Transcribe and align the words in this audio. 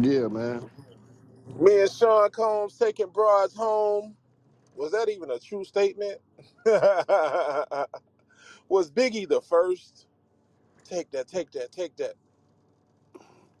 Yeah, 0.00 0.28
man. 0.28 0.70
Me 1.60 1.80
and 1.82 1.90
Sean 1.92 2.30
Combs 2.30 2.78
taking 2.78 3.08
broads 3.10 3.54
home. 3.54 4.16
Was 4.76 4.92
that 4.92 5.08
even 5.10 5.30
a 5.30 5.38
true 5.40 5.64
statement? 5.64 6.20
Was 8.68 8.90
Biggie 8.90 9.28
the 9.28 9.42
first? 9.42 10.06
Take 10.84 11.10
that, 11.12 11.28
take 11.28 11.52
that, 11.52 11.72
take 11.72 11.96
that. 11.98 12.14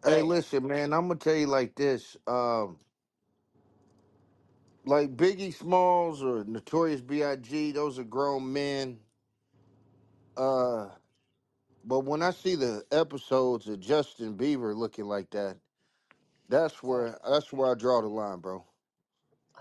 Hey, 0.04 0.22
Damn. 0.22 0.24
listen, 0.24 0.66
man. 0.66 0.92
I'm 0.94 1.08
gonna 1.08 1.20
tell 1.20 1.36
you 1.36 1.46
like 1.48 1.74
this. 1.76 2.16
Um, 2.26 2.80
like 4.86 5.16
Biggie 5.16 5.54
Smalls 5.54 6.22
or 6.22 6.44
Notorious 6.44 7.02
B.I.G. 7.02 7.72
Those 7.72 7.98
are 7.98 8.04
grown 8.04 8.52
men. 8.52 9.00
Uh, 10.36 10.90
but 11.84 12.00
when 12.00 12.22
I 12.22 12.32
see 12.32 12.56
the 12.56 12.84
episodes 12.92 13.68
of 13.68 13.80
Justin 13.80 14.36
Bieber 14.38 14.76
looking 14.76 15.06
like 15.06 15.30
that, 15.30 15.58
that's 16.48 16.82
where 16.82 17.18
that's 17.28 17.52
where 17.52 17.72
I 17.72 17.74
draw 17.76 18.02
the 18.02 18.08
line, 18.08 18.40
bro. 18.40 18.66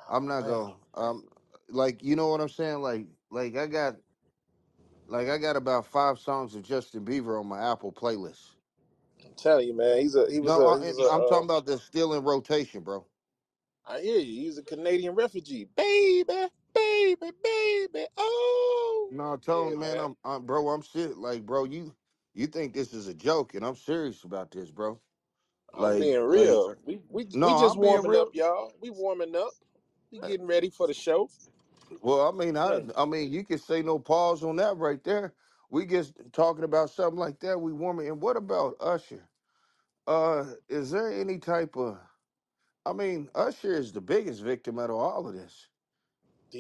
I'm 0.09 0.27
Oh 0.27 0.27
not 0.27 0.41
man. 0.41 0.47
going. 0.47 0.75
Um, 0.95 1.29
like 1.69 2.03
you 2.03 2.15
know 2.15 2.29
what 2.29 2.41
I'm 2.41 2.49
saying? 2.49 2.81
Like, 2.81 3.07
like 3.31 3.55
I 3.57 3.67
got 3.67 3.97
like 5.07 5.29
I 5.29 5.37
got 5.39 5.57
about 5.57 5.87
five 5.87 6.19
songs 6.19 6.55
of 6.55 6.63
Justin 6.63 7.05
Bieber 7.05 7.39
on 7.39 7.47
my 7.47 7.71
Apple 7.71 7.93
playlist. 7.93 8.55
I'm 9.25 9.35
telling 9.35 9.67
you, 9.67 9.75
man. 9.75 9.99
He's 9.99 10.15
a 10.15 10.31
he 10.31 10.39
was 10.41 10.55
No, 10.55 10.59
a 10.59 10.67
I, 10.67 10.77
he 10.79 10.85
was 10.85 10.99
and 10.99 11.01
a 11.01 11.03
I'm 11.09 11.23
uh, 11.23 11.25
talking 11.25 11.45
about 11.45 11.65
the 11.65 11.79
still 11.79 12.13
in 12.13 12.23
rotation, 12.23 12.83
bro. 12.83 13.07
I 13.85 14.01
hear 14.01 14.19
you. 14.19 14.41
He's 14.43 14.57
a 14.59 14.63
Canadian 14.63 15.15
refugee. 15.15 15.65
Baby, 15.65 16.47
baby, 16.73 17.31
baby. 17.43 18.07
Oh 18.17 19.11
No, 19.11 19.37
tell 19.37 19.67
yeah, 19.67 19.75
him, 19.75 19.79
man, 19.79 19.99
man. 19.99 19.99
I'm, 19.99 20.17
I'm, 20.25 20.45
bro, 20.45 20.69
I'm 20.69 20.83
serious. 20.83 21.17
Like, 21.17 21.45
bro, 21.45 21.65
you, 21.65 21.95
you 22.33 22.47
think 22.47 22.73
this 22.73 22.93
is 22.93 23.07
a 23.07 23.15
joke, 23.15 23.55
and 23.55 23.65
I'm 23.65 23.75
serious 23.75 24.23
about 24.25 24.51
this, 24.51 24.71
bro. 24.71 25.01
I'm 25.73 25.95
Like, 25.95 25.97
being 25.97 26.21
like, 26.31 26.49
real. 26.49 26.77
We 26.85 27.01
we 27.09 27.25
no, 27.33 27.47
we 27.47 27.53
just 27.55 27.77
I'm 27.77 27.81
being 27.81 28.03
warming 28.03 28.15
up, 28.15 28.29
y'all. 28.35 28.73
We 28.81 28.89
warming 28.91 29.35
up. 29.35 29.55
We 30.11 30.19
getting 30.19 30.47
ready 30.47 30.69
for 30.69 30.87
the 30.87 30.93
show. 30.93 31.31
Well, 32.01 32.27
I 32.27 32.31
mean, 32.31 32.57
I, 32.57 32.81
I 32.97 33.05
mean, 33.05 33.31
you 33.31 33.43
can 33.45 33.59
say 33.59 33.81
no 33.81 33.99
pause 33.99 34.43
on 34.43 34.57
that 34.57 34.77
right 34.77 35.03
there. 35.03 35.35
We 35.71 35.85
just 35.85 36.13
talking 36.33 36.63
about 36.65 36.91
something 36.91 37.19
like 37.19 37.39
that. 37.41 37.59
We 37.59 37.73
warming. 37.73 38.07
And 38.09 38.21
what 38.21 38.37
about 38.37 38.77
Usher? 38.79 39.29
Uh, 40.07 40.55
is 40.69 40.91
there 40.91 41.11
any 41.11 41.39
type 41.39 41.77
of? 41.77 41.99
I 42.85 42.93
mean, 42.93 43.29
Usher 43.35 43.73
is 43.75 43.93
the 43.93 44.01
biggest 44.01 44.41
victim 44.43 44.79
out 44.79 44.91
of 44.91 44.97
all 44.97 45.27
of 45.27 45.35
this. 45.35 45.69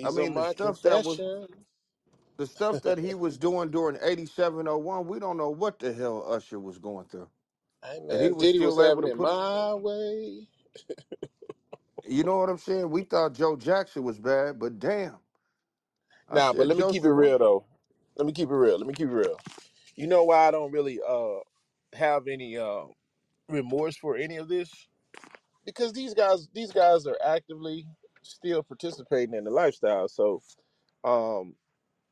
I 0.03 0.11
these 0.11 0.17
are 0.17 0.27
mean, 0.27 0.35
the 0.35 0.43
my 0.43 0.45
stuff 0.45 0.81
that 0.83 1.03
was 1.03 1.21
confessions. 1.21 1.49
the 2.37 2.47
stuff 2.47 2.81
that 2.83 2.97
he 2.99 3.15
was 3.15 3.37
doing 3.37 3.71
during 3.71 3.97
8701, 3.97 5.07
we 5.07 5.19
don't 5.19 5.37
know 5.37 5.51
what 5.51 5.79
the 5.79 5.93
hell 5.93 6.25
Usher 6.31 6.59
was 6.59 6.79
going 6.79 7.07
through. 7.07 7.29
Hey 7.83 7.99
And 8.09 8.21
he 8.21 8.31
was 8.31 8.49
Diddy 8.51 8.59
was 8.59 8.77
still 8.77 8.81
able 8.81 9.01
having 9.01 9.03
to 9.03 9.09
it 9.09 9.17
put 9.17 9.31
my 9.41 9.75
way. 9.75 10.47
you 12.05 12.23
know 12.23 12.39
what 12.39 12.49
I'm 12.49 12.57
saying? 12.59 12.89
We 12.91 13.03
thought 13.03 13.33
Joe 13.33 13.55
Jackson 13.57 14.03
was 14.03 14.19
bad, 14.19 14.59
but 14.59 14.79
damn. 14.79 15.19
I 16.29 16.39
Nah, 16.39 16.53
but 16.53 16.67
said 16.67 16.69
let 16.69 16.77
me 16.77 16.83
keep 16.85 17.05
it 17.05 17.09
Joseph 17.09 17.11
real 17.11 17.39
though. 17.39 17.65
Let 18.17 18.25
me 18.27 18.33
keep 18.33 18.49
it 18.49 18.55
real. 18.55 18.77
Let 18.77 18.87
me 18.87 18.93
keep 18.93 19.07
it 19.09 19.13
real. 19.13 19.37
You 19.95 20.07
know 20.07 20.23
why 20.25 20.47
I 20.47 20.51
don't 20.51 20.71
really 20.71 20.99
uh 21.07 21.39
have 21.93 22.27
any 22.27 22.57
uh 22.57 22.87
remorse 23.49 23.97
for 23.97 24.17
any 24.17 24.37
of 24.37 24.49
this? 24.49 24.87
Because 25.65 25.93
these 25.93 26.13
guys 26.13 26.49
these 26.53 26.71
guys 26.73 27.07
are 27.07 27.17
actively 27.23 27.87
still 28.23 28.63
participating 28.63 29.35
in 29.35 29.45
the 29.45 29.51
lifestyle. 29.51 30.07
So 30.09 30.41
um 31.03 31.55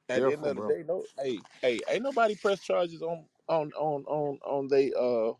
at 0.09 0.23
the 0.23 0.33
end 0.33 0.45
Careful, 0.45 0.47
of 0.47 0.58
the 0.58 0.61
bro. 0.61 0.73
day, 0.73 0.83
no 0.83 1.05
hey, 1.19 1.39
hey, 1.61 1.81
ain't 1.89 2.03
nobody 2.03 2.36
press 2.36 2.61
charges 2.61 3.02
on 3.02 3.27
on 3.49 3.72
on 3.73 4.05
on 4.05 4.39
on 4.45 4.67
they 4.69 4.94
uh 4.94 5.33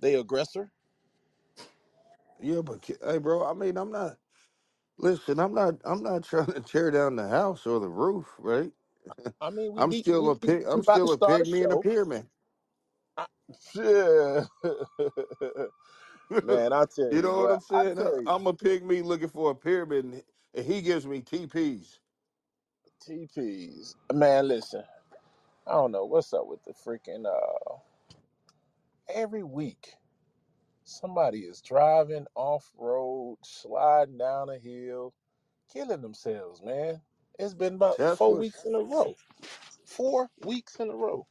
they 0.00 0.14
aggressor. 0.14 0.72
Yeah, 2.40 2.62
but 2.62 2.82
ki- 2.82 2.96
hey 3.02 3.18
bro, 3.18 3.46
I 3.46 3.54
mean 3.54 3.76
I'm 3.78 3.90
not 3.92 4.18
listen, 4.98 5.40
I'm 5.40 5.54
not 5.54 5.76
I'm 5.84 6.02
not 6.02 6.24
trying 6.26 6.46
to 6.52 6.60
tear 6.60 6.90
down 6.90 7.16
the 7.16 7.28
house 7.28 7.66
or 7.66 7.80
the 7.80 7.88
roof, 7.90 8.34
right? 8.38 8.72
I 9.40 9.50
mean 9.50 9.74
we 9.74 9.84
I'm 9.84 9.92
still 9.92 10.28
we 10.28 10.30
a 10.30 10.36
we, 10.42 10.50
pig 10.50 10.64
I'm 10.66 10.82
about 10.82 11.02
to 11.02 11.08
still 11.08 11.12
a 11.12 11.18
start 11.18 11.42
a 11.42 11.44
pygmy 11.44 11.64
in 11.64 11.72
a 11.72 11.76
show. 11.76 11.78
pyramid. 11.78 12.30
I, 13.16 13.26
yeah. 13.74 14.46
Man, 16.42 16.72
I 16.72 16.84
tell 16.86 17.12
you 17.12 17.22
you 17.22 17.22
know 17.22 17.42
what 17.42 17.52
I'm 17.52 17.60
I 17.72 17.84
saying? 17.84 17.98
tell 17.98 18.20
you, 18.22 18.32
I'm 18.32 18.46
a 18.46 18.54
pygmy 18.54 19.04
looking 19.04 19.28
for 19.28 19.50
a 19.52 19.54
pyramid 19.56 20.04
and 20.06 20.24
and 20.54 20.66
he 20.66 20.82
gives 20.82 21.06
me 21.06 21.22
TPs. 21.22 22.00
TPs. 23.02 23.96
Man, 24.12 24.48
listen, 24.48 24.84
I 25.66 25.72
don't 25.72 25.92
know 25.92 26.04
what's 26.06 26.32
up 26.34 26.46
with 26.46 26.64
the 26.64 26.72
freaking 26.72 27.26
uh 27.26 27.78
every 29.10 29.44
week 29.44 29.94
somebody 30.84 31.40
is 31.40 31.62
driving 31.62 32.26
off 32.34 32.72
road, 32.78 33.38
sliding 33.44 34.18
down 34.18 34.50
a 34.50 34.58
hill, 34.58 35.14
killing 35.72 36.02
themselves, 36.02 36.62
man. 36.62 37.02
It's 37.38 37.54
been 37.54 37.74
about 37.76 38.02
four 38.06 38.36
weeks 38.36 38.64
in 38.64 38.74
a 38.74 38.80
row. 38.82 39.16
Four 39.86 40.30
weeks 40.44 40.76
in 40.76 40.90
a 40.90 40.96
row. 40.96 41.26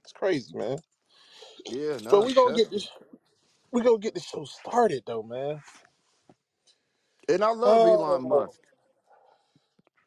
It's 0.00 0.12
crazy, 0.12 0.56
man. 0.56 0.78
Yeah, 1.68 1.98
But 2.10 2.22
we 2.22 2.34
gonna 2.34 2.54
get 2.54 2.70
this 2.70 2.88
we 3.72 3.82
gonna 3.82 3.98
get 3.98 4.14
the 4.14 4.20
show 4.20 4.44
started 4.44 5.04
though, 5.06 5.22
man. 5.24 5.62
And 7.28 7.44
I 7.44 7.50
love 7.52 7.84
uh, 7.84 7.86
Elon 7.86 8.22
Oh 8.28 8.28
Musk. 8.28 8.60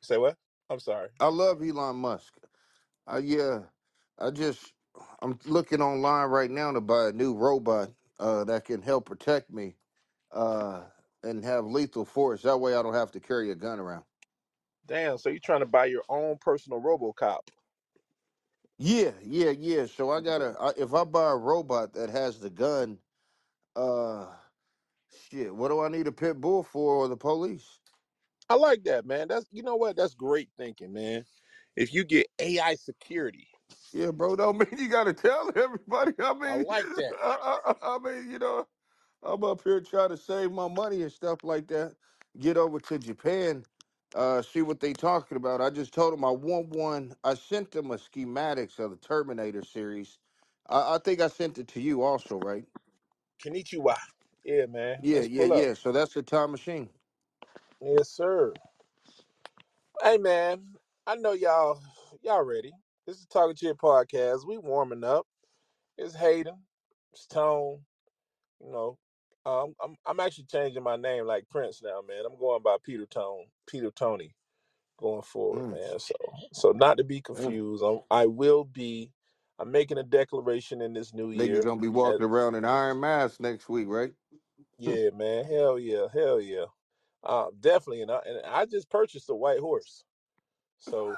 say 0.02 0.18
what? 0.18 0.38
I'm 0.70 0.80
sorry. 0.80 1.10
I 1.20 1.28
love 1.28 1.64
Elon 1.64 1.98
Musk. 1.98 2.34
I 3.08 3.20
yeah, 3.20 3.62
I 4.20 4.32
just 4.32 4.74
I'm 5.22 5.40
looking 5.46 5.82
online 5.82 6.30
right 6.30 6.52
now 6.52 6.72
to 6.74 6.82
buy 6.82 7.10
a 7.10 7.14
new 7.14 7.36
robot 7.36 7.92
uh, 8.20 8.44
that 8.46 8.66
can 8.66 8.82
help 8.82 9.06
protect 9.06 9.52
me 9.52 9.78
uh, 10.32 10.86
and 11.24 11.44
have 11.46 11.66
lethal 11.66 12.06
force. 12.06 12.44
That 12.44 12.58
way, 12.60 12.76
I 12.76 12.84
don't 12.84 12.94
have 12.94 13.12
to 13.12 13.20
carry 13.20 13.52
a 13.52 13.56
gun 13.56 13.80
around. 13.80 14.06
Damn, 14.86 15.18
so 15.18 15.30
you're 15.30 15.40
trying 15.40 15.62
to 15.62 15.68
buy 15.68 15.86
your 15.86 16.04
own 16.10 16.38
personal 16.40 16.82
Robocop. 16.82 17.40
Yeah, 18.78 19.14
yeah, 19.24 19.52
yeah. 19.52 19.86
So 19.88 20.12
I 20.12 20.22
gotta 20.22 20.56
I, 20.60 20.72
if 20.78 20.94
I 20.94 21.06
buy 21.06 21.32
a 21.32 21.38
robot 21.38 21.94
that 21.94 22.10
has 22.10 22.40
the 22.40 22.50
gun, 22.50 23.00
uh, 23.76 24.36
shit, 25.30 25.56
what 25.56 25.70
do 25.70 25.82
I 25.82 25.90
need 25.90 26.08
a 26.08 26.14
pit 26.14 26.42
bull 26.42 26.64
for 26.64 26.96
or 26.98 27.08
the 27.08 27.18
police? 27.18 27.80
I 28.50 28.56
like 28.56 28.84
that, 28.86 29.06
man. 29.06 29.28
That's 29.30 29.48
you 29.52 29.64
know 29.64 29.78
what? 29.78 29.98
That's 29.98 30.16
great 30.16 30.52
thinking, 30.58 30.94
man. 30.94 31.26
If 31.76 31.94
you 31.94 32.06
get 32.06 32.28
AI 32.40 32.76
security, 32.76 33.50
Yeah, 33.94 34.12
bro. 34.12 34.36
Don't 34.38 34.58
mean 34.72 34.80
you 34.80 34.90
gotta 34.90 35.14
tell 35.14 35.52
everybody. 35.58 36.14
I 36.20 36.34
I 36.46 36.58
mean, 36.58 36.66
like 36.68 36.94
that. 36.96 37.16
I, 37.22 37.60
I, 37.66 37.76
I 37.84 38.00
mean, 38.00 38.32
you 38.32 38.40
know. 38.40 38.66
I'm 39.24 39.44
up 39.44 39.64
here 39.64 39.82
trying 39.82 40.10
to 40.10 40.18
save 40.18 40.52
my 40.52 40.68
money 40.68 41.02
and 41.02 41.12
stuff 41.12 41.44
like 41.44 41.68
that. 41.68 41.98
Get 42.40 42.58
over 42.58 42.80
to 42.80 43.00
Japan, 43.00 43.66
uh, 44.16 44.42
see 44.42 44.62
what 44.62 44.80
they 44.80 44.94
talking 44.94 45.36
about. 45.38 45.62
I 45.62 45.70
just 45.70 45.94
told 45.94 46.14
them 46.14 46.24
I 46.24 46.32
want 46.32 46.70
one. 46.70 47.16
I 47.24 47.34
sent 47.36 47.72
them 47.72 47.92
a 47.92 47.96
schematics 47.96 48.80
of 48.80 48.92
the 48.92 48.98
Terminator 48.98 49.64
series. 49.64 50.20
I, 50.68 50.96
I 50.96 51.00
think 51.00 51.20
I 51.22 51.28
sent 51.28 51.58
it 51.58 51.68
to 51.70 51.82
you 51.82 52.02
also, 52.04 52.38
right? 52.38 52.66
Konnichiwa. 53.44 53.98
Yeah, 54.46 54.68
man. 54.68 54.98
Yeah, 55.02 55.22
Let's 55.22 55.30
yeah, 55.30 55.46
pull 55.46 55.54
up. 55.54 55.68
yeah. 55.68 55.76
So 55.76 55.92
that's 55.92 56.14
the 56.16 56.24
time 56.24 56.52
machine. 56.52 56.92
Yes, 57.82 58.12
sir. 58.12 58.54
Hey, 60.04 60.18
man. 60.20 60.76
I 61.08 61.16
know 61.16 61.34
y'all. 61.34 61.82
Y'all 62.24 62.44
ready? 62.44 62.74
This 63.08 63.18
is 63.20 63.28
Talking 63.28 63.56
Chit 63.56 63.78
podcast. 63.78 64.48
We 64.48 64.58
warming 64.58 65.04
up. 65.04 65.28
It's 65.98 66.16
Hayden. 66.16 66.56
It's 67.14 67.28
Tone. 67.28 67.82
You 68.62 68.72
know, 68.72 68.98
um, 69.46 69.76
I'm 69.84 69.96
I'm 70.06 70.20
actually 70.20 70.46
changing 70.46 70.84
my 70.84 70.96
name 70.98 71.26
like 71.28 71.50
Prince 71.50 71.82
now, 71.84 72.02
man. 72.08 72.26
I'm 72.26 72.40
going 72.40 72.64
by 72.64 72.78
Peter 72.84 73.06
Tone, 73.06 73.46
Peter 73.68 73.92
Tony. 73.92 74.36
going 75.00 75.22
forward, 75.24 75.66
Mm, 75.66 75.72
man. 75.72 76.00
So, 76.00 76.14
so 76.54 76.72
not 76.72 76.98
to 76.98 77.04
be 77.04 77.22
mm. 77.22 77.24
confused, 77.24 77.84
I'm, 77.84 78.02
I 78.12 78.28
will 78.28 78.64
be. 78.66 79.12
I'm 79.60 79.72
making 79.72 79.98
a 80.00 80.04
declaration 80.04 80.82
in 80.82 80.94
this 80.94 81.14
new 81.14 81.32
year. 81.32 81.48
Nigga 81.48 81.48
year. 81.54 81.64
gonna 81.64 81.82
be 81.82 81.90
That, 82.04 82.20
walking 82.20 82.26
around 82.26 82.56
in 82.56 82.66
Iron 82.66 83.00
masks 83.00 83.40
next 83.40 83.70
week, 83.70 83.88
right? 83.90 84.14
yeah, 84.80 85.10
man. 85.16 85.46
Hell 85.46 85.80
yeah, 85.80 86.08
hell 86.14 86.42
yeah. 86.42 86.66
Uh, 87.24 87.48
definitely, 87.60 88.02
and 88.04 88.12
I, 88.12 88.20
and 88.26 88.42
I 88.46 88.66
just 88.66 88.90
purchased 88.90 89.30
a 89.30 89.36
white 89.36 89.60
horse. 89.60 90.04
So 90.80 91.16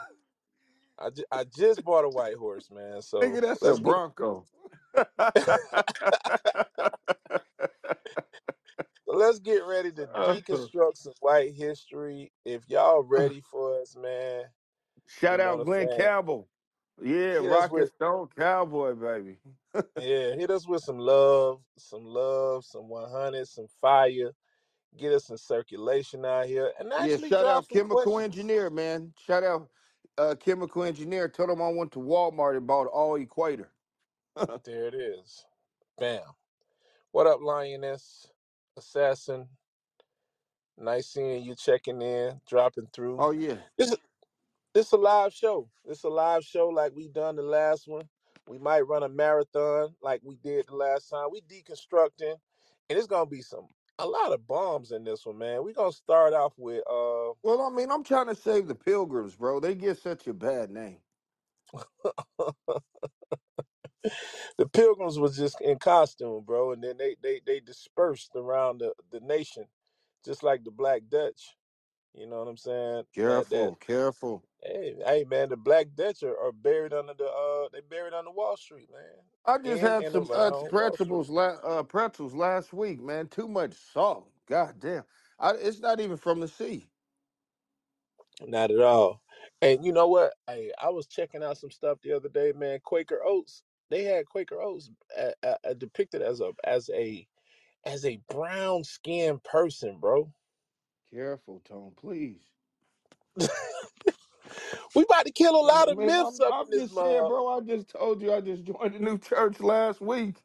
I, 1.00 1.10
ju- 1.12 1.26
I 1.32 1.44
just 1.46 1.84
bought 1.84 2.06
a 2.06 2.10
white 2.10 2.38
horse, 2.38 2.72
man. 2.72 3.02
So 3.02 3.22
Nigga, 3.22 3.42
that's 3.42 3.68
a 3.68 3.68
let's 3.68 3.80
get 3.80 3.86
Bronco. 3.86 4.46
let's 9.08 9.40
get 9.40 9.66
ready 9.66 9.92
to 9.94 10.12
uh, 10.14 10.36
deconstruct 10.48 10.98
some 10.98 11.14
white 11.22 11.54
history. 11.54 12.32
If 12.46 12.70
y'all 12.70 13.04
ready 13.04 13.42
for 13.42 13.82
us, 13.82 13.96
man, 13.98 14.46
you 15.22 15.28
Shout 15.28 15.40
know 15.40 15.42
out 15.42 15.60
Glenn. 15.60 15.88
Campbell. 15.88 16.50
Yeah, 17.02 17.38
Hit 17.38 17.52
us 17.52 17.52
Rocket 17.52 17.70
with 17.70 17.90
Stone 17.90 18.30
Cowboy, 18.38 18.96
baby. 18.96 19.38
yeah, 19.98 20.36
hit 20.36 20.52
us 20.52 20.68
with 20.68 20.84
some 20.84 21.00
love, 21.00 21.64
some 21.78 22.06
love, 22.06 22.66
some 22.66 22.90
100, 22.90 23.48
some 23.48 23.68
fire 23.82 24.32
get 24.98 25.14
us 25.14 25.26
some 25.28 25.38
circulation 25.38 26.26
out 26.26 26.48
here, 26.48 26.74
and 26.80 26.92
Yeah, 26.98 27.04
actually 27.06 27.18
shout 27.18 27.32
drop 27.34 27.48
out 27.48 27.66
some 27.66 27.70
Chemical 27.70 27.82
questions. 27.82 28.20
Engineer, 28.20 28.70
man. 28.70 29.14
Shout 29.20 29.44
out 29.44 29.70
uh, 30.18 30.36
Chemical 30.36 30.84
Engineer. 30.84 31.30
Told 31.30 31.50
him 31.50 31.62
I 31.62 31.70
went 31.70 31.92
to 31.94 32.00
Walmart 32.00 32.58
and 32.58 32.68
bought 32.68 32.88
all 32.88 33.16
Equator. 33.16 33.70
There 34.66 34.88
it 34.88 34.96
is. 34.96 35.46
Bam. 35.98 36.22
What 37.12 37.28
up, 37.28 37.42
Lioness? 37.42 38.28
Assassin, 38.78 39.48
nice 40.78 41.08
seeing 41.08 41.44
you 41.44 41.56
checking 41.56 42.02
in, 42.02 42.40
dropping 42.48 42.88
through. 42.94 43.18
Oh 43.20 43.32
yeah. 43.32 43.56
This 43.78 43.92
is 43.92 43.98
this 44.74 44.92
a 44.92 44.98
live 44.98 45.34
show. 45.34 45.70
It's 45.86 46.04
a 46.04 46.10
live 46.10 46.44
show 46.44 46.70
like 46.70 46.96
we 46.96 47.08
done 47.08 47.36
the 47.36 47.44
last 47.44 47.88
one. 47.88 48.08
We 48.48 48.60
might 48.60 48.82
run 48.88 49.04
a 49.04 49.10
marathon 49.10 49.96
like 50.02 50.22
we 50.24 50.36
did 50.38 50.68
the 50.68 50.76
last 50.76 51.10
time. 51.10 51.30
We 51.32 51.42
deconstructing, 51.42 52.36
and 52.90 52.98
it's 53.00 53.08
gonna 53.08 53.26
be 53.26 53.42
some 53.42 53.68
a 54.00 54.08
lot 54.08 54.34
of 54.34 54.48
bombs 54.48 54.92
in 54.92 55.04
this 55.04 55.26
one, 55.26 55.38
man. 55.40 55.64
we 55.64 55.74
gonna 55.74 55.92
start 55.94 56.34
off 56.34 56.54
with 56.58 56.84
uh 56.90 57.34
Well, 57.44 57.62
I 57.62 57.70
mean, 57.70 57.92
I'm 57.92 58.04
trying 58.04 58.28
to 58.28 58.36
save 58.36 58.68
the 58.68 58.76
pilgrims, 58.76 59.36
bro. 59.36 59.60
They 59.60 59.76
get 59.76 60.00
such 60.00 60.28
a 60.28 60.34
bad 60.34 60.72
name. 60.72 61.00
the 64.58 64.68
pilgrims 64.74 65.20
was 65.20 65.38
just 65.38 65.62
in 65.62 65.80
costume, 65.80 66.44
bro, 66.46 66.74
and 66.74 66.84
then 66.84 66.98
they 66.98 67.16
they 67.22 67.42
they 67.46 67.60
dispersed 67.60 68.32
around 68.36 68.80
the, 68.80 68.94
the 69.12 69.20
nation, 69.22 69.66
just 70.26 70.44
like 70.44 70.64
the 70.64 70.72
Black 70.72 71.04
Dutch. 71.10 71.56
You 72.16 72.28
know 72.28 72.40
what 72.40 72.50
I'm 72.50 72.58
saying? 72.58 73.04
That 73.26 73.50
that 73.52 73.72
Careful, 73.72 73.76
careful. 73.76 74.44
Hey 74.64 74.96
hey 75.06 75.26
man, 75.26 75.50
the 75.50 75.58
Black 75.58 75.88
Dutch 75.96 76.24
are, 76.24 76.38
are 76.40 76.52
buried 76.54 76.94
under 76.94 77.14
the 77.16 77.26
uh 77.26 77.70
they 77.74 77.82
buried 77.82 78.14
under 78.14 78.32
Wall 78.32 78.58
Street, 78.58 78.90
man, 78.92 79.24
I 79.46 79.60
just 79.60 79.82
in 79.84 79.84
had 79.84 80.08
and 80.08 80.16
some 80.16 80.30
around 80.32 80.74
Wall 80.76 80.98
Street. 80.98 81.18
pretzels, 81.18 81.30
la- 81.30 81.60
uh, 81.64 81.84
pretzels 81.84 82.36
last 82.36 82.74
week, 82.74 83.02
man. 83.02 83.28
Too 83.28 83.50
much 83.50 83.74
salt. 83.76 84.32
God 84.48 84.80
damn. 84.80 85.04
I, 85.40 85.52
it's 85.54 85.82
not 85.82 86.00
even 86.00 86.18
from 86.18 86.40
the 86.42 86.48
sea. 86.50 86.90
Not 88.48 88.72
at 88.72 88.82
all. 88.82 89.22
And 89.62 89.86
you 89.86 89.94
know 89.94 90.08
what? 90.08 90.36
Hey, 90.48 90.72
I 90.82 90.90
was 90.90 91.08
checking 91.08 91.44
out 91.44 91.58
some 91.58 91.72
stuff 91.72 92.00
the 92.02 92.14
other 92.14 92.30
day, 92.30 92.54
man. 92.54 92.80
Quaker 92.84 93.22
Oats. 93.26 93.64
They 93.90 94.04
had 94.04 94.28
Quaker 94.28 94.62
Oats 94.62 94.92
uh, 95.18 95.32
uh, 95.44 95.56
uh, 95.66 95.74
depicted 95.76 96.22
as 96.22 96.42
a 96.42 96.54
as 96.64 96.90
a 96.94 97.28
as 97.86 98.06
a 98.06 98.22
brown 98.30 98.84
skinned 98.84 99.44
person, 99.44 100.00
bro. 100.00 100.34
Careful, 101.14 101.62
Tone, 101.62 101.94
please. 101.98 102.42
We 104.96 105.04
about 105.04 105.26
to 105.26 105.32
kill 105.34 105.56
a 105.56 105.62
lot 105.66 105.90
I 105.90 105.92
of 105.92 105.98
mean, 105.98 106.00
myths 106.00 106.40
I'm, 106.42 106.42
up 106.42 106.56
I'm 106.62 106.72
this 106.72 106.90
just 106.90 106.98
saying, 106.98 107.26
mug. 107.26 107.28
bro. 107.28 107.50
I 107.50 107.62
just 107.62 107.90
told 107.90 108.22
you 108.22 108.34
I 108.34 108.42
just 108.42 108.64
joined 108.66 108.96
a 108.96 109.00
new 109.04 109.18
church 109.20 109.60
last 109.62 110.02
week, 110.02 110.38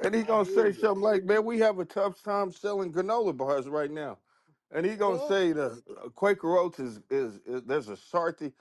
and 0.00 0.14
he 0.14 0.24
I 0.24 0.24
gonna 0.24 0.44
hear 0.44 0.46
say 0.46 0.72
you. 0.74 0.74
something 0.74 1.02
like, 1.02 1.24
"Man, 1.24 1.44
we 1.44 1.58
have 1.60 1.78
a 1.80 1.86
tough 1.86 2.22
time 2.22 2.52
selling 2.52 2.92
granola 2.92 3.36
bars 3.36 3.68
right 3.68 3.90
now," 3.90 4.18
and 4.72 4.86
he 4.86 4.96
gonna 4.96 5.18
Well, 5.18 5.20
say 5.20 5.52
the 5.52 5.82
uh, 6.04 6.10
Quaker 6.10 6.56
Oats 6.58 6.80
is, 6.80 7.00
is 7.10 7.40
is 7.46 7.62
there's 7.64 7.88
a 7.90 7.94
Sarty. 7.96 8.52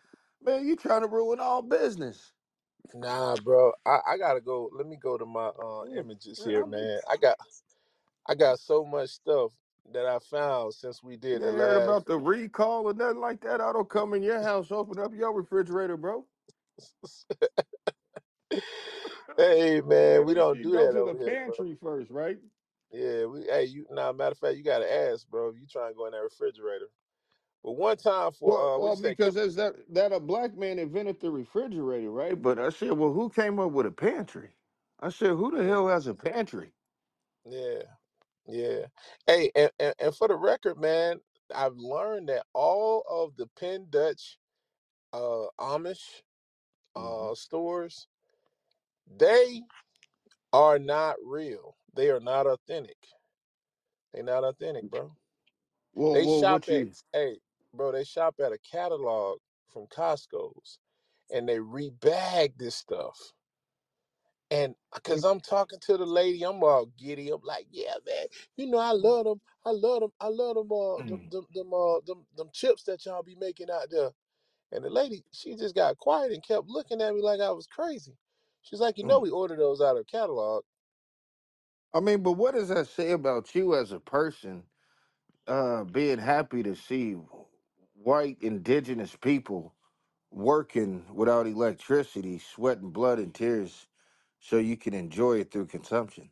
Man, 0.43 0.67
you 0.67 0.75
trying 0.77 1.01
to 1.01 1.07
ruin 1.07 1.39
all 1.39 1.61
business. 1.63 2.33
nah, 2.93 3.37
bro. 3.37 3.73
I, 3.85 3.99
I 4.07 4.17
gotta 4.17 4.41
go. 4.41 4.69
Let 4.73 4.87
me 4.87 4.97
go 4.97 5.17
to 5.17 5.25
my 5.25 5.47
uh 5.47 5.85
Yeah, 5.85 6.01
images 6.01 6.43
man, 6.43 6.45
here, 6.45 6.63
I'm 6.63 6.75
just, 6.75 6.95
man. 6.95 6.99
I 7.09 7.17
got 7.17 7.37
I 8.27 8.35
got 8.35 8.59
so 8.59 8.85
much 8.85 9.09
stuff 9.11 9.51
that 9.93 10.05
I 10.05 10.19
found 10.19 10.73
since 10.73 11.03
we 11.03 11.17
did 11.17 11.43
you 11.43 11.43
the 11.43 11.51
ain't 11.61 11.77
about 11.77 12.05
the 12.07 12.17
recall 12.19 12.87
or 12.89 12.93
nothing 12.93 13.19
like 13.21 13.41
that. 13.41 13.61
I 13.61 13.73
don't 13.73 13.89
come 13.89 14.13
in 14.15 14.23
your 14.23 14.41
house, 14.41 14.71
open 14.71 14.99
up 14.99 15.13
your 15.13 15.33
refrigerator, 15.33 15.97
bro. 15.97 16.27
hey 19.37 19.81
man, 19.81 20.25
we 20.25 20.33
don't 20.33 20.61
shit 20.61 20.63
do 20.63 20.71
go 20.71 20.87
that 20.87 20.95
to 20.95 21.03
the 21.03 21.15
over 21.15 21.17
here, 21.17 21.37
bro. 21.45 21.55
pantry 21.55 21.75
first, 21.81 22.11
right? 22.11 22.39
Yeah, 22.91 23.25
we 23.25 23.43
hey 23.45 23.65
you 23.65 23.87
nah 23.91 24.13
matter 24.13 24.33
of 24.33 24.39
fact, 24.39 24.57
you 24.57 24.63
gotta 24.63 24.91
ask, 24.91 25.27
bro, 25.29 25.49
if 25.49 25.57
you 25.59 25.67
try 25.67 25.87
and 25.87 25.97
go 25.97 26.05
in 26.07 26.13
that 26.13 26.19
refrigerator. 26.23 26.87
But 27.63 27.73
one 27.73 27.97
time 27.97 28.31
for 28.33 28.53
Well, 28.53 28.65
uh 28.75 28.79
well, 28.79 28.97
you 28.97 28.97
because 28.97 29.35
there's 29.35 29.55
that 29.55 29.75
that 29.93 30.13
a 30.13 30.19
black 30.19 30.55
man 30.57 30.79
invented 30.79 31.19
the 31.21 31.31
refrigerator, 31.31 32.11
right? 32.11 32.39
But 32.41 32.59
I 32.59 32.69
said, 32.69 32.93
well, 32.93 33.13
who 33.13 33.29
came 33.29 33.59
up 33.59 33.71
with 33.71 33.85
a 33.85 33.91
pantry? 33.91 34.55
I 34.99 35.09
said, 35.09 35.31
who 35.31 35.51
the 35.51 35.63
hell 35.63 35.87
has 35.89 36.07
a 36.07 36.15
pantry? 36.15 36.73
yeah, 37.45 37.83
yeah. 38.47 38.87
Hey, 39.27 39.51
and, 39.55 39.71
and, 39.79 39.95
and 39.99 40.15
for 40.15 40.27
the 40.29 40.35
record, 40.35 40.79
man, 40.79 41.19
I've 41.55 41.77
learned 41.77 42.29
that 42.29 42.45
all 42.53 43.03
of 43.09 43.35
the 43.37 43.47
Penn 43.59 43.87
Dutch 43.89 44.37
uh 45.13 45.47
Amish 45.59 46.23
hmm 46.95 47.25
uh 47.25 47.35
stores, 47.35 48.07
they 49.17 49.63
are 50.53 50.79
not 50.79 51.15
real. 51.25 51.77
They 51.95 52.09
are 52.11 52.21
not 52.21 52.47
authentic. 52.47 52.97
They're 54.13 54.23
not 54.23 54.43
authentic, 54.45 54.89
bro. 54.89 55.13
Well, 55.93 56.21
They 56.21 56.25
well, 56.25 56.45
shop 56.45 56.63
what 56.65 56.69
at 56.69 56.71
you? 56.71 56.93
hey, 57.13 57.37
bro, 57.73 57.91
they 57.93 58.05
shop 58.05 58.35
at 58.43 58.53
a 58.53 58.59
catalog 58.59 59.39
from 59.73 59.87
Costco's 59.87 60.79
and 61.31 61.49
they 61.49 61.57
rebag 61.59 62.53
this 62.57 62.75
stuff. 62.75 63.33
And 64.55 64.75
because 64.93 65.25
I'm 65.25 65.41
talking 65.41 65.79
to 65.81 65.97
the 65.97 66.05
lady, 66.07 66.43
I'm 66.43 66.63
all 66.63 66.87
giddy. 66.87 67.31
I'm 67.31 67.41
like, 67.43 67.67
yeah, 67.71 67.95
man, 68.05 68.27
you 68.57 68.67
know, 68.67 68.79
I 68.79 68.91
love 68.93 69.25
them. 69.25 69.41
I 69.65 69.71
love 69.71 70.01
them. 70.01 70.11
I 70.21 70.29
love 70.29 70.55
them. 70.55 70.71
Uh, 70.71 71.01
them, 71.07 71.21
them, 71.31 71.47
them, 71.53 71.73
uh, 71.73 72.01
them, 72.05 72.27
them 72.37 72.49
chips 72.53 72.85
that 72.85 73.05
y'all 73.05 73.23
be 73.23 73.35
making 73.35 73.71
out 73.71 73.89
there. 73.91 74.11
And 74.71 74.85
the 74.85 74.89
lady, 74.91 75.23
she 75.31 75.55
just 75.55 75.75
got 75.75 75.97
quiet 75.97 76.31
and 76.33 76.43
kept 76.43 76.67
looking 76.67 77.01
at 77.01 77.15
me 77.15 77.21
like 77.21 77.41
I 77.41 77.51
was 77.51 77.67
crazy. 77.67 78.17
She's 78.63 78.81
like, 78.81 78.97
you 78.97 79.05
know, 79.05 79.19
we 79.19 79.31
ordered 79.31 79.59
those 79.59 79.81
out 79.81 79.97
of 79.97 80.07
catalog. 80.07 80.65
I 81.93 82.01
mean, 82.01 82.23
but 82.23 82.33
what 82.33 82.55
does 82.55 82.69
that 82.69 82.87
say 82.87 83.11
about 83.11 83.55
you 83.55 83.75
as 83.75 83.91
a 83.91 83.99
person? 83.99 84.65
Uh, 85.47 85.83
being 85.85 86.19
happy 86.19 86.63
to 86.63 86.75
see 86.75 87.13
white 87.95 88.37
indigenous 88.41 89.15
people 89.15 89.75
working 90.31 91.05
without 91.13 91.47
electricity, 91.47 92.39
sweating 92.39 92.91
blood 92.91 93.19
and 93.19 93.35
tears, 93.35 93.87
so 94.45 94.59
you 94.59 94.77
can 94.77 94.93
enjoy 94.93 95.39
it 95.39 95.51
through 95.51 95.65
consumption. 95.67 96.31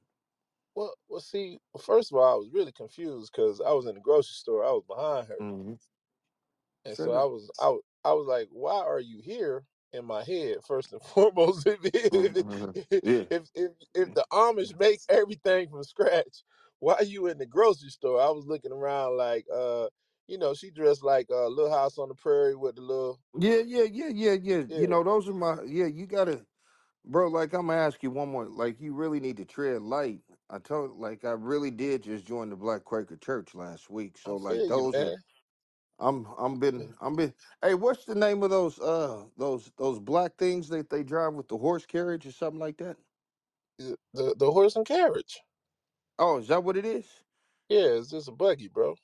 Well, 0.75 0.95
well, 1.07 1.19
see, 1.19 1.61
first 1.81 2.11
of 2.11 2.17
all, 2.17 2.31
I 2.31 2.35
was 2.35 2.49
really 2.51 2.71
confused 2.71 3.31
because 3.31 3.59
I 3.61 3.71
was 3.73 3.85
in 3.87 3.95
the 3.95 4.01
grocery 4.01 4.33
store. 4.35 4.63
I 4.65 4.71
was 4.71 4.83
behind 4.87 5.27
her. 5.27 5.39
hmm 5.39 5.75
And 6.85 6.97
so 6.97 7.11
I 7.13 7.23
was 7.25 7.49
I, 7.59 7.77
I 8.09 8.13
was 8.13 8.27
like, 8.27 8.49
why 8.51 8.79
are 8.81 8.99
you 8.99 9.21
here 9.21 9.65
in 9.93 10.05
my 10.05 10.23
head 10.23 10.57
first 10.65 10.91
and 10.93 11.01
foremost? 11.13 11.67
If 11.67 11.79
hmm 12.11 12.71
Yeah. 13.03 13.25
if 13.29 13.49
if, 13.55 13.71
if 13.93 14.13
the 14.13 14.25
Amish 14.31 14.77
make 14.79 15.01
everything 15.09 15.69
from 15.69 15.83
scratch, 15.83 16.43
why 16.79 16.95
are 16.95 17.03
you 17.03 17.27
in 17.27 17.37
the 17.37 17.45
grocery 17.45 17.89
store? 17.89 18.21
I 18.21 18.29
was 18.29 18.45
looking 18.45 18.71
around 18.71 19.17
like 19.17 19.45
uh 19.53 19.89
you 20.27 20.37
know, 20.37 20.53
she 20.53 20.71
dressed 20.71 21.03
like 21.03 21.27
a 21.29 21.47
little 21.49 21.71
house 21.71 21.97
on 21.97 22.07
the 22.09 22.15
prairie 22.15 22.55
with 22.55 22.75
the 22.75 22.81
little 22.81 23.19
Yeah, 23.37 23.57
yeah, 23.65 23.83
yeah, 23.83 24.09
yeah, 24.09 24.33
yeah. 24.33 24.63
You 24.71 24.87
yeah. 24.87 24.87
know, 24.87 25.03
those 25.03 25.27
are 25.29 25.33
my 25.33 25.61
yeah, 25.63 25.87
you 25.87 26.05
gotta 26.05 26.45
bro, 27.05 27.27
like 27.29 27.53
I'm 27.53 27.67
gonna 27.67 27.79
ask 27.79 28.03
you 28.03 28.11
one 28.11 28.29
more, 28.29 28.45
like 28.45 28.81
you 28.81 28.93
really 28.93 29.19
need 29.19 29.37
to 29.37 29.45
tread 29.45 29.81
light. 29.81 30.23
I 30.49 30.59
told 30.59 30.99
like 30.99 31.25
I 31.25 31.31
really 31.31 31.71
did 31.71 32.03
just 32.03 32.25
join 32.25 32.49
the 32.49 32.55
Black 32.57 32.83
Quaker 32.85 33.17
Church 33.17 33.55
last 33.55 33.89
week. 33.89 34.17
I 34.25 34.29
So 34.29 34.37
like 34.37 34.65
feel 34.65 34.69
you, 34.69 34.83
those 34.83 34.99
are 34.99 35.11
man. 35.11 35.17
I'm 35.99 36.25
I'm 36.37 36.59
been 36.59 36.95
I'm 37.01 37.15
been 37.15 37.33
hey, 37.61 37.75
what's 37.75 38.05
the 38.05 38.15
name 38.15 38.43
of 38.43 38.49
those 38.49 38.79
uh 38.79 39.27
those 39.37 39.71
those 39.77 39.99
black 39.99 40.37
things 40.37 40.69
that 40.69 40.89
they 40.89 41.03
drive 41.03 41.33
with 41.35 41.47
the 41.49 41.57
horse 41.57 41.85
carriage 41.85 42.25
or 42.25 42.31
something 42.31 42.59
like 42.59 42.77
that? 42.77 42.97
The 43.77 43.97
the, 44.13 44.35
the 44.37 44.51
horse 44.51 44.75
and 44.75 44.85
carriage. 44.85 45.41
Oh, 46.19 46.37
is 46.39 46.47
that 46.49 46.63
what 46.63 46.77
it 46.77 46.85
is? 46.85 47.23
Yeah, 47.69 47.87
it's 47.97 48.09
just 48.11 48.27
a 48.27 48.31
buggy, 48.31 48.67
bro. 48.67 48.95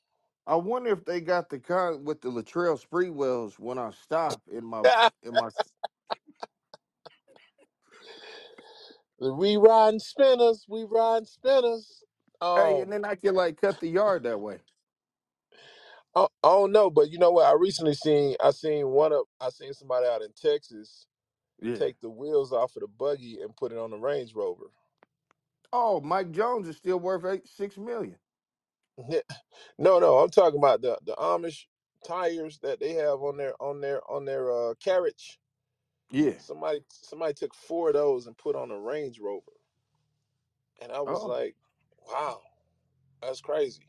I 0.48 0.56
wonder 0.56 0.92
if 0.92 1.06
they 1.06 1.22
got 1.22 1.50
the 1.50 1.60
car 1.60 1.98
with 1.98 2.22
the 2.22 2.30
Latrell 2.32 2.84
Sprewells 2.84 3.60
when 3.60 3.78
I 3.78 3.92
stop 3.92 4.42
in 4.50 4.66
my 4.66 4.84
in 5.24 5.36
my 5.36 5.50
we 9.22 9.58
riding 9.58 10.00
spinners, 10.00 10.66
we 10.70 10.86
riding 10.86 11.26
spinners. 11.28 12.04
hey, 12.56 12.82
Um 12.82 12.82
and 12.82 12.92
then 12.92 13.06
I 13.06 13.16
can 13.16 13.36
like 13.36 13.62
cut 13.62 13.80
the 13.80 13.90
yard 13.90 14.24
that 14.24 14.40
way. 14.40 14.60
I, 16.16 16.24
I 16.44 16.50
don't 16.50 16.72
know, 16.74 16.90
but 16.90 17.10
you 17.12 17.20
know 17.20 17.32
what? 17.32 17.48
I 17.48 17.54
recently 17.54 17.94
seen 17.96 18.36
I 18.44 18.52
seen 18.52 18.90
one 18.90 19.14
of 19.14 19.26
I 19.42 19.50
seen 19.50 19.74
somebody 19.74 20.08
out 20.08 20.22
in 20.24 20.32
Texas 20.34 21.08
Yeah. 21.62 21.78
take 21.78 22.00
the 22.02 22.10
wheels 22.10 22.54
off 22.54 22.76
of 22.76 22.82
the 22.82 22.88
buggy 22.88 23.40
and 23.42 23.56
put 23.56 23.72
it 23.74 23.78
on 23.80 23.92
the 23.92 23.98
Range 23.98 24.34
Rover. 24.36 24.66
Oh, 25.74 26.02
Mike 26.02 26.32
Jones 26.32 26.68
is 26.68 26.78
still 26.78 27.00
worth 27.00 27.26
eight 27.26 27.48
six 27.48 27.78
million. 27.78 28.18
no, 29.80 30.00
no, 30.00 30.20
I'm 30.20 30.30
talking 30.32 30.60
about 30.60 30.82
the 30.82 30.98
the 31.06 31.14
Amish 31.16 31.66
tires 32.08 32.60
that 32.64 32.80
they 32.80 32.94
have 32.94 33.22
on 33.22 33.38
their 33.38 33.54
on 33.62 33.82
their 33.82 34.02
on 34.12 34.26
their 34.26 34.52
uh, 34.52 34.76
carriage. 34.84 35.40
Yeah. 36.12 36.40
Somebody 36.40 36.82
somebody 36.90 37.34
took 37.36 37.56
four 37.56 37.90
of 37.90 37.96
those 37.96 38.28
and 38.28 38.38
put 38.38 38.56
on 38.56 38.72
a 38.72 38.80
Range 38.80 39.20
Rover, 39.20 39.54
and 40.82 40.92
I 40.92 41.02
was 41.02 41.26
Oh, 41.26 41.26
like, 41.26 41.56
wow, 42.08 42.42
that's 43.22 43.42
crazy. 43.42 43.84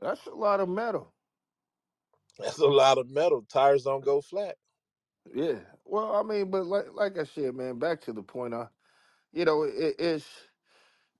that's 0.00 0.26
a 0.26 0.30
lot 0.34 0.60
of 0.60 0.68
metal. 0.68 1.14
That's 2.38 2.58
a 2.58 2.66
lot 2.66 2.98
of 2.98 3.10
metal. 3.10 3.42
Tires 3.42 3.84
don't 3.84 4.04
go 4.04 4.20
flat. 4.20 4.56
Yeah. 5.34 5.60
Well, 5.84 6.16
I 6.16 6.22
mean, 6.22 6.50
but 6.50 6.66
like 6.66 6.92
like 6.94 7.18
I 7.18 7.24
said, 7.24 7.54
man, 7.56 7.78
back 7.78 8.00
to 8.02 8.12
the 8.14 8.22
point. 8.22 8.54
I, 8.54 8.68
you 9.32 9.44
know, 9.44 9.64
it, 9.64 9.96
it's 9.98 10.28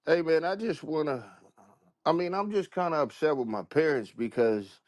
hey, 0.07 0.23
man, 0.23 0.45
I 0.45 0.57
just 0.57 0.83
wanna. 0.85 1.31
I 2.07 2.12
mean, 2.12 2.35
I'm 2.35 2.50
just 2.52 2.71
kind 2.73 2.95
of 2.95 3.00
upset 3.00 3.37
with 3.37 3.49
my 3.49 3.62
parents 3.62 4.12
because 4.12 4.81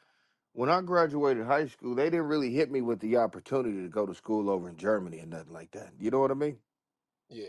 when 0.53 0.69
I 0.69 0.81
graduated 0.81 1.47
high 1.47 1.67
school, 1.67 1.95
they 1.95 2.11
didn't 2.11 2.27
really 2.27 2.53
hit 2.53 2.71
me 2.71 2.81
with 2.81 3.01
the 3.01 3.17
opportunity 3.17 3.83
to 3.83 3.89
go 3.89 4.07
to 4.07 4.15
school 4.15 4.51
over 4.51 4.69
in 4.69 4.77
Germany 4.77 5.21
and 5.21 5.31
nothing 5.31 5.53
like 5.53 5.71
that. 5.73 5.91
You 5.99 6.11
know 6.11 6.21
what 6.21 6.31
I 6.31 6.35
mean? 6.35 6.59
Yeah, 7.29 7.47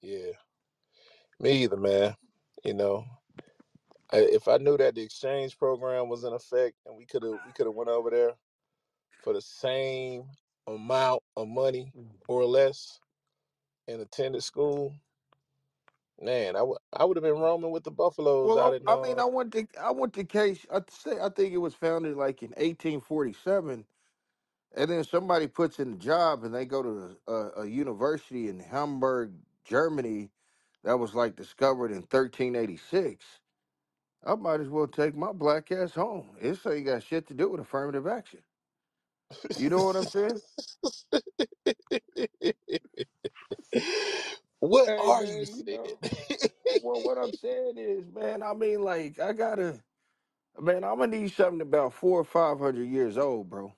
yeah. 0.00 0.32
Me 1.40 1.64
either, 1.64 1.76
man. 1.76 2.14
You 2.64 2.74
know. 2.74 3.04
I, 4.10 4.18
if 4.18 4.48
I 4.48 4.56
knew 4.56 4.76
that 4.78 4.94
the 4.94 5.02
exchange 5.02 5.58
program 5.58 6.08
was 6.08 6.24
in 6.24 6.32
effect 6.32 6.76
and 6.86 6.96
we 6.96 7.04
could 7.04 7.22
have 7.22 7.38
we 7.46 7.52
could 7.54 7.66
have 7.66 7.74
went 7.74 7.90
over 7.90 8.08
there 8.10 8.32
for 9.22 9.34
the 9.34 9.40
same 9.42 10.24
amount 10.66 11.22
of 11.36 11.46
money 11.48 11.92
mm. 11.96 12.06
or 12.26 12.44
less 12.44 13.00
and 13.86 14.00
attended 14.00 14.42
school, 14.42 14.94
man, 16.22 16.56
I 16.56 16.62
would 16.62 16.78
I 16.92 17.04
would 17.04 17.16
have 17.18 17.24
been 17.24 17.38
roaming 17.40 17.72
with 17.72 17.84
the 17.84 17.92
buffaloes 17.92 18.56
out 18.56 18.72
Well, 18.72 18.74
in 18.74 18.88
I, 18.88 18.94
I 18.94 18.96
mean, 18.96 19.18
uh 19.18 19.20
I 19.20 19.26
went 19.26 19.52
to 19.54 19.66
I 19.80 19.92
went 19.92 20.14
to 20.14 20.24
case. 20.24 20.66
I 20.72 20.82
say 20.90 21.18
I 21.20 21.30
think 21.30 21.54
it 21.54 21.58
was 21.58 21.74
founded 21.74 22.16
like 22.16 22.42
in 22.42 22.50
1847, 22.50 23.86
and 24.76 24.90
then 24.90 25.04
somebody 25.04 25.48
puts 25.48 25.80
in 25.80 25.94
a 25.94 25.96
job, 25.96 26.44
and 26.44 26.54
they 26.54 26.66
go 26.66 26.82
to 26.82 27.16
a, 27.28 27.62
a 27.62 27.66
university 27.66 28.48
in 28.48 28.60
Hamburg, 28.60 29.34
Germany, 29.64 30.30
that 30.84 30.98
was 30.98 31.14
like 31.14 31.36
discovered 31.36 31.90
in 31.92 31.98
1386. 32.02 33.24
I 34.26 34.34
might 34.36 34.60
as 34.60 34.68
well 34.68 34.88
take 34.88 35.16
my 35.16 35.32
black 35.32 35.72
ass 35.72 35.92
home. 35.94 36.36
This 36.42 36.66
ain't 36.66 36.86
got 36.86 37.02
shit 37.04 37.26
to 37.28 37.34
do 37.34 37.50
with 37.50 37.60
affirmative 37.60 38.06
action. 38.06 38.40
You 39.56 39.70
know 39.70 39.84
what 39.84 39.96
I'm 39.96 40.06
saying? 40.08 40.42
what 44.60 44.88
Hey 44.88 44.98
are 44.98 45.24
you 45.24 45.44
man, 45.44 45.56
you 45.56 45.64
saying? 45.66 45.78
know. 45.78 46.00
Well, 46.80 47.02
what 47.02 47.18
I'm 47.18 47.32
saying 47.32 47.78
is, 47.78 48.12
man, 48.14 48.42
I 48.42 48.54
mean, 48.54 48.82
like, 48.82 49.20
I 49.20 49.32
gotta, 49.32 49.80
man, 50.60 50.84
I'm 50.84 50.98
gonna 50.98 51.08
need 51.18 51.32
something 51.32 51.60
about 51.62 51.94
four 51.94 52.20
or 52.20 52.24
five 52.24 52.58
hundred 52.58 52.86
years 52.88 53.18
old, 53.18 53.50
bro. 53.50 53.74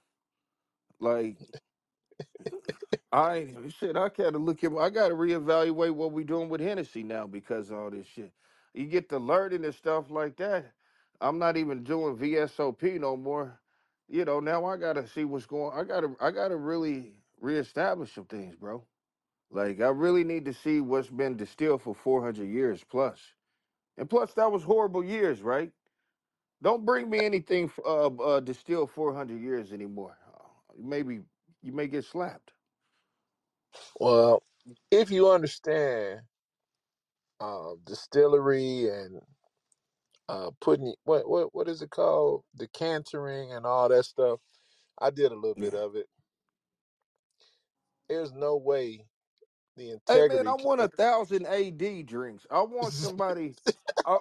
Like, 1.00 1.38
I 3.12 3.37
ain't 3.38 3.72
shit. 3.75 3.96
I 3.96 4.10
gotta 4.10 4.38
look 4.38 4.64
at. 4.64 4.72
I 4.72 4.90
gotta 4.90 5.14
reevaluate 5.14 5.92
what 5.94 6.12
we 6.12 6.25
doing 6.25 6.49
with 6.50 6.60
Hennessy 6.60 7.02
now 7.02 7.26
because 7.26 7.70
of 7.70 7.78
all 7.78 7.90
this 7.90 8.06
shit. 8.06 8.32
You 8.75 8.87
get 8.87 9.08
to 9.10 9.18
learning 9.18 9.64
and 9.64 9.75
stuff 9.75 10.10
like 10.10 10.37
that. 10.38 10.72
I'm 11.20 11.38
not 11.38 11.56
even 11.56 11.84
doing 11.84 12.16
VSOP 12.18 13.00
no 13.00 13.16
more. 13.16 13.60
You 14.08 14.25
know, 14.26 14.40
now 14.40 14.64
I 14.66 14.76
gotta 14.76 15.08
see 15.08 15.25
what's 15.25 15.46
going. 15.46 15.78
I 15.78 15.84
gotta, 15.84 16.14
I 16.20 16.30
gotta 16.32 16.56
really 16.56 17.14
reestablish 17.40 18.12
some 18.14 18.26
things, 18.26 18.56
bro. 18.56 18.84
Like, 19.50 19.80
I 19.80 19.88
really 19.88 20.25
need 20.25 20.47
to 20.47 20.54
see 20.54 20.80
what's 20.80 21.11
been 21.11 21.37
distilled 21.37 21.83
for 21.83 21.95
400 21.95 22.45
years 22.47 22.85
plus. 22.85 23.35
And 23.99 24.11
plus, 24.11 24.35
that 24.35 24.52
was 24.52 24.64
horrible 24.64 25.04
years, 25.04 25.42
right? 25.42 25.73
Don't 26.62 26.87
bring 26.87 27.11
me 27.11 27.25
anything 27.25 27.66
f- 27.66 27.80
uh, 27.87 28.09
uh, 28.09 28.40
distilled 28.40 28.90
400 28.90 29.40
years 29.40 29.73
anymore. 29.73 30.19
Uh, 30.26 30.49
maybe 30.78 31.23
you 31.62 31.73
may 31.73 31.88
get 31.88 32.04
slapped. 32.04 32.54
well, 34.00 34.45
if 34.90 35.11
you 35.11 35.30
understand 35.30 36.23
um, 37.40 37.80
distillery 37.85 38.88
and 38.90 39.23
uh, 40.28 40.50
putting 40.61 40.95
what 41.04 41.28
what 41.28 41.54
what 41.54 41.69
is 41.69 41.83
it 41.83 41.90
called, 41.90 42.45
decantering 42.59 43.52
and 43.57 43.66
all 43.66 43.88
that 43.90 44.04
stuff, 44.04 44.40
I 45.00 45.11
did 45.11 45.33
a 45.33 45.37
little 45.37 45.57
bit 45.57 45.75
Yeah. 45.75 45.76
of 45.76 45.97
it. 45.97 46.09
There's 48.09 48.33
no 48.33 48.57
way 48.57 49.07
the 49.80 49.90
Hey 50.08 50.22
man, 50.22 50.46
I 50.46 50.52
integrity 50.52 50.54
want 50.54 50.80
can. 50.80 50.82
a 50.82 50.88
thousand 50.88 51.46
AD 51.46 52.06
drinks. 52.06 52.46
I 52.50 52.62
want 52.62 52.94
somebody. 52.94 53.56
I, 54.06 54.18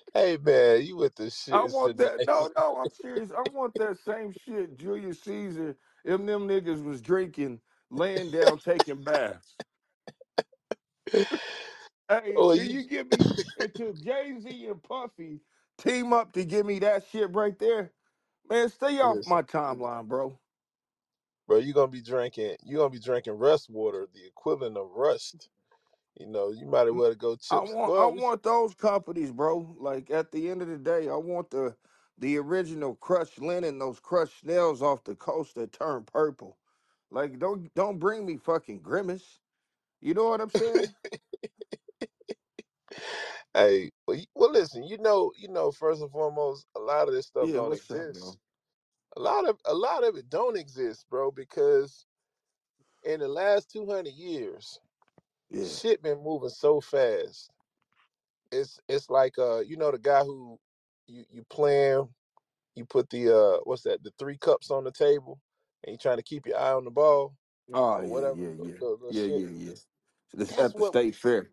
hey 0.14 0.38
man, 0.38 0.82
you 0.84 0.96
with 0.96 1.16
the 1.16 1.30
shit. 1.30 1.54
I 1.54 1.64
want 1.64 1.96
that. 1.98 2.22
No, 2.26 2.50
no, 2.56 2.76
I'm 2.78 2.90
serious. 2.90 3.32
I 3.32 3.42
want 3.42 3.76
that 3.78 3.98
same 3.98 4.32
shit 4.32 4.76
Julius 4.78 5.22
Caesar. 5.22 5.76
Them 6.04 6.26
them 6.26 6.48
niggas 6.48 6.84
was 6.84 7.02
drinking, 7.02 7.60
laying 7.90 8.30
down, 8.30 8.58
taking 8.60 9.04
baths. 9.04 9.58
Hey, 12.08 12.36
Oh, 12.36 12.52
until 12.52 12.64
you 12.64 12.68
you 12.68 12.84
give 12.84 13.08
me, 13.08 13.26
until 13.58 13.92
Jay 13.94 14.36
Z 14.40 14.66
and 14.66 14.82
Puffy 14.82 15.40
team 15.78 16.12
up 16.12 16.32
to 16.34 16.44
give 16.44 16.66
me 16.66 16.78
that 16.80 17.06
shit 17.06 17.34
right 17.34 17.58
there, 17.58 17.92
man, 18.48 18.68
stay 18.70 19.00
off 19.00 19.20
listen, 19.20 19.26
my 19.26 19.42
timeline, 19.42 20.08
bro. 20.08 20.40
Bro. 21.46 21.58
You're 21.58 21.74
gonna 21.74 21.92
be 21.92 22.02
drinking. 22.02 22.56
You're 22.64 22.80
gonna 22.80 22.90
be 22.90 23.00
drinking 23.00 23.34
rust 23.38 23.70
water, 23.70 24.08
the 24.12 24.26
equivalent 24.26 24.76
of 24.78 24.90
rust. 24.92 25.50
You 26.18 26.26
know, 26.26 26.50
you 26.52 26.66
might 26.66 26.88
as 26.88 26.92
mm, 26.92 26.94
well 26.94 27.14
go 27.14 27.36
I 27.50 27.60
chips. 27.60 27.74
want 27.74 27.94
I 27.98 28.06
Well, 28.06 28.12
we, 28.12 28.22
want 28.22 28.42
those 28.44 28.74
companies, 28.74 29.32
bro. 29.32 29.76
Like 29.78 30.10
at 30.10 30.32
the 30.32 30.50
end 30.50 30.62
of 30.62 30.68
the 30.68 30.78
day, 30.78 31.08
I 31.08 31.16
want 31.16 31.50
the 31.50 31.76
the 32.18 32.38
original 32.38 32.96
crushed 32.96 33.40
linen, 33.40 33.78
those 33.78 34.00
crushed 34.00 34.40
snails 34.40 34.82
off 34.82 35.04
the 35.04 35.16
coast 35.16 35.54
that 35.56 35.72
turn 35.72 36.04
purple. 36.04 36.58
Like 37.10 37.38
don't 37.38 37.74
don't 37.74 37.98
bring 37.98 38.26
me 38.26 38.36
fucking 38.38 38.80
grimace. 38.80 39.40
You 40.00 40.14
know 40.14 40.28
what 40.30 40.40
I'm 40.42 40.50
saying? 40.50 40.94
hey, 43.54 43.90
well, 44.06 44.16
you- 44.18 44.26
well, 44.34 44.52
listen. 44.52 44.84
You 44.84 44.98
know, 44.98 45.32
you 45.36 45.48
know. 45.48 45.72
First 45.72 46.02
and 46.02 46.10
foremost, 46.10 46.66
a 46.76 46.80
lot 46.80 47.08
of 47.08 47.14
this 47.14 47.26
stuff 47.26 47.50
Yeah, 47.50 47.54
don't 47.54 47.72
what's 47.72 47.90
up, 47.90 48.10
bro? 48.12 48.34
exist. 48.34 48.38
A 49.16 49.20
lot 49.20 49.48
of 49.48 49.60
a 49.66 49.74
lot 49.74 50.04
of 50.04 50.16
it 50.16 50.30
don't 50.30 50.58
exist, 50.58 51.08
bro, 51.10 51.30
because 51.30 52.06
in 53.04 53.20
the 53.20 53.28
last 53.28 53.70
two 53.70 53.86
hundred 53.86 54.14
years, 54.14 54.80
Yeah. 55.50 55.78
shit 55.80 56.02
been 56.02 56.22
moving 56.22 56.50
so 56.50 56.80
fast. 56.80 57.50
It's 58.52 58.80
it's 58.88 59.10
like 59.10 59.38
uh, 59.38 59.60
you 59.60 59.76
know, 59.76 59.90
the 59.90 59.98
guy 59.98 60.24
who 60.24 60.60
you 61.06 61.24
you 61.30 61.44
playing, 61.44 62.14
you 62.74 62.86
put 62.86 63.10
the 63.10 63.30
uh, 63.36 63.60
what's 63.64 63.82
that? 63.82 64.04
The 64.04 64.12
three 64.18 64.38
cups 64.38 64.70
on 64.70 64.84
the 64.84 64.92
table, 64.92 65.40
and 65.84 65.92
you 65.92 65.98
trying 65.98 66.18
to 66.18 66.22
keep 66.24 66.46
your 66.46 66.58
eye 66.58 66.72
on 66.72 66.84
the 66.84 66.90
ball 66.92 67.36
Oh 67.72 68.00
or 68.00 68.06
yeah, 68.06 68.08
whatever 68.08 68.36
yeah, 68.40 68.54
the, 68.58 68.72
yeah. 68.72 68.80
the, 68.80 68.98
the 69.08 69.12
Yeah, 69.12 69.24
shit. 69.24 69.44
yeah, 69.46 69.48
yeah. 69.48 69.74
This 70.34 70.52
That's 70.56 70.58
at 70.58 70.76
the 70.76 70.82
what 70.82 70.96
we 70.96 71.06
state 71.06 71.16
fair. 71.16 71.52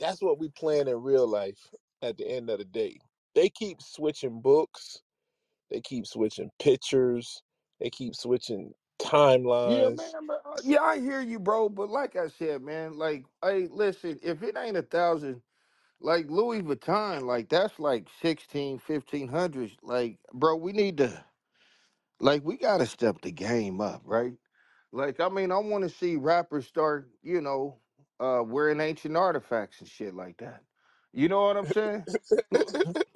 that's 0.00 0.22
what 0.22 0.38
we 0.38 0.50
playing 0.50 0.88
in 0.88 1.02
real 1.02 1.28
life. 1.28 1.72
At 2.02 2.18
the 2.18 2.28
end 2.28 2.50
of 2.50 2.58
the 2.58 2.64
day, 2.66 2.98
they 3.34 3.50
keep 3.50 3.82
switching 3.82 4.40
books 4.42 5.02
They 5.70 5.80
keep 5.82 6.06
switching 6.06 6.50
pictures. 6.60 7.42
They 7.80 7.90
keep 7.90 8.14
switching 8.16 8.74
Yeah, 9.64 9.90
timelines. 9.90 9.98
man. 9.98 10.26
But, 10.26 10.42
uh, 10.46 10.58
yeah, 10.64 10.82
I 10.82 11.00
hear 11.00 11.20
you, 11.22 11.38
bro. 11.40 11.68
But 11.70 11.90
like 11.90 12.16
I 12.16 12.28
said, 12.28 12.62
man, 12.62 12.98
like, 12.98 13.26
hey, 13.42 13.68
listen, 13.70 14.18
if 14.22 14.42
it 14.42 14.56
ain't 14.56 14.76
a 14.78 14.82
thousand, 14.82 15.42
like 16.00 16.30
Louis 16.30 16.62
Vuitton, 16.62 17.22
like 17.24 17.48
that's 17.50 17.78
like 17.80 18.08
16, 18.22 18.80
1500s. 18.80 19.76
Like, 19.82 20.20
bro, 20.32 20.56
we 20.56 20.72
need 20.72 20.98
to, 20.98 21.24
like, 22.20 22.44
we 22.44 22.56
gotta 22.58 22.86
step 22.86 23.22
the 23.22 23.32
game 23.32 23.80
up, 23.80 24.02
right? 24.04 24.34
Like, 24.92 25.20
I 25.20 25.28
mean, 25.28 25.52
I 25.52 25.58
want 25.58 25.84
to 25.84 25.90
see 25.90 26.16
rappers 26.16 26.66
start, 26.66 27.10
you 27.22 27.40
know, 27.42 27.80
uh, 28.20 28.42
wearing 28.46 28.80
ancient 28.80 29.16
artifacts 29.16 29.80
and 29.80 29.88
shit 29.88 30.14
like 30.14 30.38
that. 30.38 30.64
You 31.12 31.28
know 31.28 31.42
what 31.44 31.56
I'm 31.58 31.66
saying? 31.66 32.06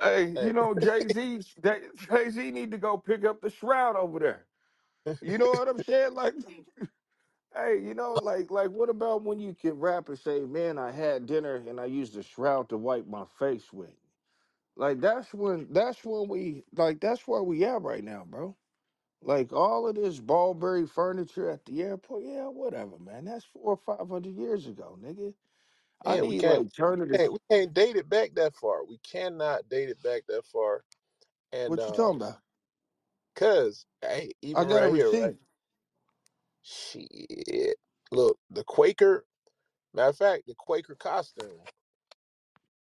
hey, 0.00 0.30
you 0.40 0.52
know, 0.52 0.74
Jay 0.74 1.08
Z, 1.08 1.42
Jay 1.62 2.30
Z 2.30 2.50
need 2.52 2.72
to 2.72 2.78
go 2.78 2.98
pick 2.98 3.24
up 3.24 3.40
the 3.42 3.50
shroud 3.50 3.96
over 3.96 4.18
there. 4.20 4.46
You 5.22 5.38
know 5.38 5.54
what 5.56 5.68
I'm 5.68 5.80
saying? 5.80 6.14
Like, 6.14 6.34
hey, 7.54 7.80
you 7.82 7.94
know, 7.94 8.16
like, 8.16 8.50
like, 8.50 8.70
what 8.70 8.90
about 8.90 9.24
when 9.24 9.40
you 9.40 9.54
can 9.54 9.74
rap 9.80 10.08
and 10.08 10.18
say, 10.18 10.40
"Man, 10.42 10.78
I 10.78 10.92
had 10.92 11.26
dinner 11.26 11.56
and 11.56 11.80
I 11.80 11.86
used 11.86 12.14
the 12.14 12.22
shroud 12.24 12.70
to 12.70 12.78
wipe 12.78 13.06
my 13.06 13.26
face 13.38 13.72
with." 13.72 13.94
Like, 14.76 15.00
that's 15.00 15.34
when, 15.34 15.72
that's 15.72 16.04
when 16.04 16.28
we, 16.28 16.64
like, 16.76 17.00
that's 17.00 17.28
where 17.28 17.42
we 17.42 17.64
at 17.64 17.82
right 17.82 18.04
now, 18.04 18.24
bro. 18.26 18.56
Like 19.20 19.52
all 19.52 19.88
of 19.88 19.96
this 19.96 20.20
Burberry 20.20 20.86
furniture 20.86 21.50
at 21.50 21.64
the 21.64 21.82
airport, 21.82 22.24
yeah, 22.24 22.46
whatever, 22.48 22.98
man. 22.98 23.24
That's 23.24 23.44
four 23.44 23.72
or 23.72 23.76
five 23.76 24.08
hundred 24.08 24.36
years 24.36 24.66
ago, 24.66 24.98
nigga. 25.02 25.34
I 26.06 26.16
yeah, 26.16 26.22
we 26.22 26.34
need 26.34 26.42
can't, 26.42 26.62
like 26.62 26.70
we 26.94 27.18
can't 27.18 27.32
we 27.32 27.38
can't 27.50 27.74
date 27.74 27.96
it 27.96 28.08
back 28.08 28.34
that 28.36 28.56
far. 28.56 28.84
We 28.84 28.98
cannot 28.98 29.68
date 29.68 29.90
it 29.90 30.02
back 30.02 30.22
that 30.28 30.46
far. 30.46 30.84
And 31.52 31.70
what 31.70 31.86
you 31.86 31.92
um, 31.92 31.94
talking 31.94 32.22
about? 32.22 32.38
cause 33.36 33.86
hey, 34.02 34.32
I 34.54 34.64
even 34.64 34.68
got 34.68 34.84
a 34.84 34.88
right 34.88 34.94
here, 34.94 35.12
right? 35.12 35.34
receipt. 35.34 35.38
Shit. 36.62 37.76
Look, 38.12 38.38
the 38.50 38.64
Quaker. 38.64 39.26
Matter 39.94 40.10
of 40.10 40.16
fact, 40.16 40.44
the 40.46 40.54
Quaker 40.56 40.94
costume, 40.96 41.60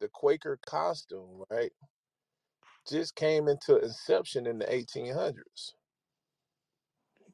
the 0.00 0.08
Quaker 0.08 0.58
costume, 0.66 1.44
right, 1.50 1.72
just 2.88 3.16
came 3.16 3.48
into 3.48 3.76
inception 3.78 4.46
in 4.46 4.58
the 4.58 4.66
1800s. 4.66 5.72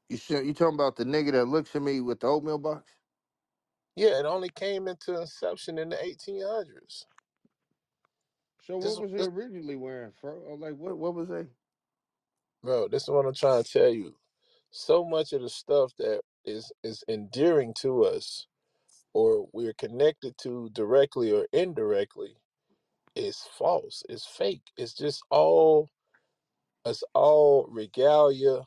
You 0.09 0.19
see, 0.19 0.35
you 0.35 0.55
talking 0.55 0.75
about 0.77 0.97
the 0.97 1.05
nigga 1.05 1.33
that 1.33 1.47
looks 1.47 1.77
at 1.77 1.83
me 1.83 2.01
with 2.01 2.21
the 2.21 2.29
oatmeal 2.29 2.59
box? 2.59 2.94
Yeah, 3.97 4.19
it 4.21 4.27
only 4.27 4.51
came 4.51 4.89
into 4.89 5.21
inception 5.21 5.79
in 5.79 5.91
the 5.91 5.97
1800s. 5.97 7.07
So 8.63 8.79
what 8.79 8.97
This, 8.97 8.99
was 8.99 9.13
he 9.13 9.19
this, 9.19 9.29
originally 9.29 9.77
wearing, 9.77 10.13
bro? 10.23 10.35
Or 10.35 10.55
uh, 10.55 10.57
like 10.57 10.77
what? 10.77 10.99
What 10.99 11.15
was 11.15 11.29
they? 11.29 11.47
bro, 12.63 12.89
this 12.89 13.05
is 13.05 13.11
what 13.11 13.27
I'm 13.27 13.35
trying 13.35 13.65
to 13.65 13.71
tell 13.71 13.91
you. 13.91 14.15
so 14.73 15.05
much 15.05 15.35
of 15.35 15.43
the 15.43 15.51
stuff 15.51 15.95
that 15.99 16.23
is 16.47 16.73
is 16.85 17.05
endearing 17.09 17.75
to 17.75 18.05
us 18.05 18.49
or 19.15 19.49
we're 19.53 19.75
connected 19.75 20.37
to 20.39 20.71
directly 20.71 21.33
or 21.33 21.47
indirectly 21.53 22.37
is 23.17 23.39
false 23.59 24.03
it's 24.09 24.27
fake 24.27 24.63
it's 24.79 24.95
just 24.95 25.23
all 25.31 25.91
it's 26.87 27.05
all 27.15 27.67
regalia 27.71 28.63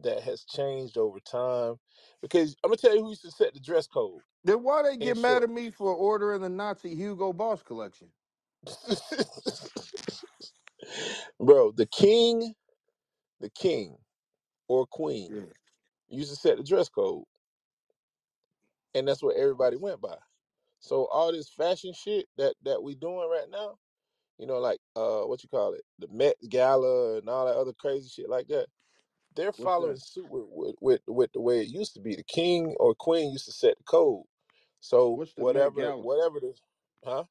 that 0.00 0.22
has 0.22 0.44
changed 0.44 0.98
over 0.98 1.20
time. 1.20 1.76
Because 2.22 2.56
I'm 2.64 2.70
gonna 2.70 2.78
tell 2.78 2.96
you 2.96 3.04
who 3.04 3.10
used 3.10 3.22
to 3.24 3.32
set 3.32 3.54
the 3.54 3.60
dress 3.60 3.88
code. 3.88 4.22
Then 4.46 4.64
why 4.64 4.84
they 4.84 4.98
get 4.98 5.18
mad 5.18 5.18
short, 5.18 5.44
at 5.44 5.50
me 5.50 5.72
for 5.72 5.94
ordering 5.94 6.42
the 6.42 6.50
Nazi 6.50 6.96
Hugo 6.96 7.34
Boss 7.34 7.62
collection? 7.62 8.08
bro, 11.40 11.72
the 11.72 11.86
king, 11.86 12.54
the 13.40 13.50
king 13.50 13.96
or 14.68 14.86
queen 14.86 15.30
Yeah. 15.30 15.42
used 16.08 16.30
to 16.30 16.36
set 16.36 16.56
the 16.58 16.64
dress 16.64 16.88
code, 16.88 17.24
and 18.94 19.06
that's 19.08 19.22
what 19.22 19.36
everybody 19.36 19.76
went 19.76 20.00
by. 20.00 20.16
So 20.80 21.06
all 21.06 21.32
this 21.32 21.50
fashion 21.50 21.92
shit 21.94 22.26
that 22.38 22.54
that 22.64 22.82
we 22.82 22.94
doing 22.94 23.28
right 23.30 23.48
now, 23.50 23.76
you 24.38 24.46
know, 24.46 24.58
like 24.58 24.78
uh, 24.96 25.22
what 25.22 25.42
you 25.42 25.48
call 25.48 25.72
it, 25.74 25.82
the 25.98 26.08
Met 26.10 26.36
Gala 26.48 27.18
and 27.18 27.28
all 27.28 27.46
that 27.46 27.56
other 27.56 27.72
crazy 27.74 28.08
shit 28.10 28.28
like 28.30 28.48
that. 28.48 28.66
They're 29.36 29.52
What's 29.56 29.62
following 29.64 29.78
that? 29.78 29.98
suit 29.98 30.28
with 30.28 30.44
with 30.48 30.74
with, 30.80 31.00
with 31.08 31.30
the 31.34 31.40
way 31.42 31.60
it 31.62 31.68
used 31.68 31.94
to 31.94 32.00
be. 32.00 32.16
The 32.16 32.24
king 32.24 32.74
or 32.80 32.94
queen 32.94 33.32
used 33.32 33.44
to 33.46 33.52
set 33.52 33.76
the 33.78 33.84
code. 33.84 34.24
So 34.80 35.18
What's 35.18 35.34
the 35.34 35.46
Met 35.46 35.74
whatever, 35.74 35.74
Gala? 35.74 36.08
whatever 36.08 36.40
the, 36.40 36.54
huh? 37.04 37.24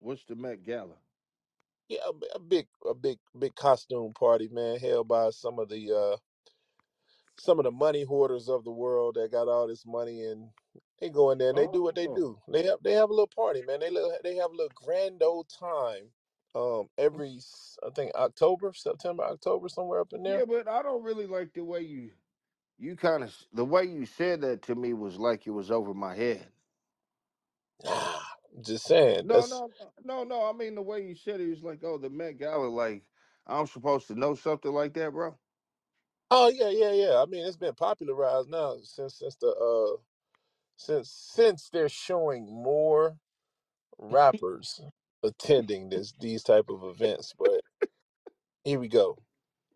What's 0.00 0.24
the 0.24 0.36
Met 0.36 0.64
Gala? 0.64 0.96
Yeah, 1.88 2.00
a, 2.08 2.12
bi- 2.14 2.28
a 2.34 2.40
big, 2.40 2.68
a 2.88 2.94
big, 2.94 3.18
big 3.38 3.54
costume 3.56 4.14
party, 4.14 4.48
man, 4.48 4.78
held 4.78 5.08
by 5.08 5.30
some 5.30 5.58
of 5.60 5.68
the 5.70 5.92
uh 5.96 6.16
some 7.38 7.58
of 7.60 7.64
the 7.64 7.72
money 7.72 8.04
hoarders 8.04 8.48
of 8.48 8.64
the 8.64 8.72
world 8.72 9.16
that 9.16 9.32
got 9.32 9.48
all 9.48 9.66
this 9.68 9.86
money 9.86 10.24
and 10.24 10.50
they 11.00 11.10
go 11.10 11.30
in 11.32 11.38
there 11.38 11.50
and 11.50 11.58
they 11.58 11.66
do 11.68 11.82
what 11.82 11.96
they 11.96 12.06
Oh, 12.06 12.08
do. 12.08 12.38
They 12.52 12.64
have 12.64 12.80
they 12.82 12.92
have 12.94 13.10
a 13.10 13.14
little 13.14 13.28
party, 13.28 13.62
man. 13.62 13.80
They 13.80 13.90
little, 13.90 14.16
they 14.24 14.36
have 14.36 14.50
a 14.52 14.54
little 14.54 14.72
grand 14.74 15.22
old 15.22 15.48
time. 15.50 16.10
Um, 16.54 16.88
every 16.98 17.36
s- 17.36 17.78
I 17.86 17.90
think 17.90 18.14
October, 18.14 18.72
September, 18.74 19.24
October, 19.24 19.68
somewhere 19.68 20.00
up 20.00 20.12
in 20.12 20.22
there. 20.24 20.38
yeah, 20.38 20.44
but 20.48 20.68
I 20.68 20.82
don't 20.82 21.04
really 21.04 21.26
like 21.26 21.54
the 21.54 21.64
way 21.64 21.82
you 21.82 22.12
you 22.78 22.96
kind 22.96 23.24
of 23.24 23.36
the 23.52 23.64
way 23.64 23.84
you 23.84 24.06
said 24.06 24.42
that 24.42 24.62
to 24.64 24.74
me 24.76 24.94
was 24.94 25.18
like 25.18 25.46
it 25.46 25.50
was 25.52 25.70
over 25.70 25.94
my 25.94 26.14
head. 26.16 26.48
Just 28.62 28.86
saying. 28.86 29.24
No, 29.24 29.30
That's 29.30 29.46
no, 29.46 29.70
no, 30.04 30.24
no. 30.24 30.48
I 30.48 30.52
mean 30.52 30.76
the 30.76 30.82
way 30.82 31.06
you 31.06 31.14
said 31.16 31.40
it 31.40 31.50
was 31.50 31.62
like, 31.62 31.80
oh, 31.84 31.98
the 31.98 32.10
Met 32.10 32.38
Gala, 32.38 32.68
like 32.68 33.04
I'm 33.46 33.66
supposed 33.66 34.08
to 34.08 34.16
know 34.18 34.34
something 34.34 34.72
like 34.72 34.94
that, 34.94 35.12
bro. 35.12 35.36
oh 36.30 36.48
yeah, 36.48 36.70
yeah, 36.70 36.92
yeah. 36.92 37.22
I 37.22 37.26
mean, 37.26 37.46
it's 37.46 37.56
been 37.56 37.74
popularized 37.74 38.50
now 38.50 38.76
since 38.84 39.16
since 39.18 39.36
the 39.36 39.48
uh 39.48 40.00
since 40.76 41.10
since 41.10 41.70
they're 41.72 41.88
showing 41.90 42.46
more 42.46 43.18
rappers 43.98 44.80
attending 45.24 45.90
this 45.90 46.12
these 46.20 46.42
type 46.44 46.66
of 46.70 46.84
events. 46.84 47.34
But 47.38 47.62
here 48.64 48.80
we 48.80 48.88
go. 48.88 49.18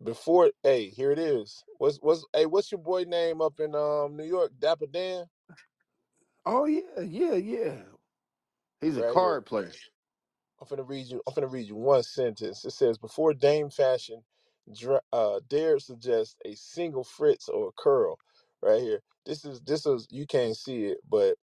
Before 0.03 0.51
hey, 0.63 0.89
here 0.89 1.11
it 1.11 1.19
is. 1.19 1.63
What's 1.79 1.97
what's 1.97 2.25
hey, 2.33 2.45
what's 2.47 2.71
your 2.71 2.81
boy 2.81 3.03
name 3.03 3.41
up 3.41 3.59
in 3.59 3.75
um 3.75 4.17
New 4.17 4.25
York? 4.25 4.51
Dapper 4.59 4.87
Dan? 4.87 5.25
Oh 6.47 6.65
yeah, 6.67 7.01
yeah, 7.03 7.35
yeah. 7.35 7.83
He's 8.81 8.97
a 8.97 9.03
Right 9.03 9.17
here. 9.17 9.29
card 9.29 9.45
player. 9.45 9.81
I'm 10.61 10.67
finna 10.67 10.87
read 10.87 11.07
you 11.07 11.21
I'm 11.27 11.33
finna 11.33 11.51
read 11.51 11.67
you 11.67 11.75
one 11.75 12.03
sentence. 12.03 12.65
It 12.65 12.71
says 12.71 12.97
before 12.97 13.33
Dame 13.33 13.69
Fashion 13.69 14.23
uh 15.13 15.41
dared 15.49 15.81
suggest 15.83 16.37
a 16.45 16.55
single 16.55 17.03
fritz 17.05 17.49
or 17.49 17.69
a 17.69 17.73
curl. 17.73 18.19
Right 18.61 18.81
here. 18.81 19.01
This 19.25 19.45
is 19.45 19.61
this 19.61 19.85
is 19.85 20.07
you 20.11 20.27
can't 20.27 20.57
see 20.57 20.85
it, 20.85 20.99
but 21.09 21.37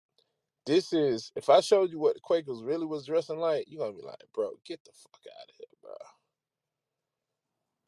this 0.67 0.93
is 0.93 1.33
if 1.37 1.51
I 1.51 1.61
showed 1.61 1.91
you 1.91 1.99
what 2.01 2.15
the 2.15 2.21
Quakers 2.21 2.63
really 2.63 2.87
was 2.87 3.07
dressing 3.07 3.39
like, 3.39 3.67
you're 3.69 3.81
gonna 3.87 3.97
be 3.99 4.05
like, 4.05 4.23
bro, 4.35 4.53
get 4.67 4.85
the 4.85 4.93
fuck 4.93 5.23
out 5.41 5.51
of 5.51 5.57
here, 5.57 5.67
bro. 5.83 5.95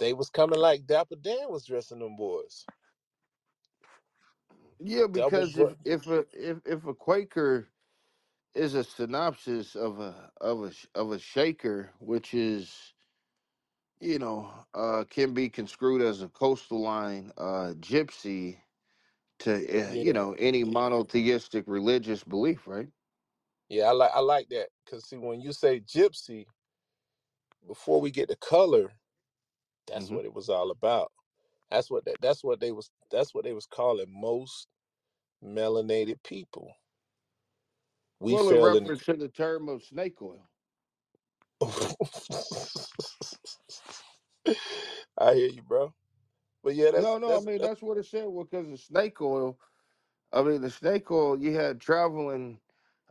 They 0.01 0.15
was 0.15 0.31
coming 0.31 0.61
like 0.61 0.87
Dapper 0.87 1.17
Dan 1.17 1.51
was 1.51 1.67
dressing 1.67 2.01
them 2.01 2.17
boys. 2.17 2.67
Yeah, 4.81 5.07
Double 5.17 5.47
because 5.47 5.59
if 5.59 5.71
if 5.85 6.07
a 6.09 6.27
if 6.35 6.61
if 6.67 6.87
a 6.87 6.95
Quaker 6.95 7.69
is 8.55 8.75
a 8.75 8.85
synopsis 8.85 9.77
of 9.77 10.01
a 10.01 10.33
of 10.41 10.65
a 10.65 10.73
sh- 10.73 10.87
of 10.95 11.13
a 11.13 11.19
shaker, 11.21 11.93
which 12.01 12.35
is 12.35 12.95
you 14.01 14.19
know 14.19 14.67
uh 14.75 15.05
can 15.11 15.35
be 15.35 15.49
construed 15.51 16.03
as 16.03 16.23
a 16.23 16.29
coastal 16.29 16.81
line 16.83 17.33
uh 17.39 17.75
gypsy 17.81 18.61
to 19.41 19.55
uh, 19.55 19.93
Yeah. 19.93 20.03
you 20.03 20.13
know 20.13 20.35
any 20.35 20.65
monotheistic 20.65 21.65
religious 21.69 22.25
belief, 22.25 22.67
right? 22.69 22.91
Yeah, 23.69 23.87
I 23.87 23.93
like 23.93 24.13
I 24.15 24.21
like 24.21 24.49
that. 24.51 24.71
Cause 24.87 25.09
see 25.09 25.19
when 25.19 25.41
you 25.43 25.53
say 25.53 25.81
gypsy, 25.81 26.47
before 27.67 28.01
we 28.01 28.11
get 28.11 28.29
the 28.29 28.37
color, 28.37 28.95
that's 29.87 30.11
hmm 30.11 30.15
what 30.15 30.27
it 30.27 30.35
was 30.35 30.49
all 30.51 30.71
about. 30.71 31.13
That's 31.71 31.91
what 31.91 32.05
that 32.07 32.19
that's 32.21 32.45
what 32.45 32.61
they 32.61 32.73
was 32.73 32.91
that's 33.11 33.35
what 33.35 33.45
they 33.45 33.55
was 33.55 33.67
calling 33.67 34.07
most 34.09 34.69
melanated 35.45 36.23
people. 36.25 36.75
We 38.21 38.37
Well, 38.37 38.51
in 38.51 38.59
fell 38.59 38.75
in 38.75 38.87
reference 38.87 39.05
to 39.07 39.15
the 39.15 39.29
term 39.29 39.69
of 39.69 39.85
snake 39.85 40.23
oil. 40.23 40.49
I 45.19 45.35
hear 45.35 45.49
you, 45.49 45.63
bro. 45.63 45.95
But 46.63 46.77
yeah, 46.77 46.93
that's 46.93 47.09
No, 47.09 47.19
no, 47.19 47.37
I 47.37 47.41
that's 47.41 47.47
mean 47.47 47.61
that's 47.61 47.63
that's 47.63 47.83
what 47.83 47.99
it 47.99 48.07
said. 48.07 48.27
Well, 48.29 48.45
because 48.45 48.69
the 48.69 48.79
snake 48.79 49.21
oil. 49.23 49.59
I 50.33 50.43
mean 50.43 50.63
the 50.63 50.71
snake 50.71 51.11
oil. 51.11 51.41
You 51.41 51.55
had 51.55 51.81
traveling 51.81 52.61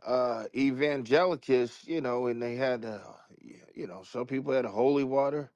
uh 0.06 0.46
evangelicals, 0.56 1.84
you 1.86 2.00
know, 2.00 2.26
and 2.28 2.42
they 2.42 2.56
had 2.56 2.84
uh, 2.84 3.14
y- 3.42 3.62
you 3.74 3.86
know 3.88 4.02
some 4.04 4.26
people 4.26 4.52
had 4.52 4.66
holy 4.66 5.04
water. 5.04 5.52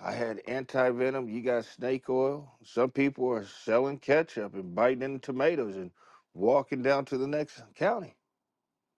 I 0.00 0.12
had 0.12 0.40
anti 0.48 0.90
venom. 0.90 1.28
You 1.30 1.42
got 1.42 1.66
snake 1.66 2.08
oil. 2.10 2.56
Some 2.64 2.90
people 2.92 3.30
are 3.32 3.44
selling 3.46 3.98
ketchup 3.98 4.54
and 4.54 4.74
biting 4.74 5.02
into 5.02 5.20
tomatoes 5.20 5.76
and 5.76 5.92
walking 6.34 6.82
down 6.82 7.06
to 7.06 7.18
the 7.18 7.28
next 7.28 7.62
county. 7.76 8.16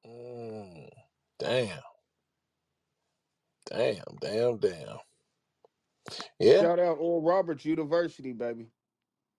mm, 0.06 0.90
damn, 1.38 1.80
damn, 3.70 4.04
damn, 4.20 4.58
damn. 4.58 4.98
Yeah. 6.38 6.60
Shout 6.60 6.80
out 6.80 6.98
Oral 6.98 7.22
Roberts 7.22 7.64
University, 7.64 8.32
baby. 8.32 8.68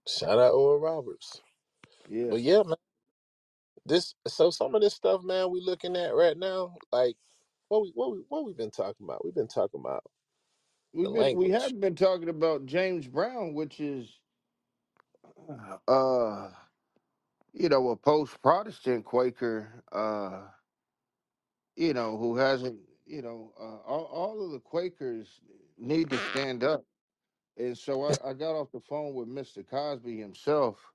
Shout 0.08 0.39
out 0.39 0.54
Oral 0.54 0.80
Roberts. 0.80 1.41
Yeah. 2.10 2.32
But 2.32 2.41
yeah, 2.41 2.63
man. 2.63 2.78
This 3.86 4.15
so 4.28 4.52
some 4.52 4.76
of 4.76 4.82
this 4.82 4.95
stuff, 4.95 5.23
man, 5.23 5.52
we 5.52 5.62
looking 5.62 5.97
at 5.97 6.15
right 6.15 6.38
now, 6.38 6.76
like 6.93 7.17
what 7.69 7.84
we 7.84 7.91
what 7.95 8.12
we 8.13 8.19
what 8.30 8.45
we've 8.45 8.58
been 8.58 8.71
talking 8.71 9.06
about? 9.06 9.26
We've 9.26 9.36
been 9.36 9.49
talking 9.49 9.82
about 9.82 10.06
the 11.01 11.10
We've 11.10 11.13
been 11.13 11.29
we 11.34 11.49
language. 11.49 11.51
have 11.51 11.79
been 11.79 11.95
talking 11.95 12.29
about 12.29 12.65
James 12.65 13.08
Brown, 13.08 13.53
which 13.53 13.79
is 13.79 14.19
uh 15.88 16.51
you 17.53 17.69
know 17.69 17.89
a 17.89 17.97
post 17.97 18.41
Protestant 18.41 19.06
Quaker, 19.06 19.84
uh, 19.91 20.49
you 21.75 21.93
know, 21.93 22.17
who 22.17 22.38
hasn't 22.38 22.82
you 23.06 23.21
know, 23.21 23.53
uh, 23.60 23.77
all, 23.88 24.06
all 24.06 24.45
of 24.45 24.51
the 24.51 24.60
Quakers 24.60 25.41
need 25.77 26.10
to 26.12 26.19
stand 26.19 26.63
up. 26.63 26.86
And 27.58 27.77
so 27.77 28.03
I, 28.06 28.32
I 28.32 28.34
got 28.34 28.56
off 28.60 28.71
the 28.71 28.82
phone 28.82 29.15
with 29.15 29.27
Mr. 29.29 29.67
Cosby 29.67 30.19
himself, 30.19 30.93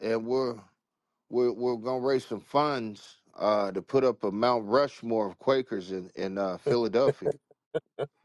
and 0.00 0.26
we're 0.26 0.60
we're 1.30 1.52
we're 1.52 1.76
gonna 1.76 2.06
raise 2.06 2.26
some 2.26 2.40
funds 2.40 3.22
uh 3.36 3.72
to 3.72 3.82
put 3.82 4.04
up 4.04 4.24
a 4.24 4.32
Mount 4.32 4.66
Rushmore 4.66 5.28
of 5.28 5.38
Quakers 5.38 5.92
in 5.92 6.10
in 6.16 6.38
uh, 6.38 6.58
Philadelphia. 6.58 7.32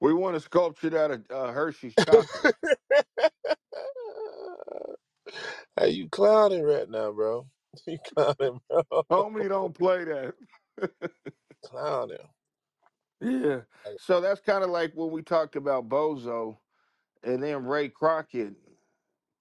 we 0.00 0.14
want 0.14 0.34
to 0.34 0.40
sculpture 0.40 0.90
that 0.90 1.10
of 1.12 1.24
uh, 1.30 1.52
Hershey's 1.52 1.96
chocolate. 1.96 2.56
hey, 5.78 5.90
you 5.90 6.08
clowning 6.10 6.62
right 6.64 6.88
now, 6.90 7.12
bro. 7.12 7.48
You 7.86 7.98
clowning, 8.16 8.60
bro. 8.70 8.82
Homie, 9.10 9.48
don't 9.48 9.74
play 9.74 10.04
that. 10.04 10.34
Clowning. 11.64 12.18
yeah. 13.20 13.60
Like, 13.86 13.98
So 13.98 14.20
that's 14.20 14.40
kind 14.40 14.64
of 14.64 14.70
like 14.70 14.92
when 14.94 15.10
we 15.12 15.22
talked 15.22 15.56
about 15.56 15.88
Bozo, 15.88 16.58
and 17.24 17.42
then 17.42 17.66
Ray 17.66 17.88
Crockett 17.90 18.54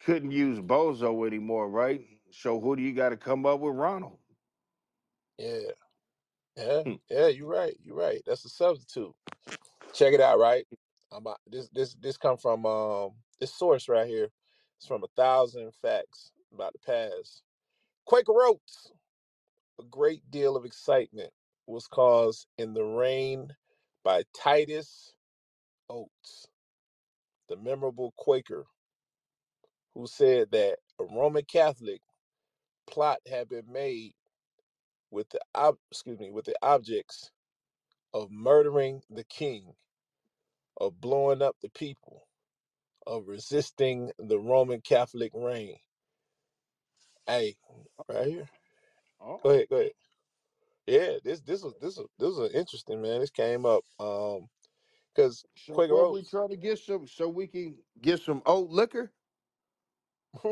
couldn't 0.01 0.31
use 0.31 0.59
Bozo 0.59 1.27
anymore, 1.27 1.69
right? 1.69 2.01
So 2.31 2.59
who 2.61 2.75
do 2.75 2.83
you 2.83 2.93
got 2.93 3.09
to 3.09 3.17
come 3.17 3.45
up 3.45 3.59
with, 3.61 3.75
Ronald? 3.75 4.19
yeah, 5.39 5.71
yeah, 6.57 6.83
Hmm. 6.85 6.95
yeah, 7.09 7.27
you're 7.29 7.49
right. 7.49 7.77
You're 7.83 7.97
right. 7.97 8.21
That's 8.27 8.45
a 8.45 8.49
substitute. 8.49 9.13
Check 9.93 10.13
it 10.13 10.21
out, 10.21 10.39
right? 10.39 10.65
I'm 11.11 11.19
about, 11.19 11.39
this 11.47 11.69
this 11.69 11.95
this 11.95 12.17
come 12.17 12.37
from 12.37 12.65
um 12.65 13.11
this 13.39 13.55
source 13.55 13.89
right 13.89 14.07
here. 14.07 14.29
It's 14.77 14.87
from 14.87 15.03
a 15.03 15.07
thousand 15.17 15.73
facts 15.81 16.31
about 16.53 16.73
the 16.73 16.79
past. 16.79 17.43
Quaker 18.05 18.33
Oats. 18.43 18.91
A 19.79 19.83
great 19.83 20.23
deal 20.31 20.55
of 20.55 20.65
excitement 20.65 21.31
was 21.67 21.87
caused 21.87 22.47
in 22.57 22.73
the 22.73 22.83
reign 22.85 23.49
by 24.03 24.23
Titus 24.35 25.15
Oates, 25.89 26.47
the 27.49 27.57
memorable 27.57 28.13
Quaker, 28.17 28.65
who 29.95 30.07
said 30.07 30.51
that 30.51 30.79
a 30.99 31.05
Roman 31.05 31.45
Catholic 31.45 32.01
plot 32.89 33.19
had 33.29 33.49
been 33.49 33.71
made 33.71 34.13
with 35.11 35.29
the 35.29 35.41
ob- 35.55 35.79
excuse 35.91 36.19
me 36.19 36.31
with 36.31 36.45
the 36.45 36.55
objects 36.63 37.31
of 38.13 38.31
murdering 38.31 39.01
the 39.09 39.23
king 39.25 39.75
of 40.79 41.01
blowing 41.01 41.41
up 41.41 41.57
the 41.61 41.69
people, 41.69 42.27
of 43.07 43.27
resisting 43.27 44.11
the 44.19 44.39
Roman 44.39 44.81
Catholic 44.81 45.31
reign. 45.35 45.77
Hey, 47.27 47.57
right 48.09 48.27
here. 48.27 48.49
Go 49.43 49.49
Oh, 49.49 49.51
ahead, 49.51 49.67
go 49.69 49.77
ahead. 49.77 49.91
Yeah, 50.87 51.17
this 51.23 51.41
this 51.41 51.63
was 51.63 51.75
this 51.81 51.97
was 51.97 52.07
this 52.19 52.35
was 52.35 52.51
interesting, 52.53 53.01
man. 53.01 53.21
This 53.21 53.31
came 53.31 53.65
up 53.65 53.83
um 53.99 54.49
because 55.15 55.45
so 55.57 55.75
Quaker 55.75 55.93
what 55.93 56.09
we 56.09 56.23
Oats. 56.23 56.23
try 56.23 56.47
to 56.47 56.57
get 56.57 56.79
some 56.79 57.07
so 57.07 57.29
we 57.29 57.47
can 57.47 57.77
get 58.01 58.21
some 58.21 58.41
old 58.45 58.71
liquor? 58.71 59.11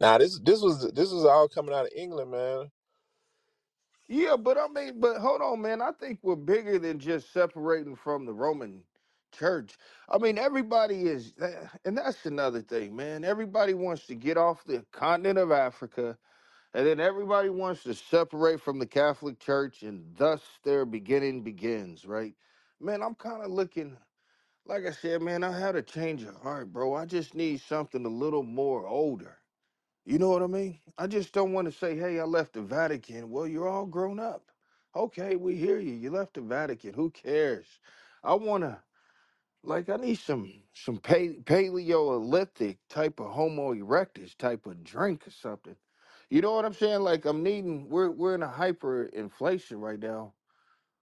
now 0.00 0.18
this 0.18 0.38
this 0.40 0.60
was 0.62 0.90
this 0.92 1.12
was 1.12 1.24
all 1.26 1.48
coming 1.48 1.74
out 1.74 1.86
of 1.86 1.92
England, 1.96 2.30
man. 2.32 2.70
Yeah, 4.10 4.36
but 4.38 4.58
I 4.58 4.68
mean, 4.68 5.00
but 5.00 5.20
hold 5.20 5.42
on, 5.42 5.62
man. 5.62 5.82
I 5.82 5.92
think 5.92 6.20
we're 6.22 6.36
bigger 6.36 6.78
than 6.78 7.00
just 7.00 7.32
separating 7.32 7.96
from 7.96 8.26
the 8.26 8.34
Roman 8.34 8.86
church. 9.32 9.78
I 10.10 10.18
mean, 10.20 10.38
everybody 10.38 11.04
is, 11.08 11.34
eh, 11.42 11.68
and 11.86 11.98
that's 11.98 12.26
another 12.26 12.62
thing, 12.62 12.96
man. 12.96 13.24
Everybody 13.24 13.74
wants 13.74 14.06
to 14.08 14.16
get 14.16 14.38
off 14.38 14.64
the 14.64 14.86
continent 14.92 15.40
of 15.40 15.52
Africa, 15.52 16.20
and 16.74 16.86
then 16.86 17.00
everybody 17.00 17.50
wants 17.50 17.84
to 17.84 17.94
separate 17.94 18.60
from 18.60 18.78
the 18.80 18.86
Catholic 18.86 19.40
Church, 19.40 19.82
and 19.82 20.16
thus 20.16 20.60
their 20.64 20.86
beginning 20.86 21.42
begins, 21.42 22.06
right? 22.06 22.36
Man, 22.80 23.02
I'm 23.02 23.16
kind 23.16 23.42
of 23.44 23.50
looking, 23.50 23.98
like 24.66 24.86
I 24.86 24.92
said, 24.92 25.22
man, 25.22 25.44
I 25.44 25.58
had 25.58 25.76
a 25.76 25.82
change 25.82 26.24
of 26.24 26.36
heart, 26.36 26.72
bro. 26.72 26.94
I 26.94 27.06
just 27.06 27.34
need 27.34 27.60
something 27.60 28.06
a 28.06 28.10
little 28.10 28.44
more 28.44 28.86
older. 28.86 29.39
You 30.04 30.18
know 30.18 30.30
what 30.30 30.42
I 30.42 30.48
mean? 30.48 30.80
I 30.98 31.06
just 31.06 31.32
don't 31.32 31.52
want 31.52 31.66
to 31.66 31.72
say, 31.72 31.96
hey, 31.96 32.18
I 32.20 32.24
left 32.24 32.54
the 32.54 32.62
Vatican. 32.62 33.30
Well, 33.30 33.46
you're 33.46 33.68
all 33.68 33.86
grown 33.86 34.20
up. 34.20 34.50
Okay, 34.96 35.36
we 35.36 35.56
hear 35.56 35.78
you. 35.78 35.94
You 35.94 36.10
left 36.10 36.34
the 36.34 36.40
Vatican. 36.42 36.94
Who 36.94 37.10
cares? 37.10 37.80
I 38.24 38.34
want 38.34 38.64
to, 38.64 38.82
like, 39.64 39.88
I 39.90 39.96
need 39.96 40.16
some 40.16 40.64
some 40.74 40.98
pa- 40.98 41.42
Paleolithic 41.46 42.80
type 42.88 43.20
of 43.20 43.32
Homo 43.32 43.74
erectus 43.74 44.36
type 44.36 44.66
of 44.66 44.84
drink 44.84 45.26
or 45.28 45.30
something. 45.32 45.76
You 46.30 46.42
know 46.42 46.54
what 46.54 46.64
I'm 46.66 46.74
saying? 46.74 47.00
Like, 47.02 47.24
I'm 47.26 47.42
needing. 47.42 47.88
We're 47.90 48.10
we're 48.10 48.34
in 48.36 48.42
a 48.42 48.48
hyperinflation 48.48 49.80
right 49.80 50.00
now. 50.00 50.34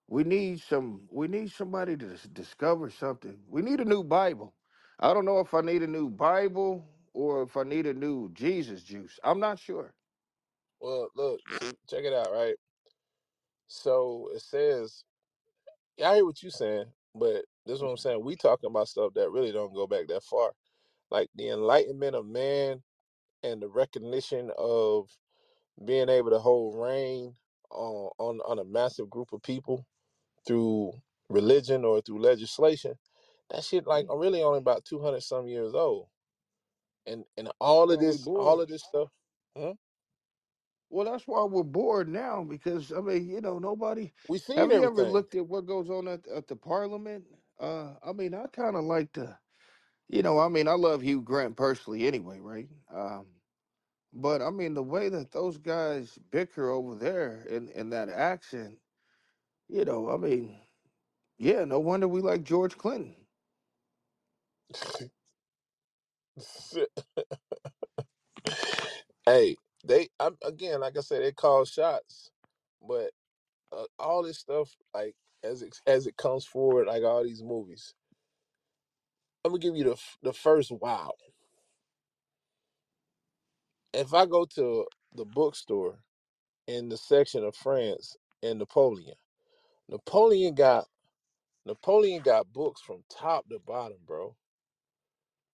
We 0.08 0.24
need 0.24 0.60
some. 0.60 1.08
We 1.10 1.28
need 1.28 1.52
somebody 1.52 1.96
to 1.96 2.08
dis- 2.08 2.24
discover 2.24 2.90
something. 2.90 3.44
We 3.48 3.62
need 3.62 3.80
a 3.80 3.86
new 3.86 4.04
Bible. 4.04 4.54
I 5.00 5.14
don't 5.14 5.24
know 5.26 5.40
if 5.40 5.54
I 5.54 5.62
need 5.62 5.82
a 5.82 5.88
new 5.88 6.10
Bible 6.10 6.88
or 7.18 7.42
if 7.44 7.56
I 7.58 7.64
need 7.64 7.86
a 7.86 7.94
new 7.94 8.30
Jesus 8.34 8.84
juice. 8.84 9.18
I'm 9.24 9.40
not 9.40 9.60
sure. 9.60 9.94
Well, 10.80 11.08
look, 11.16 11.40
see, 11.60 11.72
check 11.88 12.04
it 12.04 12.14
out, 12.14 12.32
right? 12.32 12.56
So 13.68 14.30
it 14.34 14.42
says, 14.42 15.04
yeah, 15.98 16.10
I 16.10 16.16
hear 16.16 16.26
what 16.26 16.42
you're 16.42 16.50
saying, 16.52 16.86
but 17.14 17.44
this 17.66 17.76
is 17.76 17.82
what 17.82 17.90
I'm 17.90 17.98
saying. 17.98 18.24
We 18.24 18.36
talking 18.36 18.70
about 18.70 18.88
stuff 18.88 19.14
that 19.14 19.30
really 19.32 19.52
don't 19.52 19.74
go 19.74 19.86
back 19.86 20.08
that 20.08 20.24
far, 20.24 20.52
like 21.10 21.28
the 21.36 21.50
enlightenment 21.50 22.16
of 22.16 22.26
man 22.26 22.82
and 23.44 23.62
the 23.62 23.68
recognition 23.68 24.50
of 24.58 25.10
being 25.84 26.08
able 26.10 26.30
to 26.30 26.38
hold 26.40 26.80
reign 26.80 27.34
on 27.70 28.10
on, 28.18 28.40
on 28.48 28.58
a 28.60 28.64
massive 28.64 29.10
group 29.10 29.32
of 29.32 29.42
people 29.42 29.86
through 30.46 30.92
religion 31.30 31.84
or 31.84 32.02
through 32.02 32.20
legislation. 32.22 32.94
That 33.50 33.64
shit, 33.64 33.86
like, 33.86 34.06
Mm, 34.06 34.20
really 34.20 34.42
only 34.42 34.60
about 34.60 34.86
200 34.86 35.22
some 35.22 35.48
years 35.48 35.74
old, 35.74 36.08
and 37.08 37.26
and 37.38 37.50
That's 37.60 37.60
all 37.60 37.92
of 37.92 38.00
why 38.00 38.00
this, 38.00 38.30
all 38.36 38.60
bored. 38.60 38.62
of 38.62 38.68
this 38.68 38.84
stuff. 38.84 39.10
Huh? 39.56 39.74
Well, 40.90 41.10
that's 41.10 41.26
why 41.26 41.44
we're 41.44 41.64
bored 41.64 42.08
now 42.08 42.44
because 42.44 42.92
I 42.92 43.00
mean, 43.00 43.28
you 43.28 43.40
know, 43.40 43.58
nobody. 43.58 44.12
We 44.28 44.38
seen 44.38 44.58
Have 44.58 44.72
you 44.72 44.84
ever 44.84 45.02
everything. 45.02 45.06
looked 45.06 45.34
at 45.34 45.48
what 45.48 45.66
goes 45.66 45.90
on 45.90 46.08
at, 46.08 46.26
at 46.28 46.48
the 46.48 46.56
Parliament? 46.56 47.26
Uh, 47.60 47.96
I 48.04 48.12
mean, 48.12 48.34
I 48.34 48.46
kind 48.48 48.76
of 48.76 48.84
like 48.84 49.12
to, 49.14 49.38
you 50.08 50.22
know, 50.22 50.38
I 50.40 50.48
mean, 50.48 50.68
I 50.68 50.74
love 50.74 51.02
Hugh 51.02 51.22
Grant 51.22 51.56
personally, 51.56 52.06
anyway, 52.06 52.40
right? 52.40 52.70
Um, 52.92 53.28
but 54.12 54.42
I 54.42 54.50
mean, 54.50 54.74
the 54.74 54.82
way 54.84 55.08
that 55.10 55.32
those 55.32 55.58
guys 55.58 56.18
bicker 56.30 56.70
over 56.70 56.96
there 56.96 57.44
in 57.44 57.68
in 57.70 57.90
that 57.90 58.08
accent, 58.10 58.80
you 59.68 59.84
know, 59.84 60.10
I 60.10 60.18
mean, 60.18 60.60
yeah, 61.38 61.64
no 61.64 61.80
wonder 61.80 62.08
we 62.08 62.22
like 62.22 62.44
George 62.44 62.78
Clinton. 62.78 63.16
hey, 69.26 69.56
they 69.84 70.08
I'm, 70.20 70.36
again, 70.44 70.80
like 70.80 70.98
I 70.98 71.02
said, 71.02 71.22
they 71.22 71.32
call 71.32 71.64
shots, 71.64 72.30
but 72.86 73.10
uh, 73.72 73.84
all 73.98 74.22
this 74.22 74.38
stuff, 74.38 74.70
like 74.94 75.14
as 75.44 75.62
it 75.62 75.76
as 75.86 76.06
it 76.06 76.16
comes 76.16 76.46
forward, 76.46 76.86
like 76.88 77.04
all 77.04 77.24
these 77.24 77.42
movies. 77.42 77.94
I'm 79.44 79.52
gonna 79.52 79.60
give 79.60 79.76
you 79.76 79.84
the 79.84 79.96
the 80.22 80.34
first 80.34 80.72
wow. 80.72 81.12
If 83.94 84.14
I 84.14 84.26
go 84.26 84.46
to 84.56 84.86
the 85.16 85.24
bookstore 85.26 86.00
in 86.68 86.88
the 86.88 86.96
section 86.98 87.44
of 87.44 87.56
France 87.56 88.16
and 88.42 88.58
Napoleon, 88.60 89.14
Napoleon 89.88 90.54
got 90.54 90.86
Napoleon 91.66 92.22
got 92.22 92.52
books 92.52 92.82
from 92.82 93.04
top 93.10 93.48
to 93.50 93.60
bottom, 93.60 93.98
bro. 94.06 94.36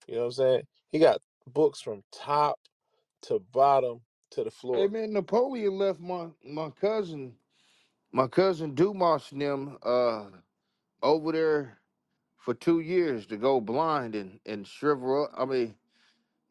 You 0.09 0.16
know 0.16 0.20
what 0.23 0.27
I'm 0.27 0.33
saying? 0.33 0.62
He 0.94 1.00
got 1.00 1.22
books 1.48 1.83
from 1.83 2.04
top 2.12 2.61
to 3.24 3.40
bottom 3.40 4.02
to 4.33 4.44
the 4.44 4.52
floor. 4.52 4.76
Hey 4.76 4.88
floor. 4.88 4.90
man, 4.90 5.12
Napoleon 5.12 5.78
left 5.78 6.00
my 6.00 6.28
my 6.44 6.70
cousin, 6.70 7.37
my 8.12 8.28
cousin 8.28 8.74
Dumas 8.74 9.33
and 9.33 9.42
them, 9.42 9.78
uh, 9.83 10.26
over 11.02 11.33
there 11.33 11.78
for 12.38 12.54
two 12.54 12.80
years 12.80 13.26
to 13.26 13.37
go 13.38 13.61
blind 13.61 14.14
and 14.16 14.40
and 14.46 14.66
shrivel 14.66 15.24
up. 15.24 15.33
I 15.37 15.44
mean, 15.46 15.76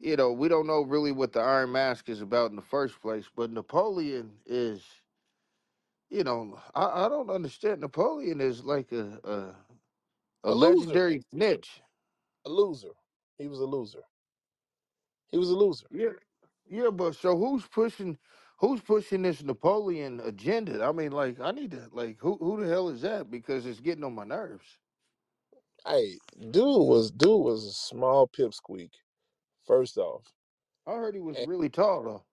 you 0.00 0.16
know, 0.16 0.32
we 0.32 0.48
don't 0.48 0.66
know 0.66 0.82
really 0.82 1.12
what 1.12 1.32
the 1.32 1.40
Iron 1.40 1.72
Mask 1.72 2.08
is 2.10 2.22
about 2.22 2.50
in 2.50 2.56
the 2.56 2.62
first 2.62 3.00
place, 3.02 3.26
but 3.34 3.50
Napoleon 3.52 4.32
is, 4.46 4.84
you 6.10 6.24
know, 6.24 6.60
I, 6.74 7.06
I 7.06 7.08
don't 7.10 7.30
understand. 7.30 7.80
Napoleon 7.82 8.40
is 8.40 8.64
like 8.64 8.92
a 8.92 9.20
a, 9.24 9.54
a 10.50 10.50
A 10.50 10.54
loser, 10.54 10.54
legendary 10.54 11.22
snitch. 11.32 11.82
a 12.46 12.50
loser. 12.50 12.92
He 13.38 13.48
was 13.48 13.60
a 13.60 13.66
loser. 13.66 14.04
He 15.34 15.38
was 15.38 15.50
a 15.50 15.56
loser. 15.56 15.88
Yeah, 15.90 16.10
yeah, 16.68 16.90
but 16.90 17.16
so 17.16 17.36
who's 17.36 17.66
pushing? 17.66 18.18
Who's 18.60 18.80
pushing 18.82 19.22
this 19.22 19.42
Napoleon 19.42 20.20
agenda? 20.24 20.84
I 20.84 20.92
mean, 20.92 21.12
like, 21.12 21.40
I 21.40 21.52
need 21.52 21.72
to, 21.72 21.88
like, 21.92 22.18
who 22.20 22.36
who 22.38 22.62
the 22.62 22.68
hell 22.68 22.88
is 22.90 23.02
that? 23.02 23.30
Because 23.30 23.66
it's 23.66 23.80
getting 23.80 24.04
on 24.04 24.14
my 24.14 24.24
nerves. 24.24 24.78
Hey, 25.86 26.18
dude 26.50 26.64
was 26.88 27.10
dude 27.10 27.42
was 27.44 27.66
a 27.66 27.72
small 27.72 28.28
pipsqueak. 28.28 28.92
First 29.66 29.98
off, 29.98 30.32
I 30.86 30.92
heard 30.92 31.14
he 31.14 31.20
was 31.22 31.40
and 31.40 31.46
really 31.46 31.70
tall 31.70 32.04
though. 32.04 32.24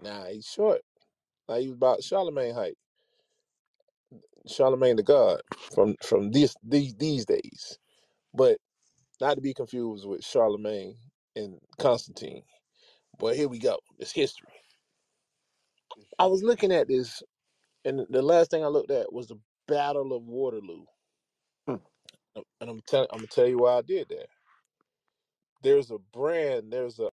nah, 0.00 0.26
he's 0.26 0.46
short. 0.46 0.82
Now 1.48 1.56
he's 1.56 1.72
about 1.72 2.02
Charlemagne 2.04 2.54
height. 2.54 2.76
Charlemagne 4.48 4.96
the 4.96 5.02
God 5.04 5.40
from 5.74 5.96
from 6.02 6.32
this 6.32 6.56
these 6.62 6.94
these 6.96 7.26
days, 7.26 7.78
but 8.34 8.58
not 9.20 9.36
to 9.36 9.42
be 9.42 9.54
confused 9.54 10.06
with 10.06 10.24
Charlemagne 10.24 10.96
and 11.36 11.58
Constantine. 11.78 12.42
But 13.18 13.36
here 13.36 13.48
we 13.48 13.58
go. 13.60 13.78
It's 13.98 14.12
history. 14.12 14.48
I 16.18 16.26
was 16.26 16.42
looking 16.42 16.72
at 16.72 16.88
this, 16.88 17.22
and 17.84 18.06
the 18.10 18.22
last 18.22 18.50
thing 18.50 18.64
I 18.64 18.68
looked 18.68 18.90
at 18.92 19.12
was 19.12 19.28
the 19.28 19.38
Battle 19.68 20.14
of 20.16 20.24
Waterloo. 20.24 20.84
Hmm. 21.66 21.76
And 22.60 22.70
I'm 22.70 22.82
telling 22.88 23.08
I'm 23.12 23.18
gonna 23.18 23.28
tell 23.28 23.46
you 23.48 23.58
why 23.58 23.78
I 23.78 23.82
did 23.82 24.08
that. 24.10 24.28
There's 25.62 25.90
a 25.90 25.98
brand. 26.12 26.72
There's 26.72 26.98
a 27.00 27.10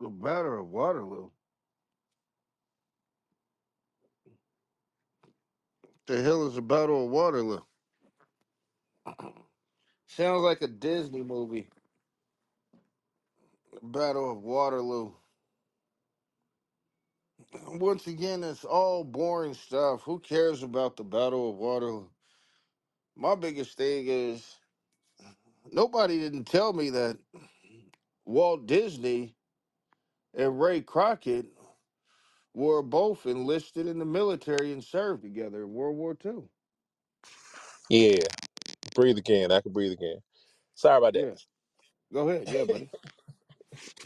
The 0.00 0.08
Battle 0.10 0.60
of 0.60 0.68
Waterloo. 0.68 1.30
The 6.10 6.22
hell 6.24 6.48
is 6.48 6.56
the 6.56 6.62
Battle 6.62 7.04
of 7.04 7.12
Waterloo? 7.12 7.60
Sounds 10.08 10.42
like 10.42 10.62
a 10.62 10.68
Disney 10.68 11.22
movie. 11.22 11.68
Battle 13.82 14.32
of 14.32 14.42
Waterloo. 14.42 15.12
Once 17.68 18.08
again, 18.08 18.44
it's 18.44 18.64
all 18.64 19.04
boring 19.04 19.54
stuff. 19.54 20.02
Who 20.02 20.18
cares 20.18 20.64
about 20.64 20.96
the 20.96 21.04
Battle 21.04 21.50
of 21.50 21.56
Waterloo? 21.56 22.08
My 23.16 23.36
biggest 23.36 23.76
thing 23.76 24.06
is 24.08 24.56
nobody 25.72 26.18
didn't 26.18 26.46
tell 26.46 26.72
me 26.72 26.90
that 26.90 27.18
Walt 28.26 28.66
Disney 28.66 29.36
and 30.34 30.60
Ray 30.60 30.80
Crockett 30.82 31.46
were 32.54 32.82
both 32.82 33.26
enlisted 33.26 33.86
in 33.86 33.98
the 33.98 34.04
military 34.06 34.72
and 34.72 34.84
served 34.84 35.22
together 35.22 35.62
in 35.62 35.72
World 35.72 35.96
War 35.96 36.16
II. 36.24 36.44
yeah. 37.90 38.24
Breathe 38.94 39.18
again. 39.18 39.52
I 39.52 39.60
can 39.60 39.72
breathe 39.72 39.92
again. 39.92 40.18
Sorry 40.74 40.98
about 40.98 41.14
Yeah, 41.14 41.34
go 42.12 42.28
ahead. 42.28 42.48
Yeah, 42.48 42.64
buddy. 42.64 42.90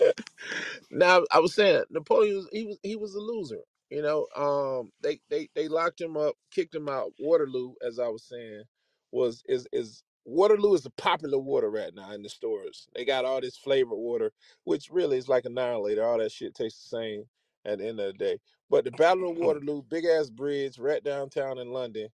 now 0.91 1.25
I 1.33 1.41
was 1.41 1.55
saying 1.55 1.85
Napoleon 1.91 2.37
was 2.37 2.49
he 2.53 2.65
was 2.65 2.79
he 2.83 2.97
was 2.97 3.15
a 3.15 3.21
loser. 3.21 3.61
You 3.91 4.03
know, 4.03 4.27
um, 4.37 4.93
they 5.03 5.21
they 5.31 5.49
they 5.55 5.69
locked 5.69 6.01
him 6.01 6.17
up, 6.17 6.35
kicked 6.53 6.75
him 6.75 6.89
out. 6.89 7.13
Waterloo, 7.19 7.75
as 7.87 7.99
I 7.99 8.09
was 8.09 8.25
saying, 8.25 8.65
was 9.13 9.43
is 9.49 9.69
is 9.73 10.03
Waterloo 10.27 10.75
is 10.75 10.87
a 10.87 10.91
popular 10.91 11.39
water 11.39 11.71
right 11.71 11.95
now 11.95 12.13
in 12.13 12.23
the 12.23 12.29
stores. 12.31 12.89
They 12.95 13.05
got 13.05 13.25
all 13.25 13.41
this 13.41 13.57
flavored 13.59 13.99
water, 13.99 14.33
which 14.65 14.91
really 14.91 15.19
is 15.19 15.29
like 15.29 15.45
annihilator. 15.47 16.05
All 16.05 16.19
that 16.19 16.33
shit 16.33 16.55
tastes 16.55 16.89
the 16.91 16.97
same 16.99 17.25
at 17.67 17.79
the 17.79 17.89
end 17.89 18.01
of 18.01 18.07
the 18.09 18.13
day. 18.15 18.41
But 18.71 18.85
the 18.85 18.93
Battle 18.93 19.31
of 19.31 19.37
Waterloo, 19.37 19.83
big 19.83 20.05
ass 20.07 20.31
bridge 20.31 20.79
right 20.79 21.05
downtown 21.05 21.59
in 21.59 21.71
London. 21.73 22.09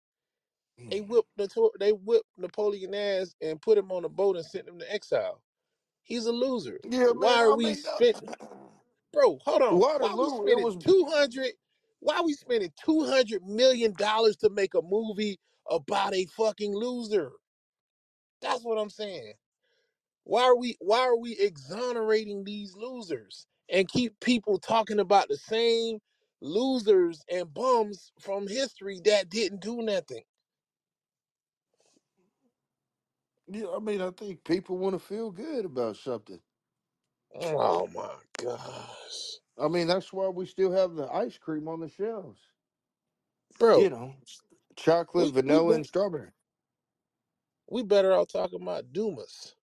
They 0.89 1.01
whipped 1.01 1.29
the 1.37 1.47
they 1.79 1.93
whipped 1.93 2.29
Napoleon 2.37 2.95
ass 2.95 3.35
and 3.41 3.61
put 3.61 3.77
him 3.77 3.91
on 3.91 4.05
a 4.05 4.09
boat 4.09 4.37
and 4.37 4.45
sent 4.45 4.67
him 4.69 4.79
to 4.79 4.93
exile. 4.93 5.43
He's 6.03 6.25
a 6.27 6.31
loser. 6.31 6.79
yeah, 6.83 7.11
Why 7.11 7.35
man. 7.35 7.39
are 7.39 7.53
I 7.53 7.55
we 7.55 7.73
mean, 7.75 7.75
spending? 7.75 8.15
uh, 8.41 8.47
bro, 9.13 9.39
hold 9.45 9.61
on. 9.63 9.85
Why 9.97 10.15
we 10.19 10.29
Waterloo. 10.29 10.47
It 10.47 10.59
spending 10.59 10.61
was. 10.61 10.77
two 10.79 11.05
hundred? 11.09 11.53
Why 11.99 12.21
we 12.21 12.33
spending 12.33 12.73
two 12.83 13.05
hundred 13.05 13.43
million 13.45 13.93
dollars 13.93 14.37
to 14.37 14.49
make 14.49 14.73
a 14.75 14.81
movie 14.83 15.39
about 15.69 16.15
a 16.15 16.25
fucking 16.27 16.73
loser? 16.75 17.31
That's 18.41 18.63
what 18.63 18.77
I'm 18.79 18.89
saying. 18.91 19.33
Why 20.25 20.43
are 20.43 20.57
we 20.57 20.77
why 20.81 20.99
are 21.01 21.17
we 21.17 21.37
exonerating 21.39 22.45
these 22.45 22.75
losers 22.75 23.47
and 23.71 23.87
keep 23.89 24.19
people 24.21 24.59
talking 24.59 24.99
about 24.99 25.29
the 25.29 25.37
same 25.37 25.99
losers 26.41 27.23
and 27.31 27.53
bums 27.53 28.11
from 28.19 28.47
history 28.47 29.01
that 29.05 29.29
didn't 29.29 29.61
do 29.61 29.81
nothing? 29.81 30.23
Yeah, 33.47 33.67
I 33.75 33.79
mean, 33.79 34.01
I 34.01 34.11
think 34.11 34.43
people 34.45 34.77
want 34.77 34.93
to 34.95 34.99
feel 34.99 35.31
good 35.31 35.65
about 35.65 35.97
something. 35.97 36.41
Oh 37.35 37.87
my 37.87 38.15
gosh. 38.37 39.39
I 39.59 39.67
mean, 39.69 39.87
that's 39.87 40.13
why 40.13 40.29
we 40.29 40.45
still 40.45 40.71
have 40.71 40.95
the 40.95 41.11
ice 41.13 41.37
cream 41.37 41.67
on 41.67 41.81
the 41.81 41.89
shelves. 41.89 42.41
Bro, 43.59 43.79
you 43.79 43.89
Bro, 43.89 43.91
know, 43.91 44.15
chocolate, 44.75 45.29
we 45.29 45.33
we 45.45 45.61
vanilla, 45.61 45.75
be, 45.75 45.75
and 45.75 45.85
strawberry. 45.85 46.31
we 47.69 47.83
better 47.83 48.13
off 48.13 48.29
talking 48.29 48.61
about 48.61 48.93
Dumas 48.93 49.55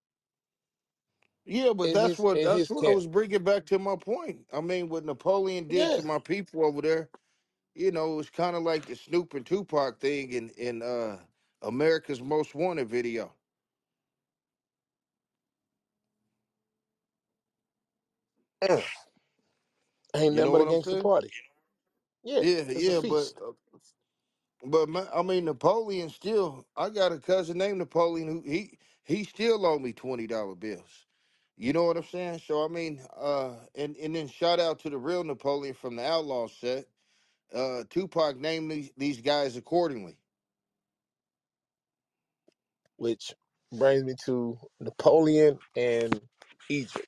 Yeah, 1.47 1.75
but 1.75 1.93
in 1.93 1.95
that's 1.95 2.19
his 2.19 2.21
what 2.21 2.43
in 2.43 2.45
that's 2.45 2.71
his 2.71 2.71
what 2.71 2.87
I 2.87 2.91
was 2.91 3.09
bringing 3.09 3.45
back 3.45 3.67
to 3.69 3.79
my 3.81 3.97
point. 3.97 4.47
I 4.53 4.63
mean, 4.63 4.89
what 4.91 5.05
Napoleon 5.05 5.69
did 5.69 5.93
Yeah. 5.93 5.97
to 5.97 6.03
my 6.03 6.21
people 6.21 6.65
over 6.65 6.83
there, 6.83 7.11
you 7.75 7.93
know, 7.93 8.15
it 8.15 8.17
was 8.17 8.31
kind 8.31 8.57
of 8.57 8.63
like 8.65 8.87
the 8.87 8.97
Snoop 8.97 9.35
and 9.35 9.47
Tupac 9.47 10.01
thing 10.01 10.33
in 10.33 10.51
in 10.51 10.83
uh, 10.83 11.19
America's 11.63 12.23
Most 12.23 12.55
Wanted 12.55 12.89
video. 12.89 13.33
Mm. 18.65 18.85
Ain't 20.17 20.35
You 20.35 20.43
nothing 20.43 20.51
know 20.51 20.53
but 20.53 20.63
a 20.63 20.67
what 20.67 20.69
I'm 20.69 20.81
gangster 20.81 20.97
saying? 20.97 21.05
party. 21.05 21.31
Yeah, 22.25 22.43
Yeah, 22.43 22.65
it's 22.75 22.89
a 22.89 22.95
yeah, 22.95 23.01
but 23.01 23.31
feast. 23.31 23.37
uh, 23.43 23.53
but 24.67 24.89
ma- 24.89 25.09
I 25.15 25.23
mean, 25.23 25.47
Napoleon 25.47 26.11
still. 26.11 26.67
I 26.77 26.91
got 26.91 27.13
a 27.13 27.19
cousin 27.19 27.59
named 27.59 27.79
Napoleon 27.79 28.29
who 28.29 28.43
he 28.43 28.79
he 29.05 29.25
still 29.25 29.67
owe 29.67 29.79
me 29.81 29.93
twenty 29.95 30.27
dollar 30.29 30.57
bills. 30.57 31.06
You 31.57 31.73
know 31.73 31.85
what 31.85 31.99
I'm 31.99 32.05
saying? 32.05 32.41
So 32.41 32.65
I 32.65 32.69
mean, 32.69 33.01
uh, 33.17 33.57
and 33.77 33.97
and 33.97 34.17
then 34.17 34.29
shout 34.29 34.61
out 34.61 34.81
to 34.81 34.91
the 34.91 34.99
real 34.99 35.25
Napoleon 35.25 35.75
from 35.75 35.97
the 35.97 36.05
Outlaw 36.07 36.49
set. 36.49 36.87
Uh, 37.55 37.85
Tupac 37.91 38.37
named 38.39 38.71
these, 38.71 38.93
these 38.97 39.21
guys 39.23 39.57
accordingly. 39.57 40.19
Which 42.97 43.35
brings 43.73 44.05
me 44.05 44.15
to 44.27 44.59
Napoleon 44.81 45.59
and 45.77 46.21
Egypt. 46.71 47.07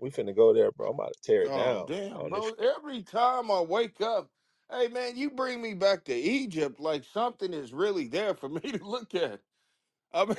We 0.00 0.10
finna 0.10 0.36
go 0.36 0.54
there, 0.54 0.72
bro. 0.72 0.90
I'm 0.90 0.94
about 0.96 1.14
to 1.14 1.20
tear 1.22 1.42
it 1.44 1.52
Oh 1.52 1.54
down 1.54 1.86
damn, 1.86 2.14
on 2.14 2.32
this. 2.32 2.54
Every 2.58 3.02
time 3.02 3.50
I 3.50 3.62
wake 3.62 4.00
up, 4.00 4.30
hey 4.70 4.88
man, 4.88 5.16
you 5.16 5.30
bring 5.32 5.62
me 5.62 5.74
back 5.74 6.04
to 6.06 6.14
Egypt 6.14 6.80
like 6.80 7.04
something 7.04 7.52
is 7.54 7.72
really 7.72 8.08
there 8.08 8.34
for 8.34 8.48
me 8.50 8.60
to 8.60 8.84
look 8.84 9.14
at. 9.14 9.42
I 10.12 10.26
mean, 10.26 10.36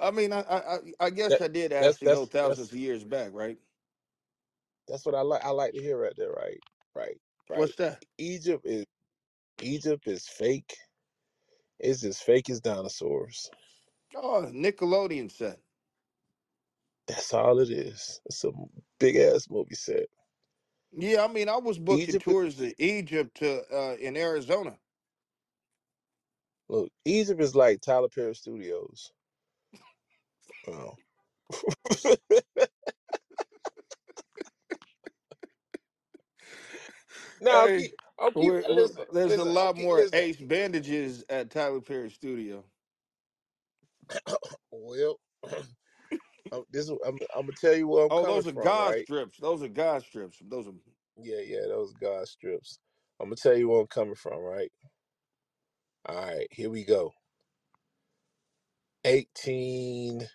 I 0.00 0.10
mean, 0.12 0.32
I 0.32 0.40
I, 0.42 0.74
I 0.76 0.78
I 1.00 1.10
guess 1.10 1.40
That 1.40 1.42
I 1.42 1.48
did 1.48 1.72
that's 1.78 1.98
actually 1.98 2.08
go 2.10 2.26
that's 2.26 2.26
thousands 2.26 2.70
that's 2.70 2.72
of 2.72 2.78
years 2.78 3.04
back, 3.04 3.32
right? 3.34 3.58
that's 4.88 5.06
what 5.06 5.14
I 5.14 5.22
like. 5.22 5.44
I 5.44 5.50
like 5.50 5.74
to 5.74 5.80
hear 5.82 5.98
right 5.98 6.14
there. 6.16 6.32
Right, 6.32 6.60
right, 6.94 7.20
right. 7.50 7.64
What's 7.64 7.76
that? 7.76 8.04
Egypt 8.18 8.66
is 8.66 8.86
Egypt 9.60 10.08
is 10.08 10.28
fake. 10.28 10.76
It's 11.80 12.04
as 12.04 12.20
fake 12.20 12.50
as 12.50 12.60
dinosaurs. 12.60 13.50
Oh, 14.14 14.50
Nickelodeon 14.52 15.30
set. 15.30 15.62
That's 17.08 17.34
all 17.34 17.60
it 17.60 17.70
is. 17.70 18.20
It's 18.26 18.44
a 18.44 18.52
big 19.00 19.16
ass 19.16 19.50
movie 19.50 19.74
set. 19.76 20.08
Yeah, 20.92 21.24
I 21.24 21.28
mean, 21.28 21.48
I 21.48 21.58
was 21.58 21.78
booking 21.78 22.18
Egypt 22.18 22.28
is 22.28 22.36
tours 22.36 22.56
to 22.56 22.74
Egypt 22.82 23.36
to 23.38 23.62
uh, 23.74 23.96
in 23.96 24.16
Arizona. 24.16 24.78
look. 26.68 26.92
Egypt 27.04 27.40
is 27.42 27.56
like 27.56 27.80
Tyler 27.82 28.08
Perry 28.08 28.34
Studios. 28.34 29.12
Oh. 30.68 30.96
now 37.40 37.62
I'll 37.62 37.68
Hey, 37.68 37.70
keep. 37.70 37.94
I'll 38.18 38.32
keep. 38.32 38.56
Listen, 38.68 39.04
there's 39.12 39.36
a 39.38 39.44
listen. 39.44 39.56
I'll 39.62 39.70
lot 39.70 39.76
keep. 39.76 39.90
more 39.90 39.94
Listen. 39.94 40.14
ace 40.14 40.38
bandages 40.38 41.24
at 41.30 41.50
Tyler 41.50 41.80
Perry 41.82 42.10
Studio. 42.10 42.64
Well, 44.72 45.20
um, 45.56 45.68
this 46.70 46.84
is, 46.84 46.92
I'm, 47.06 47.20
I'm 47.34 47.42
gonna 47.42 47.52
tell 47.54 47.76
you 47.76 47.88
where 47.88 48.06
I'm 48.06 48.12
Oh, 48.12 48.24
coming 48.24 48.42
those 48.42 48.46
are 48.46 48.52
from, 48.52 48.74
God 48.74 48.96
right? 48.96 48.98
strips. 48.98 49.38
Those 49.38 49.62
are 49.62 49.68
God 49.68 50.02
strips. 50.02 50.38
Those 50.48 50.68
are. 50.68 50.74
Yeah, 51.16 51.40
yeah, 51.40 51.62
those 51.68 51.94
God 51.94 52.28
strips. 52.28 52.80
I'm 53.20 53.26
gonna 53.28 53.36
tell 53.36 53.56
you 53.56 53.68
where 53.68 53.80
I'm 53.82 53.88
coming 53.88 54.14
from, 54.16 54.40
right? 54.40 54.72
All 56.06 56.16
right, 56.16 56.48
here 56.52 56.70
we 56.70 56.84
go. 56.84 57.12
18, 59.04 60.28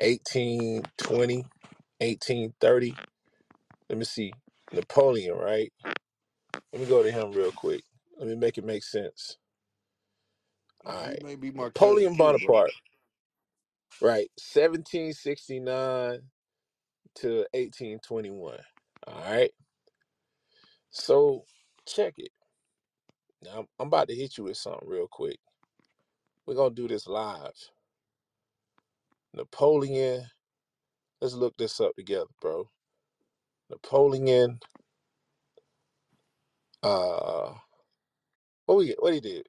18, 0.00 0.82
20, 0.98 1.46
1830. 2.00 3.00
Let 3.90 3.98
me 3.98 4.04
see. 4.06 4.32
Napoleon, 4.72 5.36
right? 5.38 5.72
Let 6.72 6.82
me 6.82 6.88
go 6.88 7.02
to 7.02 7.12
him 7.12 7.32
real 7.32 7.52
quick. 7.52 7.84
Let 8.18 8.28
me 8.28 8.36
make 8.36 8.58
it 8.58 8.64
make 8.66 8.84
sense. 8.84 9.38
All 10.86 10.94
You 11.04 11.06
right. 11.06 11.22
may 11.22 11.36
be 11.36 11.52
my 11.52 11.70
cousin 11.70 12.06
Napoleon 12.06 12.16
too, 12.16 12.36
bro. 12.36 12.54
Bonaparte, 12.54 12.72
right? 14.00 14.28
1769 14.54 16.20
to 17.16 17.28
1821. 17.54 18.58
All 19.08 19.20
right. 19.22 19.52
So 20.90 21.44
check 21.86 22.14
it. 22.18 22.32
Now 23.44 23.60
I'm, 23.60 23.66
I'm 23.80 23.88
about 23.88 24.08
to 24.08 24.14
hit 24.16 24.38
you 24.38 24.44
with 24.44 24.56
something 24.58 24.88
real 24.88 25.08
quick. 25.10 25.38
We're 26.46 26.54
gonna 26.56 26.74
do 26.74 26.88
this 26.88 27.06
live. 27.08 27.54
Napoleon. 29.34 30.24
Let's 31.20 31.34
look 31.34 31.56
this 31.56 31.80
up 31.80 31.94
together, 31.96 32.26
bro. 32.40 32.68
Napoleon. 33.70 34.58
Uh, 36.82 37.54
what 38.66 38.78
we 38.78 38.94
what 38.98 39.14
he 39.14 39.20
did? 39.20 39.46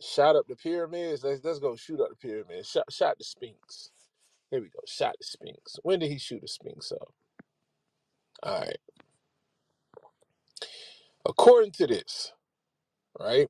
Shot 0.00 0.36
up 0.36 0.46
the 0.48 0.56
pyramids. 0.56 1.24
Let's 1.24 1.44
let's 1.44 1.58
go 1.58 1.76
shoot 1.76 2.00
up 2.00 2.10
the 2.10 2.16
pyramids. 2.16 2.68
Shot 2.68 2.92
shot 2.92 3.18
the 3.18 3.24
Sphinx. 3.24 3.90
Here 4.50 4.60
we 4.60 4.68
go. 4.68 4.80
Shot 4.86 5.14
the 5.18 5.24
Sphinx. 5.24 5.78
When 5.82 6.00
did 6.00 6.10
he 6.10 6.18
shoot 6.18 6.40
the 6.42 6.48
Sphinx 6.48 6.92
up? 6.92 7.14
All 8.42 8.60
right. 8.60 8.78
According 11.26 11.72
to 11.72 11.86
this, 11.86 12.32
right? 13.18 13.48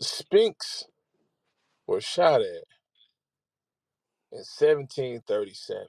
Sphinx 0.00 0.84
was 1.86 2.04
shot 2.04 2.40
at 2.42 2.64
in 4.32 4.38
1737, 4.40 5.86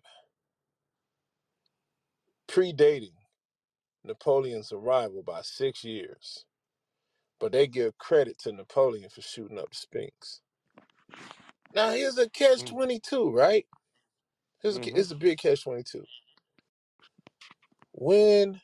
predating 2.50 3.14
Napoleon's 4.06 4.72
arrival 4.74 5.24
by 5.24 5.42
six 5.44 5.84
years. 5.84 6.46
But 7.40 7.54
they 7.54 7.68
give 7.68 7.98
credit 8.00 8.40
to 8.40 8.54
Napoleon 8.54 9.10
for 9.10 9.22
shooting 9.22 9.60
up 9.60 9.74
Sphinx. 9.76 10.42
Now 11.76 11.92
here's 11.92 12.18
a 12.18 12.30
catch 12.30 12.64
Mm, 12.64 12.66
22, 12.66 13.32
right? 13.32 13.66
Here's 14.62 14.78
a, 14.78 14.82
Mm-hmm. 14.82 14.96
here's 14.96 15.12
a 15.12 15.16
big 15.18 15.40
catch 15.40 15.64
22. 15.64 16.04
When 17.94 18.62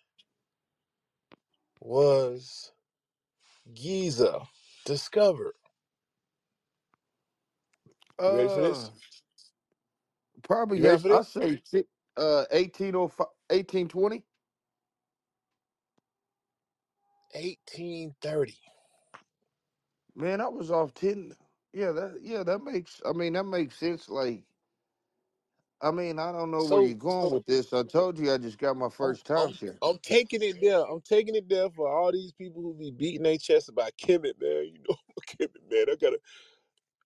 was 1.81 2.71
Giza 3.73 4.41
discovered? 4.85 5.55
You 8.25 8.35
ready 8.37 8.49
for 8.49 8.61
Uh, 8.61 8.61
this? 8.61 8.91
You 10.35 10.41
probably 10.43 10.81
ready 10.81 10.97
yes. 10.97 11.03
for 11.03 11.09
I 11.09 11.21
this? 11.21 11.23
say 11.23 11.61
si- 11.65 11.87
uh 12.17 12.45
1805, 12.51 13.27
1820. 13.49 14.25
1830. 17.33 18.57
Man, 20.15 20.41
I 20.41 20.47
was 20.49 20.71
off 20.71 20.93
ten. 20.93 21.35
Yeah, 21.73 21.91
that 21.93 22.19
yeah 22.21 22.43
that 22.43 22.63
makes. 22.63 23.01
I 23.05 23.13
mean, 23.13 23.33
that 23.33 23.45
makes 23.45 23.77
sense. 23.77 24.09
Like 24.09 24.43
I 25.81 25.91
mean, 25.91 26.19
I 26.19 26.31
don't 26.31 26.51
know 26.51 26.65
where 26.65 26.81
So 26.81 26.83
you're 26.83 26.95
going 26.95 27.31
so 27.31 27.31
with 27.31 27.45
this. 27.45 27.73
I 27.73 27.83
told 27.83 28.19
you 28.19 28.33
I 28.33 28.37
just 28.39 28.57
got 28.59 28.77
my 28.77 28.89
I'm 29.01 29.15
first 29.15 29.25
I'm 29.37 29.53
timeshare. 29.53 29.79
I'm 29.83 29.99
taking 29.99 30.41
it 30.43 30.61
there. 30.61 30.81
I'm 30.81 31.01
taking 31.01 31.35
it 31.35 31.49
there 31.49 31.69
for 31.71 31.87
all 31.89 32.11
these 32.11 32.33
people 32.33 32.61
who 32.63 32.73
be 32.75 32.91
beating 32.91 33.23
their 33.23 33.37
chest 33.37 33.69
about 33.69 33.93
Kemet, 33.97 34.41
man. 34.41 34.65
You 34.73 34.79
know, 34.89 34.95
Kemet, 35.27 35.71
man. 35.71 35.85
I 35.91 35.95
gotta. 35.99 36.19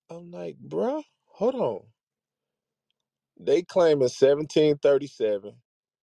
I'm 0.10 0.32
like, 0.32 0.58
bruh, 0.60 1.03
hold 1.25 1.55
on. 1.55 1.82
They 3.39 3.63
claim 3.63 3.93
in 3.97 4.10
1737 4.10 5.55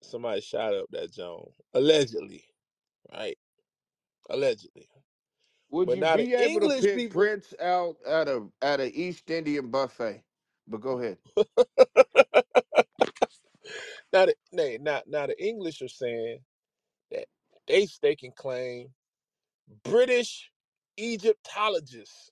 somebody 0.03 0.41
shot 0.43 0.75
up 0.75 0.87
that 0.93 1.13
Joan 1.13 1.53
allegedly, 1.75 2.45
right? 3.13 3.39
Allegedly, 4.31 4.89
Would 5.71 5.91
but 5.91 5.95
you 5.95 6.05
now 6.05 6.17
the 6.17 6.29
be 6.29 6.35
able 6.35 6.61
to 6.61 6.71
English 6.71 6.81
pick 6.81 7.09
people, 7.09 7.11
Prince 7.11 7.55
out 7.61 7.97
at 8.07 8.29
a 8.29 8.49
at 8.63 8.81
a 8.81 8.93
East 8.99 9.31
Indian 9.31 9.71
buffet? 9.71 10.25
But 10.69 10.81
go 10.83 10.99
ahead. 11.01 11.19
now 14.17 14.27
the 14.27 14.35
nay, 14.53 14.79
now, 14.81 15.03
now 15.07 15.27
the 15.27 15.45
English 15.45 15.83
are 15.83 15.89
saying 15.89 16.39
that 17.11 17.27
they 17.69 17.85
stake 17.87 18.23
and 18.23 18.35
claim 18.35 18.89
British 19.85 20.51
Egyptologists 20.99 22.31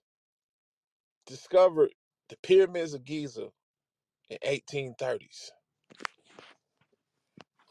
discovered 1.26 1.90
the 2.30 2.36
pyramids 2.42 2.94
of 2.94 3.04
Giza 3.04 3.48
in 4.30 4.38
1830s. 4.46 5.50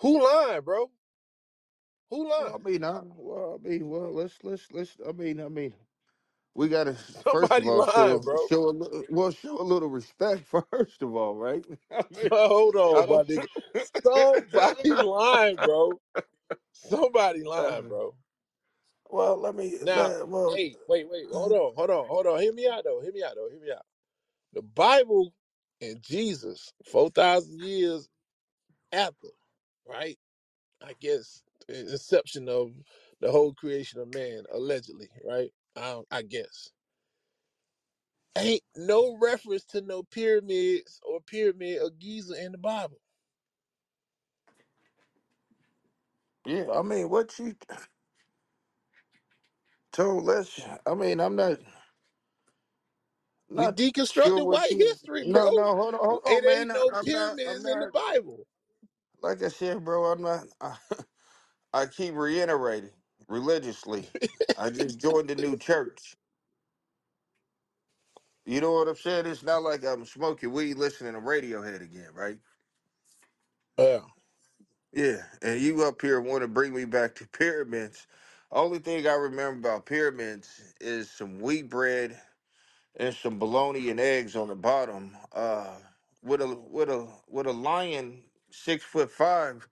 Who 0.02 0.24
lying, 0.24 0.62
bro? 0.62 0.92
Who 2.12 2.30
Well. 2.30 2.54
I 2.54 2.70
mean, 2.70 2.84
I, 2.84 3.02
well, 3.16 3.60
I 3.60 3.68
mean, 3.68 3.90
well, 3.90 4.14
let's 4.14 4.36
let's 4.44 4.68
let's. 4.72 4.96
I 5.08 5.12
mean, 5.14 5.42
I 5.42 5.50
mean, 5.50 5.74
we 6.56 6.70
gotta 6.70 6.94
first 7.32 7.58
of 7.60 7.66
Somebody 7.66 7.70
all 7.70 7.82
lying, 7.82 8.22
show 8.22 8.24
bro. 8.24 8.50
show 8.50 8.70
a 8.70 8.72
li- 8.72 9.06
well 9.10 9.32
show 9.32 9.60
a 9.62 9.64
little 9.64 9.90
respect 9.90 10.44
first 10.72 11.02
of 11.04 11.16
all, 11.16 11.36
right? 11.36 11.66
I 11.92 12.04
mean, 12.12 12.32
Hold 12.32 12.76
I 12.92 13.06
on, 13.06 13.10
my 13.10 13.24
nigga. 13.24 13.48
Somebody 14.04 14.96
lying, 14.96 15.58
bro. 15.58 16.02
Somebody 16.74 17.44
lying, 17.44 17.88
bro. 17.88 18.16
well, 19.10 19.38
let 19.42 19.56
me. 19.56 19.78
Now, 19.82 20.10
Let, 20.10 20.28
well, 20.28 20.54
hey, 20.56 20.76
wait, 20.88 21.10
wait, 21.10 21.28
hold 21.32 21.54
on, 21.54 21.74
hold 21.76 21.90
on, 21.92 22.08
hold 22.08 22.28
on. 22.28 22.42
Hear 22.42 22.54
me 22.54 22.68
out 22.68 22.84
though. 22.86 23.02
Hear 23.02 23.14
me 23.14 23.24
out 23.24 23.36
though. 23.36 23.50
Hear 23.50 23.62
me 23.62 23.72
out. 23.72 23.86
The 24.54 24.62
Bible 24.64 25.34
and 25.82 26.02
Jesus, 26.04 26.74
four 26.92 27.10
thousand 27.10 27.60
years 27.62 28.10
after, 28.94 29.30
right? 29.88 30.18
I 30.82 30.94
guess 31.00 31.44
the 31.68 31.82
inception 31.92 32.50
of 32.50 32.74
the 33.22 33.32
whole 33.32 33.54
creation 33.54 34.00
of 34.02 34.14
man, 34.14 34.46
allegedly, 34.54 35.10
right? 35.26 35.52
I, 35.78 36.02
I 36.12 36.24
guess 36.24 36.72
ain't 38.38 38.64
no 38.78 39.18
reference 39.22 39.66
to 39.66 39.82
no 39.82 40.04
pyramids 40.04 41.02
or 41.06 41.22
pyramid 41.22 41.82
of 41.82 42.00
Giza 42.00 42.44
in 42.44 42.54
the 42.54 42.60
Bible. 42.60 43.02
yeah. 46.46 46.66
I 46.74 46.82
mean, 46.84 47.10
what 47.10 47.38
you 47.40 47.56
told? 49.94 50.26
Let's. 50.26 50.62
I 50.88 50.96
mean, 50.96 51.22
I'm 51.22 51.36
not 51.38 51.60
We 53.56 53.68
not 53.68 53.76
sure 54.10 54.40
deconstructed 54.40 54.46
what 54.46 54.70
white 54.70 54.72
you. 54.72 54.78
history, 54.78 55.26
bro. 55.26 55.42
No, 55.42 55.52
no, 55.52 55.76
hold 55.76 55.96
on, 55.96 56.02
hold 56.02 56.24
on, 56.26 56.44
It 56.44 56.46
man. 56.46 56.66
ain't 56.66 56.72
I- 56.72 56.76
no 56.76 56.92
I'm 56.94 57.12
not. 57.12 57.40
I'm 57.46 57.62
pyramids 57.62 57.66
in 57.66 57.80
the 57.80 57.88
not. 57.88 57.90
Bible. 57.90 58.48
Like 59.22 59.44
I 59.44 59.50
said, 59.50 59.86
bro, 59.86 60.06
I'm 60.12 60.22
not. 60.22 60.46
I, 60.62 60.78
I 61.74 61.88
keep 61.88 62.16
reiterating 62.16 62.92
religiously. 63.30 64.10
I 64.58 64.72
just 64.72 65.00
joined 65.00 65.32
a 65.32 65.36
new 65.36 65.58
church. 65.58 66.16
You 68.46 68.62
know 68.62 68.74
what 68.74 68.90
I'm 68.90 68.96
saying? 68.98 69.28
It's 69.28 69.44
not 69.44 69.64
like 69.64 69.86
I'm 69.86 70.06
smoking 70.06 70.52
weed, 70.54 70.76
listening 70.78 71.14
to 71.14 71.22
Radiohead 71.22 71.82
again, 71.84 72.10
right? 72.14 72.40
Yeah. 73.78 74.02
Yeah, 74.94 75.24
and 75.44 75.62
you 75.62 75.84
up 75.86 76.02
here 76.02 76.20
want 76.22 76.42
to 76.42 76.48
bring 76.48 76.74
me 76.74 76.86
back 76.86 77.16
to 77.16 77.28
pyramids. 77.28 78.08
Only 78.52 78.80
thing 78.80 79.08
I 79.08 79.14
remember 79.14 79.70
about 79.70 79.86
pyramids 79.86 80.74
is 80.82 81.12
some 81.12 81.40
wheat 81.42 81.70
bread 81.70 82.20
and 82.98 83.16
some 83.16 83.40
bologna 83.40 83.90
and 83.92 84.00
eggs 84.00 84.36
on 84.36 84.50
the 84.50 84.56
bottom. 84.56 85.18
Uh, 85.34 85.78
with 86.24 86.42
a 86.42 86.48
with 86.48 86.90
a 86.90 87.08
with 87.30 87.48
a 87.48 87.54
lion 87.54 88.24
six 88.52 88.84
foot 88.84 89.12
five 89.12 89.68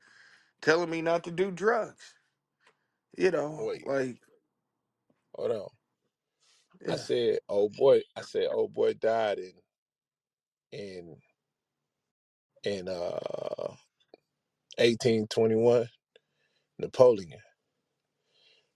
telling 0.61 0.89
me 0.91 1.01
not 1.01 1.23
to 1.25 1.31
do 1.31 1.51
drugs. 1.51 2.15
You 3.17 3.31
know, 3.31 3.59
Wait, 3.59 3.85
like 3.85 4.17
hold 5.35 5.51
on. 5.51 5.69
I 6.89 6.95
yeah. 6.95 6.97
said, 6.97 7.39
oh 7.49 7.69
boy. 7.69 8.01
I 8.17 8.21
said, 8.21 8.47
oh 8.51 8.67
boy 8.69 8.93
died 8.95 9.39
in 9.39 9.53
in 10.73 11.17
in 12.65 12.89
uh 12.89 13.75
1821. 14.77 15.87
Napoleon. 16.79 17.39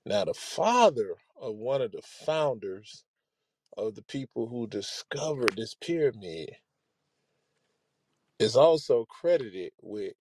Now 0.05 0.25
the 0.25 0.33
father 0.35 1.15
of 1.41 1.55
one 1.55 1.81
of 1.81 1.91
the 1.93 2.01
founders 2.03 3.05
of 3.77 3.95
the 3.95 4.03
people 4.03 4.47
who 4.47 4.67
discovered 4.67 5.55
this 5.57 5.75
pyramid 5.75 6.51
is 8.39 8.55
also 8.55 9.05
credited 9.05 9.71
with 9.81 10.13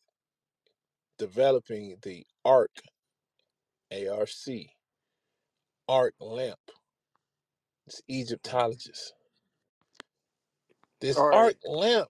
developing 1.18 1.96
the 2.02 2.26
arc 2.44 2.70
ARC 3.92 4.28
arc 5.88 6.14
lamp. 6.20 6.60
It's 7.86 8.02
Egyptologist. 8.08 9.14
This 11.00 11.22
All 11.22 11.28
right. 11.28 11.52
arc 11.52 11.56
lamp. 11.64 12.08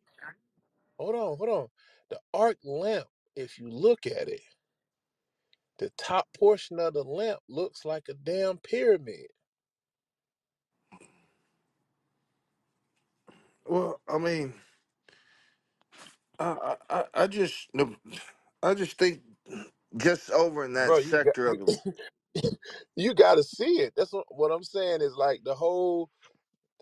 Hold 0.98 1.16
on, 1.16 1.38
hold 1.38 1.50
on. 1.50 1.68
The 2.10 2.20
arc 2.34 2.58
lamp. 2.64 3.06
If 3.36 3.58
you 3.58 3.68
look 3.70 4.06
at 4.06 4.28
it, 4.28 4.42
the 5.78 5.90
top 5.98 6.28
portion 6.38 6.78
of 6.80 6.94
the 6.94 7.04
lamp 7.04 7.40
looks 7.48 7.84
like 7.84 8.08
a 8.08 8.14
damn 8.14 8.58
pyramid. 8.58 9.28
Well, 13.66 14.00
I 14.08 14.18
mean, 14.18 14.54
I 16.38 16.76
I, 16.90 16.96
I 16.98 17.04
I 17.14 17.26
just 17.28 17.68
I 18.62 18.74
just 18.74 18.98
think 18.98 19.22
just 19.98 20.30
over 20.30 20.64
in 20.64 20.74
that 20.74 20.94
Bro, 20.94 20.98
you 21.00 21.18
sector 21.18 21.48
of 21.48 21.60
the 21.60 21.68
you 22.96 23.14
got 23.14 23.36
to 23.36 23.44
see 23.44 23.80
it. 23.80 23.94
That's 23.96 24.12
what, 24.12 24.26
what 24.30 24.52
I'm 24.52 24.64
saying 24.64 25.02
is 25.02 25.16
like 25.16 25.42
the 25.44 25.54
whole 25.54 26.10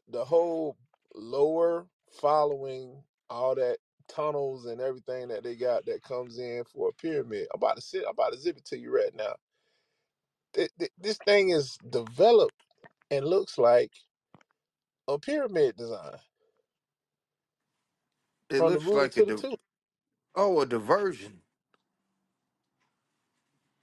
the 0.09 0.25
whole 0.25 0.77
lower 1.15 1.89
following 2.21 3.03
all 3.31 3.55
that 3.57 3.79
tunnels 4.09 4.67
and 4.67 4.81
everything 4.81 5.29
that 5.29 5.43
they 5.45 5.57
got 5.57 5.87
that 5.87 6.03
comes 6.03 6.39
in 6.39 6.65
for 6.65 6.91
a 6.91 6.93
pyramid. 6.93 7.47
I'm 7.55 7.59
about 7.61 7.77
to 7.77 7.83
sit. 7.83 8.05
I'm 8.05 8.13
about 8.13 8.33
to 8.33 8.39
zip 8.41 8.59
it 8.59 8.65
to 8.67 8.79
you 8.79 8.95
right 8.95 9.15
now. 9.15 9.35
Th- 10.55 10.71
th- 10.79 10.93
This 10.99 11.19
thing 11.19 11.51
is 11.51 11.79
developed 11.91 12.55
and 13.11 13.27
looks 13.27 13.59
like 13.59 13.93
a 15.09 15.19
pyramid 15.19 15.77
design 15.77 16.19
it 18.51 18.63
from 18.63 18.75
the 18.75 18.81
looks 18.81 18.93
like 18.93 19.17
a 19.19 19.23
to 19.23 19.27
the 19.27 19.33
di- 19.35 19.35
tooth. 19.35 19.59
oh 20.37 20.61
a 20.61 20.67
diversion. 20.67 21.43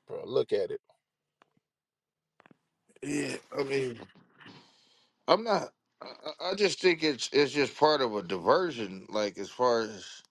Bro, 0.07 0.23
look 0.25 0.53
at 0.53 0.71
it. 0.71 0.81
Yeah, 3.03 3.37
I 3.57 3.63
mean, 3.63 3.99
I'm 5.27 5.43
not. 5.43 5.69
I, 6.01 6.07
I 6.07 6.51
I 6.51 6.55
just 6.55 6.81
think 6.81 7.03
it's 7.03 7.29
it's 7.33 7.53
just 7.53 7.77
part 7.77 8.01
of 8.01 8.15
a 8.15 8.23
diversion. 8.23 9.07
Like 9.09 9.37
as 9.37 9.49
far 9.49 9.81
as 9.81 10.23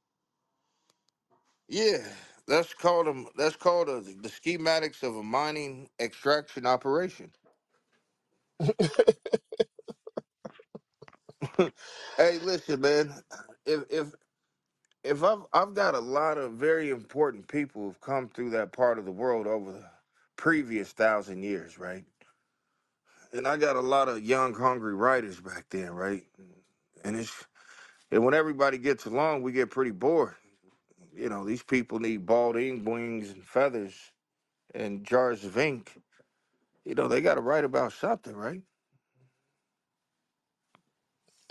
yeah, 1.68 2.06
that's 2.48 2.74
called 2.74 3.08
a 3.08 3.24
that's 3.36 3.56
called 3.56 3.88
a, 3.90 4.00
the 4.02 4.28
schematics 4.30 5.02
of 5.02 5.16
a 5.16 5.22
mining 5.24 5.90
extraction 6.00 6.66
operation. 6.66 7.32
Hey, 12.16 12.38
listen, 12.40 12.80
man. 12.82 13.14
If 13.66 13.84
if 13.90 14.12
if 15.06 15.24
I've 15.24 15.46
I've 15.54 15.74
got 15.74 15.94
a 15.96 16.00
lot 16.00 16.38
of 16.38 16.54
very 16.54 16.90
important 16.90 17.48
people 17.48 17.84
who've 17.84 18.00
come 18.02 18.28
through 18.30 18.50
that 18.52 18.72
part 18.72 18.98
of 18.98 19.06
the 19.06 19.12
world 19.12 19.46
over 19.48 19.72
the 19.72 19.90
previous 20.36 20.92
thousand 20.92 21.44
years, 21.44 21.78
right? 21.78 22.04
And 23.32 23.48
I 23.48 23.56
got 23.58 23.76
a 23.76 23.80
lot 23.82 24.08
of 24.08 24.22
young, 24.24 24.54
hungry 24.54 24.94
writers 24.94 25.40
back 25.40 25.66
then, 25.70 25.92
right? 25.92 26.24
And 27.04 27.16
it's 27.16 27.46
and 28.10 28.24
when 28.24 28.34
everybody 28.34 28.78
gets 28.78 29.06
along, 29.06 29.42
we 29.42 29.52
get 29.52 29.70
pretty 29.70 29.92
bored. 29.92 30.36
You 31.14 31.28
know, 31.30 31.44
these 31.44 31.62
people 31.64 32.00
need 32.00 32.26
bald 32.26 32.56
ink, 32.56 32.88
wings, 32.88 33.30
and 33.30 33.44
feathers 33.44 34.12
and 34.74 35.04
jars 35.04 35.44
of 35.44 35.58
ink. 35.58 36.00
You 36.84 36.94
know, 36.96 37.08
they 37.08 37.20
got 37.22 37.36
to 37.36 37.42
write 37.42 37.64
about 37.64 37.92
something, 37.92 38.36
right? 38.36 38.62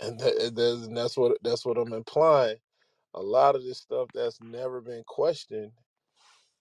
And, 0.00 0.20
that, 0.20 0.36
and 0.36 0.56
that's 0.56 0.86
and 0.86 0.96
that's 0.96 1.16
what 1.16 1.38
that's 1.42 1.66
what 1.66 1.78
I'm 1.78 1.92
implying. 1.92 2.56
A 3.16 3.22
lot 3.22 3.56
of 3.56 3.64
this 3.64 3.80
stuff 3.80 4.10
that's 4.14 4.40
never 4.42 4.80
been 4.82 5.04
questioned 5.06 5.72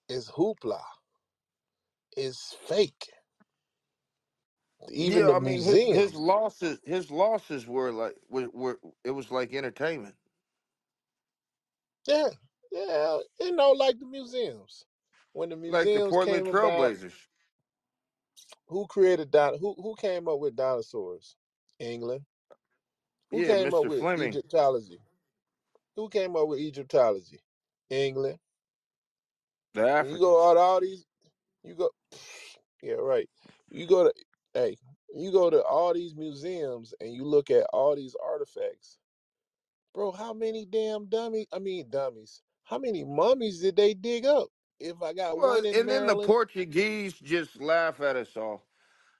is 0.09 0.29
hoopla, 0.29 0.83
is 2.17 2.55
fake. 2.67 3.11
Even 4.91 5.25
Yeah, 5.25 5.27
the 5.27 5.35
I 5.35 5.39
mean, 5.39 5.63
his 5.63 5.83
his 5.89 6.13
museums. 6.13 6.15
losses 6.15 6.79
his 6.85 7.11
losses 7.11 7.67
were 7.67 7.91
like 7.91 8.15
were, 8.29 8.49
were 8.53 8.79
it 9.03 9.11
was 9.11 9.31
like 9.31 9.53
entertainment. 9.53 10.15
Yeah, 12.07 12.29
Yeah, 12.71 13.19
you 13.39 13.53
know, 13.53 13.71
like 13.71 13.99
the 13.99 14.05
museums. 14.07 14.85
When 15.33 15.49
the 15.49 15.57
like 15.67 15.93
the 15.93 16.01
museums 16.01 16.01
Portland 16.01 16.45
came 16.45 16.47
about, 16.47 16.95
Trailblazers. 16.99 17.15
who 18.67 18.87
created 18.87 19.31
di- 19.31 19.57
who 19.59 19.75
who 19.75 19.95
came 19.95 20.27
up 20.29 20.39
with 20.39 20.55
dinosaurs? 20.55 21.37
England. 21.79 22.25
Who 23.31 23.41
Yeah, 23.41 23.55
came 23.55 23.73
up 23.73 23.85
Mr. 23.85 23.89
with 23.89 24.05
Fleming, 24.05 24.39
Egyptology? 24.39 25.04
Who 25.95 26.09
came 26.09 26.35
up 26.35 26.47
with 26.47 26.59
Egyptology? 26.59 27.39
England. 27.89 28.39
the 29.73 29.83
When 29.97 30.09
you 30.09 30.19
go 30.19 30.49
out 30.49 30.57
all 30.57 30.81
these, 30.81 31.05
you 31.63 31.75
go, 31.75 31.91
yeah, 32.83 32.95
right. 32.95 33.29
You 33.69 33.87
go 33.87 34.05
to, 34.05 34.13
hey, 34.53 34.77
you 35.13 35.31
go 35.31 35.49
to 35.49 35.63
all 35.63 35.93
these 35.93 36.15
museums 36.15 36.93
and 36.99 37.13
you 37.13 37.25
look 37.25 37.49
at 37.51 37.67
all 37.73 37.95
these 37.95 38.15
artifacts, 38.23 38.99
bro. 39.93 40.11
How 40.11 40.33
many 40.33 40.65
damn 40.65 41.07
dummies? 41.07 41.47
I 41.53 41.59
mean, 41.59 41.89
dummies. 41.89 42.43
How 42.65 42.79
many 42.79 43.03
mummies 43.03 43.61
did 43.61 43.75
they 43.77 43.93
dig 43.93 44.25
up? 44.25 44.49
If 44.79 45.01
I 45.01 45.13
got 45.13 45.39
Well, 45.39 45.41
one 45.41 45.65
in 45.65 45.75
and 45.77 45.89
then 45.89 46.07
the 46.07 46.15
Portuguese 46.17 47.13
just 47.15 47.61
laugh 47.61 48.01
at 48.01 48.15
us 48.15 48.37
all. 48.37 48.67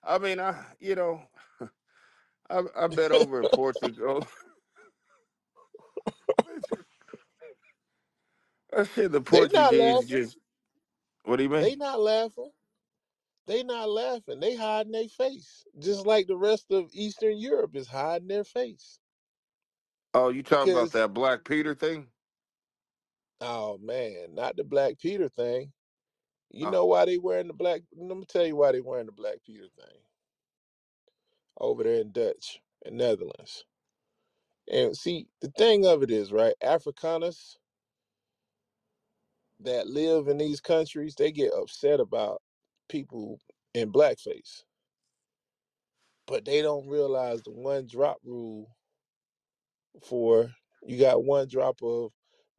I 0.03 0.17
mean, 0.19 0.39
I 0.39 0.75
you 0.79 0.95
know, 0.95 1.23
I 2.49 2.63
I 2.77 2.87
bet 2.87 3.11
over 3.11 3.41
in 3.41 3.47
Portugal. 3.47 4.27
I 8.75 8.83
said 8.85 9.11
the 9.13 9.21
they 9.31 9.47
not 9.47 9.75
Portuguese 9.75 9.75
laughing. 9.75 10.07
just. 10.07 10.37
What 11.25 11.37
do 11.37 11.43
you 11.43 11.49
mean? 11.49 11.69
They 11.69 11.75
not 11.75 11.99
laughing. 12.01 12.51
They 13.47 13.63
not 13.63 13.89
laughing. 13.89 14.39
They 14.41 14.55
hiding 14.55 14.93
their 14.93 15.09
face, 15.09 15.65
just 15.79 16.05
like 16.07 16.27
the 16.27 16.37
rest 16.37 16.67
of 16.71 16.89
Eastern 16.93 17.37
Europe 17.37 17.75
is 17.75 17.87
hiding 17.87 18.29
their 18.29 18.45
face 18.45 18.99
Oh, 20.13 20.29
you 20.29 20.43
talking 20.43 20.73
about 20.73 20.91
because 20.91 20.93
that 20.93 21.13
Black 21.13 21.45
Peter 21.45 21.75
thing? 21.75 22.07
Oh 23.41 23.77
man, 23.77 24.33
not 24.35 24.57
the 24.57 24.63
Black 24.63 24.99
Peter 24.99 25.29
thing. 25.29 25.73
You 26.51 26.67
Oh, 26.67 26.69
know 26.69 26.85
why 26.85 27.05
they 27.05 27.17
wearing 27.19 27.47
the 27.47 27.53
black? 27.53 27.81
Let 27.95 28.17
me 28.17 28.25
tell 28.25 28.45
you 28.45 28.55
why 28.57 28.73
they 28.73 28.81
wearing 28.81 29.07
the 29.07 29.11
Black 29.13 29.37
Peter 29.45 29.67
thing 29.77 29.99
over 31.59 31.83
there 31.83 32.01
in 32.01 32.11
Dutch 32.11 32.61
and 32.85 32.97
Netherlands. 32.97 33.65
And 34.71 34.97
see, 34.97 35.27
the 35.41 35.49
thing 35.49 35.85
of 35.85 36.03
it 36.03 36.11
is, 36.11 36.31
right? 36.31 36.55
Afrikaners 36.63 37.57
that 39.61 39.87
live 39.87 40.27
in 40.27 40.37
these 40.37 40.61
countries, 40.61 41.15
they 41.15 41.31
get 41.31 41.53
upset 41.53 41.99
about 41.99 42.41
people 42.89 43.39
in 43.73 43.91
blackface, 43.91 44.63
but 46.27 46.45
they 46.45 46.61
don't 46.61 46.87
realize 46.87 47.41
the 47.43 47.51
one 47.51 47.87
drop 47.87 48.17
rule 48.23 48.75
for 50.03 50.49
you 50.85 50.99
got 50.99 51.23
one 51.23 51.47
drop 51.47 51.81
of 51.81 52.11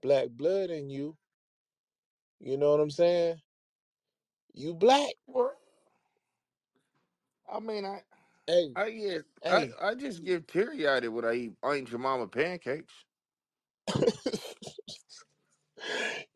black 0.03 0.28
blood 0.30 0.70
in 0.70 0.90
you. 0.90 1.16
You 2.40 2.57
know 2.57 2.70
what 2.70 2.80
I'm 2.80 2.90
saying? 2.90 3.36
You 4.55 4.74
black. 4.74 5.14
well, 5.26 5.53
I 7.53 7.61
mean, 7.61 7.84
I 7.84 8.01
Hey, 8.49 8.76
I 8.76 8.86
yeah, 8.86 9.18
hey. 9.42 9.70
I 9.82 9.94
just 9.94 10.24
get 10.24 10.47
teary 10.47 10.86
eyed 10.86 11.09
when 11.09 11.24
I 11.24 11.34
eat 11.34 11.53
Aunt 11.62 11.88
Jemima 11.88 12.28
pancakes. 12.28 12.92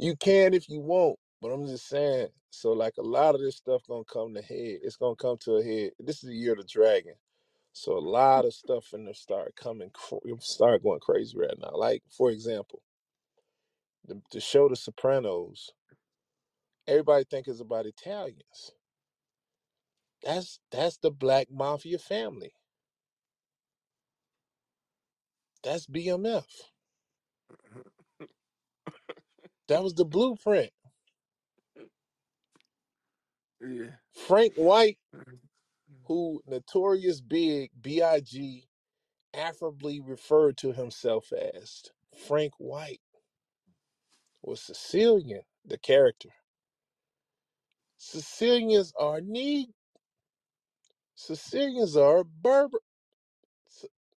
You 0.00 0.16
can 0.16 0.54
if 0.54 0.70
you 0.70 0.80
want, 0.80 1.18
but 1.42 1.50
I'm 1.50 1.66
just 1.68 1.88
saying. 1.88 2.30
So 2.50 2.72
like 2.72 2.94
a 2.98 3.02
lot 3.04 3.36
of 3.36 3.42
this 3.42 3.58
stuff 3.58 3.82
gonna 3.88 4.04
come 4.12 4.34
to 4.34 4.42
head. 4.42 4.80
It's 4.84 4.96
gonna 4.98 5.16
come 5.16 5.38
to 5.42 5.56
a 5.58 5.64
head. 5.64 5.92
This 6.00 6.24
is 6.24 6.30
the 6.30 6.36
year 6.36 6.54
of 6.54 6.60
the 6.60 6.64
dragon. 6.66 7.14
So 7.74 7.98
a 7.98 8.00
lot 8.00 8.44
of 8.46 8.54
stuff 8.54 8.86
finna 8.92 9.16
start 9.16 9.54
coming, 9.56 9.90
start 10.40 10.84
going 10.84 11.00
crazy 11.00 11.38
right 11.38 11.58
now. 11.60 11.72
Like 11.74 12.02
for 12.16 12.30
example, 12.32 12.82
the, 14.06 14.22
the 14.32 14.40
show 14.40 14.68
The 14.68 14.76
Sopranos. 14.76 15.72
Everybody 16.88 17.24
think 17.30 17.48
it's 17.48 17.60
about 17.60 17.86
Italians. 17.86 18.72
That's 20.24 20.60
that's 20.72 20.98
the 20.98 21.10
Black 21.12 21.48
Mafia 21.52 21.98
family. 21.98 22.52
That's 25.64 25.86
BMF. 25.86 26.44
That 29.70 29.84
was 29.84 29.94
the 29.94 30.06
blueprint. 30.06 30.72
Yeah. 33.60 33.92
Frank 34.14 34.54
White, 34.56 34.98
mm-hmm. 35.14 35.20
Mm-hmm. 35.30 36.04
who 36.06 36.42
notorious 36.46 37.20
big 37.20 37.70
Big 37.80 38.64
affably 39.34 40.00
referred 40.00 40.56
to 40.58 40.72
himself 40.72 41.32
as 41.32 41.84
Frank 42.26 42.54
White, 42.58 43.00
was 44.42 44.62
Sicilian, 44.62 45.42
the 45.64 45.78
character. 45.78 46.30
Sicilians 47.98 48.92
are 48.98 49.20
need 49.20 49.68
Sicilians 51.16 51.96
are 51.96 52.24
Berber. 52.24 52.80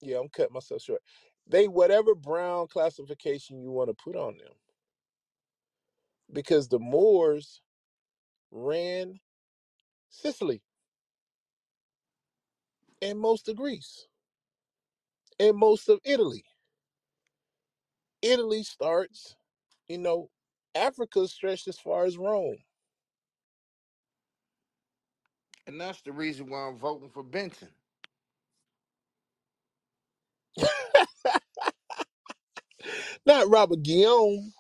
Yeah, 0.02 0.20
I'm 0.20 0.30
cutting 0.30 0.54
myself 0.54 0.84
short. 0.84 1.02
They 1.48 1.68
whatever 1.68 2.16
brown 2.16 2.68
classification 2.68 3.62
you 3.62 3.72
want 3.72 3.90
to 3.90 4.04
put 4.04 4.16
on 4.16 4.38
them, 4.38 4.54
because 6.34 6.70
the 6.70 6.80
Moors 6.80 7.62
ran 8.52 9.20
Sicily 10.10 10.62
and 13.02 13.20
most 13.20 13.50
of 13.50 13.58
Greece 13.58 14.08
and 15.40 15.58
most 15.58 15.90
of 15.90 16.00
Italy. 16.06 16.46
Italy 18.22 18.64
starts, 18.64 19.36
you 19.90 19.98
know, 20.00 20.30
Africa 20.76 21.28
stretched 21.28 21.68
as 21.68 21.80
far 21.80 22.06
as 22.06 22.18
Rome. 22.18 22.58
And 25.68 25.80
that's 25.82 26.02
the 26.04 26.12
reason 26.14 26.50
why 26.50 26.68
I'm 26.68 26.78
voting 26.78 27.10
for 27.10 27.24
Benson. 27.24 27.70
Not 33.26 33.50
Robert 33.50 33.84
Guillaume. 33.84 34.54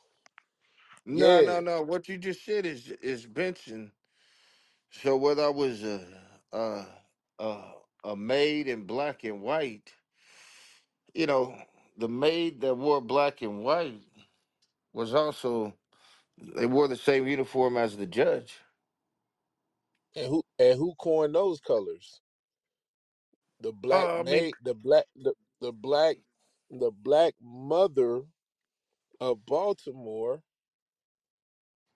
No, 1.06 1.42
Yeah. 1.42 1.42
no, 1.42 1.60
no. 1.62 1.84
What 1.84 2.10
you 2.10 2.18
just 2.18 2.46
said 2.46 2.66
is 2.66 2.90
is 2.90 3.26
Benson. 3.28 3.92
So 4.92 5.18
whether 5.18 5.46
I 5.46 5.50
was 5.50 5.84
a 5.84 6.08
a 6.54 6.86
a, 7.40 7.72
a 8.06 8.16
maid 8.18 8.68
in 8.68 8.86
black 8.86 9.24
and 9.26 9.42
white, 9.42 9.94
you 11.14 11.28
know, 11.28 11.58
the 11.98 12.10
maid 12.10 12.62
that 12.62 12.76
wore 12.76 13.02
black 13.02 13.42
and 13.42 13.64
white 13.64 14.02
was 14.94 15.14
also 15.16 15.76
they 16.38 16.68
wore 16.68 16.88
the 16.88 16.98
same 16.98 17.28
uniform 17.28 17.78
as 17.78 17.98
the 17.98 18.08
judge. 18.08 18.60
And 20.16 20.28
who 20.28 20.44
and 20.60 20.78
who 20.80 20.96
coined 20.96 21.36
those 21.36 21.62
colors? 21.62 22.22
The 23.62 23.74
black 23.74 24.10
Uh, 24.10 24.20
I 24.20 24.24
mean, 24.24 24.44
maid, 24.44 24.58
the 24.64 24.76
black, 24.76 25.06
the, 25.16 25.34
the 25.62 25.74
black, 25.74 26.18
the 26.72 26.92
black 26.92 27.36
mother 27.42 28.24
of 29.22 29.46
Baltimore. 29.46 30.44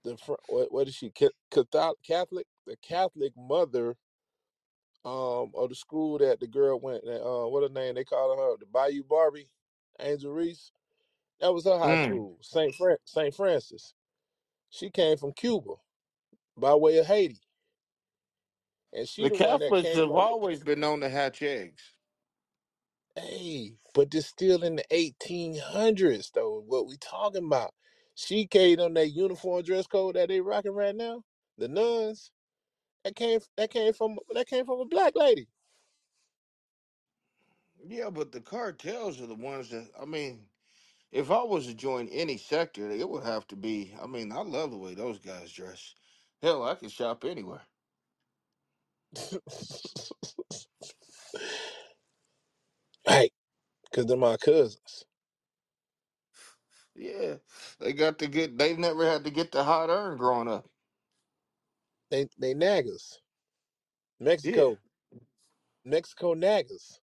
The 0.06 0.18
fr- 0.18 0.34
what, 0.50 0.74
what 0.74 0.90
is 0.90 0.96
she? 0.96 1.12
Ca- 1.12 1.32
Catholic, 1.52 1.98
Catholic, 2.08 2.48
the 2.68 2.78
Catholic 2.78 3.34
mother 3.38 3.98
um 5.06 5.52
of 5.56 5.70
the 5.70 5.76
school 5.76 6.18
that 6.20 6.40
the 6.40 6.48
girl 6.48 6.80
went. 6.80 7.04
Uh, 7.08 7.48
what 7.48 7.64
her 7.64 7.70
name? 7.70 7.96
They 7.96 8.06
call 8.06 8.38
her 8.38 8.58
the 8.60 8.68
Bayou 8.68 9.04
Barbie, 9.04 9.50
Angel 10.00 10.34
Reese. 10.34 10.72
That 11.42 11.54
was 11.54 11.66
her 11.66 11.80
high 11.80 11.96
mm, 11.96 11.98
school, 11.98 12.38
Saint 12.42 12.76
Fran- 12.76 12.98
Saint 13.06 13.36
Francis. 13.36 13.94
She 14.72 14.90
came 14.92 15.18
from 15.18 15.34
Cuba 15.34 15.76
by 16.58 16.76
way 16.76 16.98
of 17.00 17.08
Haiti, 17.08 17.42
and 18.94 19.08
she 19.10 19.28
the 19.28 19.30
the 19.30 19.38
one 19.38 19.60
that 19.60 19.78
Catholics 19.78 19.80
came 19.80 20.00
have 20.00 20.12
always 20.12 20.64
been 20.64 20.82
known 20.82 21.02
to 21.02 21.10
hatch 21.10 21.42
eggs. 21.44 21.84
Hey, 23.16 23.74
but 23.94 24.12
this 24.12 24.28
still 24.28 24.64
in 24.64 24.78
the 24.78 24.86
1800s, 24.92 26.32
though. 26.34 26.64
What 26.66 26.88
we 26.88 26.98
talking 26.98 27.46
about? 27.46 27.74
She 28.16 28.48
came 28.48 28.80
on 28.82 28.96
that 28.96 29.10
uniform 29.10 29.64
dress 29.64 29.88
code 29.88 30.16
that 30.16 30.30
they 30.30 30.42
rocking 30.42 30.74
right 30.74 30.96
now. 30.96 31.24
The 31.58 31.68
nuns 31.70 32.32
that 33.04 33.16
came 33.16 33.40
that 33.58 33.72
came 33.72 33.94
from 33.94 34.20
that 34.34 34.48
came 34.48 34.66
from 34.66 34.82
a 34.82 34.86
black 34.86 35.14
lady. 35.16 35.48
Yeah, 37.86 38.10
but 38.10 38.32
the 38.32 38.42
cartels 38.42 39.22
are 39.22 39.28
the 39.28 39.36
ones 39.36 39.70
that 39.70 39.88
I 40.02 40.06
mean. 40.06 40.42
If 41.12 41.32
I 41.32 41.44
was 41.44 41.68
to 41.68 41.76
join 41.76 42.10
any 42.10 42.38
sector, 42.38 42.92
it 42.92 43.10
would 43.10 43.24
have 43.26 43.48
to 43.50 43.58
be. 43.58 43.96
I 44.02 44.08
mean, 44.08 44.32
I 44.32 44.42
love 44.44 44.72
the 44.72 44.78
way 44.78 44.96
those 44.96 45.20
guys 45.20 45.52
dress. 45.52 45.96
Hell, 46.44 46.64
I 46.64 46.76
could 46.76 46.92
shop 46.92 47.26
anywhere. 47.26 47.64
right, 53.08 53.32
because 53.92 54.06
they're 54.08 54.18
my 54.18 54.38
cousins. 54.38 55.06
Yeah, 56.96 57.38
they 57.80 57.94
got 57.94 58.20
to 58.20 58.28
get. 58.28 58.58
They've 58.58 58.80
never 58.80 59.06
had 59.06 59.26
to 59.26 59.32
get 59.32 59.52
the 59.52 59.64
hot 59.66 59.90
urn 59.90 60.18
growing 60.18 60.50
up. 60.50 60.70
They 62.12 62.28
they 62.38 62.54
naggers. 62.56 63.18
Yeah, 64.44 64.64
Mexico. 64.64 64.80
Mexico 65.86 66.36
naggers. 66.36 67.00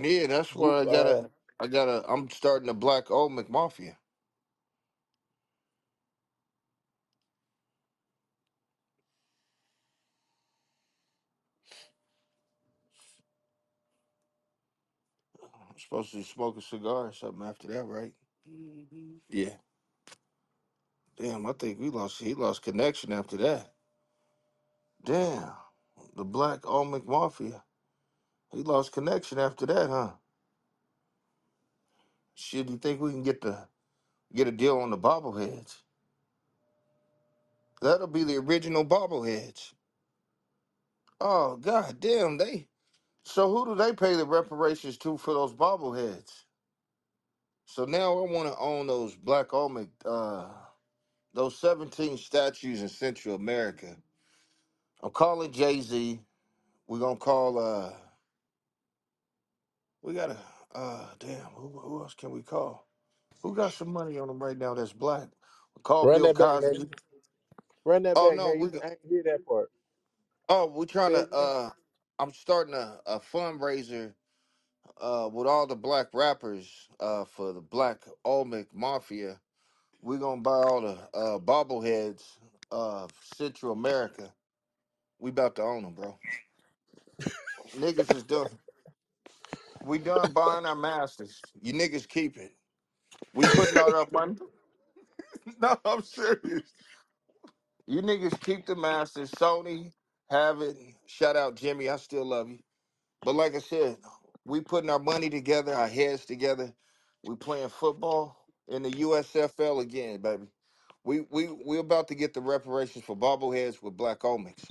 yeah. 0.00 0.28
That's 0.28 0.52
Group 0.54 0.78
I 0.82 0.86
gotta. 0.86 1.18
Uh 1.18 1.28
I 1.60 1.68
gotta. 1.68 2.04
I'm 2.08 2.30
starting 2.30 2.68
a 2.70 2.74
black 2.74 3.10
Olmec 3.10 3.50
Mafia. 3.50 3.98
I'm 15.70 15.78
supposed 15.78 16.12
to 16.12 16.24
smoke 16.24 16.58
a 16.58 16.62
cigar 16.62 17.08
or 17.08 17.12
something 17.12 17.46
after 17.46 17.68
that, 17.68 17.84
right? 17.84 18.14
Yeah. 19.30 19.54
Damn, 21.18 21.46
I 21.46 21.52
think 21.52 21.80
we 21.80 21.90
lost. 21.90 22.22
He 22.22 22.34
lost 22.34 22.62
connection 22.62 23.12
after 23.12 23.36
that. 23.38 23.72
Damn, 25.04 25.52
the 26.16 26.24
Black 26.24 26.66
Olmec 26.68 27.06
Mafia. 27.06 27.64
He 28.52 28.62
lost 28.62 28.92
connection 28.92 29.38
after 29.38 29.66
that, 29.66 29.90
huh? 29.90 30.12
Shit, 32.34 32.70
you 32.70 32.78
think 32.78 33.00
we 33.00 33.12
can 33.12 33.22
get 33.24 33.42
the 33.42 33.68
get 34.34 34.48
a 34.48 34.52
deal 34.52 34.78
on 34.80 34.90
the 34.90 34.98
bobbleheads? 34.98 35.78
That'll 37.82 38.08
be 38.08 38.24
the 38.24 38.36
original 38.38 38.84
bobbleheads. 38.84 39.74
Oh 41.20 41.56
god 41.56 42.00
damn, 42.00 42.38
they. 42.38 42.68
So 43.24 43.50
who 43.52 43.66
do 43.66 43.76
they 43.76 43.92
pay 43.94 44.16
the 44.16 44.26
reparations 44.26 44.98
to 44.98 45.18
for 45.18 45.34
those 45.34 45.54
bobbleheads? 45.54 46.44
So 47.68 47.86
now 47.86 48.18
I 48.18 48.30
want 48.32 48.52
to 48.52 48.58
own 48.58 48.88
those 48.88 49.16
Black 49.16 49.54
Olmec, 49.54 49.90
uh, 50.06 50.52
those 51.34 51.58
seventeen 51.58 52.18
statues 52.18 52.82
in 52.82 52.88
Central 52.90 53.36
America. 53.36 53.96
I'm 55.02 55.10
calling 55.12 55.52
Jay 55.52 55.80
Z. 55.80 56.20
We're 56.88 57.00
gonna 57.00 57.16
call. 57.18 57.58
uh 57.58 57.94
We 60.02 60.14
gotta. 60.14 60.38
uh 60.74 61.14
Damn, 61.18 61.44
who, 61.52 61.68
who 61.80 62.02
else 62.02 62.14
can 62.14 62.30
we 62.32 62.42
call? 62.42 62.88
Who 63.42 63.54
got 63.54 63.72
some 63.72 63.92
money 63.92 64.18
on 64.18 64.28
them 64.28 64.40
right 64.42 64.58
now? 64.58 64.74
That's 64.74 64.92
black. 64.94 65.28
We 65.76 65.82
Call 65.82 66.06
Run 66.06 66.22
Bill 66.22 66.32
that 66.36 66.38
back, 66.38 66.50
Cosby. 66.50 66.90
Run 67.84 68.04
that 68.04 68.20
Oh 68.20 68.30
back, 68.30 68.36
no, 68.36 68.52
we. 68.54 68.70
I 68.82 68.90
didn't 68.90 69.08
hear 69.10 69.22
that 69.24 69.46
part. 69.46 69.70
Oh, 70.48 70.66
we're 70.68 70.86
trying 70.86 71.12
Say 71.12 71.14
to. 71.14 71.28
again. 71.32 71.34
uh 71.34 71.70
I'm 72.18 72.32
starting 72.32 72.74
a, 72.74 73.00
a 73.06 73.20
fundraiser 73.20 74.14
uh 75.00 75.30
with 75.32 75.46
all 75.46 75.66
the 75.66 75.76
black 75.76 76.08
rappers 76.14 76.88
uh 77.00 77.24
for 77.24 77.52
the 77.52 77.60
Black 77.62 78.04
Olmec 78.24 78.74
Mafia. 78.74 79.40
We're 80.02 80.18
gonna 80.18 80.42
buy 80.42 80.52
all 80.52 80.82
the 80.82 81.10
uh 81.16 81.38
bobbleheads 81.40 82.38
of 82.70 83.12
Central 83.24 83.72
America. 83.72 84.34
We 85.18 85.30
about 85.30 85.56
to 85.56 85.62
own 85.62 85.84
them, 85.84 85.94
bro. 85.94 86.20
Niggas 87.74 88.12
is 88.12 88.24
done. 88.24 88.58
We 89.82 89.98
done 89.98 90.32
buying 90.32 90.66
our 90.66 90.76
masters. 90.76 91.52
You 91.60 91.72
niggas 91.74 92.08
keep 92.08 92.36
it. 92.38 92.56
We 93.34 93.46
putting 93.48 93.78
all 93.78 93.94
our 93.96 94.08
money. 94.12 94.38
no, 95.60 95.80
I'm 95.84 96.02
serious. 96.02 96.74
You 97.86 98.02
niggas 98.02 98.40
keep 98.42 98.66
the 98.66 98.76
masters. 98.76 99.32
Sony, 99.32 99.94
have 100.30 100.62
it. 100.62 100.78
Shout 101.06 101.36
out 101.36 101.56
Jimmy. 101.56 101.88
I 101.88 101.96
still 101.96 102.24
love 102.26 102.50
you. 102.50 102.60
But 103.22 103.34
like 103.36 103.54
I 103.54 103.60
said, 103.60 103.98
we 104.48 104.60
putting 104.60 104.90
our 104.90 104.98
money 104.98 105.28
together, 105.28 105.74
our 105.74 105.88
heads 105.88 106.24
together. 106.24 106.72
We 107.24 107.36
playing 107.36 107.68
football 107.68 108.36
in 108.66 108.82
the 108.82 108.90
USFL 108.90 109.82
again, 109.82 110.20
baby. 110.20 110.46
We 111.04 111.20
we 111.30 111.48
we 111.48 111.78
about 111.78 112.08
to 112.08 112.14
get 112.14 112.34
the 112.34 112.40
reparations 112.40 113.04
for 113.04 113.16
bobbleheads 113.16 113.82
with 113.82 113.96
black 113.96 114.20
Olmecs. 114.20 114.64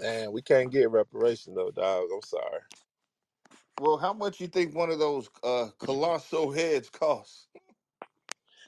Man, 0.00 0.32
we 0.32 0.42
can't 0.42 0.72
get 0.72 0.90
reparation 0.90 1.54
though, 1.54 1.70
dog. 1.70 2.08
I'm 2.12 2.22
sorry. 2.22 2.60
Well, 3.80 3.98
how 3.98 4.12
much 4.12 4.40
you 4.40 4.46
think 4.46 4.74
one 4.74 4.90
of 4.90 4.98
those 4.98 5.28
uh 5.42 5.68
colossal 5.78 6.50
heads 6.50 6.88
costs? 6.88 7.48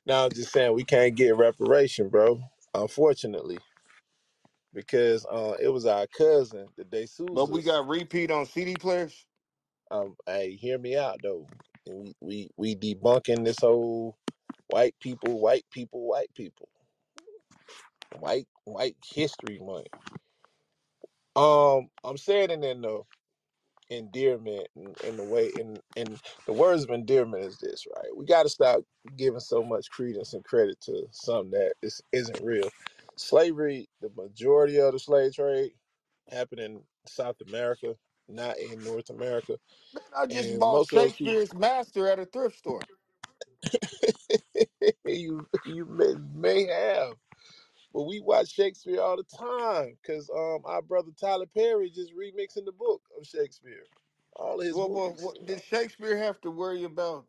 Now 0.07 0.25
I'm 0.25 0.33
just 0.33 0.53
saying 0.53 0.75
we 0.75 0.85
can't 0.85 1.15
get 1.15 1.37
reparation, 1.37 2.09
bro. 2.09 2.41
Unfortunately, 2.75 3.59
because 4.73 5.27
uh, 5.27 5.55
it 5.61 5.69
was 5.69 5.87
our 5.87 6.07
cousin, 6.07 6.67
the 6.77 6.85
But 7.33 7.51
we 7.51 7.63
got 7.63 7.87
repeat 7.87 8.31
on 8.31 8.47
CD 8.47 8.75
players. 8.75 9.27
Um, 9.93 10.17
hey, 10.27 10.57
hear 10.57 10.79
me 10.79 10.97
out 10.97 11.19
though. 11.23 11.49
We 11.91 12.15
we 12.21 12.51
we 12.59 12.77
debunking 12.77 13.47
this 13.47 13.61
whole 13.63 14.19
white 14.69 14.97
people, 15.01 15.41
white 15.41 15.67
people, 15.71 16.09
white 16.09 16.35
people, 16.35 16.69
white 18.19 18.49
white 18.65 18.97
history 19.05 19.59
month. 19.61 19.89
Um, 21.37 21.91
I'm 22.05 22.19
saying 22.19 22.51
it 22.51 22.65
in 22.65 22.83
the 22.83 23.03
endearment 23.91 24.69
and, 24.77 24.97
and 25.05 25.19
the 25.19 25.25
way 25.25 25.51
and 25.59 25.81
and 25.97 26.21
the 26.47 26.53
words 26.53 26.85
of 26.85 26.91
endearment 26.91 27.45
is 27.45 27.59
this, 27.59 27.87
right? 27.97 28.17
We 28.17 28.27
got 28.27 28.45
to 28.45 28.49
stop 28.49 28.83
giving 29.17 29.41
so 29.41 29.63
much 29.63 29.91
credence 29.91 30.35
and 30.35 30.45
credit 30.45 30.81
to 30.83 31.07
something 31.13 31.53
that 31.53 31.75
is 31.83 32.03
isn't 32.13 32.43
real. 32.43 32.69
Slavery, 33.17 33.89
the 34.01 34.11
majority 34.17 34.79
of 34.81 34.93
the 34.93 34.99
slave 34.99 35.35
trade 35.35 35.73
happened 36.31 36.61
in 36.61 36.83
South 37.07 37.37
America, 37.47 37.97
not 38.33 38.59
in 38.59 38.85
North 38.85 39.11
America, 39.11 39.59
Man, 39.95 40.05
I 40.17 40.27
just 40.27 40.51
and 40.51 40.59
bought 40.59 40.71
most 40.71 40.93
of 40.93 40.99
those 40.99 41.15
people 41.15 41.39
Shakespeare's 41.41 41.55
Master 41.55 42.09
at 42.09 42.19
a 42.21 42.27
thrift 42.27 42.59
store. 42.59 42.89
you 45.07 45.49
you 45.65 45.87
may, 45.87 46.15
may 46.35 46.67
have. 46.67 47.17
But 47.95 48.05
we 48.05 48.21
watch 48.21 48.51
Shakespeare 48.51 49.01
all 49.01 49.17
the 49.17 49.25
time 49.25 49.99
because 50.03 50.31
um 50.31 50.63
our 50.67 50.83
brother 50.83 51.13
Tyler 51.13 51.47
Perry 51.47 51.91
just 51.91 52.15
remixing 52.15 52.67
the 52.67 52.73
book 52.73 53.09
of 53.19 53.27
Shakespeare, 53.27 53.85
all 54.37 54.61
of 54.61 54.67
his 54.67 54.81
Well, 54.81 54.91
well, 54.91 55.15
movies. 55.15 55.19
what, 55.19 55.47
did 55.47 55.63
Shakespeare 55.63 56.17
have 56.19 56.41
to 56.43 56.51
worry 56.51 56.85
about 56.85 57.29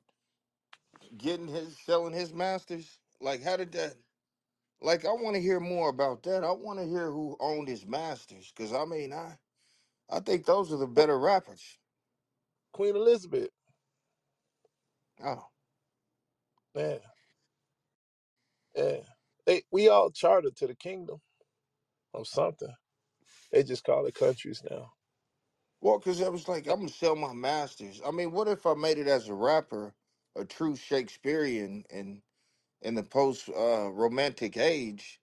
getting 1.18 1.48
his 1.48 1.80
selling 1.80 2.14
his 2.14 2.34
masters? 2.34 3.00
Like, 3.22 3.44
how 3.44 3.58
did 3.58 3.74
that? 3.74 3.98
Like, 4.82 5.06
I 5.06 5.14
want 5.14 5.36
to 5.36 5.42
hear 5.42 5.60
more 5.60 5.90
about 5.90 6.24
that. 6.24 6.44
I 6.44 6.52
want 6.52 6.80
to 6.80 6.86
hear 6.86 7.12
who 7.12 7.38
owned 7.40 7.68
his 7.68 7.86
masters, 7.88 8.52
because 8.56 8.74
I 8.74 8.86
mean, 8.86 9.14
I 9.14 9.38
I 10.10 10.22
think 10.22 10.46
those 10.46 10.74
are 10.74 10.78
the 10.78 10.88
better 10.88 11.20
rappers. 11.20 11.80
Queen 12.74 12.96
Elizabeth, 12.96 13.50
Oh, 15.24 15.48
yeah, 16.76 17.00
yeah. 18.76 19.02
They 19.46 19.64
we 19.72 19.90
all 19.90 20.12
chartered 20.12 20.56
to 20.58 20.68
the 20.68 20.76
kingdom 20.76 21.22
of 22.14 22.28
something. 22.28 22.74
They 23.52 23.64
just 23.64 23.86
call 23.86 24.06
it 24.08 24.16
countries 24.16 24.64
now. 24.70 24.94
well, 25.82 26.00
because 26.00 26.22
I 26.22 26.30
was 26.30 26.48
like, 26.48 26.68
I'm 26.68 26.78
gonna 26.78 26.90
sell 26.90 27.16
my 27.16 27.34
masters. 27.34 28.02
I 28.06 28.12
mean, 28.12 28.32
what 28.32 28.48
if 28.50 28.66
I 28.66 28.76
made 28.76 29.00
it 29.00 29.08
as 29.08 29.30
a 29.30 29.36
rapper, 29.36 29.96
a 30.36 30.46
true 30.46 30.76
Shakespearean, 30.76 31.86
in 31.92 32.24
in 32.82 32.96
the 32.96 33.04
post 33.04 33.50
uh, 33.50 33.92
romantic 33.92 34.58
age, 34.58 35.22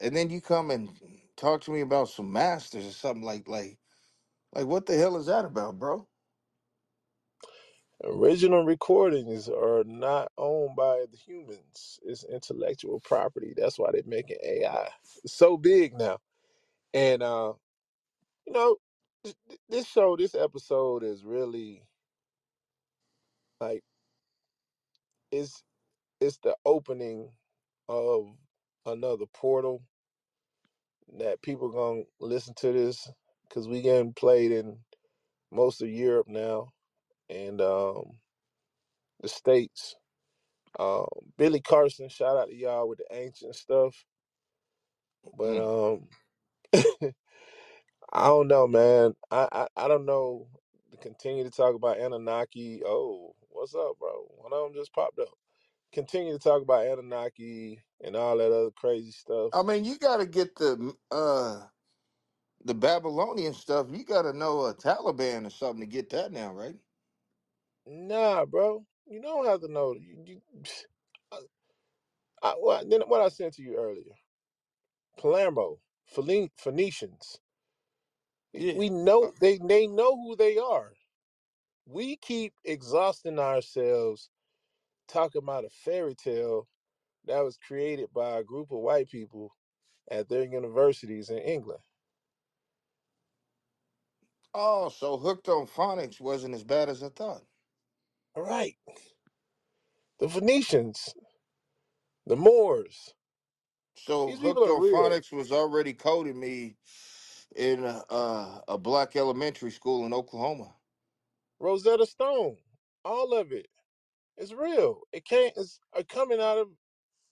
and 0.00 0.16
then 0.16 0.30
you 0.30 0.40
come 0.42 0.70
and 0.70 0.90
talk 1.36 1.62
to 1.62 1.72
me 1.72 1.82
about 1.82 2.08
some 2.10 2.32
masters 2.32 2.86
or 2.86 2.92
something 2.92 3.24
like 3.24 3.48
like 3.48 3.78
like 4.56 4.66
what 4.66 4.86
the 4.86 4.96
hell 4.98 5.18
is 5.18 5.26
that 5.28 5.46
about, 5.46 5.78
bro? 5.80 6.08
Original 8.04 8.64
recordings 8.64 9.48
are 9.48 9.84
not 9.84 10.32
owned 10.38 10.76
by 10.76 11.04
the 11.10 11.18
humans. 11.18 12.00
It's 12.04 12.24
intellectual 12.24 13.00
property. 13.00 13.54
That's 13.56 13.78
why 13.78 13.90
they're 13.92 14.02
making 14.06 14.38
AI. 14.44 14.88
So 15.26 15.58
big 15.58 15.94
now. 15.94 16.18
And 16.94 17.22
uh, 17.22 17.54
you 18.46 18.52
know, 18.54 18.76
th- 19.24 19.36
th- 19.48 19.60
this 19.68 19.86
show, 19.88 20.16
this 20.16 20.34
episode 20.34 21.04
is 21.04 21.24
really 21.24 21.82
like 23.60 23.84
it's 25.32 25.62
it's 26.20 26.38
the 26.38 26.56
opening 26.66 27.30
of 27.88 28.28
another 28.86 29.26
portal 29.34 29.82
that 31.18 31.42
people 31.42 31.70
gonna 31.70 32.02
listen 32.20 32.54
to 32.56 32.72
this 32.72 33.10
because 33.48 33.68
we 33.68 33.82
getting 33.82 34.14
played 34.14 34.52
in 34.52 34.78
most 35.52 35.82
of 35.82 35.88
Europe 35.90 36.28
now 36.28 36.70
and 37.30 37.60
um 37.60 38.18
the 39.20 39.28
states. 39.28 39.96
Um, 40.78 41.06
Billy 41.38 41.60
Carson, 41.60 42.08
shout 42.08 42.36
out 42.36 42.48
to 42.48 42.56
y'all 42.56 42.88
with 42.88 42.98
the 42.98 43.06
ancient 43.16 43.56
stuff. 43.56 43.96
But 45.36 45.58
Mm. 45.58 45.70
um, 45.94 46.08
I 48.12 48.26
don't 48.28 48.48
know, 48.48 48.66
man. 48.68 49.14
I, 49.30 49.48
I 49.52 49.68
I 49.76 49.88
don't 49.88 50.06
know. 50.06 50.48
To 50.92 50.98
continue 50.98 51.44
to 51.44 51.50
talk 51.50 51.74
about 51.74 51.98
Anunnaki. 52.00 52.82
Oh, 52.86 53.34
what's 53.50 53.74
up, 53.74 53.98
bro? 54.00 54.26
One 54.38 54.52
of 54.52 54.64
them 54.64 54.74
just 54.74 54.92
popped 54.94 55.18
up. 55.20 55.28
Continue 55.92 56.34
to 56.34 56.38
talk 56.40 56.62
about 56.62 56.86
Anunnaki 56.86 57.80
and 58.04 58.16
all 58.16 58.36
that 58.38 58.52
other 58.52 58.70
crazy 58.76 59.12
stuff. 59.12 59.52
I 59.52 59.62
mean, 59.62 59.84
you 59.84 59.98
got 59.98 60.18
to 60.18 60.26
get 60.26 60.56
the 60.56 60.94
uh 61.12 61.62
the 62.66 62.74
Babylonian 62.74 63.54
stuff. 63.54 63.88
You 63.92 64.04
got 64.04 64.24
to 64.24 64.34
know 64.34 64.66
a 64.66 64.74
Taliban 64.74 65.46
or 65.46 65.50
something 65.50 65.80
to 65.82 65.86
get 65.86 66.10
that 66.10 66.32
now, 66.32 66.52
right? 66.54 66.76
Nah, 67.86 68.46
bro. 68.46 68.86
You 69.06 69.22
don't 69.22 69.46
have 69.46 69.60
to 69.62 69.68
know. 69.72 69.94
You, 69.94 70.24
you, 70.26 70.42
I, 71.32 71.38
I, 72.42 72.50
what, 72.54 72.90
then 72.90 73.02
what 73.08 73.22
I 73.22 73.28
sent 73.28 73.54
to 73.54 73.62
you 73.62 73.76
earlier. 73.76 74.14
Palermo, 75.18 75.80
Philin- 76.14 76.50
Phoenicians. 76.56 77.40
Yeah. 78.52 78.74
We 78.74 78.90
know 78.90 79.28
uh. 79.28 79.32
they 79.40 79.58
they 79.58 79.86
know 79.88 80.16
who 80.16 80.36
they 80.36 80.58
are. 80.58 80.94
We 81.86 82.16
keep 82.16 82.54
exhausting 82.64 83.38
ourselves 83.38 84.30
talking 85.08 85.42
about 85.42 85.64
a 85.66 85.70
fairy 85.70 86.14
tale 86.14 86.68
that 87.26 87.42
was 87.44 87.58
created 87.58 88.08
by 88.14 88.38
a 88.38 88.44
group 88.44 88.72
of 88.72 88.80
white 88.80 89.10
people 89.10 89.56
at 90.10 90.28
their 90.28 90.44
universities 90.44 91.30
in 91.30 91.38
England. 91.38 91.82
Oh, 94.56 94.90
so 94.90 95.18
hooked 95.18 95.48
on 95.48 95.66
phonics 95.68 96.20
wasn't 96.20 96.56
as 96.56 96.64
bad 96.64 96.88
as 96.90 97.04
I 97.04 97.10
thought. 97.10 97.44
All 98.36 98.44
right, 98.44 98.76
the 100.20 100.28
Phoenicians, 100.28 101.14
the 102.26 102.36
Moors. 102.36 103.14
So 103.96 104.32
These 104.32 104.40
people 104.40 104.64
hooked 104.64 104.66
are 104.66 104.68
on 104.68 104.82
real. 104.82 105.12
phonics 105.12 105.32
was 105.32 105.52
already 105.52 105.94
coding 105.94 106.40
me 106.40 106.76
in 107.56 107.84
uh, 107.84 108.60
a 108.68 108.78
black 108.78 109.16
elementary 109.16 109.70
school 109.72 110.06
in 110.06 110.14
Oklahoma. 110.14 110.74
Rosetta 111.60 112.06
Stone, 112.06 112.58
all 113.04 113.34
of 113.34 113.52
it. 113.52 113.68
It's 114.38 114.52
real. 114.52 115.02
It 115.12 115.26
can't. 115.26 115.54
It's 115.56 115.80
uh, 115.96 116.04
coming 116.08 116.40
out 116.40 116.58
of 116.58 116.70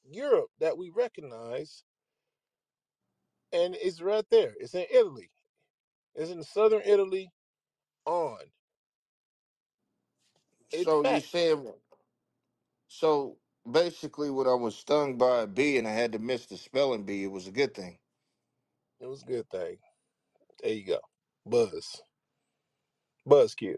Europe 0.04 0.50
that 0.60 0.78
we 0.78 0.90
recognize, 0.90 1.84
and 3.52 3.76
it's 3.76 4.02
right 4.02 4.26
there. 4.30 4.54
It's 4.60 4.74
in 4.74 4.86
Italy. 4.92 5.30
It's 6.16 6.30
in 6.30 6.42
southern 6.44 6.82
Italy. 6.84 7.32
On 8.06 8.38
it's 10.72 10.82
So 10.84 11.02
you 11.02 11.20
saying 11.20 11.72
so 12.88 13.38
basically 13.70 14.30
what 14.30 14.46
I 14.48 14.54
was 14.54 14.76
stung 14.76 15.18
by 15.18 15.42
a 15.42 15.48
bee 15.48 15.78
and 15.78 15.88
I 15.88 15.92
had 15.92 16.12
to 16.12 16.20
miss 16.20 16.46
the 16.46 16.56
spelling 16.58 17.04
bee, 17.04 17.24
it 17.24 17.32
was 17.32 17.48
a 17.48 17.52
good 17.52 17.74
thing. 17.74 17.98
It 19.00 19.06
was 19.08 19.22
a 19.22 19.26
good 19.26 19.50
thing. 19.50 19.78
There 20.62 20.72
you 20.74 20.86
go. 20.86 21.00
Buzz, 21.46 22.02
buzzkill. 23.28 23.76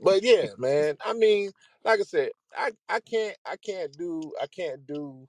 But 0.00 0.22
yeah, 0.22 0.48
man. 0.58 0.98
I 1.04 1.14
mean, 1.14 1.52
like 1.84 2.00
I 2.00 2.04
said, 2.04 2.30
I 2.56 2.72
I 2.88 3.00
can't 3.00 3.36
I 3.46 3.56
can't 3.56 3.96
do 3.96 4.32
I 4.42 4.46
can't 4.48 4.86
do 4.86 5.28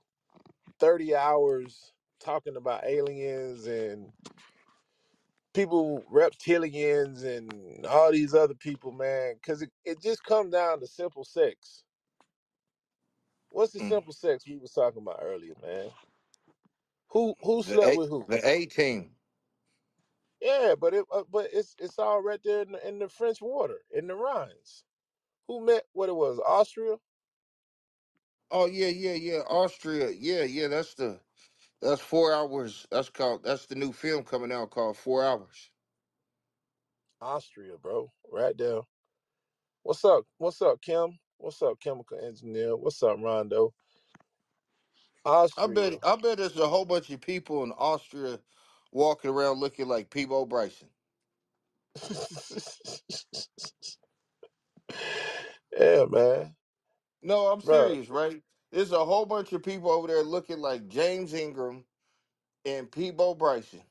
thirty 0.80 1.14
hours 1.16 1.92
talking 2.20 2.56
about 2.56 2.84
aliens 2.84 3.66
and 3.66 4.12
people 5.58 6.04
reptilians 6.12 7.24
and 7.24 7.86
all 7.86 8.12
these 8.12 8.34
other 8.34 8.54
people, 8.54 8.92
man. 8.92 9.34
Because 9.36 9.62
it, 9.62 9.72
it 9.84 10.02
just 10.02 10.24
comes 10.24 10.52
down 10.52 10.80
to 10.80 10.88
simple 10.88 11.24
sex. 11.24 11.84
What's 13.50 13.72
the 13.72 13.80
Mm. 13.80 13.80
simple 13.80 14.12
sex 14.12 14.46
we 14.46 14.58
was 14.58 14.72
talking 14.72 15.02
about 15.02 15.20
earlier, 15.22 15.54
man? 15.62 15.90
Who 17.10 17.36
who 17.42 17.62
The 17.66 17.78
slept 17.78 17.94
with 17.94 18.10
who? 18.10 18.28
the 18.28 18.48
A 18.48 18.66
team. 18.66 19.16
Yeah, 20.40 20.76
but 20.78 20.94
it 20.94 21.06
uh, 21.12 21.24
but 21.30 21.50
it's 21.52 21.76
it's 21.80 21.98
all 21.98 22.22
right 22.22 22.40
there 22.44 22.62
in 22.62 22.72
the, 22.74 22.88
in 22.88 23.00
the 23.00 23.08
French 23.10 23.42
Water 23.42 23.82
in 23.90 24.08
the 24.08 24.16
Rhines. 24.16 24.84
Who 25.48 25.64
met 25.64 25.84
what 25.92 26.08
it 26.10 26.16
was? 26.16 26.40
Austria, 26.40 26.98
Oh 28.50 28.66
yeah, 28.66 28.88
yeah, 28.88 29.14
yeah. 29.14 29.40
Austria. 29.48 30.10
Yeah, 30.10 30.44
yeah, 30.44 30.68
that's 30.68 30.94
the 30.94 31.20
that's 31.82 32.02
four 32.02 32.34
hours. 32.34 32.86
That's 32.90 33.10
called 33.10 33.44
that's 33.44 33.66
the 33.66 33.76
new 33.76 33.92
film 33.92 34.24
coming 34.24 34.52
out 34.52 34.70
called 34.70 34.96
Four 34.98 35.24
Hours. 35.24 35.70
Austria, 37.20 37.78
bro, 37.78 38.12
right 38.32 38.56
there. 38.58 38.82
What's 39.82 40.04
up? 40.04 40.26
What's 40.38 40.62
up, 40.62 40.82
Kim? 40.82 41.18
What's 41.38 41.62
up, 41.62 41.80
chemical 41.80 42.18
engineer? 42.20 42.76
What's 42.76 43.02
up, 43.02 43.18
Rondo? 43.20 43.74
I 45.58 45.66
Austria. 45.66 45.68
bet 45.68 45.98
I 46.04 46.16
bet 46.16 46.38
there's 46.38 46.58
a 46.58 46.68
whole 46.68 46.86
bunch 46.86 47.10
of 47.10 47.20
people 47.22 47.64
in 47.64 47.72
Austria 47.72 48.40
walking 48.92 49.30
around 49.30 49.60
looking 49.60 49.88
like 49.88 50.10
Peabo 50.10 50.46
Bryson. 50.46 50.90
yeah, 55.78 56.06
man, 56.10 56.56
No, 57.22 57.48
I'm 57.52 57.60
bro. 57.62 57.98
serious, 58.00 58.08
right? 58.08 58.42
There's 58.72 58.92
a 58.92 59.04
whole 59.04 59.26
bunch 59.26 59.52
of 59.52 59.62
people 59.62 59.90
over 59.90 60.08
there 60.08 60.22
looking 60.22 60.60
like 60.60 60.88
James 60.88 61.34
Ingram 61.34 61.86
and 62.64 62.90
Peabo 62.92 63.34
Bryson 63.34 63.84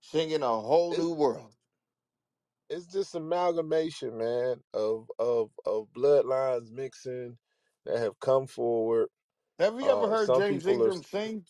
singing 0.00 0.42
a 0.42 0.60
whole 0.60 0.94
It, 0.94 0.96
new 0.96 1.14
world. 1.14 1.54
it's 2.70 2.86
just 2.86 3.14
amalgamation, 3.14 4.18
man, 4.18 4.64
of 4.74 5.10
of 5.18 5.52
of 5.66 5.92
bloodlines 5.92 6.70
mixing 6.72 7.38
that 7.84 7.98
have 7.98 8.20
come 8.20 8.46
forward. 8.46 9.10
Have 9.58 9.80
you 9.80 9.90
ever 9.90 10.08
Uh, 10.08 10.10
heard 10.10 10.32
some 10.32 10.34
James 10.34 10.66
people 10.66 10.82
are. 10.82 10.92
Ingram 10.92 11.02
sing? 11.02 11.46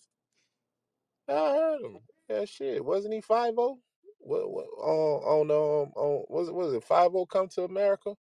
I 1.28 1.54
heard 1.56 1.82
him. 1.84 2.00
Yeah, 2.28 2.44
shit. 2.46 2.84
Wasn't 2.84 3.14
he 3.14 3.20
Fievel? 3.22 3.82
What, 4.18 4.50
what 4.52 4.66
on 4.66 5.50
on 5.50 5.50
um 5.52 5.92
on 5.96 6.26
was 6.30 6.48
it 6.48 6.54
was 6.54 6.74
it 6.74 6.84
Fievel 6.84 7.28
come 7.28 7.48
to 7.50 7.64
America? 7.64 8.16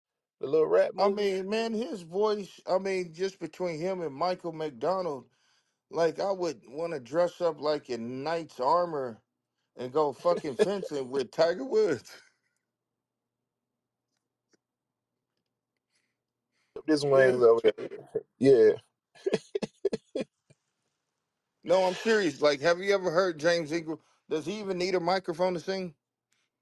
The 0.43 0.49
little 0.49 0.67
rap 0.67 0.93
I 0.97 1.09
movie. 1.09 1.09
mean, 1.09 1.49
man, 1.49 1.73
his 1.73 2.03
voice, 2.03 2.61
I 2.67 2.77
mean, 2.79 3.13
just 3.13 3.39
between 3.39 3.79
him 3.79 4.01
and 4.01 4.15
Michael 4.15 4.53
McDonald, 4.53 5.27
like 5.91 6.19
I 6.19 6.31
would 6.31 6.63
want 6.67 6.93
to 6.93 6.99
dress 7.01 7.41
up 7.41 7.61
like 7.61 7.89
in 7.89 8.23
knight's 8.23 8.59
armor 8.59 9.21
and 9.77 9.93
go 9.93 10.13
fucking 10.13 10.55
fencing 10.57 11.09
with 11.09 11.31
Tiger 11.31 11.65
Woods. 11.65 12.11
This 16.87 17.03
Yeah. 17.03 17.03
wings 17.05 17.43
over 17.43 17.61
there. 17.63 17.89
Yeah. 18.39 18.71
No, 21.63 21.85
I'm 21.85 21.95
serious. 21.95 22.41
Like, 22.41 22.61
have 22.61 22.79
you 22.79 22.93
ever 22.95 23.11
heard 23.11 23.39
James 23.39 23.71
Ingram? 23.71 23.99
Does 24.29 24.45
he 24.47 24.59
even 24.61 24.79
need 24.79 24.95
a 24.95 25.01
microphone 25.01 25.55
to 25.55 25.61
sing? 25.61 25.95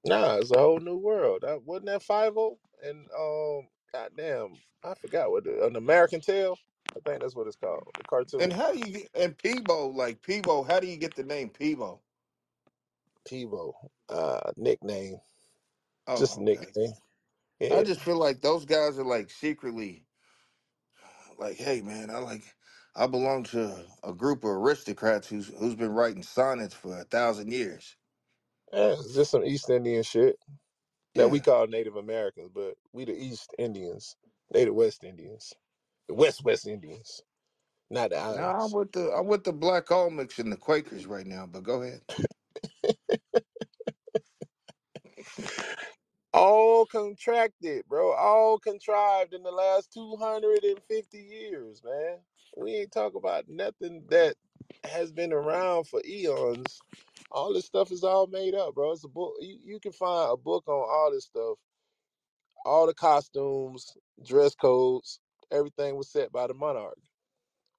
Nah, 0.04 0.36
it's 0.38 0.52
a 0.52 0.58
whole 0.58 0.80
new 0.80 0.98
world. 0.98 1.42
That 1.42 1.64
wasn't 1.64 1.86
that 1.88 2.02
Fievel 2.02 2.58
and 2.84 3.08
um 3.18 3.68
goddamn 3.94 4.56
I 4.84 4.94
forgot 4.94 5.30
what 5.30 5.44
the, 5.44 5.66
an 5.66 5.76
American 5.76 6.20
Tail. 6.22 6.58
I 6.96 7.00
think 7.00 7.22
that's 7.22 7.36
what 7.36 7.46
it's 7.48 7.56
called. 7.56 7.88
The 7.96 8.04
cartoon. 8.04 8.40
And 8.40 8.52
how 8.52 8.72
do 8.72 8.78
you 8.80 8.86
get, 9.00 9.10
and 9.14 9.38
Peabo, 9.38 9.88
like 9.88 10.22
Peabo, 10.22 10.64
how 10.64 10.80
do 10.80 10.88
you 10.88 10.98
get 10.98 11.16
the 11.16 11.24
name 11.24 11.50
Peabo? 11.50 12.02
Pivo. 13.28 13.74
Uh 14.08 14.52
nickname. 14.56 15.18
Just 16.16 16.38
a 16.38 16.42
Oh, 16.42 16.50
okay. 16.50 16.66
nickname. 16.66 16.94
I 17.70 17.82
Yeah. 17.82 17.84
just 17.84 18.00
feel 18.00 18.18
like 18.18 18.40
those 18.42 18.64
guys 18.66 18.98
are 18.98 19.04
like 19.04 19.30
secretly 19.30 20.06
like, 21.38 21.56
hey 21.58 21.82
man, 21.82 22.10
I 22.10 22.18
like 22.18 22.44
I 22.96 23.06
belong 23.08 23.44
to 23.44 23.86
a 24.04 24.14
group 24.14 24.44
of 24.44 24.50
aristocrats 24.50 25.28
who's 25.28 25.48
who's 25.48 25.76
been 25.76 25.92
writing 25.92 26.22
sonnets 26.24 26.74
for 26.74 27.00
a 27.00 27.04
thousand 27.04 27.52
years. 27.52 27.96
Yeah, 28.72 28.92
it's 28.94 29.14
just 29.14 29.32
some 29.32 29.44
East 29.44 29.70
Indian 29.70 30.02
shit 30.04 30.36
that 31.16 31.30
we 31.30 31.40
Yeah. 31.40 31.42
call 31.42 31.66
Native 31.68 31.96
Americans, 31.96 32.50
but 32.54 32.76
we 32.92 33.04
the 33.06 33.14
East 33.16 33.54
Indians. 33.58 34.16
They 34.52 34.64
the 34.66 34.74
West 34.74 35.04
Indians. 35.04 35.54
The 36.08 36.14
West 36.14 36.44
West 36.44 36.66
Indians. 36.66 37.22
Not 37.90 38.10
the 38.10 38.18
Now 38.30 38.64
I'm 38.64 38.72
islands. 38.72 38.72
with 38.72 38.92
the 38.92 39.12
I'm 39.12 39.26
with 39.28 39.44
the 39.44 39.52
Black 39.52 39.86
Olmecs 39.86 40.38
and 40.38 40.52
the 40.52 40.56
Quakers 40.58 41.06
right 41.06 41.26
now, 41.26 41.46
but 41.46 41.64
go 41.64 41.82
ahead. 41.82 42.02
all 46.34 46.86
contracted, 46.86 47.86
bro. 47.88 48.12
All 48.12 48.58
contrived 48.58 49.34
in 49.34 49.42
the 49.42 49.52
last 49.52 49.92
250 49.92 51.18
years, 51.18 51.82
man. 51.84 52.18
We 52.56 52.76
ain't 52.76 52.92
talk 52.92 53.14
about 53.14 53.48
nothing 53.48 54.04
that 54.10 54.36
has 54.84 55.12
been 55.12 55.32
around 55.32 55.88
for 55.88 56.02
eons. 56.06 56.80
All 57.32 57.54
this 57.54 57.66
stuff 57.66 57.92
is 57.92 58.04
all 58.04 58.28
made 58.28 58.54
up, 58.56 58.76
bro. 58.76 58.92
It's 58.92 59.04
a 59.04 59.08
book. 59.08 59.34
You, 59.40 59.60
you 59.64 59.80
can 59.80 59.92
find 59.92 60.32
a 60.32 60.38
book 60.38 60.68
on 60.68 60.74
all 60.74 61.12
this 61.12 61.26
stuff. 61.26 61.58
All 62.66 62.86
the 62.86 62.94
costumes, 62.94 63.96
dress 64.24 64.54
codes, 64.54 65.20
everything 65.52 65.96
was 65.96 66.10
set 66.12 66.32
by 66.32 66.46
the 66.48 66.54
monarch. 66.54 66.98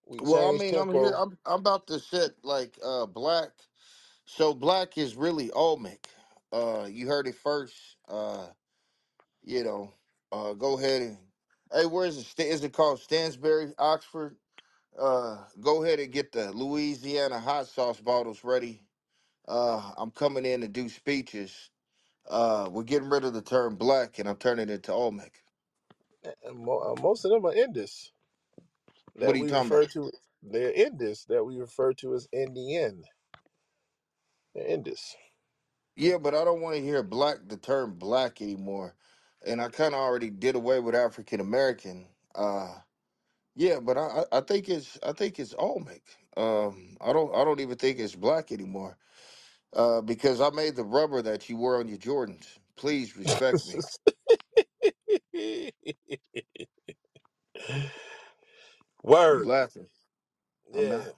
We 0.07 0.21
Well, 0.21 0.49
I 0.49 0.51
changed 0.51 0.57
mean, 0.57 0.75
I'm 0.75 0.89
here. 0.91 1.15
I'm 1.15 1.37
I'm 1.45 1.59
about 1.61 1.87
to 1.87 1.99
set 1.99 2.43
like 2.45 2.79
uh 2.83 3.07
black. 3.07 3.51
So 4.25 4.53
black 4.55 4.97
is 4.97 5.15
really 5.15 5.51
Olmec. 5.51 6.09
Uh, 6.51 6.87
you 6.91 7.07
heard 7.07 7.27
it 7.27 7.35
first. 7.35 7.97
Uh, 8.07 8.49
you 9.43 9.63
know, 9.63 9.93
uh, 10.31 10.53
go 10.53 10.77
ahead 10.79 11.01
and 11.03 11.19
hey, 11.73 11.85
where's 11.87 12.17
it? 12.17 12.25
Sta- 12.25 12.49
Is 12.49 12.63
it 12.63 12.73
called 12.73 12.99
Stansbury, 13.01 13.73
Oxford? 13.79 14.37
Uh, 14.97 15.45
go 15.61 15.83
ahead 15.83 15.99
and 15.99 16.13
get 16.13 16.31
the 16.33 16.51
Louisiana 16.53 17.39
hot 17.39 17.67
sauce 17.67 18.01
bottles 18.01 18.43
ready. 18.43 18.81
Uh, 19.47 19.93
I'm 19.97 20.11
coming 20.11 20.45
in 20.45 20.61
to 20.61 20.69
do 20.69 20.89
speeches. 20.89 21.71
Uh, 22.29 22.69
we're 22.71 22.83
getting 22.83 23.09
rid 23.09 23.25
of 23.25 23.33
the 23.33 23.41
term 23.43 23.77
black, 23.77 24.19
and 24.19 24.29
I'm 24.29 24.37
turning 24.37 24.69
it 24.69 24.83
to 24.83 24.93
Olmec. 24.93 25.43
And 26.43 26.59
mo- 26.59 26.79
uh, 26.97 27.01
most 27.01 27.25
of 27.25 27.31
them 27.31 27.45
are 27.45 27.53
Indus 27.55 28.13
What 29.21 29.33
that 29.33 29.35
are 29.35 29.39
you 29.39 29.45
we 29.45 29.47
talking 29.47 29.71
refer 29.71 29.85
about? 29.85 29.87
to. 29.87 30.11
They're 30.43 30.73
Indus 30.73 31.25
that 31.25 31.45
we 31.45 31.57
refer 31.57 31.93
to 31.95 32.15
as 32.15 32.29
Indian. 32.33 33.05
They're 34.55 34.67
Indus. 34.67 35.15
Yeah, 35.95 36.17
but 36.19 36.35
I 36.35 36.45
don't 36.45 36.61
want 36.61 36.77
to 36.77 36.83
hear 36.83 37.03
black 37.03 37.39
the 37.47 37.57
term 37.57 37.95
black 37.99 38.41
anymore. 38.41 38.95
And 39.45 39.61
I 39.61 39.69
kind 39.69 39.95
of 39.95 40.01
already 40.01 40.31
did 40.31 40.55
away 40.55 40.81
with 40.81 40.95
African 40.95 41.41
American. 41.41 42.09
Uh, 42.35 42.79
yeah, 43.55 43.79
but 43.81 43.97
I, 43.97 44.23
I 44.33 44.39
I 44.39 44.41
think 44.41 44.69
it's 44.69 44.99
I 45.03 45.13
think 45.13 45.39
it's 45.39 45.55
Olmec. 45.57 46.03
Um, 46.37 46.97
I 47.01 47.13
don't 47.13 47.35
I 47.35 47.45
don't 47.45 47.61
even 47.61 47.77
think 47.77 47.99
it's 47.99 48.15
black 48.15 48.51
anymore. 48.51 48.97
Uh, 49.75 50.01
because 50.01 50.41
I 50.41 50.49
made 50.51 50.75
the 50.77 50.83
rubber 50.85 51.21
that 51.23 51.49
you 51.49 51.57
wore 51.57 51.79
on 51.79 51.87
your 51.89 51.97
Jordans. 51.99 52.59
Please 52.77 53.17
respect 53.17 53.65
me. 53.65 53.85
You 59.29 59.43
Word. 59.43 59.47
laughing? 59.47 59.87
I'm 60.75 60.87
Yeah. 60.87 60.89
not. 60.89 61.15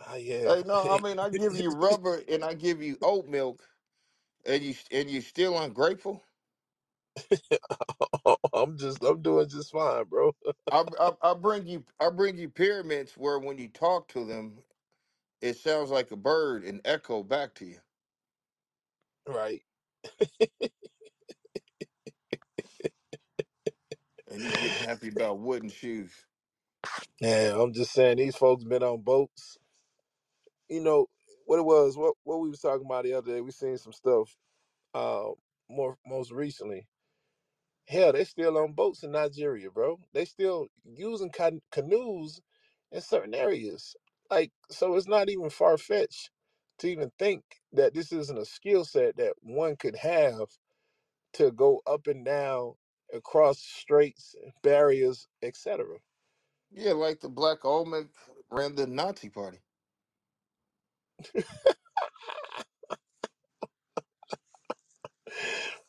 Ah, 0.00 0.16
yeah. 0.16 0.48
Hey, 0.48 0.64
no, 0.66 0.90
I 0.90 0.98
mean 0.98 1.18
I 1.20 1.30
give 1.30 1.56
you 1.56 1.70
rubber 1.72 2.22
and 2.28 2.44
I 2.44 2.54
give 2.54 2.82
you 2.82 2.98
oat 3.02 3.28
milk, 3.28 3.62
and 4.46 4.62
you 4.62 4.74
and 4.92 5.10
you 5.10 5.20
still 5.22 5.58
ungrateful. 5.58 6.22
I'm 8.54 8.78
just 8.78 9.04
I'm 9.04 9.22
doing 9.22 9.48
just 9.48 9.72
fine, 9.72 10.04
bro. 10.04 10.32
I, 10.70 10.84
I 11.00 11.12
I 11.22 11.34
bring 11.34 11.66
you 11.66 11.84
I 12.00 12.10
bring 12.10 12.38
you 12.38 12.48
pyramids 12.50 13.14
where 13.16 13.38
when 13.38 13.58
you 13.58 13.68
talk 13.68 14.08
to 14.08 14.24
them, 14.24 14.58
it 15.42 15.56
sounds 15.58 15.90
like 15.90 16.10
a 16.12 16.16
bird 16.16 16.64
and 16.64 16.80
echo 16.84 17.22
back 17.22 17.54
to 17.56 17.66
you, 17.66 17.78
Right. 19.26 19.62
and 24.28 24.44
you 24.44 24.52
getting 24.54 24.78
happy 24.78 25.08
about 25.08 25.40
wooden 25.40 25.70
shoes. 25.70 26.12
Yeah, 27.20 27.56
I'm 27.60 27.72
just 27.74 27.92
saying 27.92 28.18
these 28.18 28.36
folks 28.36 28.64
been 28.64 28.82
on 28.84 29.02
boats. 29.02 29.58
You 30.68 30.82
know 30.82 31.08
what 31.46 31.58
it 31.60 31.64
was, 31.66 31.96
what 31.96 32.14
what 32.24 32.40
we 32.40 32.50
was 32.50 32.60
talking 32.60 32.86
about 32.86 33.04
the 33.04 33.14
other 33.14 33.34
day. 33.34 33.40
We 33.42 33.52
seen 33.52 33.78
some 33.78 33.92
stuff 33.94 34.36
uh 34.94 35.30
more 35.70 35.98
most 36.06 36.32
recently. 36.32 36.88
Hell, 37.88 38.12
they 38.14 38.24
still 38.24 38.58
on 38.58 38.72
boats 38.74 39.02
in 39.04 39.12
Nigeria, 39.12 39.70
bro. 39.70 40.00
They 40.14 40.24
still 40.24 40.68
using 40.84 41.30
ca- 41.30 41.52
canoes 41.72 42.40
in 42.92 43.00
certain 43.02 43.34
areas. 43.34 43.96
Like, 44.30 44.52
so 44.70 44.96
it's 44.96 45.08
not 45.08 45.30
even 45.30 45.50
far 45.50 45.78
fetched 45.78 46.30
to 46.80 46.88
even 46.88 47.12
think 47.18 47.44
that 47.72 47.94
this 47.94 48.12
isn't 48.12 48.38
a 48.38 48.46
skill 48.46 48.84
set 48.84 49.16
that 49.18 49.34
one 49.42 49.76
could 49.76 49.96
have 49.96 50.48
to 51.34 51.52
go 51.52 51.82
up 51.86 52.08
and 52.08 52.24
down 52.24 52.74
across 53.14 53.60
straits, 53.60 54.36
barriers, 54.62 55.28
etc. 55.42 55.98
Yeah, 56.72 56.92
like 56.94 57.20
the 57.20 57.30
Black 57.30 57.64
Olmec 57.64 58.08
ran 58.50 58.76
the 58.76 58.86
Nazi 58.86 59.30
party. 59.30 59.60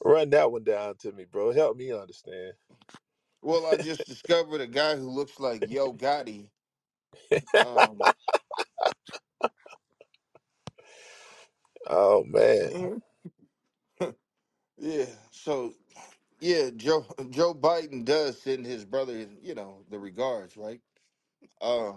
Run 0.04 0.32
that 0.32 0.52
one 0.52 0.64
down 0.66 0.98
to 1.00 1.12
me, 1.14 1.26
bro. 1.26 1.54
Help 1.54 1.78
me 1.78 1.94
understand. 1.94 2.54
Well, 3.42 3.68
I 3.68 3.78
just 3.78 4.06
discovered 4.06 4.62
a 4.62 4.68
guy 4.68 4.98
who 4.98 5.10
looks 5.10 5.40
like 5.40 5.70
Yo 5.70 5.94
Gotti. 5.94 6.50
Um, 7.58 8.04
Oh 11.88 12.24
man. 12.26 13.02
yeah, 14.78 15.06
so 15.32 15.74
yeah, 16.42 16.70
Joe 16.76 17.06
Joe 17.30 17.54
Biden 17.56 18.04
does 18.06 18.42
send 18.42 18.66
his 18.66 18.84
brother, 18.86 19.26
you 19.42 19.56
know, 19.56 19.84
the 19.90 19.98
regards, 20.00 20.58
right? 20.58 20.82
Uh, 21.62 21.94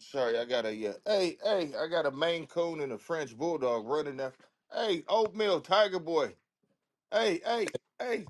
sorry, 0.00 0.38
I 0.38 0.44
got 0.46 0.64
a 0.66 0.74
yeah. 0.74 0.92
Hey, 1.06 1.36
hey, 1.44 1.72
I 1.78 1.86
got 1.88 2.06
a 2.06 2.10
Maine 2.12 2.46
Coon 2.46 2.80
and 2.80 2.92
a 2.92 2.98
French 2.98 3.36
Bulldog 3.36 3.86
running 3.86 4.16
there. 4.18 4.32
Hey, 4.72 5.04
oatmeal 5.08 5.60
Tiger 5.60 5.98
Boy. 6.00 6.34
Hey, 7.12 7.40
hey, 7.46 7.66
hey. 7.98 8.26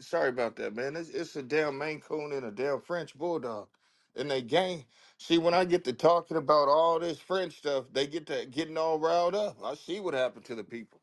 Sorry 0.00 0.30
about 0.30 0.56
that, 0.56 0.76
man. 0.76 0.96
It's, 0.96 1.10
it's 1.10 1.36
a 1.36 1.42
damn 1.42 1.78
Maine 1.78 2.00
Coon 2.00 2.32
and 2.32 2.46
a 2.46 2.52
damn 2.52 2.80
French 2.82 3.18
Bulldog. 3.18 3.68
And 4.16 4.30
they 4.30 4.42
gang. 4.42 4.86
See, 5.18 5.38
when 5.38 5.54
I 5.54 5.64
get 5.64 5.84
to 5.84 5.92
talking 5.92 6.36
about 6.38 6.68
all 6.68 6.98
this 7.00 7.18
French 7.20 7.58
stuff, 7.58 7.86
they 7.92 8.06
get 8.06 8.26
to 8.28 8.46
getting 8.46 8.78
all 8.78 8.98
riled 8.98 9.34
up. 9.34 9.58
I 9.64 9.74
see 9.74 10.00
what 10.00 10.14
happened 10.14 10.44
to 10.46 10.54
the 10.56 10.64
people. 10.64 11.00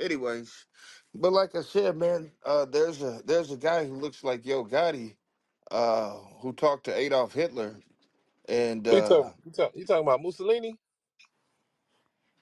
Anyways, 0.00 0.66
but 1.14 1.32
like 1.32 1.56
I 1.56 1.62
said, 1.62 1.96
man, 1.96 2.32
uh, 2.44 2.66
there's 2.66 3.02
a 3.02 3.22
there's 3.26 3.52
a 3.52 3.56
guy 3.58 3.86
who 3.86 3.94
looks 3.96 4.24
like 4.24 4.46
Yo 4.46 4.64
Gotti, 4.64 5.16
uh, 5.70 6.18
who 6.40 6.52
talked 6.52 6.84
to 6.86 6.96
Adolf 6.98 7.34
Hitler, 7.34 7.76
and 8.48 8.88
Who 8.90 8.96
you 8.96 9.02
uh, 9.02 9.04
talking? 9.04 9.32
You, 9.44 9.52
talk, 9.52 9.72
you 9.76 9.86
talking 9.86 10.04
about 10.04 10.22
Mussolini? 10.22 10.76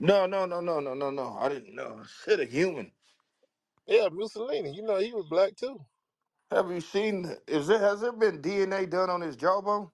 no, 0.00 0.26
no, 0.26 0.46
no, 0.46 0.60
no, 0.60 0.80
no, 0.80 0.94
no, 0.94 1.10
no. 1.10 1.38
I 1.40 1.48
didn't 1.50 1.74
know. 1.74 2.02
Shit, 2.24 2.40
a 2.40 2.46
human. 2.46 2.92
Yeah, 3.86 4.08
Mussolini. 4.12 4.74
You 4.74 4.82
know 4.82 4.98
he 4.98 5.12
was 5.12 5.26
black 5.26 5.56
too. 5.56 5.80
Have 6.50 6.70
you 6.72 6.80
seen? 6.80 7.36
Is 7.48 7.66
there 7.68 7.80
has 7.80 8.00
there 8.02 8.12
been 8.12 8.42
DNA 8.42 8.90
done 8.90 9.10
on 9.10 9.20
his 9.22 9.36
jawbone? 9.36 9.90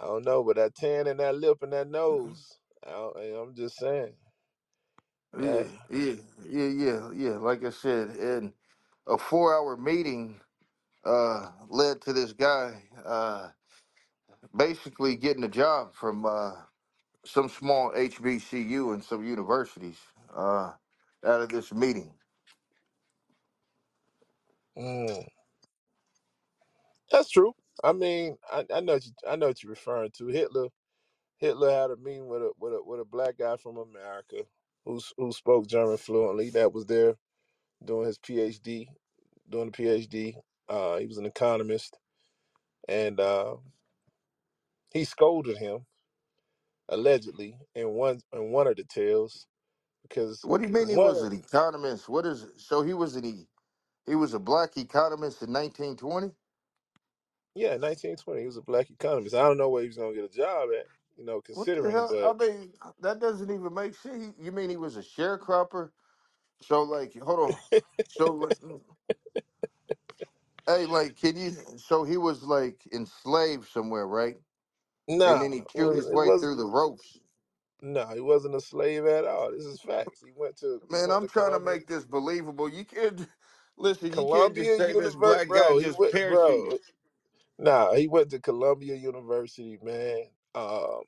I 0.00 0.06
don't 0.06 0.24
know, 0.24 0.44
but 0.44 0.56
that 0.56 0.74
tan 0.76 1.06
and 1.08 1.20
that 1.20 1.36
lip 1.36 1.62
and 1.62 1.72
that 1.72 1.88
nose. 1.88 2.60
I 2.86 2.90
don't, 2.90 3.16
I'm 3.48 3.54
just 3.54 3.76
saying. 3.78 4.16
Yeah, 5.38 5.64
yeah, 5.90 6.14
yeah, 6.46 6.68
yeah, 6.68 7.10
yeah. 7.14 7.36
Like 7.38 7.64
I 7.64 7.70
said, 7.70 8.10
and 8.10 8.54
a 9.06 9.18
four-hour 9.18 9.76
meeting 9.78 10.40
uh, 11.04 11.52
led 11.68 12.02
to 12.02 12.12
this 12.14 12.32
guy 12.34 12.82
uh, 13.04 13.50
basically 14.56 15.16
getting 15.16 15.44
a 15.44 15.48
job 15.48 15.94
from 15.94 16.26
uh, 16.26 16.52
some 17.24 17.48
small 17.48 17.92
HBCU 17.92 18.94
and 18.94 19.04
some 19.04 19.24
universities 19.24 20.00
uh, 20.34 20.74
out 21.24 21.42
of 21.42 21.50
this 21.50 21.72
meeting. 21.72 22.14
mm, 24.78 25.26
that's 27.10 27.30
true. 27.30 27.54
I 27.84 27.92
mean, 27.92 28.36
I, 28.52 28.66
I 28.74 28.80
know 28.80 28.94
what 28.94 29.06
you, 29.06 29.12
I 29.28 29.36
know 29.36 29.48
what 29.48 29.62
you're 29.62 29.70
referring 29.70 30.12
to. 30.18 30.28
Hitler 30.28 30.68
Hitler 31.38 31.70
had 31.70 31.90
a 31.90 31.96
meeting 31.96 32.28
with 32.28 32.42
a 32.42 32.52
with 32.58 32.74
a 32.74 32.82
with 32.84 33.00
a 33.00 33.04
black 33.06 33.38
guy 33.38 33.56
from 33.56 33.78
America 33.78 34.44
who 34.86 34.98
s- 34.98 35.14
who 35.18 35.32
spoke 35.32 35.66
German 35.68 35.98
fluently. 35.98 36.50
That 36.50 36.72
was 36.72 36.86
there 36.86 37.16
doing 37.84 38.06
his 38.06 38.18
PhD, 38.18 38.88
doing 39.50 39.70
the 39.70 39.72
PhD. 39.72 40.34
Uh, 40.68 40.98
he 40.98 41.06
was 41.06 41.18
an 41.18 41.26
economist, 41.26 41.98
and 42.88 43.20
uh, 43.20 43.56
he 44.92 45.04
scolded 45.04 45.58
him 45.58 45.86
allegedly 46.90 47.58
in 47.74 47.90
one 47.90 48.20
in 48.32 48.52
one 48.52 48.68
of 48.68 48.76
the 48.76 48.84
tales 48.84 49.46
because 50.02 50.44
What 50.44 50.60
do 50.60 50.66
you 50.68 50.72
mean 50.72 50.88
he 50.88 50.96
one 50.96 51.10
was 51.10 51.22
of 51.22 51.24
an 51.24 51.32
economist? 51.34 52.08
What 52.08 52.26
is? 52.26 52.46
So 52.58 52.82
he 52.82 52.94
was 52.94 53.16
an 53.16 53.24
e- 53.26 53.48
he 54.06 54.16
was 54.16 54.34
a 54.34 54.40
black 54.40 54.76
economist 54.78 55.42
in 55.42 55.52
1920. 55.52 56.32
Yeah 57.56 57.70
1920 57.78 58.40
he 58.42 58.46
was 58.46 58.58
a 58.58 58.62
black 58.62 58.90
economist. 58.90 59.36
I 59.36 59.42
don't 59.44 59.58
know 59.58 59.70
where 59.70 59.82
he 59.82 59.88
was 59.88 59.98
gonna 59.98 60.14
get 60.14 60.24
a 60.24 60.30
job 60.30 60.70
at, 60.78 60.88
you 61.18 61.24
know, 61.26 61.42
What 61.54 61.70
the 61.82 61.90
considering, 61.90 61.92
hell? 61.92 62.16
I 62.22 62.32
but 62.32 62.34
mean, 62.34 62.74
that 63.00 63.20
doesn't 63.20 63.50
even 63.50 63.74
make 63.74 63.94
sense. 63.94 64.34
You 64.40 64.52
mean 64.52 64.70
he 64.70 64.76
was 64.78 64.96
a 64.96 65.02
sharecropper? 65.02 65.90
So 66.62 66.82
like, 66.84 67.14
hold 67.22 67.40
on. 67.40 67.58
So 68.08 68.32
like, 68.34 68.58
mm, 68.60 68.82
hey, 70.66 70.86
like, 70.86 71.16
can 71.16 71.36
you? 71.36 71.52
So 71.78 72.04
he 72.04 72.16
was 72.18 72.42
like 72.44 72.86
enslaved 72.92 73.68
somewhere, 73.68 74.06
right? 74.08 74.36
And 75.26 75.40
then 75.40 75.52
he 75.52 75.62
chewed 75.62 75.94
his 75.94 76.10
it 76.12 76.12
way 76.12 76.30
was 76.30 76.40
through 76.40 76.56
the 76.56 76.66
ropes. 76.66 77.20
no, 77.82 78.08
he 78.08 78.20
wasn't 78.20 78.56
a 78.56 78.60
slave 78.62 79.06
at 79.06 79.26
all. 79.26 79.52
This 79.52 79.64
is 79.66 79.80
facts. 79.80 80.22
He 80.24 80.32
went 80.36 80.56
to 80.58 80.82
he 80.90 80.96
Man, 80.96 81.10
went 81.10 81.20
I'm 81.20 81.26
to 81.26 81.28
trying 81.28 81.52
to 81.52 81.60
Columbia 81.60 81.60
make 81.60 81.88
this 81.88 82.04
believable. 82.06 82.68
You 82.68 82.84
can't 82.84 83.28
listen. 83.78 84.14
You 84.16 84.26
can't 84.26 84.54
just 84.54 84.74
Columbia 84.74 84.76
say 84.76 84.94
this 84.94 85.16
University, 85.16 85.16
black 85.16 85.52
guy 85.52 85.74
bro. 85.74 85.78
He 85.78 85.90
just 85.90 85.98
went, 85.98 86.26
bro. 86.26 86.72
parachuted. 86.72 86.80
Nah, 87.58 87.94
he 87.94 88.08
went 88.08 88.30
to 88.30 88.40
Columbia 88.40 88.96
University, 88.96 89.78
man. 89.82 90.24
Um, 90.54 91.02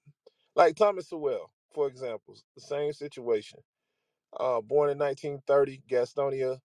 like 0.56 0.76
Thomas 0.76 1.08
Sowell, 1.08 1.52
for 1.74 1.88
example, 1.88 2.36
the 2.56 2.62
same 2.62 2.92
situation. 2.92 3.60
Uh, 4.38 4.60
born 4.62 4.90
in 4.90 4.98
1930, 4.98 5.82
Gastonia, 5.90 6.60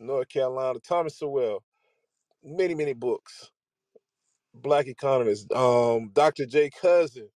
North 0.00 0.28
Carolina. 0.28 0.78
Thomas 0.80 1.18
Sowell, 1.18 1.64
many 2.44 2.74
many 2.74 2.94
books. 2.94 3.50
Black 4.54 4.86
economist. 4.88 5.52
Um, 5.52 6.10
Dr. 6.12 6.46
J. 6.46 6.70
Cousin 6.70 7.28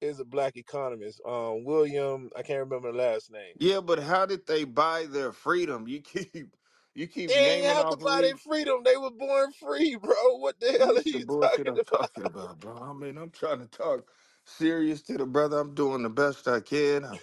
is 0.00 0.20
a 0.20 0.26
black 0.26 0.56
economist. 0.56 1.20
Um, 1.26 1.64
William, 1.64 2.30
I 2.36 2.42
can't 2.42 2.60
remember 2.60 2.92
the 2.92 2.98
last 2.98 3.32
name. 3.32 3.54
Yeah, 3.58 3.80
but 3.80 4.00
how 4.00 4.26
did 4.26 4.46
they 4.46 4.64
buy 4.64 5.06
their 5.06 5.32
freedom? 5.32 5.88
You 5.88 6.02
keep 6.02 6.56
you 6.94 7.08
keep 7.08 7.34
They 7.34 7.56
ain't 7.58 7.66
naming 7.66 7.78
have 7.78 7.88
to 7.88 7.96
off 7.96 7.98
buy 7.98 8.22
their 8.22 8.36
freedom. 8.36 8.82
They 8.84 8.96
were 8.96 9.10
born 9.12 9.52
free, 9.52 9.96
bro. 9.96 10.36
What 10.36 10.60
the 10.60 10.72
hell 10.72 10.98
are 10.98 11.02
the 11.12 11.18
you 11.18 11.26
bullshit 11.26 11.66
talking 11.66 11.68
I'm 11.68 11.80
about? 11.80 11.84
talking 11.84 12.24
about, 12.26 12.60
bro. 12.60 12.76
I 12.78 12.92
mean, 12.94 13.18
I'm 13.18 13.30
trying 13.30 13.60
to 13.60 13.66
talk 13.68 14.10
serious 14.44 15.02
to 15.04 15.18
the 15.18 15.26
brother. 15.26 15.58
I'm 15.60 15.74
doing 15.74 16.02
the 16.02 16.10
best 16.10 16.48
I 16.48 16.60
can. 16.60 17.04
I'm, 17.04 17.20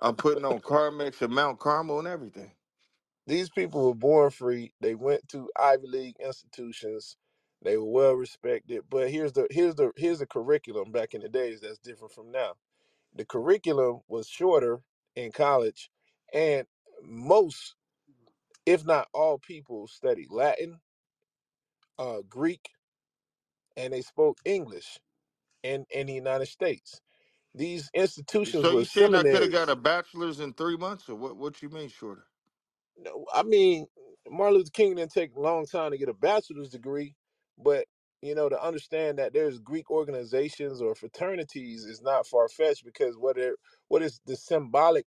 I'm 0.00 0.16
putting 0.16 0.44
on 0.44 0.60
Carmex 0.60 1.22
and 1.22 1.34
Mount 1.34 1.60
Carmel 1.60 2.00
and 2.00 2.08
everything. 2.08 2.52
These 3.26 3.50
people 3.50 3.86
were 3.86 3.94
born 3.94 4.30
free. 4.30 4.74
They 4.80 4.96
went 4.96 5.28
to 5.30 5.50
Ivy 5.58 5.88
League 5.88 6.16
institutions. 6.20 7.16
They 7.62 7.76
were 7.78 7.84
well 7.86 8.14
respected. 8.14 8.84
But 8.90 9.10
here's 9.10 9.32
the 9.34 9.48
here's 9.50 9.76
the 9.76 9.92
here's 9.96 10.20
the 10.20 10.26
curriculum 10.26 10.92
back 10.92 11.14
in 11.14 11.22
the 11.22 11.30
days 11.30 11.60
that's 11.62 11.78
different 11.78 12.12
from 12.14 12.32
now. 12.32 12.56
The 13.14 13.26
curriculum 13.26 14.02
was 14.08 14.28
shorter 14.28 14.82
in 15.16 15.32
college, 15.32 15.90
and 16.32 16.68
most, 17.02 17.76
if 18.68 18.86
not 18.86 19.08
all, 19.14 19.38
people 19.38 19.88
studied 19.88 20.30
Latin, 20.30 20.80
uh, 21.98 22.22
Greek, 22.28 22.70
and 23.76 23.92
they 23.92 24.02
spoke 24.02 24.38
English 24.44 24.98
in 25.62 25.86
in 25.90 26.06
the 26.08 26.14
United 26.14 26.46
States. 26.46 27.00
These 27.54 27.90
institutions 27.94 28.68
So 28.68 28.72
were 28.72 28.80
you 28.80 28.86
saying 28.86 29.14
I 29.14 29.24
could 29.24 29.42
have 29.42 29.52
got 29.52 29.68
seminaries 29.68 29.70
a 29.70 29.76
bachelor's 29.76 30.40
in 30.40 30.54
three 30.54 30.76
months, 30.76 31.08
or 31.08 31.16
what? 31.16 31.36
What 31.36 31.62
you 31.62 31.70
mean 31.70 31.88
shorter? 31.90 32.26
No, 32.98 33.26
I 33.34 33.44
mean, 33.44 33.86
Martin 34.30 34.58
Luther 34.58 34.70
King 34.72 34.96
didn't 34.96 35.12
take 35.12 35.34
a 35.36 35.40
long 35.40 35.66
time 35.66 35.92
to 35.92 35.98
get 35.98 36.10
a 36.10 36.14
bachelor's 36.14 36.70
degree, 36.70 37.16
but 37.58 37.86
you 38.22 38.34
know, 38.34 38.48
to 38.48 38.62
understand 38.62 39.18
that 39.18 39.34
there's 39.34 39.60
Greek 39.60 39.90
organizations 39.90 40.82
or 40.82 40.94
fraternities 40.96 41.84
is 41.84 42.02
not 42.02 42.26
far 42.26 42.48
fetched 42.48 42.86
because 42.86 43.18
what 43.18 43.38
are 43.38 43.56
what 43.88 44.02
is 44.02 44.20
the 44.26 44.36
symbolic 44.36 45.06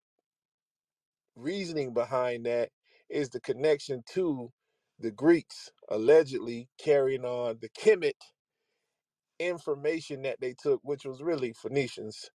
reasoning 1.37 1.95
behind 1.95 2.47
that 2.47 2.71
is 3.11 3.31
the 3.31 3.41
connection 3.41 4.03
to 4.13 4.53
the 4.99 5.11
Greeks 5.13 5.71
allegedly 5.91 6.69
carrying 6.79 7.25
on 7.25 7.59
the 7.61 7.69
Kemet 7.71 8.13
information 9.39 10.23
that 10.23 10.41
they 10.41 10.55
took, 10.55 10.81
which 10.85 11.05
was 11.05 11.23
really 11.23 11.53
Phoenicians 11.53 12.31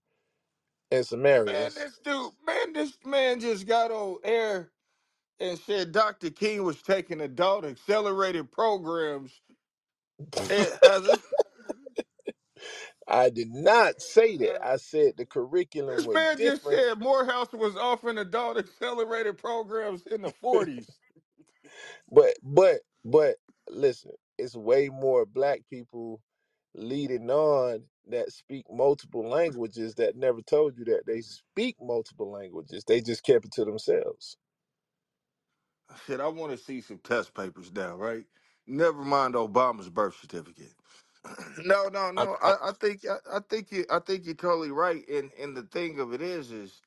and 0.92 1.06
Man, 1.46 1.74
Sumerians. 1.74 1.76
this 1.76 2.00
dude, 2.00 2.34
man, 2.46 2.74
this 2.74 2.98
man 3.06 3.40
just 3.40 3.68
got 3.68 3.92
on 3.92 4.18
air 4.24 4.72
and 5.40 5.60
said 5.60 5.92
Dr. 5.94 6.32
King 6.32 6.64
was 6.64 6.82
taking 6.84 7.22
adult 7.22 7.66
accelerated 7.66 8.52
programs 8.52 9.42
a, 10.50 11.02
I 13.10 13.32
did 13.32 13.52
not 13.54 14.02
say 14.02 14.38
that. 14.40 14.66
I 14.66 14.78
said 14.78 15.16
the 15.18 15.28
curriculum 15.28 16.04
this 16.04 16.08
was 16.08 16.26
man 16.26 16.42
just 16.42 16.66
different, 16.66 16.70
said 16.70 17.00
Morehouse 17.00 17.54
was 17.54 17.76
offering 17.78 18.18
adult 18.20 18.58
accelerated 18.58 19.38
programs 19.38 20.08
in 20.08 20.22
the 20.24 20.34
40s. 20.44 20.88
but 22.12 22.34
but 22.44 22.82
but 23.06 23.38
listen, 23.70 24.12
it's 24.38 24.56
way 24.56 24.90
more 24.90 25.26
black 25.26 25.62
people 25.70 26.22
leading 26.76 27.30
on 27.32 27.84
that 28.08 28.32
speak 28.32 28.66
multiple 28.72 29.28
languages 29.30 29.96
that 29.96 30.16
never 30.18 30.42
told 30.42 30.78
you 30.78 30.86
that 30.86 31.04
they 31.08 31.22
speak 31.22 31.78
multiple 31.82 32.32
languages. 32.32 32.84
They 32.86 33.02
just 33.02 33.24
kept 33.24 33.46
it 33.46 33.52
to 33.54 33.66
themselves. 33.66 34.38
Shit, 36.06 36.22
I 36.22 36.28
want 36.30 36.52
to 36.54 36.58
see 36.58 36.82
some 36.82 37.00
test 37.00 37.34
papers 37.34 37.72
now, 37.74 37.96
right? 37.98 38.26
Never 38.68 39.04
mind 39.04 39.36
Obama's 39.36 39.90
birth 39.90 40.18
certificate. 40.22 40.74
no, 41.66 41.90
no, 41.90 42.12
I, 42.18 42.24
no. 42.24 42.38
I, 42.42 42.52
I, 42.52 42.70
I 42.70 42.74
think 42.74 43.02
I, 43.08 43.38
I 43.38 43.40
think 43.42 43.72
you 43.72 43.86
I 43.92 44.00
think 44.00 44.26
you're 44.26 44.36
totally 44.36 44.72
right. 44.72 45.08
And 45.10 45.32
and 45.40 45.58
the 45.58 45.64
thing 45.64 46.00
of 46.00 46.14
it 46.14 46.22
is 46.22 46.52
is 46.52 46.82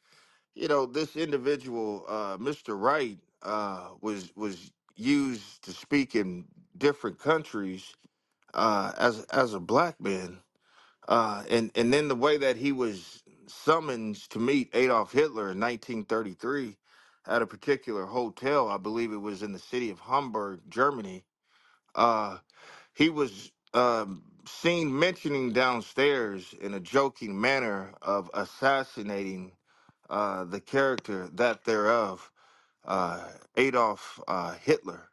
you 0.54 0.68
know 0.68 0.86
this 0.86 1.16
individual, 1.16 2.04
uh, 2.08 2.38
Mr. 2.38 2.80
Wright, 2.80 3.18
uh, 3.42 3.90
was 4.00 4.34
was 4.36 4.72
used 4.96 5.64
to 5.64 5.72
speak 5.72 6.14
in 6.16 6.46
different 6.78 7.18
countries 7.18 7.94
uh, 8.54 8.92
as 8.98 9.24
as 9.26 9.54
a 9.54 9.60
black 9.60 10.00
man, 10.00 10.40
uh, 11.08 11.44
and 11.50 11.70
and 11.76 11.92
then 11.92 12.08
the 12.08 12.16
way 12.16 12.38
that 12.38 12.56
he 12.56 12.72
was 12.72 13.24
summoned 13.48 14.16
to 14.30 14.38
meet 14.38 14.70
Adolf 14.74 15.12
Hitler 15.12 15.50
in 15.52 15.60
1933 15.60 16.78
at 17.26 17.42
a 17.42 17.46
particular 17.46 18.06
hotel, 18.06 18.68
I 18.68 18.78
believe 18.78 19.12
it 19.12 19.18
was 19.18 19.42
in 19.42 19.52
the 19.52 19.58
city 19.60 19.90
of 19.90 20.00
Hamburg, 20.00 20.62
Germany. 20.70 21.24
Uh, 21.94 22.38
he 22.94 23.10
was 23.10 23.51
um, 23.74 24.24
seen 24.46 24.98
mentioning 24.98 25.52
downstairs 25.52 26.54
in 26.54 26.74
a 26.74 26.80
joking 26.80 27.40
manner 27.40 27.94
of 28.02 28.30
assassinating 28.34 29.56
uh, 30.10 30.44
the 30.44 30.60
character 30.60 31.28
that 31.28 31.64
thereof 31.64 32.32
uh, 32.84 33.32
Adolf 33.56 34.20
uh, 34.28 34.54
Hitler, 34.54 35.10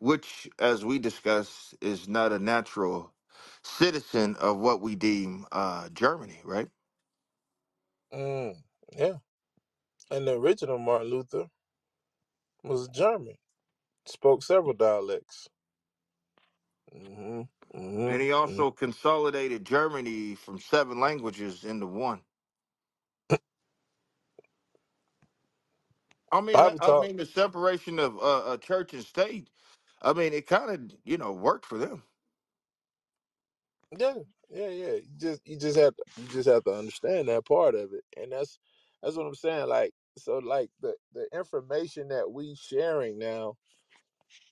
which, 0.00 0.48
as 0.58 0.84
we 0.84 0.98
discussed, 0.98 1.74
is 1.82 2.08
not 2.08 2.32
a 2.32 2.40
natural 2.40 3.14
citizen 3.62 4.36
of 4.36 4.58
what 4.58 4.80
we 4.82 4.96
deem 4.96 5.46
uh, 5.52 5.88
Germany, 5.90 6.40
right? 6.44 6.70
mm, 8.12 8.56
yeah. 8.96 9.18
And 10.10 10.28
the 10.28 10.34
original 10.38 10.78
Martin 10.78 11.08
Luther 11.10 11.50
was 12.64 12.88
German, 12.88 13.36
spoke 14.06 14.42
several 14.42 14.74
dialects. 14.74 15.48
hmm 16.92 17.42
And 18.06 18.22
he 18.22 18.32
also 18.32 18.70
consolidated 18.72 19.64
Germany 19.66 20.34
from 20.36 20.58
seven 20.60 21.00
languages 21.00 21.64
into 21.64 21.86
one. 21.86 22.22
I 26.32 26.40
mean, 26.42 26.60
I 26.60 26.72
Bible 26.72 26.80
I 26.80 26.92
talk. 26.92 26.94
mean, 26.94 27.16
the 27.18 27.26
separation 27.26 27.98
of 27.98 28.18
uh, 28.18 28.52
uh, 28.52 28.56
church 28.58 28.94
and 28.94 29.04
state. 29.04 29.50
I 30.02 30.12
mean, 30.14 30.32
it 30.34 30.46
kind 30.46 30.70
of 30.92 30.98
you 31.04 31.18
know 31.18 31.32
worked 31.32 31.66
for 31.66 31.78
them. 31.78 32.04
Yeah, 33.96 34.14
yeah, 34.50 34.68
yeah. 34.70 34.92
You 34.94 35.08
just 35.18 35.48
you 35.48 35.58
just 35.58 35.78
have 35.78 35.96
to 35.96 36.04
you 36.16 36.28
just 36.28 36.48
have 36.48 36.64
to 36.64 36.72
understand 36.74 37.28
that 37.28 37.46
part 37.46 37.74
of 37.74 37.92
it, 37.94 38.04
and 38.16 38.32
that's 38.32 38.58
that's 39.02 39.16
what 39.16 39.26
I'm 39.26 39.34
saying. 39.34 39.68
Like 39.68 39.94
so, 40.18 40.38
like 40.38 40.70
the 40.80 40.96
the 41.12 41.28
information 41.34 42.08
that 42.08 42.30
we 42.32 42.54
sharing 42.56 43.18
now 43.18 43.58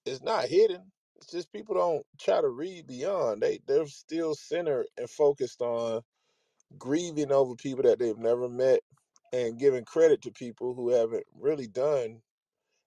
is 0.07 0.23
not 0.23 0.47
hidden. 0.47 0.93
It's 1.19 1.33
just 1.33 1.53
people 1.53 1.77
don't 1.77 2.07
try 2.21 2.41
to 2.43 2.49
read 2.51 2.87
beyond. 2.89 3.43
They 3.43 3.61
they're 3.67 3.87
still 3.89 4.35
centered 4.37 4.89
and 4.99 5.11
focused 5.11 5.63
on 5.63 6.03
grieving 6.79 7.33
over 7.33 7.57
people 7.57 7.85
that 7.85 7.99
they've 8.01 8.19
never 8.19 8.49
met, 8.49 8.83
and 9.33 9.59
giving 9.59 9.85
credit 9.85 10.23
to 10.23 10.33
people 10.33 10.75
who 10.75 10.91
haven't 10.91 11.27
really 11.35 11.69
done 11.69 12.23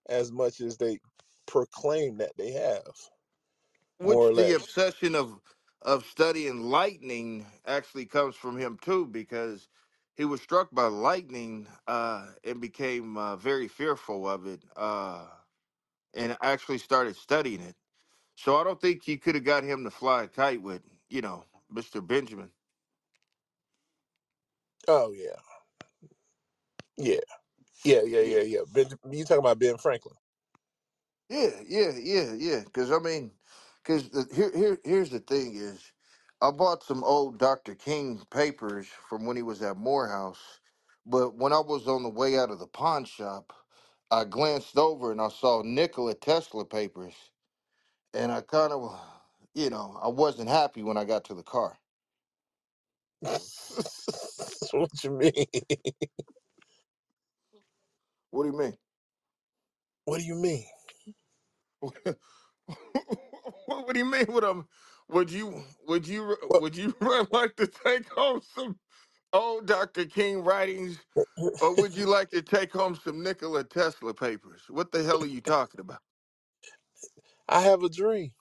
as 0.10 0.32
much 0.32 0.62
as 0.62 0.78
they 0.78 1.00
proclaim 1.48 2.18
that 2.18 2.38
they 2.38 2.52
have, 2.52 2.96
more 4.00 4.32
which 4.32 4.34
the 4.34 4.54
less. 4.54 4.56
obsession 4.56 5.16
of 5.16 5.42
of 5.82 6.06
studying 6.06 6.62
lightning 6.62 7.46
actually 7.66 8.06
comes 8.06 8.36
from 8.36 8.58
him 8.58 8.78
too 8.78 9.06
because 9.08 9.70
he 10.16 10.26
was 10.26 10.42
struck 10.42 10.70
by 10.72 10.86
lightning 10.88 11.68
uh 11.88 12.34
and 12.44 12.62
became 12.62 13.18
uh, 13.18 13.36
very 13.38 13.68
fearful 13.68 14.28
of 14.28 14.48
it 14.48 14.66
uh 14.78 15.30
and 16.14 16.38
actually 16.42 16.78
started 16.80 17.16
studying 17.16 17.62
it 17.62 17.76
so 18.42 18.58
i 18.58 18.66
don't 18.66 18.82
think 18.82 19.04
he 19.04 19.18
could 19.18 19.36
have 19.36 19.46
got 19.46 19.64
him 19.64 19.84
to 19.86 19.92
fly 19.92 20.24
a 20.24 20.30
kite 20.30 20.62
with 20.64 20.84
you 21.10 21.22
know 21.22 21.46
mr 21.74 22.06
benjamin 22.08 22.50
Oh 24.88 25.14
yeah, 25.14 25.30
yeah, 26.98 27.20
yeah, 27.86 28.02
yeah, 28.06 28.22
yeah 28.22 28.22
yeah, 28.22 28.42
yeah. 28.44 28.60
Ben, 28.74 28.88
you 29.12 29.26
talking 29.26 29.39
about 29.39 29.60
Ben 29.60 29.78
Franklin? 29.78 30.16
Yeah, 31.30 31.52
yeah, 31.68 31.92
yeah, 32.00 32.34
yeah. 32.34 32.62
Because 32.66 32.92
I 32.92 33.00
mean, 33.00 33.32
because 33.84 34.10
here, 34.36 34.52
here, 34.56 34.80
here's 34.86 35.12
the 35.12 35.20
thing: 35.22 35.56
is 35.58 35.94
I 36.42 36.52
bought 36.52 36.84
some 36.84 37.04
old 37.04 37.39
Dr. 37.39 37.76
King 37.76 38.22
papers 38.32 38.88
from 39.10 39.26
when 39.26 39.38
he 39.38 39.44
was 39.44 39.62
at 39.64 39.78
Morehouse, 39.78 40.62
but 41.06 41.36
when 41.38 41.54
I 41.54 41.60
was 41.62 41.88
on 41.88 42.04
the 42.04 42.10
way 42.10 42.38
out 42.39 42.52
of 42.52 42.60
the 42.60 42.68
pawn 42.68 43.06
shop, 43.06 43.54
I 44.12 44.26
glanced 44.26 44.78
over 44.78 45.12
and 45.12 45.22
I 45.22 45.30
saw 45.30 45.64
Nikola 45.64 46.16
Tesla 46.16 46.66
papers, 46.66 47.16
and 48.14 48.32
I 48.32 48.41
kind 48.41 48.74
of, 48.74 48.99
you 49.55 49.70
know, 49.70 49.99
I 50.01 50.09
wasn't 50.09 50.49
happy 50.49 50.84
when 50.84 50.97
I 50.97 51.05
got 51.05 51.26
to 51.26 51.36
the 51.36 51.43
car. 51.43 51.78
what 54.72 55.03
you 55.03 55.12
mean? 55.12 55.45
What 58.32 58.43
do 58.45 58.49
you 58.51 58.57
mean? 58.57 58.78
What 60.05 60.20
do 60.20 60.26
you 60.26 60.36
mean? 60.36 60.66
what 63.66 63.93
do 63.93 63.99
you 63.99 64.05
mean? 64.05 64.26
What 64.28 64.43
um? 64.43 64.68
Would 65.09 65.32
you 65.32 65.64
would 65.88 66.07
you 66.07 66.38
What? 66.47 66.64
would 66.64 66.78
you 66.78 66.95
like 67.32 67.55
to 67.57 67.68
take 67.68 68.09
home 68.09 68.41
some 68.41 68.80
old 69.34 69.68
Dr. 69.68 70.05
King 70.05 70.43
writings 70.43 70.99
Or 71.59 71.74
would 71.76 71.95
you 71.97 72.05
like 72.07 72.30
to 72.32 72.41
take 72.43 72.72
home 72.74 72.95
some 72.95 73.24
Nikola 73.24 73.64
Tesla 73.64 74.14
papers? 74.14 74.64
What 74.70 74.91
the 74.91 75.03
hell 75.03 75.24
are 75.24 75.28
you 75.28 75.41
talking 75.41 75.80
about? 75.80 76.01
I 77.52 77.62
have 77.62 77.84
a 77.84 77.89
dream. 77.89 78.34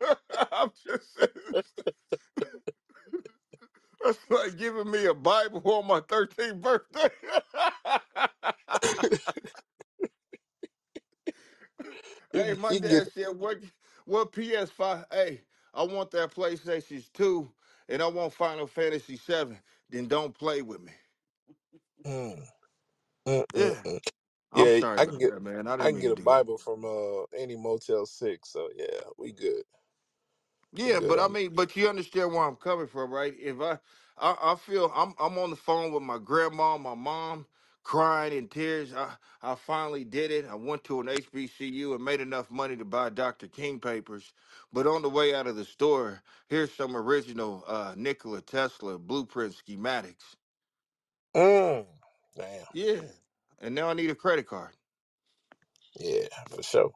I'm 0.52 0.70
just 0.86 1.16
saying, 1.18 1.30
that's 4.04 4.30
like 4.30 4.58
giving 4.58 4.90
me 4.90 5.06
a 5.06 5.14
Bible 5.14 5.62
on 5.64 5.86
my 5.88 6.00
13th 6.00 6.60
birthday. 6.62 7.10
You 12.32 12.44
hey, 12.44 12.46
can, 12.46 12.58
my 12.58 12.74
you 12.74 12.80
can 12.80 12.88
get 12.88 13.04
dad 13.04 13.08
said, 13.08 13.28
what, 13.38 13.58
what 14.06 14.32
PS5? 14.32 15.06
Hey, 15.12 15.42
I 15.74 15.84
want 15.84 16.10
that 16.12 16.34
PlayStation 16.34 17.04
2 17.14 17.52
and 17.88 18.02
I 18.02 18.08
want 18.08 18.34
Final 18.34 18.66
Fantasy 18.66 19.16
7. 19.16 19.58
Then 19.90 20.08
don't 20.08 20.34
play 20.34 20.62
with 20.62 20.82
me. 20.82 20.92
mm, 22.06 22.46
mm, 23.28 23.44
mm, 23.46 23.46
Yeah, 23.54 23.82
mm. 23.86 24.00
I'm 24.52 24.70
yeah. 24.70 24.80
sorry 24.80 24.98
I 24.98 25.06
can 25.06 25.18
about 25.18 25.20
get 25.20 25.34
that, 25.34 25.42
man. 25.42 25.68
I 25.68 25.76
I 25.78 25.84
didn't 25.84 25.92
can 25.92 25.96
mean 25.96 26.02
get 26.02 26.08
to 26.08 26.12
a 26.12 26.16
do 26.16 26.24
that. 26.26 26.36
Bible 26.36 26.58
from 26.58 26.84
uh 26.84 27.24
any 27.36 27.56
Motel 27.56 28.06
Six. 28.06 28.50
So 28.50 28.70
yeah, 28.76 29.00
we 29.18 29.32
good. 29.32 29.64
We 30.84 30.92
Yeah, 30.92 31.00
good 31.00 31.04
but 31.06 31.18
I 31.20 31.28
on. 31.28 31.28
mean, 31.28 31.54
but 31.54 31.76
you 31.76 31.88
understand 31.88 32.32
where 32.32 32.44
I'm 32.44 32.56
coming 32.56 32.86
from, 32.86 33.12
right? 33.12 33.34
If 33.40 33.60
I, 33.60 33.78
I, 34.18 34.52
I 34.52 34.56
feel 34.56 34.92
I'm, 34.94 35.14
I'm 35.20 35.36
on 35.38 35.50
the 35.50 35.56
phone 35.56 35.92
with 35.92 36.04
my 36.04 36.18
grandma, 36.18 36.78
my 36.78 36.94
mom, 36.94 37.46
crying 37.82 38.32
in 38.38 38.48
tears. 38.48 38.94
I, 38.94 39.14
I 39.42 39.56
finally 39.56 40.04
did 40.04 40.30
it. 40.30 40.46
I 40.46 40.54
went 40.54 40.84
to 40.84 41.00
an 41.00 41.08
HBCU 41.08 41.94
and 41.96 42.04
made 42.04 42.20
enough 42.20 42.52
money 42.52 42.76
to 42.76 42.84
buy 42.86 43.10
Dr. 43.10 43.48
King 43.48 43.80
papers. 43.80 44.32
But 44.72 44.86
on 44.86 45.02
the 45.02 45.10
way 45.10 45.34
out 45.34 45.48
of 45.48 45.56
the 45.56 45.64
store, 45.64 46.22
here's 46.48 46.72
some 46.72 46.96
original 46.96 47.64
uh, 47.66 47.94
Nikola 47.96 48.40
Tesla 48.42 48.98
blueprint 48.98 49.56
schematics. 49.56 50.36
Mm, 51.36 51.86
damn. 52.36 52.66
Yeah, 52.72 53.02
and 53.62 53.74
now 53.76 53.90
I 53.90 53.94
need 53.94 54.10
a 54.10 54.16
credit 54.16 54.48
card. 54.48 54.76
Yeah, 55.98 56.28
for 56.50 56.62
sure. 56.62 56.92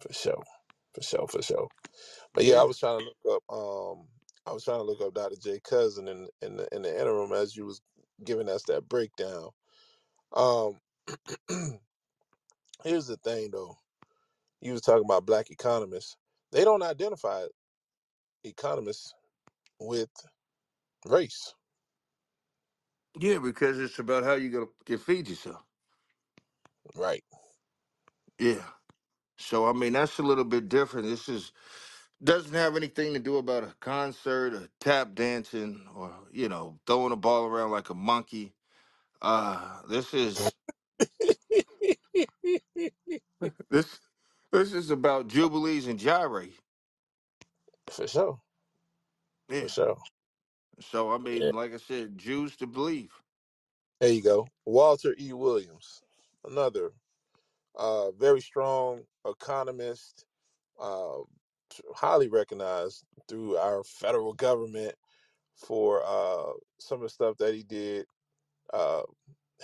For 0.00 0.12
sure. 0.12 0.44
For 0.94 1.02
sure. 1.02 1.28
For 1.28 1.42
sure. 1.42 1.68
But 2.34 2.44
yeah, 2.44 2.60
I 2.60 2.62
Yeah. 2.62 2.64
was 2.64 2.78
trying 2.78 3.00
to 3.00 3.06
look 3.06 3.42
up. 3.48 3.54
Um, 3.54 4.08
I 4.46 4.52
was 4.52 4.64
trying 4.64 4.78
to 4.78 4.84
look 4.84 5.00
up 5.00 5.14
Dr. 5.14 5.36
J. 5.40 5.60
Cousin 5.60 6.08
in 6.08 6.28
in 6.42 6.56
the 6.56 6.68
in 6.74 6.82
the 6.82 7.00
interim 7.00 7.32
as 7.32 7.56
you 7.56 7.66
was 7.66 7.82
giving 8.24 8.48
us 8.48 8.64
that 8.64 8.88
breakdown. 8.88 9.50
Um, 10.34 10.80
here's 12.84 13.08
the 13.08 13.18
thing, 13.18 13.50
though. 13.52 13.76
You 14.60 14.72
was 14.72 14.82
talking 14.82 15.04
about 15.06 15.26
black 15.26 15.50
economists. 15.50 16.16
They 16.52 16.64
don't 16.64 16.82
identify 16.82 17.46
economists 18.44 19.14
with 19.80 20.10
race, 21.06 21.54
Yeah, 23.18 23.38
because 23.38 23.80
it's 23.80 24.00
about 24.00 24.24
how 24.24 24.34
you 24.34 24.50
gonna 24.50 24.66
get 24.86 25.00
feed 25.00 25.28
yourself. 25.28 25.64
right? 26.96 27.24
Yeah. 28.38 28.64
So 29.38 29.68
I 29.68 29.74
mean 29.74 29.94
that's 29.94 30.18
a 30.18 30.22
little 30.24 30.44
bit 30.44 30.68
different. 30.68 31.06
This 31.08 31.28
is 31.28 31.52
doesn't 32.22 32.54
have 32.54 32.76
anything 32.76 33.12
to 33.14 33.20
do 33.20 33.36
about 33.38 33.64
a 33.64 33.74
concert 33.80 34.54
or 34.54 34.68
tap 34.80 35.14
dancing 35.14 35.86
or 35.94 36.12
you 36.32 36.48
know 36.48 36.78
throwing 36.86 37.12
a 37.12 37.16
ball 37.16 37.46
around 37.46 37.70
like 37.72 37.90
a 37.90 37.94
monkey. 37.94 38.54
Uh, 39.22 39.82
this 39.88 40.14
is 40.14 40.54
this 43.70 44.00
this 44.52 44.74
is 44.74 44.90
about 44.90 45.28
jubilees 45.28 45.88
and 45.88 46.00
gyrate. 46.00 46.58
For 47.90 48.08
sure, 48.08 48.40
for 49.58 49.60
Yeah. 49.60 49.68
sure. 49.68 49.98
So 50.80 51.12
I 51.12 51.18
mean, 51.18 51.52
like 51.52 51.74
I 51.74 51.78
said, 51.78 52.18
Jews 52.18 52.56
to 52.56 52.66
believe. 52.66 53.10
There 54.00 54.10
you 54.10 54.22
go. 54.22 54.46
Walter 54.64 55.14
E. 55.18 55.32
Williams, 55.32 56.02
another 56.44 56.92
uh, 57.76 58.12
very 58.12 58.40
strong 58.40 59.02
economist, 59.26 60.24
uh, 60.80 61.18
highly 61.94 62.28
recognized 62.28 63.04
through 63.28 63.56
our 63.56 63.82
federal 63.84 64.32
government 64.32 64.94
for 65.56 66.02
uh, 66.06 66.52
some 66.78 66.96
of 66.98 67.02
the 67.02 67.08
stuff 67.08 67.36
that 67.38 67.54
he 67.54 67.64
did. 67.64 68.06
Uh, 68.72 69.02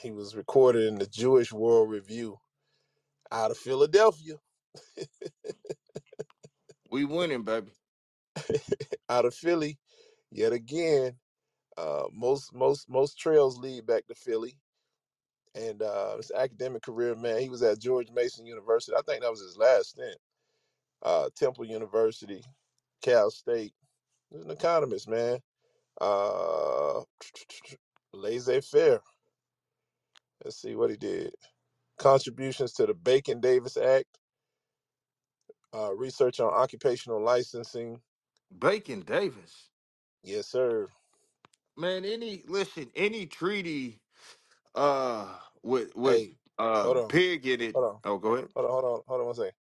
he 0.01 0.11
was 0.11 0.35
recorded 0.35 0.87
in 0.89 0.97
the 0.97 1.07
Jewish 1.07 1.53
World 1.53 1.91
Review 1.91 2.37
out 3.31 3.53
of 3.53 3.57
Philadelphia, 3.57 4.35
We 6.91 7.05
winning, 7.05 7.43
baby. 7.43 7.73
out 9.09 9.25
of 9.25 9.35
Philly. 9.35 9.79
Yet 10.35 10.53
again, 10.53 11.15
uh, 11.79 12.05
most 12.13 12.53
most 12.53 12.91
most 12.91 13.19
trails 13.19 13.57
lead 13.57 13.87
back 13.87 14.07
to 14.09 14.15
Philly. 14.17 14.59
And 15.55 15.81
uh, 15.81 16.17
his 16.17 16.33
academic 16.33 16.83
career, 16.83 17.15
man, 17.15 17.41
he 17.41 17.49
was 17.49 17.63
at 17.63 17.79
George 17.79 18.11
Mason 18.13 18.45
University. 18.45 18.97
I 18.97 19.03
think 19.03 19.23
that 19.23 19.31
was 19.31 19.41
his 19.41 19.57
last 19.57 19.91
stint. 19.91 20.17
Uh, 21.03 21.29
Temple 21.37 21.65
University, 21.67 22.43
Cal 23.03 23.31
State. 23.31 23.73
He 24.31 24.37
was 24.37 24.45
an 24.47 24.51
economist, 24.51 25.09
man. 25.09 25.39
Uh, 26.01 27.03
laissez 28.13 28.61
faire. 28.63 29.01
Let's 30.45 30.61
see 30.61 30.75
what 30.75 30.91
he 30.91 30.97
did. 30.97 31.33
Contributions 31.99 32.73
to 32.75 32.87
the 32.87 32.95
Bacon 32.95 33.41
Davis 33.41 33.77
Act, 33.77 34.19
uh, 35.75 35.95
research 35.95 36.41
on 36.41 36.53
occupational 36.53 37.23
licensing. 37.23 38.01
Bacon 38.59 39.03
Davis. 39.03 39.71
Yes, 40.25 40.49
sir. 40.49 40.91
Man, 41.77 42.05
any 42.05 42.45
listen, 42.49 42.91
any 42.97 43.27
treaty 43.27 44.03
uh 44.75 45.39
with 45.63 45.97
with 45.97 46.25
Hey, 46.25 46.39
uh 46.59 46.85
hold 46.85 46.99
on, 46.99 47.11
pig 47.11 47.47
in 47.47 47.61
it. 47.63 47.77
hold 47.77 47.87
on, 47.97 48.03
Oh, 48.05 48.19
go 48.19 48.37
ahead. 48.37 48.51
hold 48.55 48.67
on, 48.67 48.73
hold 48.73 48.85
on, 48.85 49.03
hold 49.09 49.21
on 49.21 49.27
one 49.27 49.37
second. 49.37 49.55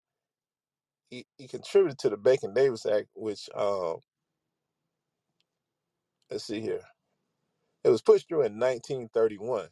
He, 1.11 1.27
he 1.39 1.49
contributed 1.49 1.99
to 2.01 2.11
the 2.11 2.19
Bacon 2.19 2.55
Davis 2.55 2.87
Act, 2.87 3.09
which 3.15 3.51
um, 3.55 4.01
let's 6.31 6.45
see 6.45 6.61
here. 6.61 6.85
It 7.85 7.91
was 7.91 8.03
pushed 8.03 8.29
through 8.29 8.43
in 8.43 8.59
1931. 8.61 9.71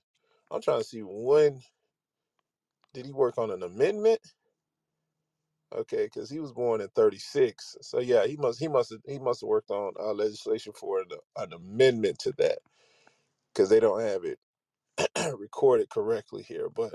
I'm 0.50 0.62
trying 0.62 0.80
to 0.80 0.84
see 0.84 1.02
when 1.02 1.62
did 2.94 3.06
he 3.06 3.12
work 3.12 3.38
on 3.38 3.50
an 3.50 3.62
amendment? 3.62 4.34
Okay, 5.72 6.06
because 6.06 6.30
he 6.30 6.40
was 6.40 6.52
born 6.52 6.80
in 6.82 6.88
'36. 6.90 7.78
So 7.82 8.00
yeah, 8.00 8.26
he 8.26 8.36
must 8.36 8.60
he 8.60 8.68
must 8.68 8.90
have 8.90 9.02
he 9.06 9.18
must 9.20 9.42
have 9.42 9.48
worked 9.48 9.70
on 9.70 9.94
uh, 10.00 10.12
legislation 10.14 10.72
for 10.74 11.00
an, 11.02 11.10
an 11.36 11.52
amendment 11.52 12.18
to 12.20 12.32
that 12.38 12.60
because 13.54 13.70
they 13.70 13.80
don't 13.80 14.00
have 14.02 14.24
it 14.24 14.38
recorded 15.38 15.90
correctly 15.90 16.42
here. 16.42 16.70
But 16.70 16.94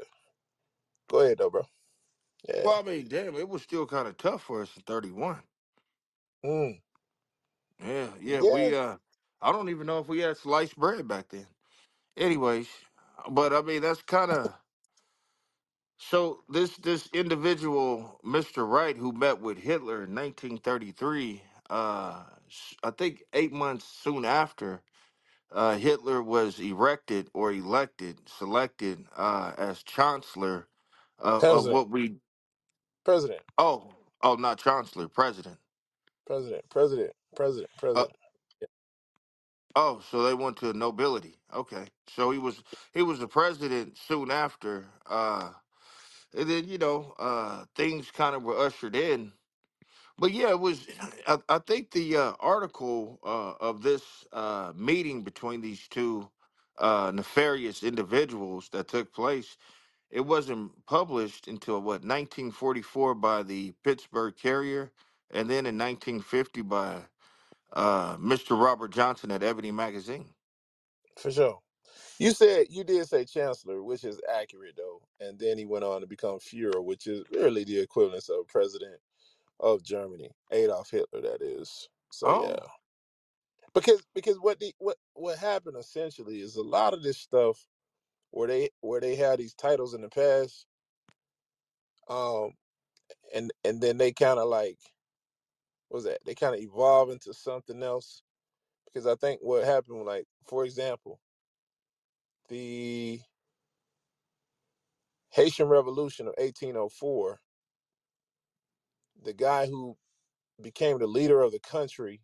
go 1.09 1.21
ahead 1.21 1.39
though, 1.39 1.51
bro. 1.51 1.63
Yeah. 2.47 2.65
Well, 2.65 2.79
I 2.79 2.83
mean, 2.83 3.07
damn, 3.07 3.35
it 3.35 3.49
was 3.49 3.63
still 3.63 3.87
kind 3.87 4.07
of 4.07 4.17
tough 4.17 4.43
for 4.43 4.61
us 4.63 4.75
in 4.77 4.83
31. 4.83 5.43
Mm. 6.45 6.81
Yeah, 7.79 8.11
yeah, 8.21 8.41
Yeah. 8.41 8.43
we 8.43 8.75
uh 8.75 8.97
I 9.41 9.51
don't 9.53 9.69
even 9.69 9.87
know 9.87 9.99
if 9.99 10.07
we 10.09 10.19
had 10.21 10.37
sliced 10.37 10.77
bread 10.77 11.07
back 11.07 11.29
then. 11.29 11.47
Anyways, 12.17 12.69
but 13.31 13.53
I 13.53 13.61
mean 13.61 13.81
that's 13.83 14.01
kind 14.03 14.31
of 14.31 14.53
so 15.99 16.43
this 16.49 16.77
this 16.77 17.09
individual, 17.13 18.19
Mr. 18.25 18.69
Wright, 18.69 18.97
who 18.97 19.13
met 19.13 19.41
with 19.41 19.59
Hitler 19.59 20.03
in 20.05 20.15
1933, 20.15 21.43
uh 21.69 22.25
s- 22.47 22.75
I 22.83 22.91
think 22.91 23.23
8 23.33 23.53
months 23.53 23.85
soon 23.85 24.25
after, 24.25 24.83
uh 25.51 25.77
Hitler 25.77 26.23
was 26.23 26.59
erected 26.59 27.29
or 27.33 27.51
elected, 27.53 28.29
selected 28.29 29.07
uh 29.15 29.53
as 29.57 29.83
chancellor 29.83 30.69
of 31.19 31.51
President, 31.51 31.67
what 31.67 31.89
we 31.89 32.19
president, 33.05 33.41
oh, 33.57 33.93
oh 34.23 34.35
not 34.35 34.59
chancellor, 34.59 35.09
president. 35.09 35.59
president, 36.27 36.69
president, 36.69 37.13
president, 37.35 37.71
Uh, 37.95 38.05
president. 38.05 38.17
Oh, 39.75 40.01
so 40.01 40.23
they 40.23 40.35
went 40.35 40.57
to 40.59 40.73
nobility. 40.73 41.37
Okay. 41.53 41.87
So 42.09 42.31
he 42.31 42.39
was 42.39 42.63
he 42.93 43.03
was 43.03 43.19
the 43.19 43.29
president 43.29 43.97
soon 43.97 44.31
after. 44.31 44.87
Uh 45.07 45.53
and 46.35 46.49
then, 46.49 46.67
you 46.69 46.79
know, 46.79 47.15
uh 47.19 47.65
things 47.75 48.11
kind 48.11 48.35
of 48.35 48.43
were 48.43 48.57
ushered 48.59 48.95
in. 48.95 49.33
But 50.19 50.31
yeah, 50.33 50.51
it 50.51 50.59
was 50.59 50.87
I, 51.27 51.39
I 51.49 51.59
think 51.59 51.91
the 51.91 52.17
uh 52.17 52.33
article 52.39 53.19
uh 53.23 53.53
of 53.63 53.83
this 53.83 54.25
uh 54.33 54.73
meeting 54.75 55.23
between 55.23 55.61
these 55.61 55.87
two 55.87 56.29
uh 56.79 57.11
nefarious 57.15 57.83
individuals 57.83 58.69
that 58.71 58.87
took 58.89 59.13
place, 59.13 59.57
it 60.11 60.21
wasn't 60.21 60.85
published 60.87 61.47
until 61.47 61.77
what 61.79 62.03
1944 62.03 63.15
by 63.15 63.43
the 63.43 63.73
Pittsburgh 63.83 64.35
Courier 64.41 64.91
and 65.31 65.49
then 65.49 65.65
in 65.67 65.77
1950 65.77 66.63
by 66.63 67.03
uh 67.73 68.17
Mr. 68.17 68.59
Robert 68.61 68.91
Johnson 68.91 69.31
at 69.31 69.43
Ebony 69.43 69.71
Magazine. 69.71 70.29
For 71.17 71.31
sure. 71.31 71.61
You 72.19 72.31
said 72.31 72.67
you 72.69 72.83
did 72.83 73.07
say 73.07 73.25
chancellor, 73.25 73.83
which 73.83 74.03
is 74.05 74.21
accurate 74.33 74.75
though, 74.77 74.94
and 75.19 75.39
then 75.39 75.57
he 75.57 75.65
went 75.65 75.83
on 75.85 76.01
to 76.01 76.07
become 76.07 76.39
Führer, 76.39 76.83
which 76.83 77.07
is 77.07 77.23
really 77.31 77.63
the 77.63 77.79
equivalence 77.79 78.29
of 78.29 78.47
president 78.47 78.99
of 79.59 79.83
Germany, 79.83 80.31
Adolf 80.51 80.91
Hitler, 80.91 81.21
that 81.21 81.41
is. 81.41 81.89
So 82.11 82.33
yeah, 82.33 82.55
Oh. 82.55 82.67
because 83.73 84.03
because 84.15 84.37
what 84.39 84.59
the 84.59 84.73
what 84.79 84.97
what 85.13 85.37
happened 85.39 85.77
essentially 85.77 86.41
is 86.41 86.55
a 86.57 86.63
lot 86.63 86.93
of 86.93 87.03
this 87.03 87.17
stuff 87.17 87.67
where 88.31 88.47
they 88.47 88.69
where 88.81 89.01
they 89.01 89.15
had 89.15 89.39
these 89.39 89.55
titles 89.55 89.93
in 89.93 90.01
the 90.01 90.09
past, 90.09 90.67
um, 92.09 92.51
and 93.33 93.51
and 93.65 93.81
then 93.81 93.97
they 93.97 94.11
kind 94.13 94.39
of 94.39 94.47
like 94.49 94.79
what 95.89 95.97
was 95.99 96.05
that? 96.05 96.19
They 96.25 96.35
kind 96.35 96.55
of 96.55 96.61
evolve 96.61 97.09
into 97.11 97.33
something 97.33 97.83
else. 97.83 98.23
Because 98.85 99.07
I 99.07 99.15
think 99.15 99.41
what 99.41 99.65
happened, 99.65 100.05
like 100.05 100.25
for 100.47 100.65
example, 100.65 101.19
the 102.49 103.21
Haitian 105.35 105.69
Revolution 105.69 106.27
of 106.27 106.35
1804, 106.39 107.41
the 109.23 109.33
guy 109.33 109.67
who 109.67 109.97
became 110.61 110.99
the 110.99 111.07
leader 111.07 111.41
of 111.41 111.51
the 111.53 111.59
country 111.59 112.21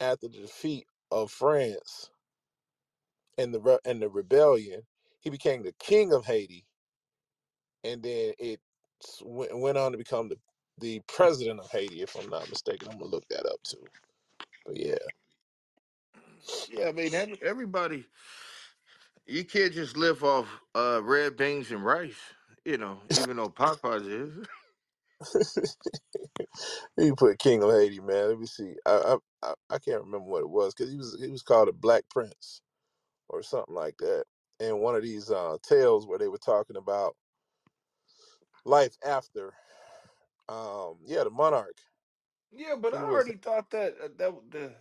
after 0.00 0.28
the 0.28 0.38
defeat 0.38 0.86
of 1.10 1.30
France 1.32 2.10
and 3.38 3.54
the 3.54 3.60
re- 3.60 3.78
and 3.84 4.02
the 4.02 4.10
rebellion, 4.10 4.82
he 5.20 5.30
became 5.30 5.62
the 5.62 5.74
king 5.78 6.12
of 6.12 6.26
Haiti, 6.26 6.66
and 7.84 8.02
then 8.02 8.34
it 8.38 8.60
went, 9.24 9.52
on 9.78 9.92
to 9.92 9.98
become 9.98 10.28
the 10.28 10.38
the 10.78 11.00
president 11.08 11.60
of 11.60 11.70
Haiti, 11.70 12.02
if 12.02 12.16
I'm 12.16 12.30
not 12.30 12.50
mistaken. 12.50 12.88
I'm 12.90 12.98
gonna 12.98 13.10
look 13.10 13.28
that 13.30 13.46
up 13.46 13.62
too. 13.64 13.84
But 14.66 14.76
yeah, 14.78 14.98
Yeah, 16.68 16.88
I 16.88 16.92
mean, 16.92 17.14
every, 17.14 17.38
everybody, 17.42 18.06
you 19.32 19.44
can't 19.44 19.74
just 19.74 19.96
live 19.96 20.24
off 20.24 20.48
uh, 20.76 21.02
red 21.04 21.36
beans 21.36 21.72
and 21.72 21.84
rice, 21.84 22.34
you 22.64 22.78
know, 22.78 23.00
even 23.10 23.38
though 23.38 23.50
Popeyes 23.50 24.06
is. 24.08 24.48
you 26.98 27.14
put 27.16 27.38
king 27.38 27.62
of 27.62 27.70
Haiti, 27.72 28.00
man. 28.00 28.28
Let 28.30 28.40
me 28.40 28.46
see. 28.46 28.74
I 28.86 29.16
I 29.42 29.48
I 29.48 29.54
I 29.70 29.78
can't 29.78 30.04
remember 30.04 30.26
what 30.26 30.42
it 30.42 30.50
was 30.50 30.74
because 30.74 30.90
he 30.92 30.98
was 30.98 31.18
he 31.20 31.30
was 31.30 31.42
called 31.42 31.68
a 31.68 31.72
Black 31.72 32.04
Prince 32.10 32.62
or 33.28 33.42
something 33.42 33.74
like 33.74 33.98
that. 33.98 34.24
And 34.60 34.80
one 34.80 34.96
of 34.96 35.02
these 35.04 35.30
uh, 35.30 35.58
tales 35.62 36.06
where 36.06 36.18
they 36.18 36.28
were 36.28 36.38
talking 36.38 36.76
about 36.76 37.16
life 38.64 38.96
after, 39.06 39.54
um, 40.48 40.98
yeah, 41.04 41.24
the 41.24 41.30
monarch. 41.30 41.78
Yeah, 42.52 42.76
but 42.80 42.94
I 42.94 42.98
He 42.98 43.04
was 43.04 43.24
already 43.24 43.36
thought 43.36 43.70
that 43.70 43.94
uh, 44.02 44.08
that 44.18 44.34
the, 44.50 44.74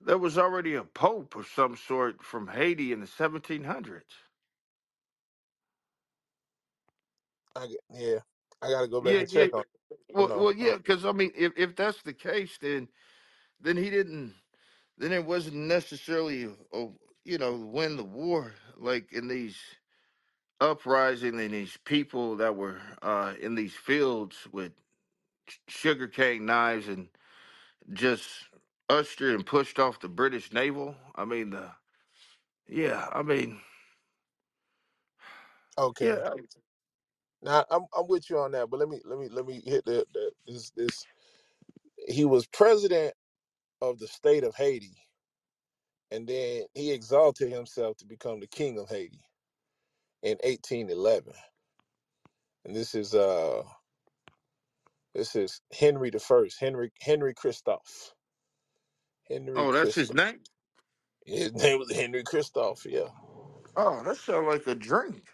there 0.00 0.18
was 0.18 0.38
already 0.38 0.74
a 0.74 0.84
pope 0.84 1.36
of 1.36 1.46
some 1.48 1.76
sort 1.76 2.22
from 2.22 2.48
Haiti 2.48 2.92
in 2.92 3.00
the 3.00 3.06
1700s. 3.06 4.02
I 7.56 7.66
get, 7.68 7.80
yeah, 7.90 8.20
I 8.62 8.70
got 8.70 8.82
to 8.82 8.88
go 8.88 9.00
back 9.02 9.16
Yeah, 9.16 9.20
and 9.20 9.28
yeah. 9.28 9.48
check 9.48 9.54
on. 9.54 9.64
Well, 10.12 10.30
know. 10.30 10.34
Uh, 10.34 10.44
well, 10.44 10.52
yeah. 10.54 10.74
Uh, 10.74 10.78
because 10.78 11.04
I 11.06 11.12
mean, 11.12 11.32
if 11.36 11.52
if 11.56 11.76
that's 11.76 12.02
the 12.02 12.14
case, 12.14 12.58
then 12.58 12.88
then 13.60 13.76
he 13.78 13.90
didn't. 13.90 14.34
Then 14.98 15.12
it 15.12 15.26
wasn't 15.26 15.56
necessarily, 15.56 16.54
oh, 16.72 16.98
you 17.24 17.38
know, 17.38 17.56
win 17.56 17.96
the 17.96 18.04
war 18.04 18.54
like 18.76 19.12
in 19.12 19.28
these 19.28 19.60
uprising 20.60 21.40
and 21.40 21.54
these 21.54 21.78
people 21.78 22.36
that 22.36 22.56
were 22.56 22.80
uh, 23.02 23.34
in 23.40 23.56
these 23.56 23.76
fields 23.76 24.46
with 24.52 24.74
sugarcane 25.68 26.46
knives 26.46 26.88
and 26.88 27.10
just 27.92 28.48
ushered 28.88 29.34
and 29.34 29.46
pushed 29.46 29.78
off 29.78 30.00
the 30.00 30.08
British 30.08 30.52
naval. 30.52 30.96
I 31.16 31.24
mean, 31.26 31.50
the 31.50 31.72
yeah. 32.68 33.08
I 33.12 33.22
mean, 33.22 33.60
Okay, 35.78 36.18
yeah. 36.18 36.34
now 37.42 37.64
I'm 37.70 37.82
I'm 37.96 38.08
with 38.08 38.30
you 38.30 38.38
on 38.38 38.52
that, 38.52 38.70
but 38.70 38.80
let 38.80 38.88
me 38.88 39.00
let 39.04 39.18
me 39.18 39.28
let 39.30 39.46
me 39.46 39.62
hit 39.64 39.84
the, 39.86 40.06
the 40.14 40.32
this 40.46 40.70
this. 40.72 41.04
He 42.08 42.24
was 42.24 42.46
president 42.46 43.14
of 43.82 43.98
the 43.98 44.08
state 44.08 44.44
of 44.44 44.54
Haiti, 44.56 44.96
and 46.10 46.28
then 46.28 46.64
he 46.74 46.92
exalted 46.92 47.52
himself 47.52 47.96
to 47.98 48.06
become 48.06 48.40
the 48.40 48.48
king 48.48 48.78
of 48.78 48.88
Haiti 48.88 49.20
in 50.22 50.38
1811. 50.44 51.34
And 52.66 52.76
this 52.76 52.94
is 52.94 53.14
uh 53.14 53.62
this 55.14 55.36
is 55.36 55.62
Henry 55.72 56.10
the 56.10 56.20
First, 56.20 56.60
Henry 56.60 56.92
Henry 57.00 57.34
Christophe, 57.34 58.14
Henry 59.28 59.56
Oh, 59.56 59.72
that's 59.72 59.94
his 59.94 60.12
name. 60.14 60.40
His 61.26 61.54
name 61.54 61.78
was 61.78 61.92
Henry 61.92 62.24
Christophe. 62.24 62.86
Yeah. 62.86 63.08
Oh, 63.76 64.02
that 64.04 64.18
sounds 64.18 64.46
like 64.48 64.66
a 64.68 64.74
drink. 64.76 65.24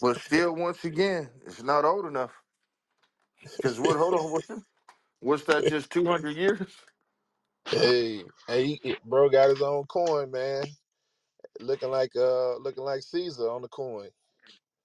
But 0.00 0.18
still, 0.18 0.54
once 0.54 0.84
again, 0.84 1.30
it's 1.46 1.62
not 1.62 1.84
old 1.84 2.06
enough. 2.06 2.32
Because 3.60 3.80
what? 3.80 3.96
Hold 3.96 4.14
on. 4.14 4.30
What's, 4.32 4.48
what's 5.20 5.44
that? 5.44 5.66
Just 5.68 5.90
two 5.90 6.06
hundred 6.06 6.36
years? 6.36 6.76
Hey, 7.72 8.24
hey, 8.48 8.80
he- 8.82 8.98
bro 9.04 9.28
got 9.30 9.50
his 9.50 9.62
own 9.62 9.84
coin, 9.86 10.30
man. 10.30 10.76
Looking 11.60 11.90
like 11.90 12.16
uh 12.16 12.56
looking 12.58 12.84
like 12.84 13.02
Caesar 13.02 13.50
on 13.50 13.62
the 13.62 13.68
coin. 13.68 14.10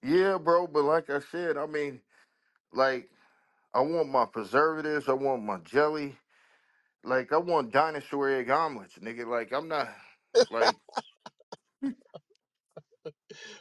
Yeah, 0.02 0.38
bro. 0.38 0.66
But 0.68 0.84
like 0.84 1.10
I 1.10 1.20
said, 1.20 1.58
I 1.58 1.66
mean, 1.66 2.00
like 2.72 3.10
I 3.74 3.80
want 3.80 4.10
my 4.10 4.26
preservatives. 4.26 5.08
I 5.08 5.14
want 5.14 5.44
my 5.44 5.58
jelly. 5.58 6.16
Like 7.04 7.32
I 7.32 7.38
want 7.38 7.72
dinosaur 7.72 8.30
egg 8.30 8.50
omelets, 8.50 8.98
nigga. 8.98 9.26
Like 9.26 9.52
I'm 9.52 9.68
not 9.68 9.88
like 10.50 10.76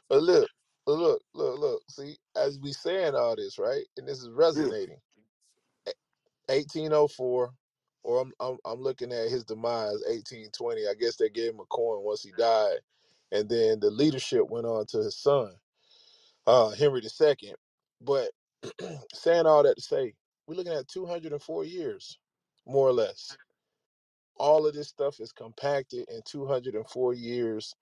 But 0.09 0.23
look, 0.23 0.49
look, 0.87 1.21
look, 1.33 1.59
look. 1.59 1.83
See, 1.89 2.17
as 2.35 2.59
we 2.59 2.73
saying 2.73 3.15
all 3.15 3.35
this, 3.35 3.59
right? 3.59 3.85
And 3.97 4.07
this 4.07 4.19
is 4.19 4.29
yeah. 4.55 4.69
resonating. 4.69 4.99
1804, 6.47 7.51
or 8.03 8.21
I'm, 8.21 8.33
I'm 8.39 8.57
I'm 8.65 8.81
looking 8.81 9.11
at 9.11 9.29
his 9.31 9.45
demise, 9.45 10.03
1820. 10.07 10.87
I 10.87 10.93
guess 10.93 11.15
they 11.17 11.29
gave 11.29 11.53
him 11.53 11.59
a 11.61 11.65
coin 11.65 12.03
once 12.03 12.23
he 12.23 12.31
died, 12.33 12.79
and 13.31 13.49
then 13.49 13.79
the 13.79 13.89
leadership 13.91 14.49
went 14.49 14.67
on 14.67 14.85
to 14.87 14.99
his 14.99 15.17
son, 15.17 15.55
uh, 16.47 16.71
Henry 16.71 17.01
II. 17.01 17.55
But 18.01 18.31
saying 19.13 19.47
all 19.47 19.63
that 19.63 19.75
to 19.77 19.81
say, 19.81 20.15
we're 20.47 20.55
looking 20.55 20.73
at 20.73 20.87
204 20.89 21.65
years, 21.65 22.19
more 22.67 22.89
or 22.89 22.93
less. 22.93 23.37
All 24.37 24.67
of 24.67 24.75
this 24.75 24.89
stuff 24.89 25.19
is 25.19 25.31
compacted 25.33 26.07
in 26.09 26.21
204 26.25 27.13
years 27.15 27.75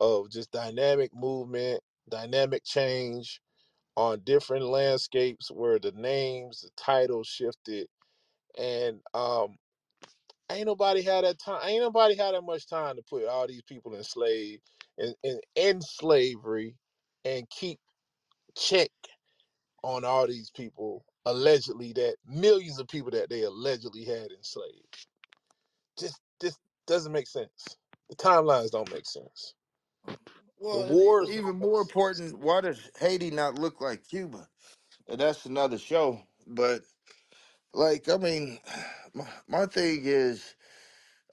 of 0.00 0.30
just 0.30 0.52
dynamic 0.52 1.12
movement, 1.14 1.80
dynamic 2.10 2.64
change 2.64 3.40
on 3.96 4.20
different 4.24 4.66
landscapes 4.66 5.50
where 5.50 5.78
the 5.80 5.92
names, 5.92 6.62
the 6.62 6.70
titles 6.76 7.28
shifted, 7.28 7.88
and 8.58 9.00
um 9.14 9.56
ain't 10.50 10.66
nobody 10.66 11.02
had 11.02 11.24
that 11.24 11.38
time. 11.38 11.60
Ain't 11.64 11.82
nobody 11.82 12.16
had 12.16 12.34
that 12.34 12.42
much 12.42 12.68
time 12.68 12.96
to 12.96 13.02
put 13.08 13.26
all 13.26 13.46
these 13.48 13.62
people 13.62 13.94
in 13.94 14.04
slave 14.04 14.60
in, 14.98 15.14
in, 15.24 15.40
in 15.56 15.80
slavery 15.82 16.76
and 17.24 17.48
keep 17.50 17.78
check 18.56 18.90
on 19.84 20.04
all 20.04 20.26
these 20.26 20.50
people 20.50 21.04
allegedly 21.26 21.94
that 21.94 22.16
millions 22.26 22.80
of 22.80 22.88
people 22.88 23.12
that 23.12 23.30
they 23.30 23.44
allegedly 23.44 24.04
had 24.06 24.32
enslaved. 24.32 25.08
Just 25.98 26.20
this 26.40 26.58
doesn't 26.86 27.12
make 27.12 27.28
sense. 27.28 27.78
The 28.10 28.16
timelines 28.16 28.72
don't 28.72 28.90
make 28.90 29.06
sense. 29.06 29.54
The 30.72 30.80
Well, 30.80 30.82
wars 30.82 31.38
even 31.38 31.56
make 31.56 31.56
more 31.56 31.80
sense. 31.80 31.82
important, 31.82 32.38
why 32.40 32.62
does 32.62 32.90
Haiti 32.98 33.30
not 33.30 33.56
look 33.56 33.80
like 33.80 34.04
Cuba? 34.08 34.48
And 35.08 35.20
that's 35.20 35.46
another 35.46 35.78
show. 35.78 36.22
But 36.46 36.82
like, 37.74 38.08
I 38.08 38.18
mean, 38.18 38.60
my, 39.14 39.28
my 39.48 39.66
thing 39.66 40.02
is, 40.04 40.56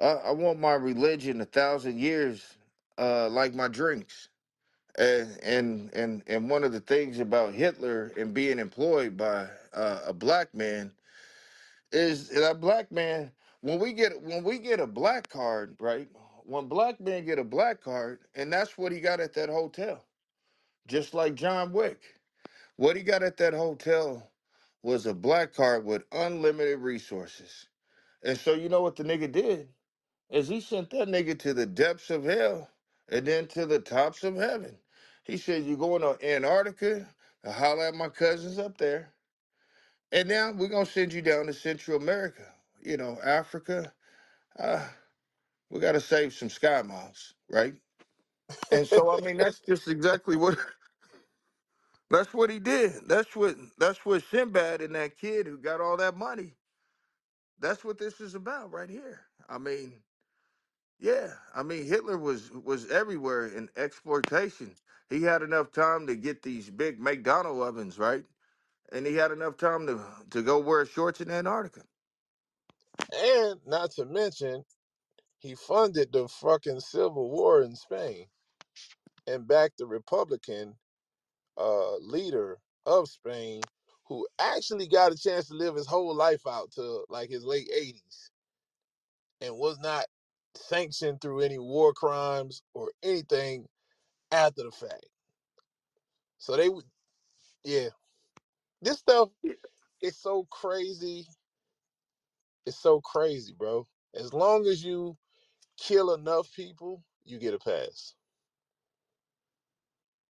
I, 0.02 0.06
I 0.08 0.32
want 0.32 0.60
my 0.60 0.74
religion 0.74 1.42
a 1.42 1.46
thousand 1.46 2.00
years, 2.00 2.58
uh, 2.98 3.30
like 3.30 3.54
my 3.56 3.70
drinks. 3.70 4.30
And 5.00 5.94
and 5.94 6.24
and 6.28 6.50
one 6.50 6.64
of 6.64 6.74
the 6.74 6.82
things 6.82 7.20
about 7.20 7.54
Hitler 7.54 8.14
and 8.18 8.34
being 8.34 8.60
employed 8.60 9.18
by 9.18 9.50
uh, 9.74 10.02
a 10.08 10.14
black 10.14 10.54
man 10.56 10.94
is 11.92 12.30
that 12.30 12.62
black 12.62 12.92
man. 12.92 13.34
When 13.62 13.80
we 13.80 13.94
get 13.94 14.22
when 14.22 14.44
we 14.44 14.60
get 14.60 14.80
a 14.80 14.88
black 14.88 15.30
card, 15.30 15.78
right? 15.80 16.10
When 16.46 16.68
black 16.68 17.00
men 17.02 17.26
get 17.26 17.40
a 17.40 17.44
black 17.46 17.82
card, 17.82 18.22
and 18.36 18.54
that's 18.54 18.78
what 18.78 18.92
he 18.92 19.02
got 19.02 19.20
at 19.22 19.34
that 19.36 19.50
hotel, 19.50 20.06
just 20.88 21.14
like 21.14 21.36
John 21.36 21.74
Wick. 21.74 22.16
What 22.78 22.96
he 22.98 23.04
got 23.04 23.24
at 23.24 23.38
that 23.38 23.54
hotel 23.54 24.32
was 24.84 25.06
a 25.06 25.14
black 25.14 25.54
card 25.54 25.86
with 25.86 26.04
unlimited 26.12 26.80
resources. 26.80 27.68
And 28.24 28.38
so 28.38 28.54
you 28.54 28.70
know 28.70 28.82
what 28.82 28.98
the 28.98 29.04
nigga 29.04 29.32
did? 29.32 29.70
Is 30.30 30.50
he 30.50 30.62
sent 30.62 30.92
that 30.92 31.08
nigga 31.10 31.40
to 31.40 31.54
the 31.54 31.66
depths 31.68 32.10
of 32.12 32.26
hell 32.26 32.72
and 33.10 33.26
then 33.28 33.48
to 33.50 33.66
the 33.66 33.80
tops 33.80 34.24
of 34.24 34.36
heaven. 34.36 34.80
He 35.24 35.38
said, 35.38 35.66
You're 35.66 35.78
going 35.78 36.02
to 36.04 36.18
Antarctica 36.26 37.10
to 37.44 37.52
holler 37.54 37.86
at 37.88 37.96
my 37.96 38.10
cousins 38.10 38.60
up 38.60 38.78
there. 38.78 39.12
And 40.12 40.30
now 40.30 40.54
we're 40.54 40.70
gonna 40.70 40.88
send 40.88 41.14
you 41.14 41.22
down 41.22 41.48
to 41.48 41.54
Central 41.54 41.98
America, 42.02 42.56
you 42.82 42.98
know, 42.98 43.20
Africa. 43.24 43.94
Uh, 44.58 44.90
we 45.70 45.80
gotta 45.80 46.02
save 46.02 46.34
some 46.34 46.50
sky 46.50 46.82
miles, 46.84 47.36
right? 47.50 47.76
And 48.72 48.88
so 48.88 49.12
I 49.12 49.18
mean 49.18 49.38
that's 49.38 49.62
just 49.62 49.88
exactly 49.88 50.38
what 50.38 50.58
that's 52.12 52.34
what 52.34 52.50
he 52.50 52.60
did. 52.60 53.08
That's 53.08 53.36
what 53.36 53.58
that's 53.78 54.06
what 54.06 54.24
Sinbad 54.24 54.82
and 54.82 54.96
that 54.96 55.18
kid 55.18 55.48
who 55.48 55.58
got 55.60 55.82
all 55.82 55.98
that 55.98 56.18
money. 56.18 56.56
That's 57.60 57.84
what 57.86 58.00
this 58.00 58.22
is 58.22 58.36
about 58.36 58.72
right 58.72 58.90
here. 58.90 59.28
I 59.50 59.58
mean, 59.60 60.04
yeah, 61.00 61.36
I 61.56 61.64
mean 61.64 61.86
Hitler 61.86 62.18
was 62.18 62.52
was 62.52 62.92
everywhere 62.92 63.48
in 63.48 63.70
exploitation. 63.78 64.76
He 65.10 65.24
had 65.24 65.44
enough 65.44 65.72
time 65.72 66.08
to 66.08 66.16
get 66.16 66.44
these 66.44 66.70
big 66.72 67.00
McDonald 67.00 67.62
ovens, 67.62 68.00
right? 68.00 68.26
And 68.92 69.06
he 69.08 69.16
had 69.16 69.32
enough 69.32 69.58
time 69.58 69.88
to 69.88 70.26
to 70.32 70.44
go 70.44 70.60
wear 70.60 70.86
shorts 70.86 71.22
in 71.22 71.32
Antarctica. 71.32 71.86
And 73.14 73.62
not 73.66 73.92
to 73.94 74.06
mention, 74.06 74.66
he 75.40 75.56
funded 75.56 76.14
the 76.14 76.28
fucking 76.30 76.82
civil 76.82 77.30
war 77.32 77.64
in 77.64 77.76
Spain 77.76 78.28
and 79.28 79.48
backed 79.48 79.78
the 79.80 79.88
Republican 79.88 80.78
uh, 81.58 81.98
leader 81.98 82.60
of 82.86 83.10
Spain 83.10 83.70
who 84.08 84.28
actually 84.40 84.88
got 84.88 85.12
a 85.14 85.18
chance 85.18 85.48
to 85.48 85.56
live 85.56 85.76
his 85.76 85.88
whole 85.88 86.14
life 86.16 86.46
out 86.48 86.72
to 86.72 87.06
like 87.10 87.30
his 87.30 87.46
late 87.46 87.70
80s 87.76 88.32
and 89.42 89.58
was 89.58 89.80
not 89.80 90.06
sanctioned 90.56 91.22
through 91.22 91.42
any 91.42 91.60
war 91.60 91.94
crimes 91.94 92.64
or 92.74 92.92
anything 93.04 93.68
after 94.34 94.64
the 94.66 94.72
fact. 94.72 95.08
So 96.40 96.58
they 96.58 96.70
would, 96.70 96.86
yeah, 97.66 97.90
this 98.82 99.00
stuff 99.00 99.30
is 100.02 100.18
so 100.18 100.46
crazy. 100.46 101.28
It's 102.66 102.78
so 102.80 103.02
crazy, 103.02 103.54
bro. 103.54 103.88
As 104.16 104.34
long 104.34 104.68
as 104.68 104.84
you 104.86 105.18
kill 105.78 106.14
enough 106.14 106.54
people, 106.56 107.04
you 107.26 107.40
get 107.40 107.54
a 107.56 107.60
pass. 107.60 108.16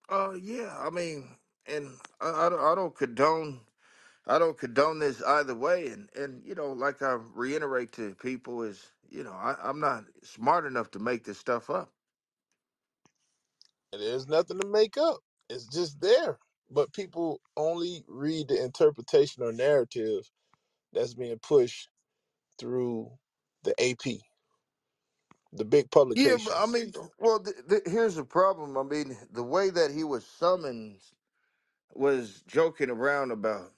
Uh, 0.10 0.34
yeah, 0.42 0.78
I 0.80 0.90
mean, 0.92 1.38
and 1.68 1.98
I, 2.22 2.48
I 2.48 2.50
don't 2.50 2.62
I 2.62 2.76
don't 2.76 2.96
condone 2.96 3.62
I 4.28 4.40
don't 4.40 4.58
condone 4.58 5.00
this 5.00 5.22
either 5.24 5.56
way, 5.56 5.88
and 5.90 6.10
and 6.16 6.46
you 6.46 6.56
know, 6.56 6.72
like 6.74 7.02
I 7.02 7.14
reiterate 7.14 7.94
to 7.94 8.16
people 8.16 8.64
is, 8.64 8.94
you 9.10 9.24
know, 9.24 9.34
I, 9.34 9.56
I'm 9.62 9.80
not 9.82 10.06
smart 10.24 10.66
enough 10.66 10.92
to 10.92 11.00
make 11.00 11.26
this 11.26 11.40
stuff 11.40 11.70
up. 11.70 11.94
And 13.94 14.02
there's 14.02 14.28
nothing 14.28 14.60
to 14.62 14.68
make 14.68 14.98
up. 14.98 15.22
It's 15.50 15.68
just 15.68 16.02
there. 16.02 16.40
But 16.72 16.94
people 16.94 17.42
only 17.58 18.06
read 18.10 18.50
the 18.50 18.64
interpretation 18.64 19.44
or 19.44 19.54
narrative 19.54 20.32
that's 20.94 21.16
being 21.16 21.40
pushed 21.40 21.90
through 22.60 23.12
the 23.64 23.76
AP, 23.82 24.22
the 25.54 25.66
big 25.66 25.92
Yeah, 26.16 26.38
but 26.38 26.56
I 26.58 26.66
publications. 26.66 26.68
mean, 26.68 26.94
well, 27.20 27.40
th- 27.42 27.58
th- 27.70 27.84
here's 27.88 28.16
the 28.16 28.26
problem. 28.26 28.78
I 28.78 28.84
mean, 28.84 29.18
the 29.32 29.44
way 29.44 29.70
that 29.72 29.92
he 29.92 30.04
was 30.04 30.26
summoned. 30.26 31.02
was 31.96 32.44
joking 32.48 32.92
around 32.92 33.32
about 33.32 33.72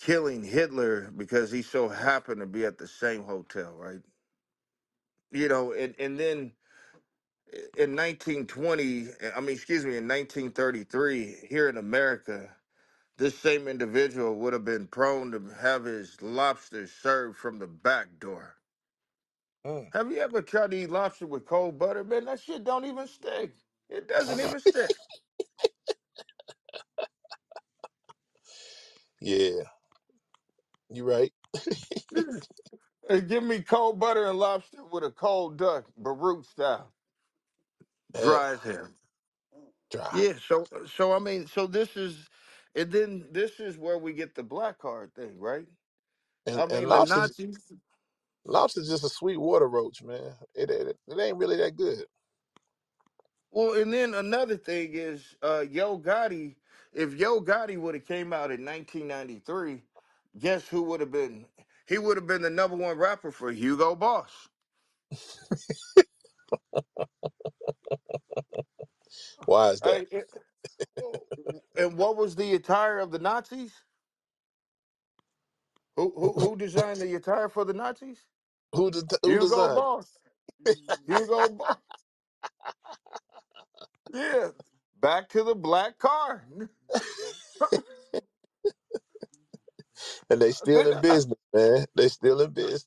killing 0.00 0.44
Hitler 0.44 1.12
because 1.16 1.52
he 1.52 1.62
so 1.62 1.88
happened 1.88 2.40
to 2.40 2.46
be 2.46 2.64
at 2.66 2.78
the 2.78 2.88
same 2.88 3.24
hotel, 3.24 3.74
right? 3.74 4.00
You 5.32 5.48
know, 5.48 5.72
and, 5.72 5.94
and 5.98 6.18
then 6.18 6.52
in 7.78 7.96
1920, 7.96 9.08
I 9.36 9.40
mean, 9.40 9.50
excuse 9.56 9.84
me, 9.84 9.96
in 9.98 10.08
1933, 10.08 11.46
here 11.48 11.68
in 11.68 11.76
America, 11.78 12.56
this 13.18 13.38
same 13.38 13.68
individual 13.68 14.36
would 14.36 14.52
have 14.54 14.64
been 14.64 14.88
prone 14.88 15.32
to 15.32 15.54
have 15.60 15.84
his 15.84 16.22
lobster 16.22 16.86
served 16.86 17.38
from 17.38 17.58
the 17.60 17.68
back 17.68 18.18
door. 18.20 18.56
Mm. 19.66 19.92
Have 19.94 20.12
you 20.12 20.18
ever 20.18 20.42
tried 20.42 20.72
to 20.72 20.78
eat 20.78 20.90
lobster 20.90 21.26
with 21.26 21.46
cold 21.46 21.78
butter? 21.78 22.04
Man, 22.04 22.26
that 22.26 22.40
shit 22.40 22.64
don't 22.64 22.84
even 22.86 23.08
stick. 23.08 23.56
It 23.90 24.08
doesn't 24.08 24.40
even 24.40 24.60
stick. 24.60 24.92
Yeah, 29.20 29.62
you 30.90 31.04
right. 31.04 31.32
Hey, 33.08 33.20
give 33.22 33.44
me 33.44 33.62
cold 33.62 34.00
butter 34.00 34.26
and 34.26 34.38
lobster 34.38 34.84
with 34.84 35.04
a 35.04 35.12
cold 35.12 35.58
duck, 35.58 35.86
Baruch 35.96 36.44
style, 36.44 36.92
Ugh, 38.14 38.20
dry 38.20 38.52
as 38.54 38.62
hell. 38.62 38.90
Yeah, 40.10 40.34
so 40.38 40.68
so 40.86 41.12
I 41.12 41.20
mean, 41.20 41.48
so 41.48 41.66
this 41.66 41.96
is, 41.96 42.30
and 42.74 42.92
then 42.92 43.28
this 43.32 43.60
is 43.60 43.78
where 43.78 43.98
we 43.98 44.14
get 44.14 44.36
the 44.36 44.44
black 44.44 44.78
card 44.78 45.14
thing, 45.14 45.40
right? 45.40 45.68
And 46.46 46.58
I 46.58 46.66
and 46.70 46.76
mean, 46.76 46.88
lobster 46.88 47.22
lobster's 48.44 48.88
just 48.88 49.04
a 49.04 49.08
sweet 49.10 49.36
water 49.38 49.68
roach, 49.68 50.02
man. 50.02 50.34
It 50.54 50.70
it, 50.70 50.98
it 51.08 51.20
ain't 51.20 51.36
really 51.38 51.56
that 51.58 51.76
good. 51.76 52.06
Well, 53.50 53.74
and 53.80 53.92
then 53.92 54.14
another 54.14 54.56
thing 54.56 54.92
is, 54.94 55.36
uh, 55.42 55.64
Yo 55.68 55.98
Gotti. 55.98 56.56
If 56.92 57.14
Yo 57.14 57.40
Gotti 57.40 57.78
would 57.78 57.94
have 57.94 58.06
came 58.06 58.32
out 58.32 58.50
in 58.50 58.64
1993, 58.64 59.82
guess 60.38 60.68
who 60.68 60.82
would 60.84 61.00
have 61.00 61.10
been? 61.12 61.46
He 61.88 61.96
would 61.98 62.16
have 62.18 62.26
been 62.26 62.42
the 62.42 62.50
number 62.50 62.76
one 62.76 62.98
rapper 62.98 63.30
for 63.32 63.50
Hugo 63.52 63.94
Boss. 63.96 64.48
Why 69.52 69.70
is 69.70 69.82
that? 69.82 70.02
Hey, 70.02 70.06
it- 70.12 70.30
and 71.76 71.98
what 71.98 72.16
was 72.16 72.36
the 72.36 72.54
attire 72.54 72.98
of 73.00 73.12
the 73.12 73.20
Nazis? 73.20 73.74
Who 75.96 76.12
who 76.16 76.32
who 76.40 76.56
designed 76.56 77.02
the 77.02 77.14
attire 77.16 77.48
for 77.50 77.64
the 77.64 77.74
Nazis? 77.74 78.26
Who 78.74 78.90
de- 78.90 79.18
who 79.22 79.36
Hugo 79.36 79.38
designed 79.38 79.86
Boss. 79.86 80.18
Hugo 81.06 81.48
Boss. 81.50 81.76
Yeah. 84.14 84.50
Back 85.00 85.28
to 85.30 85.44
the 85.44 85.54
black 85.56 85.98
car. 85.98 86.46
And 90.30 90.42
they 90.42 90.52
still 90.52 90.86
in 90.88 91.00
business, 91.00 91.38
man. 91.54 91.86
They 91.94 92.08
still 92.08 92.40
in 92.42 92.50
business. 92.52 92.86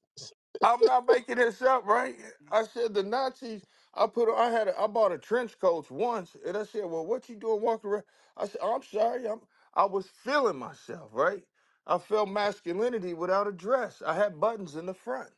I'm 0.64 0.84
not 0.84 1.08
making 1.08 1.38
this 1.38 1.62
up, 1.62 1.86
right? 1.86 2.16
I 2.52 2.64
said 2.66 2.94
the 2.94 3.04
Nazis. 3.04 3.64
I 3.96 4.08
put. 4.08 4.34
I 4.36 4.52
had. 4.52 4.70
A, 4.70 4.80
I 4.80 4.88
bought 4.88 5.14
a 5.14 5.20
trench 5.20 5.60
coat 5.60 5.92
once, 5.92 6.38
and 6.46 6.58
I 6.58 6.64
said, 6.66 6.86
"Well, 6.86 7.06
what 7.06 7.30
you 7.30 7.36
doing 7.38 7.62
walking 7.62 7.92
around?" 7.92 8.06
I 8.38 8.48
said, 8.48 8.62
"I'm 8.64 8.84
sorry. 8.84 9.28
I'm. 9.28 9.42
I 9.76 9.86
was 9.86 10.08
feeling 10.08 10.58
myself, 10.60 11.12
right? 11.14 11.46
I 11.88 12.00
felt 12.00 12.30
masculinity 12.30 13.14
without 13.16 13.48
a 13.48 13.54
dress. 13.54 14.02
I 14.06 14.16
had 14.16 14.40
buttons 14.40 14.76
in 14.78 14.88
the 14.88 14.96
front. 14.96 15.32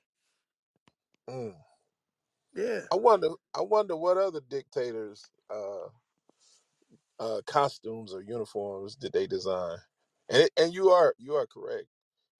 Mm. 1.29 1.55
Yeah. 2.55 2.87
I 2.91 2.95
wonder. 2.97 3.29
I 3.55 3.61
wonder 3.61 3.97
what 3.97 4.17
other 4.17 4.41
dictators' 4.41 5.29
uh, 5.49 5.87
uh, 7.19 7.41
costumes 7.47 8.13
or 8.13 8.21
uniforms 8.21 8.95
did 8.95 9.13
they 9.13 9.27
design? 9.27 9.79
And 10.29 10.43
it, 10.43 10.51
and 10.57 10.73
you 10.73 10.89
are 10.91 11.15
you 11.19 11.35
are 11.35 11.47
correct. 11.47 11.87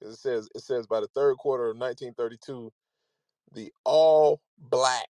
'Cause 0.01 0.13
It 0.15 0.17
says 0.19 0.49
it 0.55 0.61
says 0.61 0.87
by 0.87 1.01
the 1.01 1.07
third 1.09 1.37
quarter 1.37 1.65
of 1.69 1.77
1932, 1.77 2.71
the 3.53 3.73
all 3.85 4.41
black 4.57 5.09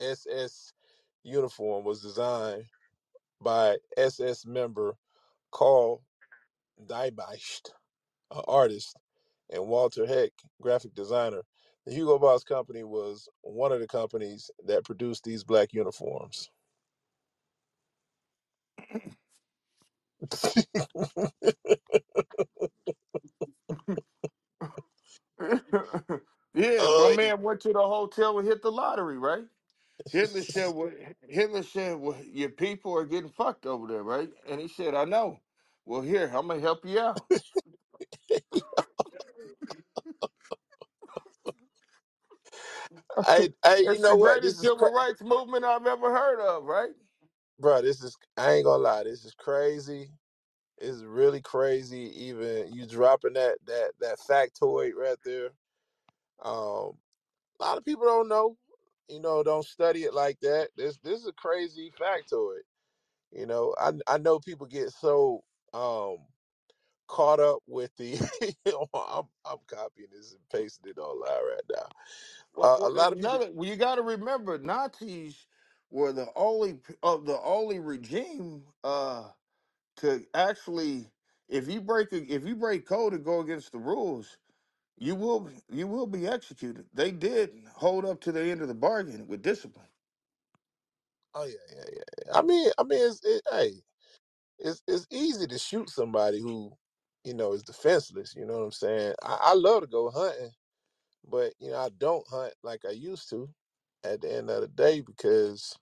SS 0.00 0.72
uniform 1.24 1.84
was 1.84 2.02
designed 2.02 2.66
by 3.40 3.78
SS 3.96 4.46
member 4.46 4.96
Carl 5.52 6.04
Diebitsch, 6.84 7.62
an 8.32 8.42
artist, 8.48 8.96
and 9.50 9.68
Walter 9.68 10.06
Heck, 10.06 10.32
graphic 10.62 10.94
designer. 10.94 11.42
The 11.86 11.94
Hugo 11.94 12.18
Boss 12.18 12.44
company 12.44 12.84
was 12.84 13.28
one 13.42 13.72
of 13.72 13.80
the 13.80 13.88
companies 13.88 14.50
that 14.66 14.84
produced 14.84 15.24
these 15.24 15.44
black 15.44 15.72
uniforms. 15.72 16.50
yeah. 26.54 26.88
My 26.96 27.08
Oh, 27.08 27.10
man 27.10 27.42
went 27.42 27.60
to 27.62 27.72
the 27.72 27.80
hotel 27.82 28.38
and 28.38 28.48
hit 28.48 28.62
the 28.62 28.72
lottery, 28.72 29.18
right? 29.18 29.44
Hitler 30.10 30.42
said, 30.42 30.68
well, 30.74 30.92
Hitler 31.28 31.62
said, 31.64 31.98
well, 31.98 32.16
your 32.32 32.50
people 32.50 32.96
are 32.98 33.06
getting 33.06 33.30
fucked 33.30 33.66
over 33.66 33.86
there, 33.88 34.04
right? 34.04 34.30
And 34.48 34.60
he 34.60 34.68
said, 34.68 34.94
I 34.94 35.04
know. 35.04 35.40
Well, 35.86 36.02
here, 36.02 36.30
I'm 36.34 36.48
gonna 36.48 36.60
help 36.60 36.84
you 36.86 37.00
out. 37.00 37.22
I, 43.26 43.52
I, 43.64 43.76
you 43.88 43.98
it's 43.98 44.06
the 44.06 44.14
know 44.14 44.16
what? 44.16 44.42
This 44.42 44.54
greatest 44.54 44.60
is 44.60 44.70
civil 44.70 44.92
rights 44.92 45.22
movement 45.22 45.64
I've 45.64 45.86
ever 45.86 46.12
heard 46.12 46.40
of, 46.40 46.64
right? 46.64 46.90
bro. 47.60 47.82
This 47.82 48.02
is. 48.04 48.16
I 48.36 48.54
ain't 48.54 48.64
gonna 48.66 48.82
lie. 48.82 49.04
This 49.04 49.24
is 49.24 49.34
crazy. 49.34 50.10
It's 50.78 51.02
really 51.02 51.40
crazy. 51.42 52.12
Even 52.26 52.72
you 52.72 52.86
dropping 52.86 53.34
that 53.34 53.58
that 53.66 53.92
that 54.00 54.18
factoid 54.28 54.94
right 54.96 55.18
there. 55.24 55.50
Um, 56.44 56.94
a 57.60 57.64
lot 57.64 57.78
of 57.78 57.84
people 57.84 58.04
don't 58.06 58.28
know. 58.28 58.56
You 59.08 59.20
know, 59.20 59.42
don't 59.44 59.66
study 59.66 60.04
it 60.04 60.14
like 60.14 60.40
that. 60.40 60.70
This 60.76 60.98
this 60.98 61.20
is 61.20 61.28
a 61.28 61.32
crazy 61.34 61.90
factoid. 61.92 62.62
You 63.32 63.46
know, 63.46 63.74
I 63.80 63.92
I 64.08 64.18
know 64.18 64.40
people 64.40 64.66
get 64.66 64.90
so 64.92 65.44
um 65.74 66.28
caught 67.08 67.40
up 67.40 67.62
with 67.66 67.96
the. 67.96 68.18
I'm 68.94 69.28
I'm 69.44 69.58
copying 69.66 70.10
this 70.12 70.32
and 70.34 70.48
pasting 70.50 70.90
it 70.92 70.98
online 70.98 71.44
right 71.54 71.62
now. 71.76 71.88
Well, 72.54 72.70
Uh, 72.70 72.78
a 72.82 72.90
well 72.90 72.90
lot 72.90 73.12
of 73.12 73.20
people. 73.20 73.38
another, 73.38 73.52
well, 73.52 73.68
you 73.68 73.76
got 73.76 73.96
to 73.96 74.02
remember, 74.02 74.58
Nazis 74.58 75.46
were 75.90 76.12
the 76.12 76.32
only 76.36 76.80
of 77.02 77.26
the 77.26 77.40
only 77.42 77.80
regime 77.80 78.66
uh, 78.84 79.32
to 79.98 80.26
actually, 80.34 81.12
if 81.48 81.68
you 81.68 81.80
break 81.82 82.12
a, 82.12 82.22
if 82.32 82.46
you 82.46 82.56
break 82.56 82.86
code 82.86 83.14
and 83.14 83.24
go 83.24 83.40
against 83.40 83.72
the 83.72 83.78
rules, 83.78 84.38
you 84.98 85.16
will 85.16 85.50
you 85.70 85.88
will 85.88 86.06
be 86.06 86.26
executed. 86.28 86.88
They 86.94 87.12
did 87.12 87.64
hold 87.76 88.04
up 88.06 88.20
to 88.22 88.32
the 88.32 88.42
end 88.42 88.62
of 88.62 88.68
the 88.68 88.74
bargain 88.74 89.28
with 89.28 89.42
discipline. 89.42 89.88
Oh 91.34 91.44
yeah, 91.46 91.54
yeah, 91.74 91.84
yeah. 91.92 92.02
yeah. 92.26 92.32
I 92.34 92.42
mean, 92.42 92.70
I 92.78 92.84
mean, 92.84 93.06
it's 93.10 93.24
it, 93.24 93.42
hey, 93.50 93.72
it's 94.58 94.82
it's 94.88 95.06
easy 95.10 95.46
to 95.48 95.58
shoot 95.58 95.90
somebody 95.90 96.40
who, 96.40 96.72
you 97.24 97.34
know, 97.34 97.52
is 97.54 97.64
defenseless. 97.64 98.34
You 98.36 98.46
know 98.46 98.58
what 98.58 98.64
I'm 98.64 98.72
saying? 98.72 99.14
I, 99.22 99.38
I 99.42 99.54
love 99.54 99.82
to 99.82 99.88
go 99.88 100.10
hunting, 100.10 100.52
but 101.24 101.54
you 101.60 101.70
know, 101.70 101.78
I 101.80 101.90
don't 101.90 102.28
hunt 102.28 102.54
like 102.62 102.84
I 102.86 102.92
used 102.92 103.30
to. 103.30 103.54
At 104.04 104.20
the 104.22 104.32
end 104.34 104.50
of 104.50 104.62
the 104.62 104.68
day, 104.68 105.00
because 105.00 105.78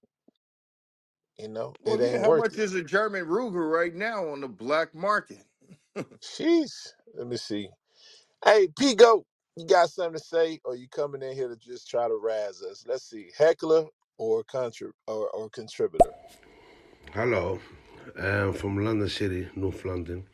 you 1.38 1.48
know, 1.48 1.74
Well, 1.80 1.98
it 1.98 2.00
yeah. 2.00 2.18
ain't 2.18 2.22
How 2.22 2.30
worth 2.30 2.52
much 2.52 2.58
it. 2.58 2.58
is 2.58 2.74
a 2.74 2.84
German 2.84 3.30
Luger 3.30 3.68
right 3.68 3.94
now 3.94 4.28
on 4.28 4.40
the 4.42 4.48
black 4.48 4.94
market? 4.94 5.44
Jeez. 6.22 6.94
Let 7.14 7.26
me 7.28 7.36
see. 7.38 7.70
Hey, 8.44 8.66
P 8.76 8.96
Goat, 8.96 9.24
you 9.54 9.64
got 9.64 9.88
something 9.90 10.14
to 10.14 10.18
say, 10.18 10.58
or 10.64 10.74
you 10.74 10.88
coming 10.88 11.22
in 11.22 11.32
here 11.32 11.46
to 11.46 11.54
just 11.54 11.88
try 11.88 12.08
to 12.08 12.18
razz 12.20 12.60
us? 12.60 12.84
Let's 12.88 13.04
see, 13.08 13.30
heckler 13.38 13.86
or 14.18 14.42
contrib 14.42 14.90
or, 15.06 15.30
or 15.30 15.48
contributor. 15.48 16.10
Hello, 17.12 17.60
um, 18.18 18.52
from 18.52 18.84
London 18.84 19.08
City, 19.08 19.48
North 19.54 19.84
London. 19.84 20.26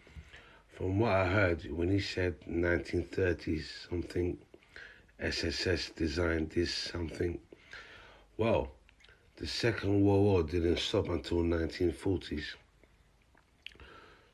From 0.69 0.99
what 0.99 1.13
I 1.13 1.27
heard, 1.27 1.71
when 1.71 1.91
he 1.91 2.01
said 2.01 2.41
1930s 2.49 3.91
something, 3.91 4.39
SSS 5.21 5.91
designed 5.91 6.49
this 6.49 6.73
something. 6.73 7.39
Well, 8.39 8.71
the 9.37 9.47
Second 9.47 10.03
World 10.03 10.23
War 10.23 10.43
didn't 10.45 10.79
stop 10.79 11.11
until 11.11 11.43
1940s. 11.43 12.55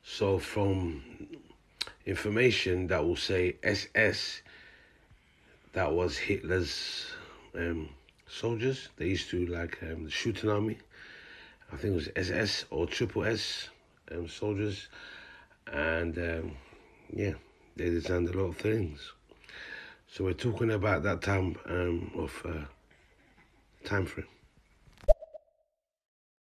So 0.01 0.39
from 0.39 1.03
information 2.05 2.87
that 2.87 3.03
will 3.05 3.15
say 3.15 3.57
SS, 3.63 4.41
that 5.73 5.91
was 5.93 6.17
Hitler's 6.17 7.11
um, 7.55 7.89
soldiers. 8.27 8.89
They 8.97 9.07
used 9.07 9.29
to 9.31 9.45
like 9.47 9.81
um, 9.83 10.05
the 10.05 10.11
shooting 10.11 10.49
army. 10.49 10.77
I 11.71 11.77
think 11.77 11.93
it 11.93 11.95
was 11.95 12.09
SS 12.15 12.65
or 12.69 12.87
Triple 12.87 13.25
S 13.25 13.69
um, 14.11 14.27
soldiers, 14.27 14.87
and 15.67 16.17
um, 16.17 16.57
yeah, 17.11 17.33
they 17.75 17.89
designed 17.89 18.29
a 18.29 18.33
lot 18.37 18.49
of 18.49 18.57
things. 18.57 19.13
So 20.07 20.23
we're 20.23 20.33
talking 20.33 20.71
about 20.71 21.03
that 21.03 21.21
time 21.21 21.57
um, 21.65 22.11
of 22.15 22.41
uh, 22.45 22.65
time 23.85 24.05
frame. 24.05 24.27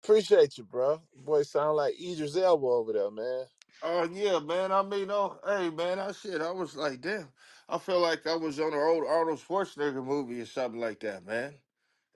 Appreciate 0.02 0.58
you, 0.58 0.64
bro. 0.64 1.02
Boy, 1.16 1.42
sound 1.42 1.76
like 1.76 1.94
Idris 2.00 2.36
Elba 2.36 2.66
over 2.66 2.92
there, 2.92 3.10
man. 3.10 3.46
Oh 3.86 4.08
yeah, 4.10 4.38
man. 4.38 4.72
I 4.72 4.82
mean, 4.82 5.10
oh, 5.10 5.38
hey, 5.46 5.68
man. 5.68 5.98
I 5.98 6.12
shit. 6.12 6.40
I 6.40 6.50
was 6.50 6.74
like, 6.74 7.02
damn. 7.02 7.28
I 7.68 7.76
feel 7.76 8.00
like 8.00 8.26
I 8.26 8.34
was 8.34 8.58
on 8.58 8.72
an 8.72 8.78
old 8.78 9.04
Arnold 9.06 9.40
Schwarzenegger 9.46 10.04
movie 10.04 10.40
or 10.40 10.46
something 10.46 10.80
like 10.80 11.00
that, 11.00 11.26
man. 11.26 11.54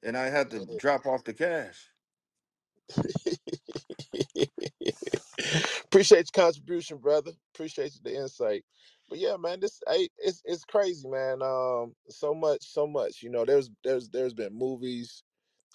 And 0.02 0.16
I 0.16 0.30
had 0.30 0.50
to 0.50 0.66
drop 0.78 1.04
off 1.04 1.24
the 1.24 1.34
cash. 1.34 1.90
Appreciate 5.84 6.30
your 6.34 6.44
contribution, 6.44 6.96
brother. 6.96 7.32
Appreciate 7.54 7.92
the 8.02 8.16
insight. 8.16 8.64
But 9.10 9.18
yeah, 9.18 9.36
man, 9.36 9.60
this 9.60 9.82
I, 9.86 10.08
it's 10.18 10.42
it's 10.44 10.64
crazy, 10.64 11.06
man. 11.06 11.42
Um, 11.42 11.94
so 12.08 12.34
much, 12.34 12.62
so 12.62 12.86
much. 12.86 13.22
You 13.22 13.30
know, 13.30 13.44
there's 13.44 13.70
there's 13.84 14.08
there's 14.08 14.34
been 14.34 14.56
movies 14.56 15.22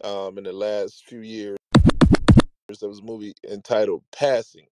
um 0.03 0.37
in 0.37 0.43
the 0.43 0.53
last 0.53 1.03
few 1.05 1.21
years. 1.21 1.57
There 2.79 2.89
was 2.89 2.99
a 2.99 3.03
movie 3.03 3.33
entitled 3.47 4.03
Passing, 4.11 4.67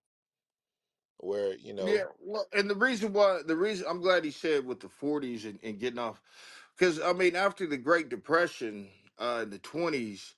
where 1.22 1.56
you 1.56 1.74
know, 1.74 2.00
Yeah, 2.00 2.06
well, 2.20 2.48
and 2.54 2.70
the 2.70 2.76
reason 2.76 3.14
why 3.14 3.42
the 3.44 3.58
reason 3.58 3.88
I'm 3.90 4.02
glad 4.02 4.24
he 4.26 4.32
said 4.32 4.66
with 4.66 4.82
the 4.82 4.88
40s 4.90 5.46
and, 5.50 5.60
and 5.64 5.80
getting 5.80 6.00
off, 6.00 6.22
because 6.78 7.02
I 7.02 7.14
mean, 7.14 7.36
after 7.36 7.68
the 7.68 7.78
Great 7.78 8.10
Depression 8.10 8.92
uh, 9.20 9.42
in 9.44 9.52
the 9.52 9.60
20s, 9.60 10.36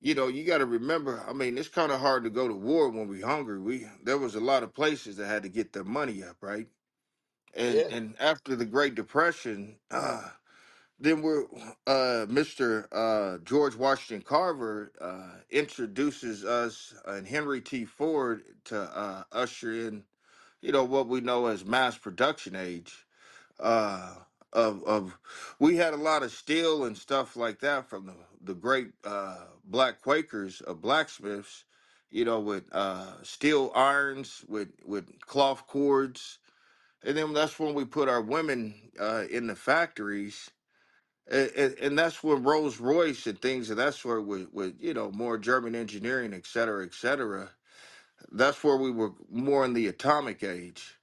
you 0.00 0.14
know, 0.14 0.28
you 0.28 0.44
got 0.44 0.58
to 0.58 0.66
remember. 0.66 1.20
I 1.20 1.32
mean, 1.34 1.58
it's 1.58 1.68
kind 1.68 1.92
of 1.92 2.00
hard 2.00 2.24
to 2.24 2.30
go 2.30 2.48
to 2.48 2.54
war 2.54 2.90
when 2.90 3.08
we 3.08 3.22
hungry. 3.22 3.60
We 3.60 3.88
there 4.02 4.18
was 4.18 4.34
a 4.36 4.40
lot 4.40 4.62
of 4.64 4.74
places 4.74 5.16
that 5.18 5.26
had 5.28 5.44
to 5.44 5.50
get 5.50 5.72
their 5.74 5.84
money 5.84 6.22
up, 6.24 6.38
right? 6.42 6.68
And 7.54 7.84
yeah, 7.84 7.90
and 7.90 8.18
after 8.20 8.56
the 8.56 8.66
Great 8.66 8.94
Depression, 8.96 9.80
uh, 9.90 10.32
then 11.02 11.22
we're 11.22 11.44
uh, 11.88 12.26
Mr. 12.28 12.86
Uh, 12.92 13.38
George 13.44 13.76
Washington 13.76 14.24
Carver 14.26 14.92
uh, 15.00 15.40
introduces 15.50 16.44
us 16.44 16.94
and 17.06 17.28
Henry 17.28 17.60
T. 17.62 17.86
Ford 17.86 18.44
to 18.66 18.80
uh, 18.80 19.24
usher 19.32 19.72
in, 19.72 20.04
you 20.62 20.72
know, 20.72 20.84
what 20.84 21.08
we 21.08 21.20
know 21.20 21.46
as 21.46 21.64
mass 21.64 21.98
production 21.98 22.56
age. 22.56 23.06
Uh, 23.60 24.14
of 24.52 24.84
of 24.84 25.18
we 25.60 25.76
had 25.76 25.94
a 25.94 25.98
lot 25.98 26.22
of 26.22 26.32
steel 26.32 26.84
and 26.84 26.96
stuff 26.98 27.36
like 27.36 27.60
that 27.60 27.86
from 27.88 28.06
the 28.06 28.14
the 28.42 28.54
great 28.54 28.92
uh, 29.04 29.46
black 29.64 30.02
Quakers 30.02 30.60
of 30.62 30.82
blacksmiths, 30.82 31.64
you 32.10 32.24
know, 32.24 32.40
with 32.40 32.64
uh, 32.72 33.22
steel 33.24 33.72
irons, 33.74 34.44
with 34.48 34.70
with 34.86 35.20
cloth 35.20 35.66
cords, 35.68 36.38
and 37.04 37.16
then 37.16 37.32
that's 37.34 37.58
when 37.58 37.74
we 37.74 37.84
put 37.86 38.08
our 38.08 38.22
women 38.22 38.92
uh, 39.00 39.24
in 39.30 39.48
the 39.48 39.56
factories 39.56 40.50
and, 41.30 41.50
and, 41.56 41.74
and 41.78 41.98
that's 41.98 42.22
when 42.22 42.42
Rolls 42.42 42.80
Royce 42.80 43.26
and 43.26 43.40
things 43.40 43.70
of 43.70 43.78
that 43.78 43.94
sort, 43.94 44.26
with, 44.26 44.52
with 44.52 44.76
you 44.80 44.94
know 44.94 45.10
more 45.12 45.38
German 45.38 45.74
engineering, 45.74 46.34
et 46.34 46.46
cetera, 46.46 46.84
et 46.84 46.94
cetera. 46.94 47.50
That's 48.32 48.64
where 48.64 48.76
we 48.78 48.90
were 48.92 49.12
more 49.30 49.64
in 49.64 49.74
the 49.74 49.88
atomic 49.88 50.42
age. 50.44 50.98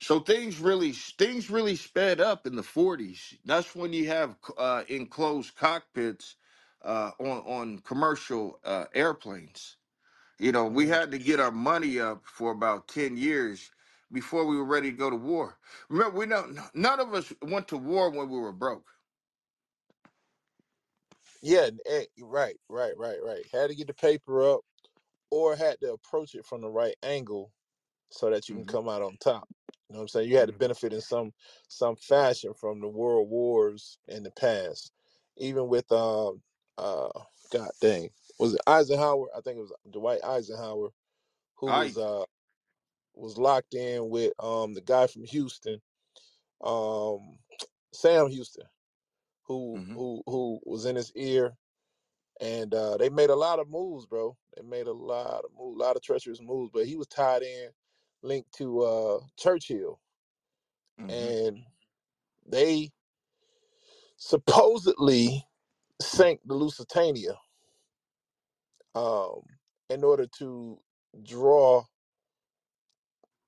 So 0.00 0.20
things 0.20 0.60
really 0.60 0.92
things 0.92 1.50
really 1.50 1.76
sped 1.76 2.20
up 2.20 2.46
in 2.46 2.56
the 2.56 2.62
40s. 2.62 3.36
That's 3.44 3.74
when 3.76 3.92
you 3.94 4.08
have 4.08 4.36
uh, 4.58 4.84
enclosed 4.88 5.56
cockpits 5.56 6.36
uh, 6.84 7.12
on 7.20 7.38
on 7.46 7.78
commercial 7.80 8.60
uh, 8.64 8.86
airplanes. 8.94 9.76
You 10.38 10.52
know, 10.52 10.66
we 10.66 10.88
mm, 10.88 10.88
had 10.88 11.12
to 11.12 11.18
get 11.18 11.40
our 11.40 11.52
money 11.52 12.00
up 12.00 12.24
for 12.26 12.52
about 12.52 12.88
10 12.88 13.16
years 13.16 13.70
before 14.12 14.46
we 14.46 14.56
were 14.56 14.64
ready 14.66 14.92
to 14.92 14.98
go 14.98 15.10
to 15.10 15.16
war. 15.16 15.58
Remember, 15.90 16.18
we 16.18 16.26
know 16.26 16.46
none 16.74 17.00
of 17.00 17.14
us 17.14 17.32
went 17.42 17.68
to 17.70 17.78
war 17.78 18.10
when 18.10 18.30
we 18.30 18.38
were 18.38 18.52
broke. 18.52 18.86
Yeah, 21.42 21.70
eh, 21.86 22.06
right, 22.22 22.56
right, 22.68 22.96
right, 22.98 23.22
right. 23.22 23.44
Had 23.52 23.70
to 23.70 23.76
get 23.76 23.88
the 23.88 23.94
paper 23.94 24.42
up, 24.54 24.62
or 25.30 25.56
had 25.56 25.80
to 25.82 25.92
approach 25.94 26.34
it 26.34 26.46
from 26.46 26.62
the 26.62 26.70
right 26.70 26.96
angle 27.02 27.52
so 28.10 28.30
that 28.30 28.48
you 28.48 28.54
can 28.56 28.64
hmm 28.64 28.66
come 28.66 28.88
out 28.88 29.02
on 29.02 29.16
top. 29.18 29.48
You 29.88 29.94
know 29.94 30.00
what 30.00 30.02
I'm 30.04 30.08
saying? 30.08 30.30
You 30.30 30.36
had 30.36 30.48
to 30.48 30.54
benefit 30.54 30.92
in 30.92 31.00
some 31.00 31.32
some 31.68 31.96
fashion 31.96 32.54
from 32.54 32.80
the 32.80 32.88
world 32.88 33.28
wars 33.30 33.98
in 34.08 34.22
the 34.24 34.32
past. 34.32 34.92
Even 35.36 35.68
with 35.68 35.90
um 35.92 36.42
uh 36.78 37.08
God 37.52 37.70
dang. 37.80 38.10
Was 38.38 38.54
it 38.54 38.60
Eisenhower? 38.66 39.28
I 39.36 39.40
think 39.40 39.58
it 39.58 39.62
was 39.62 39.72
Dwight 39.90 40.24
Eisenhower 40.24 40.90
who 41.56 41.70
was 41.72 41.96
Ike. 41.96 41.98
uh 41.98 42.24
was 43.14 43.38
locked 43.38 43.74
in 43.74 44.10
with 44.10 44.32
um 44.42 44.74
the 44.74 44.82
guy 44.82 45.06
from 45.08 45.24
Houston, 45.24 45.82
um 46.62 47.38
Sam 47.94 48.28
Houston, 48.30 48.66
who 49.46 49.84
hmm 49.84 49.94
who 49.94 50.22
who 50.26 50.60
was 50.66 50.86
in 50.86 50.96
his 50.96 51.12
ear 51.16 51.56
and 52.40 52.74
uh 52.74 52.96
they 52.98 53.10
made 53.10 53.30
a 53.30 53.36
lot 53.36 53.60
of 53.60 53.68
moves, 53.70 54.06
bro. 54.06 54.36
They 54.56 54.62
made 54.62 54.88
a 54.88 54.92
lot 54.92 55.44
of 55.44 55.52
moves, 55.58 55.76
a 55.76 55.80
lot 55.80 55.96
of 55.96 56.02
treacherous 56.02 56.40
moves, 56.42 56.70
but 56.72 56.86
he 56.86 56.96
was 56.96 57.08
tied 57.08 57.42
in 57.42 57.70
linked 58.22 58.52
to 58.54 58.82
uh 58.82 59.20
Churchill 59.38 60.00
hmm 60.98 61.32
and 61.48 61.64
they 62.46 62.90
supposedly 64.18 65.46
sank 66.00 66.40
the 66.46 66.54
Lusitania 66.54 67.34
um, 68.96 69.42
in 69.90 70.04
order 70.04 70.26
to 70.38 70.80
draw, 71.24 71.84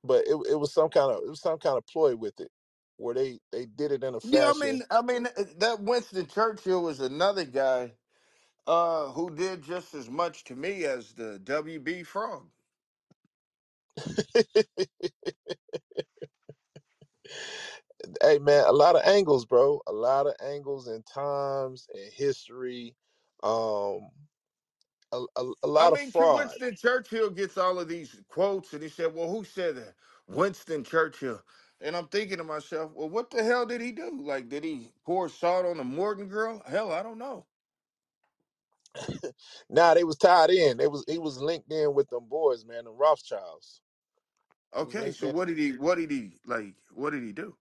but 0.04 0.26
it, 0.26 0.36
it 0.50 0.56
was 0.56 0.72
some 0.74 0.90
kind 0.90 1.12
of 1.12 1.22
it 1.24 1.28
was 1.30 1.40
some 1.42 1.58
kind 1.58 1.78
of 1.78 1.86
ploy 1.86 2.16
with 2.16 2.40
it, 2.40 2.52
where 2.98 3.14
they 3.16 3.40
they 3.52 3.66
did 3.66 3.92
it 3.92 4.04
in 4.04 4.14
a 4.16 4.20
Yeah, 4.22 4.50
I 4.50 4.54
fashion. 4.54 4.58
mean, 4.58 4.82
I 4.90 5.02
mean 5.02 5.26
uh, 5.28 5.44
that 5.58 5.82
Winston 5.82 6.26
Churchill 6.26 6.82
was 6.84 7.00
another 7.00 7.46
guy 7.46 7.94
uh, 8.66 9.08
who 9.12 9.34
did 9.34 9.62
just 9.62 9.94
as 9.94 10.10
much 10.10 10.44
to 10.44 10.56
me 10.56 10.84
as 10.84 11.14
the 11.14 11.40
WB 11.44 12.06
Frog. 12.06 12.50
hey 18.22 18.38
man, 18.40 18.64
a 18.66 18.72
lot 18.72 18.96
of 18.96 19.02
angles, 19.06 19.46
bro. 19.46 19.80
A 19.86 19.92
lot 19.92 20.26
of 20.26 20.34
angles 20.42 20.88
and 20.88 21.06
times 21.06 21.88
and 21.94 22.12
history. 22.12 22.96
Um, 23.42 24.10
a, 25.12 25.24
a, 25.36 25.52
a 25.64 25.68
I 25.78 25.88
lot 25.88 25.92
of 25.94 26.00
mean, 26.00 26.12
Ch- 26.12 26.20
fraud. 26.20 26.32
Winston 26.32 26.76
Churchill 26.76 27.30
gets 27.30 27.58
all 27.58 27.80
of 27.80 27.88
these 27.88 28.22
quotes, 28.28 28.72
and 28.74 28.82
he 28.82 28.88
said, 28.90 29.14
"Well, 29.14 29.30
who 29.30 29.44
said 29.44 29.76
that? 29.76 29.96
Winston 30.28 30.84
Churchill." 30.84 31.42
And 31.80 31.96
I'm 31.96 32.08
thinking 32.08 32.38
to 32.38 32.44
myself, 32.44 32.92
"Well, 32.94 33.10
what 33.10 33.30
the 33.30 33.44
hell 33.44 33.66
did 33.66 33.80
he 33.82 33.92
do? 33.92 34.20
Like, 34.22 34.48
did 34.50 34.64
he 34.64 34.92
pour 35.04 35.28
salt 35.28 35.66
on 35.66 35.78
the 35.78 35.84
Morgan 35.84 36.28
girl? 36.28 36.62
Hell, 36.66 36.92
I 36.92 37.02
don't 37.02 37.18
know." 37.18 37.46
Now 39.70 39.94
they 39.94 40.04
was 40.04 40.16
tied 40.18 40.50
in. 40.50 40.78
They 40.78 40.88
was 40.88 41.04
he 41.08 41.18
was 41.18 41.40
linked 41.40 41.72
in 41.72 41.94
with 41.94 42.08
them 42.10 42.26
boys, 42.28 42.64
man, 42.64 42.84
the 42.84 42.92
Rothschilds. 42.92 43.82
He 44.76 44.84
was 44.84 44.96
Okay, 44.96 45.00
linked 45.00 45.22
so 45.22 45.28
in. 45.28 45.30
what 45.30 45.48
did 45.48 45.58
he? 45.58 45.72
What 45.72 45.96
did 45.96 46.10
he 46.10 46.34
like? 46.46 46.74
What 46.92 47.10
did 47.10 47.24
he 47.24 47.32
do? 47.32 47.56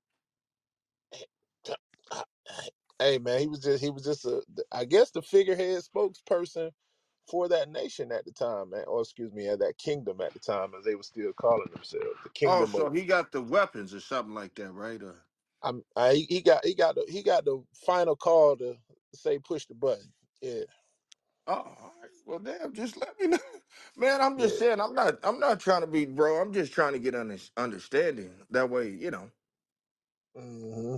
Hey 2.99 3.19
man, 3.19 3.39
he 3.41 3.47
was 3.47 3.59
just 3.61 3.83
he 3.83 3.91
was 3.91 4.03
just 4.05 4.25
a 4.25 4.43
I 4.71 4.85
guess 4.85 5.11
the 5.11 5.21
figurehead 5.21 5.83
spokesperson 5.83 6.71
for 7.29 7.49
that 7.49 7.69
nation 7.69 8.11
at 8.11 8.25
the 8.25 8.31
time, 8.33 8.71
man. 8.71 8.85
Or 8.87 9.01
excuse 9.01 9.33
me, 9.33 9.47
at 9.49 9.59
that 9.59 9.77
kingdom 9.79 10.21
at 10.21 10.33
the 10.33 10.39
time, 10.39 10.73
as 10.75 10.85
they 10.85 10.95
were 10.95 11.03
still 11.03 11.33
calling 11.33 11.71
themselves, 11.71 12.19
the 12.23 12.29
Oh, 12.45 12.65
kingdom 12.65 12.75
of. 12.75 12.75
so 12.75 12.89
he 12.91 13.05
got 13.05 13.31
the 13.31 13.41
weapons 13.41 13.93
or 13.93 14.01
something 14.01 14.35
like 14.35 14.55
that, 14.55 14.71
right? 14.71 15.01
Or 15.03 15.25
I'm, 15.63 15.83
I, 15.95 16.15
he 16.15 16.23
he 16.29 16.41
got 16.41 16.65
he 16.65 16.75
got 16.75 16.95
the 16.95 17.05
he 17.09 17.23
got 17.23 17.45
the 17.45 17.63
final 17.75 18.15
call 18.15 18.57
to 18.57 18.77
say 19.13 19.39
push 19.39 19.65
the 19.67 19.75
button. 19.75 20.13
Yeah, 20.41 20.63
Oh, 21.47 21.53
all 21.53 21.93
right. 22.01 22.11
well, 22.25 22.39
damn. 22.39 22.73
Just 22.73 22.97
let 22.97 23.19
me 23.19 23.27
know, 23.29 23.39
man. 23.97 24.21
I'm 24.21 24.37
just 24.39 24.57
yeah, 24.57 24.59
saying. 24.59 24.81
I'm 24.81 24.93
not. 24.93 25.19
I'm 25.23 25.39
not 25.39 25.59
trying 25.59 25.81
to 25.81 25.87
be, 25.87 26.05
bro. 26.05 26.41
I'm 26.41 26.53
just 26.53 26.73
trying 26.73 26.93
to 26.93 26.99
get 26.99 27.15
under, 27.15 27.37
understanding. 27.57 28.33
That 28.51 28.69
way, 28.69 28.89
you 28.91 29.11
know. 29.11 29.31
hmm 30.35 30.97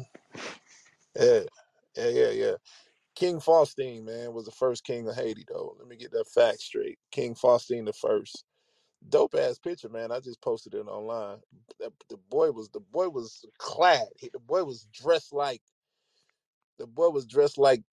yeah, 1.15 1.41
yeah, 1.97 2.10
yeah, 2.10 2.30
yeah. 2.31 2.56
King 3.20 3.41
Faustin, 3.41 4.06
man, 4.06 4.34
was 4.34 4.46
the 4.46 4.52
first 4.52 4.86
king 4.86 5.10
of 5.10 5.16
Haiti, 5.16 5.46
though. 5.48 5.76
Let 5.78 5.90
me 5.90 5.98
get 5.98 6.14
that 6.14 6.30
fact 6.30 6.62
straight. 6.62 7.00
King 7.12 7.36
Faustin 7.36 7.86
the 7.86 7.94
first. 7.94 8.46
Dope 9.10 9.36
ass 9.36 9.60
picture, 9.60 9.90
man. 9.90 10.12
I 10.12 10.22
just 10.22 10.41
posted 10.41 10.74
it 10.74 10.88
online. 10.88 11.40
That, 11.80 11.94
the 12.10 12.18
boy 12.18 12.52
was 12.52 12.70
the 12.70 12.80
boy 12.82 13.10
was 13.10 13.46
clad. 13.60 14.08
He, 14.18 14.30
the 14.32 14.40
boy 14.40 14.64
was 14.64 14.88
dressed 14.94 15.34
like 15.34 15.62
the 16.80 16.88
boy 16.88 17.10
was 17.10 17.26
dressed 17.28 17.58
like 17.58 17.84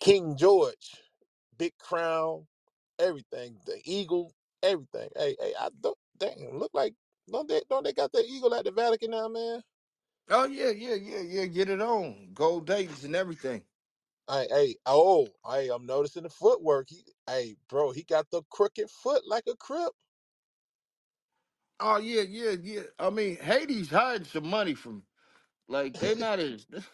King 0.00 0.36
George, 0.36 0.96
big 1.58 1.72
crown, 1.78 2.46
everything, 2.98 3.58
the 3.66 3.80
eagle, 3.84 4.34
everything. 4.62 5.10
Hey, 5.16 5.36
hey, 5.40 5.54
I 5.58 5.70
don't 5.80 5.98
damn 6.18 6.58
look 6.58 6.72
like 6.74 6.94
don't 7.30 7.48
they 7.48 7.62
don't 7.70 7.84
they 7.84 7.94
got 7.94 8.12
the 8.12 8.24
eagle 8.28 8.54
at 8.54 8.64
the 8.64 8.72
Vatican 8.72 9.12
now, 9.12 9.28
man? 9.28 9.62
Oh 10.30 10.46
yeah, 10.46 10.70
yeah, 10.70 10.96
yeah, 10.96 11.22
yeah. 11.22 11.46
Get 11.46 11.70
it 11.70 11.80
on. 11.82 12.30
Gold 12.34 12.66
dates 12.66 13.04
and 13.04 13.16
everything. 13.16 13.62
Hey, 14.30 14.48
hey, 14.50 14.76
oh, 14.86 15.28
hey, 15.50 15.70
I'm 15.70 15.86
noticing 15.86 16.24
the 16.24 16.30
footwork. 16.30 16.88
He, 16.90 17.04
hey, 17.28 17.56
bro, 17.68 17.92
he 17.92 18.04
got 18.04 18.30
the 18.30 18.42
crooked 18.50 18.90
foot 18.90 19.24
like 19.28 19.44
a 19.48 19.56
crip. 19.56 19.92
Oh 21.80 21.98
yeah, 21.98 22.22
yeah, 22.22 22.52
yeah. 22.62 22.82
I 22.98 23.10
mean, 23.10 23.36
Haiti's 23.36 23.90
hiding 23.90 24.26
some 24.26 24.48
money 24.48 24.74
from. 24.74 25.04
Like 25.68 25.98
they're 25.98 26.16
not 26.16 26.40
as. 26.40 26.66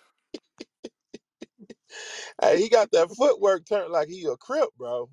Hey, 2.42 2.58
he 2.62 2.68
got 2.70 2.90
that 2.92 3.10
footwork 3.10 3.66
turned 3.66 3.92
like 3.92 4.08
he 4.08 4.24
a 4.26 4.36
crip, 4.36 4.70
bro. 4.76 5.10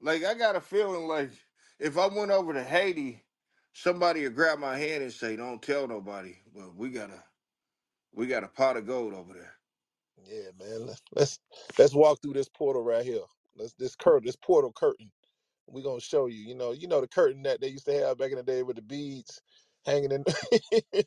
Like 0.00 0.24
I 0.24 0.34
got 0.34 0.56
a 0.56 0.62
feeling 0.62 1.08
like 1.08 1.32
if 1.80 1.98
I 1.98 2.08
went 2.08 2.30
over 2.32 2.54
to 2.54 2.64
Haiti, 2.64 3.24
somebody 3.74 4.24
would 4.24 4.36
grab 4.36 4.58
my 4.60 4.78
hand 4.78 5.02
and 5.04 5.12
say, 5.12 5.36
"Don't 5.36 5.62
tell 5.62 5.88
nobody." 5.88 6.36
but 6.54 6.74
we 6.76 6.90
got 6.90 7.10
a 7.10 7.24
we 8.12 8.26
got 8.28 8.44
a 8.44 8.48
pot 8.48 8.78
of 8.78 8.86
gold 8.86 9.14
over 9.14 9.34
there. 9.34 9.55
Yeah, 10.24 10.50
man. 10.58 10.86
Let's 10.86 11.02
let's 11.14 11.40
let's 11.78 11.94
walk 11.94 12.20
through 12.22 12.34
this 12.34 12.48
portal 12.48 12.82
right 12.82 13.04
here. 13.04 13.20
Let's 13.56 13.74
this 13.74 13.96
curtain, 13.96 14.26
this 14.26 14.36
portal 14.36 14.72
curtain. 14.72 15.10
We're 15.68 15.82
gonna 15.84 16.00
show 16.00 16.26
you. 16.26 16.38
You 16.38 16.54
know, 16.54 16.72
you 16.72 16.88
know 16.88 17.00
the 17.00 17.08
curtain 17.08 17.42
that 17.42 17.60
they 17.60 17.68
used 17.68 17.86
to 17.86 17.92
have 17.94 18.18
back 18.18 18.30
in 18.30 18.36
the 18.36 18.42
day 18.42 18.62
with 18.62 18.76
the 18.76 18.82
beads 18.82 19.42
hanging 19.84 20.12
in. 20.12 20.24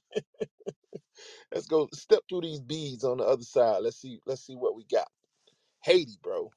let's 1.53 1.68
go 1.68 1.90
step 1.94 2.22
through 2.30 2.41
these 2.41 2.61
beads 2.61 3.03
on 3.03 3.18
the 3.18 3.23
other 3.26 3.44
side. 3.44 3.80
Let's 3.84 3.98
see. 4.02 4.19
Let's 4.26 4.45
see 4.45 4.56
what 4.56 4.76
we 4.76 4.86
got. 4.86 5.07
Haiti, 5.84 6.18
bro. 6.23 6.52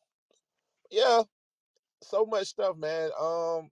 Yeah, 0.91 1.23
so 2.03 2.27
much 2.27 2.49
stuff, 2.49 2.77
man. 2.77 3.11
Um, 3.21 3.71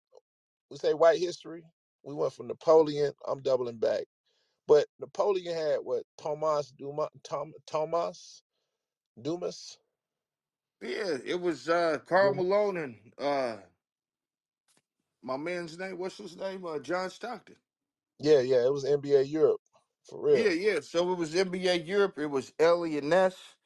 we 0.70 0.78
say 0.78 0.94
white 0.94 1.19
history. 1.20 1.65
We 2.05 2.15
went 2.15 2.32
from 2.32 2.48
Napoleon. 2.48 3.12
I'm 3.28 3.43
doubling 3.43 3.78
back. 3.78 4.05
But 4.66 4.86
Napoleon 5.01 5.55
had 5.55 5.78
what 5.82 6.05
Thomas 6.20 6.73
Dumas, 6.73 7.09
Tom, 7.24 7.52
Thomas 7.66 8.43
Dumas. 9.22 9.78
Yeah, 10.82 11.18
it 11.24 11.40
was 11.40 11.68
uh 11.68 12.01
Carl 12.06 12.34
Dumas. 12.34 12.34
Malone 12.34 12.78
and 12.78 13.14
uh 13.18 13.59
my 15.22 15.36
man's 15.38 15.78
name. 15.78 15.98
What's 15.98 16.18
his 16.18 16.36
name? 16.36 16.64
Uh, 16.66 16.78
John 16.80 17.10
Stockton. 17.10 17.56
Yeah, 18.20 18.40
yeah, 18.40 18.64
it 18.66 18.72
was 18.72 18.84
NBA 18.84 19.22
Europe 19.30 19.62
for 20.05 20.22
Yeah, 20.32 20.42
real. 20.42 20.51
yeah. 20.51 20.74
Yeah. 20.74 20.80
So 20.80 21.12
it 21.12 21.16
was 21.18 21.34
NBA 21.34 21.86
Europe. 21.86 22.18
It 22.18 22.26
was 22.28 22.52
Eliot 22.59 23.05
Ness, 23.05 23.56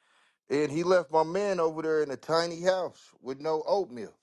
and 0.49 0.71
he 0.71 0.83
left 0.83 1.11
my 1.11 1.23
man 1.23 1.59
over 1.59 1.81
there 1.83 2.03
in 2.03 2.11
a 2.11 2.17
tiny 2.17 2.61
house 2.63 3.13
with 3.21 3.41
no 3.41 3.63
oatmeal. 3.67 4.19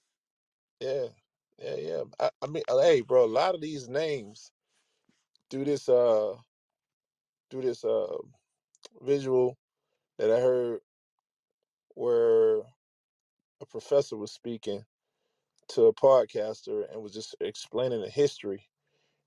Yeah, 0.80 1.08
yeah, 1.58 1.76
yeah. 1.76 2.04
I, 2.20 2.30
I 2.42 2.46
mean, 2.48 2.64
uh, 2.68 2.80
hey, 2.82 3.02
bro, 3.02 3.24
a 3.24 3.26
lot 3.26 3.54
of 3.56 3.62
these 3.62 3.88
names 3.88 4.52
through 5.50 5.64
this 5.66 5.88
uh 5.88 6.36
through 7.50 7.62
this 7.62 7.84
uh 7.84 8.18
visual 9.02 9.58
that 10.18 10.30
I 10.30 10.40
heard 10.40 10.80
where 11.94 12.58
a 13.60 13.66
professor 13.68 14.16
was 14.16 14.32
speaking 14.32 14.84
to 15.68 15.84
a 15.86 15.94
podcaster 15.94 16.90
and 16.92 17.02
was 17.02 17.14
just 17.14 17.36
explaining 17.40 18.02
the 18.02 18.10
history. 18.10 18.68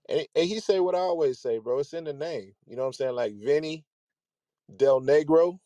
And, 0.10 0.28
and 0.36 0.48
he 0.48 0.60
said 0.60 0.80
what 0.82 0.96
I 0.96 1.00
always 1.00 1.40
say, 1.40 1.60
bro. 1.60 1.80
It's 1.80 1.94
in 1.94 2.06
the 2.06 2.14
name. 2.14 2.56
You 2.68 2.76
know 2.76 2.84
what 2.84 2.88
I'm 2.90 2.94
saying? 2.94 3.16
Like 3.16 3.34
Vinny 3.36 3.86
Del 4.76 5.02
Negro, 5.02 5.60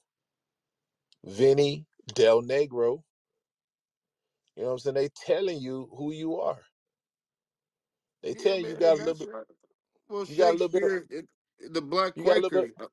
Vinny 1.25 1.87
Del 2.13 2.43
Negro. 2.43 3.03
You 4.55 4.63
know 4.63 4.69
what 4.69 4.73
I'm 4.73 4.79
saying? 4.79 4.95
They 4.95 5.09
telling 5.09 5.59
you 5.61 5.89
who 5.97 6.13
you 6.13 6.39
are. 6.39 6.61
They 8.23 8.33
Yeah, 8.33 8.35
tell 8.35 8.59
you 8.59 8.75
man, 8.75 8.77
got 8.77 8.95
a 8.97 9.01
little 9.03 9.15
that's 9.15 9.27
bit. 9.27 9.29
right. 9.33 9.47
Well, 10.09 10.25
You 10.27 10.37
got 10.37 10.51
a 10.51 10.57
little 10.57 10.69
bit 10.69 10.83
of. 10.83 10.91
Shakespeare, 10.91 11.07
it, 11.09 11.29
the 11.59 11.81
Black 11.81 12.15
You 12.15 12.25
got 12.25 12.33
a 12.35 12.41
little 12.41 12.51
bit. 12.51 12.61
Quaker. 12.61 12.79
uh, 12.79 12.87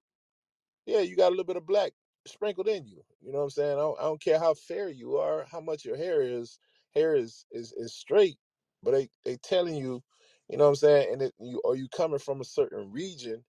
Yeah, 0.87 1.01
you 1.01 1.17
got 1.17 1.29
a 1.29 1.31
little 1.31 1.45
bit 1.45 1.57
of 1.57 1.67
black 1.67 1.93
sprinkled 2.27 2.69
in 2.69 2.87
you. 2.87 3.05
You 3.21 3.33
know 3.33 3.39
what 3.39 3.45
I'm 3.45 3.51
saying? 3.51 3.73
I 3.73 3.81
don't, 3.81 4.01
I 4.01 4.05
don't 4.05 4.23
care 4.23 4.39
how 4.41 4.55
fair 4.55 4.89
you 4.91 5.17
are, 5.19 5.45
how 5.47 5.61
much 5.61 5.85
your 5.85 5.97
hair 5.97 6.23
is. 6.23 6.61
Hair 6.95 7.17
is 7.17 7.47
is 7.53 7.73
is 7.73 7.95
straight, 7.95 8.39
but 8.83 8.93
they 8.93 9.11
they 9.25 9.37
telling 9.37 9.77
you, 9.77 10.03
you 10.49 10.57
know 10.59 10.65
what 10.65 10.71
I'm 10.71 10.77
saying, 10.77 11.13
and 11.13 11.23
it, 11.23 11.35
you 11.41 11.63
are 11.65 11.77
you 11.77 11.89
coming 11.89 12.19
from 12.21 12.41
a 12.41 12.45
certain 12.45 12.93
region, 12.93 13.45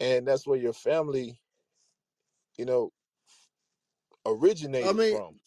and 0.00 0.26
that's 0.28 0.46
where 0.46 0.58
your 0.58 0.72
family, 0.74 1.40
you 2.58 2.66
know, 2.66 2.92
originated. 4.26 4.34
I 4.82 4.92
originated 4.92 4.94
mean, 4.94 5.20
from. 5.20 5.40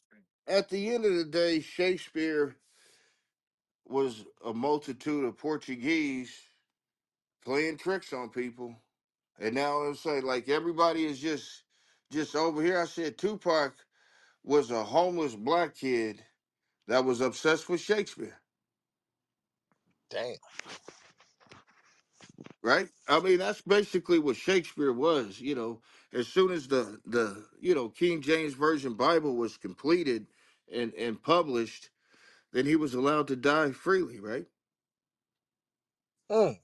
at 0.47 0.69
the 0.69 0.93
end 0.95 1.05
of 1.05 1.15
the 1.15 1.25
day, 1.25 1.61
Shakespeare 1.61 2.57
was 3.85 4.25
a 4.45 4.53
multitude 4.53 5.25
of 5.25 5.37
Portuguese 5.37 6.49
playing 7.43 7.77
tricks 7.77 8.13
on 8.13 8.29
people, 8.29 8.75
and 9.39 9.55
now 9.55 9.79
I'm 9.83 9.95
saying 9.95 10.25
like 10.25 10.49
everybody 10.49 11.05
is 11.05 11.19
just 11.19 11.63
just 12.11 12.35
over 12.35 12.63
here. 12.63 12.81
I 12.81 12.85
said 12.85 13.17
Tupac 13.17 13.75
was 14.43 14.71
a 14.71 14.83
homeless 14.83 15.35
black 15.35 15.75
kid 15.75 16.25
that 16.87 17.05
was 17.05 17.21
obsessed 17.21 17.69
with 17.69 17.81
Shakespeare. 17.81 18.35
Damn. 20.09 20.35
right? 22.61 22.89
I 23.07 23.19
mean, 23.19 23.39
that's 23.39 23.61
basically 23.61 24.19
what 24.19 24.35
Shakespeare 24.35 24.93
was. 24.93 25.39
You 25.39 25.55
know, 25.55 25.81
as 26.13 26.27
soon 26.27 26.51
as 26.51 26.67
the 26.67 26.99
the 27.05 27.47
you 27.59 27.73
know 27.75 27.89
King 27.89 28.21
James 28.21 28.53
Version 28.53 28.95
Bible 28.95 29.35
was 29.35 29.57
completed 29.57 30.27
and 30.71 30.93
and 30.95 31.21
published, 31.21 31.89
then 32.53 32.65
he 32.65 32.77
was 32.77 32.93
allowed 32.93 33.27
to 33.29 33.35
die 33.35 33.71
freely, 33.71 34.19
right? 34.21 34.47
Mm. 36.31 36.59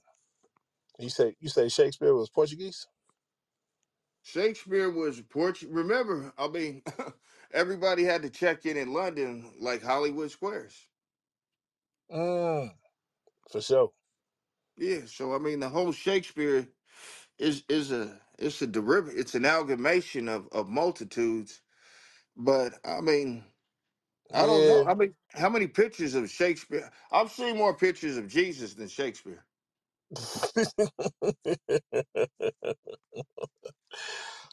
You 0.98 1.10
say 1.10 1.36
you 1.40 1.48
say 1.50 1.68
Shakespeare 1.68 2.14
was 2.14 2.30
Portuguese? 2.30 2.86
Shakespeare 4.24 4.90
was 4.90 5.22
Portuguese. 5.22 5.74
Remember, 5.74 6.34
I 6.38 6.48
mean, 6.48 6.82
everybody 7.52 8.04
had 8.04 8.22
to 8.24 8.30
check 8.30 8.66
in 8.66 8.78
in 8.78 8.94
London 8.94 9.54
like 9.60 9.82
Hollywood 9.84 10.32
Squares. 10.32 10.88
Mm. 12.12 12.74
For 13.50 13.60
sure. 13.62 13.92
Yeah, 14.78 15.06
so 15.06 15.34
I 15.34 15.38
mean, 15.38 15.60
the 15.60 15.70
whole 15.70 15.92
Shakespeare 15.92 16.68
is 17.38 17.64
is 17.68 17.92
a 17.92 18.20
it's 18.38 18.62
a 18.62 18.66
derivative, 18.68 19.18
it's 19.20 19.34
an 19.34 19.44
amalgamation 19.44 20.28
of 20.28 20.48
of 20.52 20.68
multitudes. 20.68 21.62
But 22.36 22.74
I 22.84 23.00
mean. 23.02 23.44
I 24.32 24.46
don't 24.46 24.66
know. 24.66 24.82
Yeah. 24.82 24.86
I 24.86 24.94
mean, 24.94 25.16
how 25.32 25.50
many 25.50 25.68
pictures 25.68 26.14
of 26.14 26.30
Shakespeare? 26.30 26.90
I've 27.12 27.32
seen 27.32 27.58
more 27.58 27.76
pictures 27.76 28.16
of 28.18 28.28
Jesus 28.28 28.74
than 28.74 28.88
Shakespeare. 28.88 29.46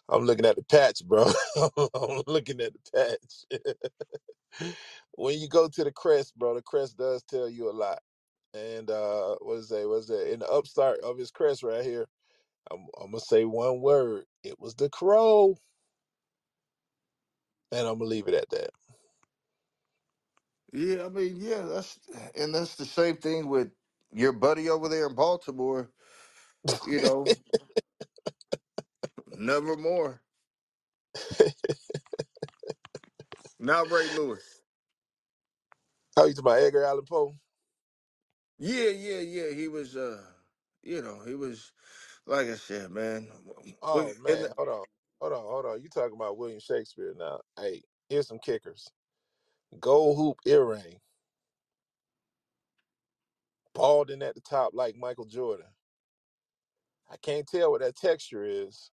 I'm 0.09 0.23
looking 0.25 0.45
at 0.45 0.57
the 0.57 0.63
patch, 0.63 1.05
bro. 1.05 1.25
I'm 1.95 2.23
looking 2.27 2.61
at 2.61 2.73
the 2.73 3.17
patch. 3.51 3.61
when 5.17 5.39
you 5.39 5.49
go 5.49 5.69
to 5.69 5.83
the 5.83 5.91
crest, 5.91 6.37
bro, 6.37 6.55
the 6.55 6.61
crest 6.63 6.97
does 6.97 7.23
tell 7.23 7.49
you 7.49 7.69
a 7.69 7.73
lot. 7.73 7.99
And 8.53 8.89
uh 8.91 9.37
what 9.41 9.55
is 9.59 9.69
that? 9.69 9.87
What's 9.89 10.07
that? 10.07 10.31
In 10.33 10.39
the 10.39 10.49
upstart 10.49 11.01
of 11.01 11.17
his 11.17 11.31
crest 11.31 11.63
right 11.63 11.83
here, 11.85 12.07
I'm, 12.71 12.87
I'm 13.01 13.11
gonna 13.11 13.21
say 13.21 13.45
one 13.45 13.81
word. 13.81 14.25
It 14.43 14.59
was 14.59 14.75
the 14.75 14.89
crow, 14.89 15.57
and 17.71 17.87
I'm 17.87 17.99
gonna 17.99 18.05
leave 18.05 18.27
it 18.27 18.35
at 18.35 18.49
that. 18.51 18.71
Yeah, 20.73 21.05
I 21.07 21.09
mean, 21.09 21.37
yeah, 21.37 21.63
that's 21.63 21.99
and 22.35 22.55
that's 22.55 22.75
the 22.75 22.85
same 22.85 23.17
thing 23.17 23.49
with 23.49 23.71
your 24.13 24.33
buddy 24.33 24.69
over 24.69 24.89
there 24.89 25.07
in 25.07 25.15
Baltimore. 25.15 25.91
You 26.85 27.01
know, 27.01 27.33
nevermore. 29.45 30.21
Not 33.59 33.91
Ray 33.91 34.09
Lewis. 34.09 34.61
How 36.15 36.25
you 36.25 36.33
talking 36.33 36.45
about 36.51 36.59
Edgar 36.63 36.85
Allan 36.85 37.05
Poe? 37.05 37.35
Yeah, 38.59 38.89
yeah, 38.89 39.19
yeah. 39.19 39.51
He 39.53 39.67
was, 39.69 39.95
uh, 39.97 40.23
you 40.83 41.01
know, 41.01 41.21
he 41.25 41.35
was 41.35 41.73
like 42.25 42.47
I 42.47 42.55
said, 42.55 42.91
man. 42.91 43.29
Oh 43.81 44.05
we- 44.05 44.21
And 44.27 44.41
man, 44.41 44.49
hold 44.57 44.69
on, 44.69 44.85
hold 45.21 45.33
on, 45.33 45.41
hold 45.43 45.65
on. 45.67 45.81
You 45.81 45.89
talking 45.89 46.15
about 46.15 46.37
William 46.37 46.59
Shakespeare 46.59 47.13
now? 47.17 47.41
Hey, 47.59 47.83
here's 48.09 48.27
some 48.27 48.39
kickers. 48.39 48.87
Gold 49.79 50.17
hoop 50.17 50.39
earring, 50.45 50.99
balding 53.73 54.23
at 54.23 54.35
the 54.35 54.41
top 54.41 54.73
like 54.75 54.97
Michael 54.97 55.25
Jordan. 55.25 55.67
I 57.11 57.17
can't 57.17 57.47
tell 57.47 57.71
what 57.71 57.81
that 57.81 57.95
texture 57.97 58.43
is. 58.45 58.91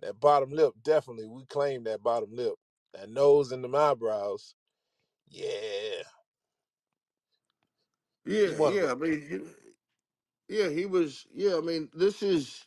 That 0.00 0.20
bottom 0.20 0.50
lip, 0.50 0.74
definitely. 0.82 1.28
We 1.28 1.46
claim 1.46 1.84
that 1.84 2.02
bottom 2.02 2.32
lip. 2.32 2.56
That 2.94 3.10
nose 3.10 3.52
and 3.52 3.64
the 3.64 3.76
eyebrows. 3.76 4.56
Yeah. 5.28 6.02
Yeah, 8.26 8.58
one 8.58 8.74
of 8.74 8.80
yeah. 8.82 8.92
I 8.92 8.94
mean, 8.96 9.22
he- 9.28 9.70
yeah, 10.58 10.68
he 10.70 10.86
was. 10.86 11.26
Yeah, 11.32 11.58
I 11.58 11.62
mean, 11.62 11.90
this 11.94 12.22
is. 12.22 12.66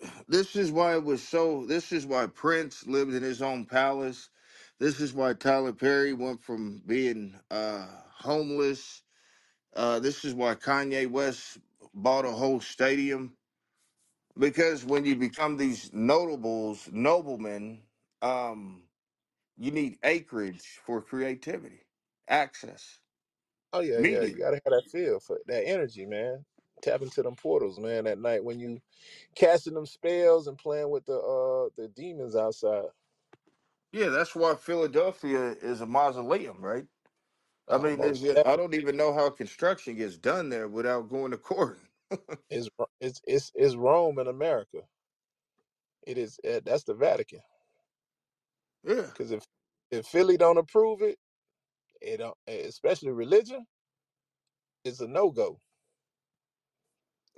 This 0.28 0.56
is 0.56 0.72
why 0.72 0.94
it 0.96 1.04
was 1.04 1.26
so. 1.26 1.66
This 1.66 1.92
is 1.92 2.06
why 2.06 2.26
Prince 2.28 2.86
lived 2.86 3.14
in 3.14 3.22
his 3.22 3.42
own 3.42 3.66
palace. 3.66 4.30
This 4.78 5.00
is 5.00 5.12
why 5.14 5.34
Tyler 5.34 5.72
Perry 5.74 6.14
went 6.14 6.42
from 6.42 6.80
being 6.86 7.40
uh, 7.50 8.02
homeless. 8.10 9.02
Uh, 9.74 10.00
this 10.00 10.24
is 10.24 10.34
why 10.34 10.54
Kanye 10.56 11.10
West 11.10 11.58
bought 11.94 12.24
a 12.26 12.32
whole 12.32 12.60
stadium. 12.60 13.36
Because 14.38 14.84
when 14.84 15.04
you 15.04 15.16
become 15.16 15.58
these 15.58 15.92
notables, 15.92 16.90
noblemen, 16.92 17.84
um, 18.22 18.88
you 19.56 19.70
need 19.72 19.98
acreage 20.04 20.62
for 20.84 21.02
creativity, 21.02 21.82
access, 22.28 23.00
Oh 23.72 23.80
yeah, 23.80 24.00
yeah. 24.00 24.22
You 24.24 24.36
gotta 24.36 24.56
have 24.64 24.72
that 24.72 24.90
feel 24.90 25.20
for 25.20 25.40
that 25.46 25.64
energy, 25.66 26.06
man. 26.06 26.46
Tap 26.82 27.02
into 27.02 27.22
them 27.22 27.36
portals, 27.36 27.78
man, 27.80 28.06
at 28.08 28.18
night 28.18 28.44
when 28.44 28.60
you 28.60 28.82
casting 29.36 29.74
them 29.74 29.86
spells 29.86 30.48
and 30.48 30.58
playing 30.58 30.90
with 30.90 31.06
the 31.06 31.18
uh 31.18 31.70
the 31.76 31.88
demons 31.88 32.36
outside. 32.36 32.86
Yeah, 33.92 34.10
that's 34.10 34.34
why 34.36 34.56
Philadelphia 34.56 35.52
is 35.52 35.80
a 35.82 35.86
mausoleum, 35.86 36.64
right? 36.64 36.88
I 37.68 37.78
Oh, 37.78 37.92
mean, 38.00 38.00
most 38.00 38.38
I 38.44 38.56
definitely. 38.56 38.56
don't 38.56 38.74
even 38.74 38.96
know 38.96 39.14
how 39.14 39.30
construction 39.30 39.96
gets 39.96 40.18
done 40.18 40.50
there 40.50 40.68
without 40.68 41.08
going 41.10 41.32
to 41.32 41.38
court. 41.38 41.80
It's 42.50 42.68
it's 43.00 43.20
it's, 43.26 43.52
it's 43.54 43.76
Rome 43.76 44.18
in 44.18 44.28
America. 44.28 44.82
It 46.06 46.18
is 46.18 46.38
uh, 46.48 46.60
that's 46.64 46.84
the 46.84 46.94
Vatican. 46.94 47.40
Yeah. 48.84 49.10
Because 49.12 49.32
if 49.32 49.44
if 49.90 50.06
Philly 50.06 50.36
don't 50.38 50.58
approve 50.58 51.02
it, 51.02 51.18
it 52.00 52.18
don't. 52.18 52.36
Especially 52.48 53.12
religion, 53.12 53.66
it's 54.84 55.00
a 55.00 55.08
no 55.08 55.30
go. 55.30 55.60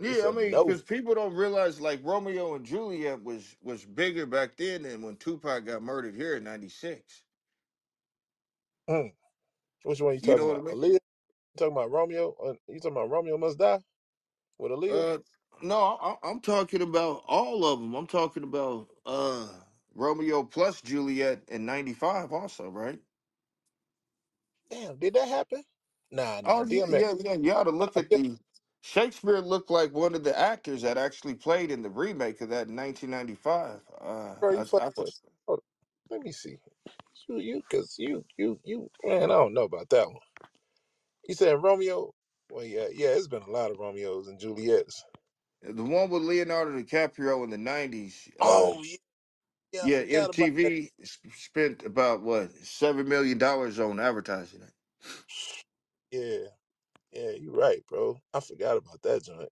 It's 0.04 0.22
Yeah, 0.22 0.28
I 0.28 0.30
a 0.30 0.36
mean, 0.36 0.52
no. 0.52 0.66
because 0.66 0.82
people 0.82 1.14
don't 1.14 1.34
realize 1.34 1.80
like 1.80 2.00
Romeo 2.04 2.54
and 2.56 2.66
Juliet 2.66 3.22
was 3.22 3.56
was 3.62 3.84
bigger 3.84 4.26
back 4.26 4.56
then 4.56 4.82
than 4.82 5.02
when 5.02 5.16
Tupac 5.16 5.64
got 5.66 5.82
murdered 5.82 6.16
here 6.16 6.36
in 6.36 6.44
'96. 6.44 7.22
Mm. 8.88 9.12
Which 9.84 10.00
one 10.00 10.14
you 10.14 10.20
You 10.22 10.34
talking 10.34 10.34
know 10.34 10.48
what 10.48 10.58
I 10.58 10.60
about? 10.60 10.62
mean? 10.62 10.74
Aaliyah? 10.74 10.92
You 11.42 11.58
talking 11.58 11.72
about 11.72 11.90
Romeo? 11.92 12.34
Uh, 12.34 12.54
You 12.68 12.80
talking 12.80 12.92
about 12.92 13.10
Romeo 13.10 13.38
Must 13.38 13.58
Die 13.58 13.80
with 14.58 14.72
Aaliyah? 14.72 15.06
Uh, 15.14 15.18
no, 15.62 15.98
I, 16.00 16.16
I'm 16.22 16.40
talking 16.40 16.82
about 16.82 17.24
all 17.26 17.64
of 17.66 17.80
them. 17.80 17.94
I'm 17.94 18.06
talking 18.08 18.44
about 18.44 18.88
uh 19.06 19.48
Romeo 19.94 20.44
plus 20.44 20.82
Juliet 20.82 21.44
in 21.48 21.66
'95 21.66 22.32
also, 22.32 22.70
right? 22.70 23.00
Damn, 24.70 24.98
did 24.98 25.14
that 25.14 25.28
happen? 25.28 25.64
Nah, 26.10 26.40
nah. 26.42 26.50
Oh 26.52 26.66
yeah, 26.68 26.86
DMX. 26.86 26.90
yeah, 26.90 27.14
yeah. 27.18 27.34
You 27.34 27.52
ought 27.52 27.64
to 27.64 27.70
look 27.70 27.96
at 27.96 28.12
the 28.12 28.38
Shakespeare 28.82 29.40
looked 29.40 29.70
like 29.70 29.92
one 29.94 30.14
of 30.14 30.24
the 30.24 30.38
actors 30.38 30.82
that 30.82 30.98
actually 30.98 31.34
played 31.34 31.70
in 31.70 31.82
the 31.82 31.90
remake 31.90 32.40
of 32.40 32.50
that 32.50 32.68
in 32.68 32.76
1995. 32.76 33.80
Uh, 34.00 34.36
bro, 34.40 34.52
you 34.52 34.58
I, 34.58 34.86
I, 34.86 34.92
with. 34.96 35.14
Hold 35.46 35.60
on. 35.60 35.62
Let 36.10 36.22
me 36.22 36.32
see. 36.32 36.58
You, 37.28 37.38
you, 37.38 37.62
cause 37.70 37.96
you, 37.98 38.24
you, 38.38 38.60
you. 38.64 38.90
Man, 39.04 39.24
I 39.24 39.34
don't 39.34 39.54
know 39.54 39.64
about 39.64 39.88
that 39.90 40.08
one. 40.08 40.20
You 41.28 41.34
said 41.36 41.62
Romeo? 41.62 42.14
Well, 42.50 42.64
yeah, 42.64 42.88
yeah. 42.92 43.08
It's 43.10 43.28
been 43.28 43.42
a 43.42 43.50
lot 43.50 43.70
of 43.72 43.78
Romeos 43.78 44.28
and 44.28 44.40
Juliets. 44.40 45.04
the 45.62 45.84
one 45.84 46.10
with 46.10 46.22
Leonardo 46.22 46.72
DiCaprio 46.72 47.44
in 47.44 47.50
the 47.50 47.58
90s. 47.58 48.30
Uh, 48.40 48.74
Oh 48.74 48.82
yeah, 48.84 48.96
yeah. 49.72 49.86
I 49.86 49.90
yeah, 49.90 50.04
forgot 50.04 50.30
about 50.30 50.52
that. 50.62 50.72
MTV 50.72 50.90
sp- 51.06 51.32
spent 51.34 51.84
about 51.84 52.22
what 52.22 52.52
seven 52.52 53.08
million 53.08 53.38
dollars 53.38 53.78
on 53.80 54.00
advertising 54.00 54.62
it. 54.62 54.72
Yeah, 56.12 56.48
yeah. 57.12 57.30
You're 57.32 57.54
right, 57.54 57.86
bro. 57.88 58.18
I 58.34 58.40
forgot 58.40 58.78
about 58.78 59.02
that 59.02 59.24
joint. 59.24 59.50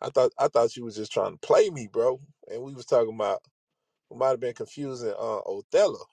I 0.00 0.10
thought 0.10 0.32
I 0.38 0.48
thought 0.48 0.76
you 0.76 0.84
was 0.84 0.96
just 0.96 1.12
trying 1.12 1.32
to 1.34 1.38
play 1.46 1.70
me, 1.70 1.88
bro. 1.92 2.20
And 2.50 2.62
we 2.62 2.74
was 2.74 2.86
talking 2.86 3.14
about 3.14 3.44
we 4.10 4.18
might 4.18 4.30
have 4.30 4.40
been 4.40 4.54
confusing 4.54 5.10
uh 5.10 5.40
Othello. 5.46 6.06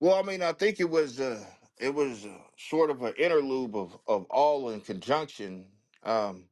Well, 0.00 0.16
I 0.16 0.22
mean, 0.22 0.42
I 0.42 0.52
think 0.52 0.80
it 0.80 0.90
was 0.90 1.20
uh, 1.20 1.44
it 1.78 1.94
was 1.94 2.26
uh, 2.26 2.38
sort 2.58 2.90
of 2.90 3.02
an 3.02 3.14
interlude 3.18 3.74
of 3.74 3.98
of 4.08 4.26
all 4.30 4.70
in 4.70 4.80
conjunction. 4.82 5.66
Um, 6.04 6.48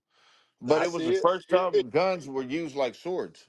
but 0.61 0.83
I 0.83 0.85
it 0.85 0.93
was 0.93 1.05
see 1.05 1.05
the 1.05 1.15
it. 1.15 1.23
first 1.23 1.49
time 1.51 1.91
guns 1.91 2.29
were 2.29 2.43
used 2.45 2.77
like 2.77 2.95
swords. 2.97 3.49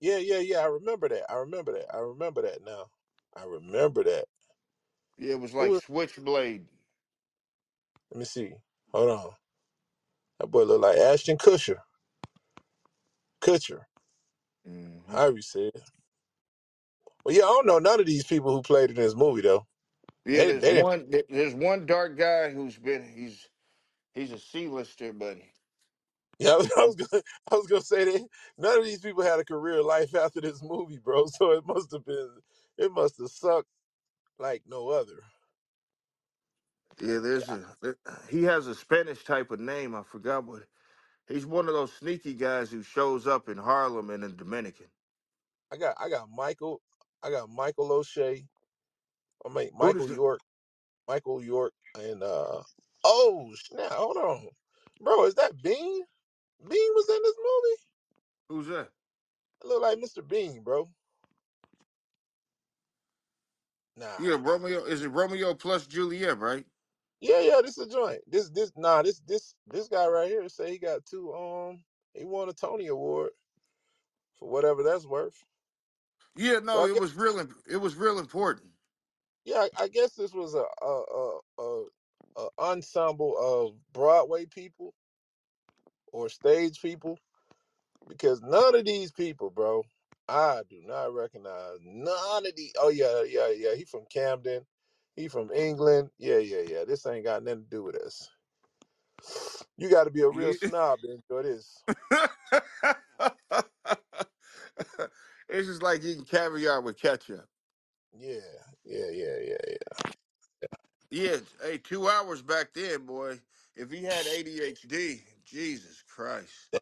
Yeah, 0.00 0.18
yeah, 0.18 0.40
yeah. 0.40 0.58
I 0.58 0.66
remember 0.66 1.08
that. 1.10 1.30
I 1.30 1.36
remember 1.36 1.72
that. 1.72 1.94
I 1.94 1.98
remember 2.00 2.42
that 2.42 2.64
now. 2.64 2.90
I 3.36 3.44
remember 3.44 4.04
that. 4.04 4.26
Yeah, 5.18 5.32
it 5.34 5.40
was 5.40 5.54
Who 5.58 5.66
like 5.66 5.72
was 5.72 5.82
switchblade. 5.82 6.66
let 8.10 8.18
me 8.20 8.24
see. 8.26 8.54
Hold 8.92 9.10
on. 9.10 9.30
That 10.40 10.48
boy 10.48 10.64
look 10.64 10.82
like 10.82 10.98
Ashton 10.98 11.38
Kutcher. 11.38 11.78
Kutcher. 13.42 13.82
hmm 14.66 14.98
However 15.08 15.36
you 15.36 15.42
say 15.42 15.68
it. 15.68 15.82
Well, 17.24 17.34
yeah, 17.36 17.44
I 17.44 17.48
don't 17.48 17.66
know 17.66 17.80
none 17.80 18.00
of 18.00 18.06
these 18.06 18.26
people 18.26 18.52
who 18.54 18.62
played 18.62 18.90
in 18.90 18.96
this 18.96 19.16
movie 19.16 19.42
though. 19.42 19.66
Yeah, 20.30 20.44
They 20.44 20.46
there's 20.46 20.62
they 20.62 20.74
didn't 20.74 20.88
one. 20.88 21.10
There's 21.30 21.54
one 21.54 21.86
dark 21.86 22.18
guy 22.18 22.50
who's 22.50 22.78
been 22.78 23.04
he's 23.04 23.48
he's 24.14 24.32
a 24.32 24.38
C-lister, 24.38 25.12
but 25.14 25.38
yeah, 26.40 26.52
I 26.52 26.56
was, 26.56 26.72
I 26.78 26.84
was 26.86 26.96
gonna 26.96 27.22
I 27.52 27.56
was 27.56 27.66
gonna 27.68 27.82
say 27.82 28.04
that 28.06 28.28
none 28.58 28.78
of 28.78 28.84
these 28.84 29.00
people 29.00 29.22
had 29.24 29.40
a 29.40 29.44
career 29.44 29.82
life 29.82 30.14
after 30.14 30.40
this 30.40 30.62
movie, 30.62 30.98
bro. 30.98 31.26
So 31.28 31.52
it 31.52 31.66
must 31.66 31.92
have 31.92 32.04
been 32.06 32.40
it 32.78 32.92
must 32.92 33.18
have 33.18 33.30
sucked 33.30 33.68
like 34.38 34.64
no 34.66 34.90
other. 34.90 35.22
yeah, 37.00 37.18
there's 37.18 37.50
a 37.50 37.76
there- 37.82 37.98
he 38.30 38.44
has 38.44 38.66
a 38.68 38.74
Spanish 38.74 39.24
type 39.24 39.50
of 39.52 39.60
name. 39.60 39.94
I 39.94 40.02
forgot 40.04 40.44
what. 40.44 40.64
He's 41.28 41.46
one 41.46 41.68
of 41.68 41.74
those 41.74 41.92
sneaky 41.92 42.34
guys 42.34 42.70
who 42.70 42.82
shows 42.82 43.26
up 43.26 43.48
in 43.48 43.58
Harlem 43.58 44.10
and 44.10 44.24
in 44.24 44.36
Dominican. 44.36 44.88
I 45.72 45.76
got 45.78 45.96
I 46.00 46.10
got 46.10 46.30
Michael 46.30 46.82
I 47.22 47.30
got 47.30 47.50
Michael 47.50 47.92
O'Shea. 47.92 48.46
I 49.46 49.52
mean 49.52 49.70
Who 49.80 49.92
does 49.92 50.08
Michael? 50.08 50.10
York 50.10 50.40
Michael 51.08 51.42
York 51.42 51.74
and 51.98 52.22
uh 52.22 52.62
oh 53.04 53.54
snap, 53.56 53.92
hold 53.92 54.16
on. 54.16 54.48
Bro, 55.00 55.24
is 55.26 55.34
that 55.36 55.62
Bean? 55.62 56.02
Bean 56.68 56.92
was 56.94 57.08
in 57.08 57.22
this 57.22 57.36
movie? 57.38 57.78
Who's 58.48 58.66
that? 58.68 58.90
I 59.64 59.68
look 59.68 59.82
like 59.82 59.98
Mr. 59.98 60.26
Bean, 60.26 60.62
bro. 60.62 60.88
Nah. 63.96 64.18
Yeah, 64.18 64.36
Romeo. 64.40 64.84
Is 64.84 65.02
it 65.04 65.08
Romeo 65.08 65.54
plus 65.54 65.86
Juliet, 65.86 66.38
right? 66.38 66.66
Yeah, 67.20 67.40
yeah, 67.40 67.60
this 67.62 67.78
is 67.78 67.86
a 67.88 67.90
joint. 67.90 68.20
This 68.26 68.50
this 68.50 68.72
nah, 68.76 69.02
this 69.02 69.20
this 69.20 69.54
this 69.66 69.88
guy 69.88 70.06
right 70.08 70.28
here 70.28 70.48
say 70.48 70.70
he 70.72 70.78
got 70.78 71.06
two 71.06 71.34
um 71.34 71.84
he 72.14 72.24
won 72.24 72.48
a 72.48 72.52
Tony 72.54 72.88
Award 72.88 73.30
for 74.38 74.48
whatever 74.50 74.82
that's 74.82 75.06
worth. 75.06 75.44
Yeah, 76.36 76.60
So 76.66 76.78
no, 76.78 76.84
I 76.84 76.88
it 76.88 76.94
guess 76.94 76.98
was 76.98 77.14
real. 77.16 77.46
It 77.70 77.78
was 77.78 77.96
real 77.96 78.18
important. 78.18 78.69
Yeah, 79.44 79.66
I 79.78 79.84
I 79.84 79.88
guess 79.88 80.14
this 80.14 80.32
was 80.34 80.54
a 80.54 80.64
a 80.82 81.02
a, 81.14 81.38
a, 81.58 81.86
a 82.36 82.48
ensemble 82.58 83.36
of 83.38 83.92
Broadway 83.92 84.46
people 84.46 84.94
or 86.12 86.28
stage 86.28 86.80
people 86.80 87.18
because 88.08 88.42
none 88.42 88.74
of 88.74 88.84
these 88.84 89.12
people, 89.12 89.50
bro, 89.50 89.84
I 90.28 90.62
do 90.68 90.82
not 90.84 91.14
recognize 91.14 91.78
none 91.82 92.46
of 92.46 92.56
these. 92.56 92.72
Oh 92.78 92.88
yeah, 92.90 93.22
yeah, 93.22 93.52
yeah. 93.54 93.74
He 93.74 93.84
from 93.84 94.04
Camden. 94.12 94.66
He 95.16 95.28
from 95.28 95.50
England. 95.52 96.10
Yeah, 96.18 96.38
yeah, 96.38 96.62
yeah. 96.66 96.84
This 96.86 97.06
ain't 97.06 97.24
got 97.24 97.42
nothing 97.42 97.64
to 97.64 97.70
do 97.70 97.82
with 97.82 97.96
us. 97.96 98.28
You 99.76 99.90
got 99.90 100.04
to 100.04 100.10
be 100.10 100.22
a 100.22 100.28
real 100.28 100.54
snob 100.54 101.00
to 101.02 101.12
enjoy 101.12 101.42
this. 101.42 101.82
it's 105.48 105.66
just 105.68 105.82
like 105.82 106.02
eating 106.04 106.24
caviar 106.24 106.80
with 106.80 107.00
ketchup. 107.00 107.46
Yeah, 108.18 108.40
yeah, 108.90 109.10
yeah, 109.12 109.38
yeah, 109.42 109.56
yeah. 109.68 109.76
Yeah, 111.10 111.36
hey, 111.62 111.78
two 111.78 112.08
hours 112.08 112.42
back 112.42 112.72
then, 112.74 113.06
boy. 113.06 113.38
If 113.76 113.90
he 113.90 114.04
had 114.04 114.26
ADHD, 114.26 115.20
Jesus 115.46 116.04
Christ. 116.08 116.76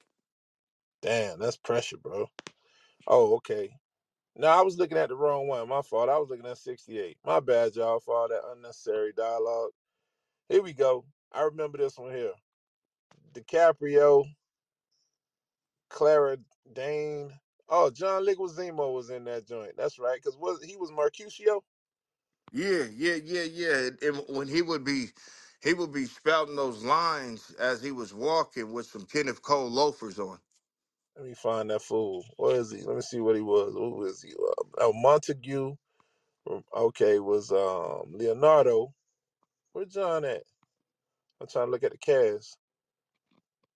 Damn, 1.02 1.38
that's 1.38 1.56
pressure, 1.56 1.98
bro. 1.98 2.28
Oh, 3.06 3.36
okay. 3.36 3.70
No, 4.36 4.48
I 4.48 4.62
was 4.62 4.78
looking 4.78 4.98
at 4.98 5.10
the 5.10 5.16
wrong 5.16 5.48
one. 5.48 5.68
My 5.68 5.82
fault. 5.82 6.08
I 6.08 6.18
was 6.18 6.30
looking 6.30 6.46
at 6.46 6.58
68. 6.58 7.18
My 7.26 7.40
bad, 7.40 7.76
y'all, 7.76 8.00
for 8.00 8.16
all 8.16 8.28
that 8.28 8.42
unnecessary 8.56 9.12
dialogue. 9.16 9.70
Here 10.48 10.62
we 10.62 10.72
go. 10.74 11.04
I 11.32 11.42
remember 11.42 11.78
this 11.78 11.98
one 11.98 12.12
here. 12.12 12.32
DiCaprio, 13.34 14.24
Clara 15.90 16.38
Dane. 16.72 17.32
Oh, 17.68 17.90
John 17.90 18.26
Leguizamo 18.26 18.94
was 18.94 19.10
in 19.10 19.24
that 19.24 19.46
joint. 19.46 19.72
That's 19.76 19.98
right, 19.98 20.18
because 20.22 20.38
was 20.38 20.62
he 20.64 20.76
was 20.76 20.92
Mercutio? 20.92 21.62
Yeah, 22.52 22.86
yeah, 22.96 23.16
yeah, 23.24 23.44
yeah. 23.44 23.76
And, 23.88 24.02
and 24.02 24.22
when 24.28 24.48
he 24.48 24.62
would 24.62 24.84
be, 24.84 25.06
he 25.62 25.74
would 25.74 25.92
be 25.92 26.06
spouting 26.06 26.56
those 26.56 26.84
lines 26.84 27.54
as 27.60 27.82
he 27.82 27.92
was 27.92 28.14
walking 28.14 28.72
with 28.72 28.86
some 28.86 29.04
Kenneth 29.06 29.42
Cole 29.42 29.70
loafers 29.70 30.18
on. 30.18 30.38
Let 31.16 31.26
me 31.26 31.34
find 31.34 31.70
that 31.70 31.82
fool. 31.82 32.24
What 32.38 32.56
is 32.56 32.72
he? 32.72 32.82
Let 32.82 32.96
me 32.96 33.02
see 33.02 33.20
what 33.20 33.36
he 33.36 33.42
was. 33.42 33.74
Who 33.74 34.04
is 34.06 34.22
he? 34.22 34.32
Uh, 34.32 34.64
oh, 34.80 34.92
Montague. 34.94 35.76
Okay, 36.74 37.18
was 37.20 37.52
um 37.52 38.12
Leonardo. 38.12 38.94
Where 39.72 39.86
John 39.86 40.24
at? 40.24 40.42
I'm 41.40 41.48
trying 41.48 41.68
to 41.68 41.72
look 41.72 41.84
at 41.84 41.92
the 41.92 41.98
cast. 41.98 42.58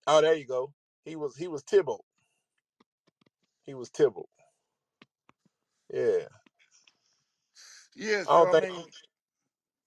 Oh, 0.07 0.21
there 0.23 0.35
you 0.35 0.47
go. 0.47 0.73
He 1.05 1.17
was 1.17 1.37
he 1.37 1.49
was 1.49 1.63
Tybalt. 1.65 2.05
He 3.65 3.75
was 3.75 3.91
Tybalt. 3.91 4.31
Yeah. 5.93 6.27
Yeah, 7.95 8.25
I 8.29 8.45
don't 8.45 8.49
I 8.49 8.61
think 8.61 8.73
mean, 8.73 8.87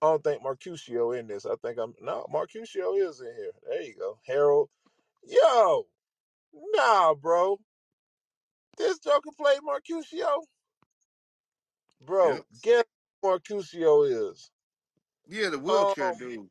I 0.02 0.06
don't 0.08 0.24
think 0.24 0.44
Mercutio 0.44 1.12
in 1.14 1.28
this. 1.28 1.46
I 1.46 1.56
think 1.64 1.80
I'm 1.80 1.94
no 2.02 2.26
Mercutio 2.32 2.94
is 2.96 3.22
in 3.22 3.36
here. 3.36 3.52
There 3.68 3.82
you 3.82 3.96
go. 3.96 4.20
Harold. 4.26 4.70
Yo, 5.24 5.88
nah, 6.54 7.14
bro. 7.16 7.60
This 8.78 9.00
Joker 9.00 9.32
played 9.38 9.60
yeah, 10.12 10.38
Bro, 12.06 12.44
guess 12.62 12.84
who 13.22 14.04
is. 14.04 14.52
yeah, 15.28 15.50
the 15.50 15.60
wheelchair 15.60 16.12
Um 16.12 16.18
dude 16.18 16.50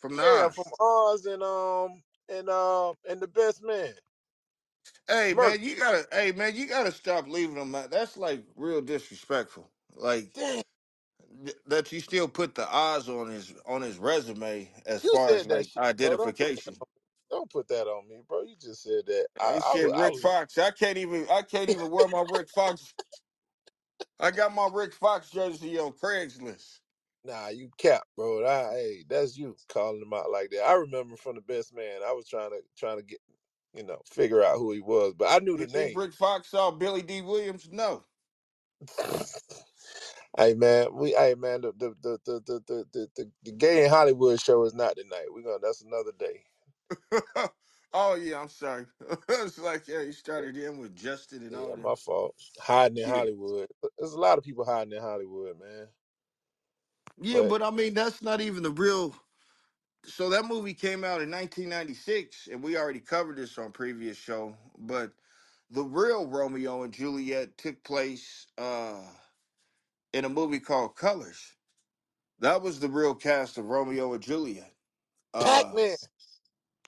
from 0.00 0.16
yeah, 0.16 0.48
from. 0.48 0.64
Oz 0.80 1.26
and 1.26 1.42
um 1.42 2.02
and 2.28 2.48
um 2.48 2.94
and 3.08 3.20
the 3.20 3.28
best 3.28 3.62
man. 3.62 3.94
Hey 5.08 5.34
man, 5.34 5.62
you 5.62 5.76
gotta, 5.76 6.06
hey 6.12 6.32
man, 6.32 6.56
you 6.56 6.66
gotta 6.66 6.92
stop 6.92 7.28
leaving 7.28 7.56
them 7.56 7.74
out. 7.74 7.90
That's 7.90 8.16
like 8.16 8.44
real 8.56 8.80
disrespectful. 8.80 9.70
Like 9.94 10.32
Damn, 10.34 10.62
th- 11.44 11.56
that 11.66 11.92
you 11.92 12.00
still 12.00 12.28
put 12.28 12.54
the 12.54 12.68
odds 12.70 13.08
on 13.08 13.28
his 13.30 13.54
on 13.66 13.82
his 13.82 13.98
resume 13.98 14.70
as 14.86 15.04
you 15.04 15.10
far 15.12 15.30
as 15.30 15.42
said 15.42 15.48
that 15.48 15.56
like 15.56 15.66
shit, 15.66 15.98
bro. 16.00 16.16
Don't 16.16 16.36
put 16.36 16.38
that 16.38 16.46
identification. 16.46 16.74
on 16.80 16.86
don't 17.30 17.50
put 17.50 17.68
that 17.68 17.86
on 17.86 18.08
me, 18.08 18.22
bro. 18.28 18.42
You 18.42 18.56
just 18.60 18.82
said 18.82 19.06
that. 19.06 19.26
I, 19.40 19.56
I, 19.56 19.60
said 19.60 19.84
was- 19.86 19.92
I 19.94 20.02
Rick 20.04 20.12
was 20.12 20.22
Fox. 20.22 20.58
I 20.58 20.70
can't 20.72 20.98
even. 20.98 21.26
I 21.30 21.42
can't 21.42 21.70
even 21.70 21.90
wear 21.90 22.08
my 22.08 22.24
Rick 22.28 22.48
Fox. 22.50 22.92
I 24.18 24.30
got 24.30 24.54
my 24.54 24.68
Rick 24.72 24.94
Fox 24.94 25.30
jersey 25.30 25.78
on 25.78 25.92
Craigslist. 25.92 26.80
nah. 27.24 27.48
You 27.48 27.70
cap, 27.78 28.02
bro. 28.16 28.46
I, 28.46 28.72
hey, 28.72 29.04
that's 29.08 29.36
you 29.36 29.56
calling 29.68 30.02
him 30.02 30.12
out 30.12 30.30
like 30.30 30.50
that. 30.50 30.64
I 30.66 30.74
remember 30.74 31.16
from 31.16 31.36
the 31.36 31.42
best 31.42 31.74
man. 31.74 32.00
I 32.06 32.12
was 32.12 32.28
trying 32.28 32.50
to 32.50 32.60
trying 32.76 32.98
to 32.98 33.04
get 33.04 33.20
you 33.74 33.84
know 33.84 34.00
figure 34.10 34.42
out 34.42 34.58
who 34.58 34.72
he 34.72 34.80
was, 34.80 35.14
but 35.14 35.28
I 35.28 35.38
knew 35.44 35.52
You 35.52 35.58
the 35.58 35.66
think 35.66 35.88
name. 35.90 35.96
Rick 35.96 36.12
Fox 36.14 36.50
saw 36.50 36.70
Billy 36.70 37.02
Dee 37.02 37.22
Williams? 37.22 37.68
No. 37.70 38.04
hey 40.38 40.54
man, 40.54 40.94
we 40.94 41.12
hey 41.12 41.34
man, 41.36 41.62
the 41.62 41.72
the 41.72 41.90
the 42.00 42.18
the 42.24 42.40
the 42.46 42.60
the, 42.66 42.86
the, 42.92 43.08
the, 43.16 43.32
the 43.44 43.52
gay 43.52 43.84
in 43.84 43.90
Hollywood 43.90 44.40
show 44.40 44.64
is 44.64 44.74
not 44.74 44.96
tonight. 44.96 45.26
We're 45.30 45.42
gonna 45.42 45.60
that's 45.62 45.82
another 45.82 46.12
day. 46.12 46.44
oh 47.94 48.14
yeah, 48.16 48.40
I'm 48.40 48.48
sorry. 48.48 48.86
it's 49.30 49.58
like 49.58 49.88
yeah, 49.88 50.02
you 50.02 50.12
started 50.12 50.56
in 50.56 50.78
with 50.78 50.96
Justin 50.96 51.44
and 51.44 51.56
all 51.56 51.68
Yeah, 51.68 51.76
that. 51.76 51.90
my 51.90 51.96
fault. 51.96 52.36
Hiding 52.60 52.98
in 52.98 53.06
Yeah. 53.06 53.10
Hollywood. 53.10 53.68
There's 53.98 54.12
a 54.14 54.20
lot 54.20 54.38
of 54.38 54.44
people 54.44 54.64
hiding 54.64 54.94
in 54.94 55.02
Hollywood, 55.02 55.58
man. 55.60 55.88
Yeah, 57.20 57.42
But 57.42 57.44
but 57.44 57.62
I 57.62 57.70
mean 57.70 57.94
that's 57.94 58.22
not 58.22 58.40
even 58.40 58.62
the 58.64 58.72
real. 58.72 59.16
So 60.04 60.30
that 60.30 60.46
movie 60.46 60.74
came 60.74 61.04
out 61.04 61.22
in 61.22 61.30
1996, 61.30 62.48
and 62.48 62.62
we 62.62 62.76
already 62.76 63.00
covered 63.00 63.36
this 63.38 63.58
on 63.58 63.72
previous 63.72 64.16
show. 64.18 64.56
But 64.78 65.14
the 65.70 65.84
real 65.84 66.26
Romeo 66.28 66.82
and 66.84 66.92
Juliet 66.94 67.58
took 67.58 67.84
place 67.84 68.48
uh, 68.58 69.06
in 70.12 70.24
a 70.24 70.28
movie 70.28 70.60
called 70.60 70.96
Colors. 70.96 71.56
That 72.40 72.62
was 72.62 72.80
the 72.80 72.88
real 72.88 73.14
cast 73.14 73.58
of 73.58 73.66
Romeo 73.66 74.14
and 74.14 74.22
Juliet. 74.22 74.72
Uh, 75.34 75.44
Pac-Man, 75.44 75.96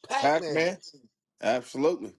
Pac-Man. 0.09 0.55
Pac-Man, 0.55 0.79
absolutely. 1.43 2.15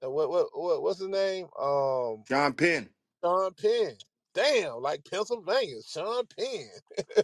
What 0.00 0.30
what 0.30 0.46
what 0.52 0.82
what's 0.82 0.98
his 0.98 1.08
name? 1.08 1.46
Um, 1.60 2.24
John 2.28 2.52
Penn, 2.54 2.88
Sean 3.24 3.52
Penn. 3.54 3.96
Damn, 4.34 4.80
like 4.80 5.04
Pennsylvania, 5.08 5.76
Sean 5.86 6.24
Penn, 6.36 6.68
uh, 7.16 7.22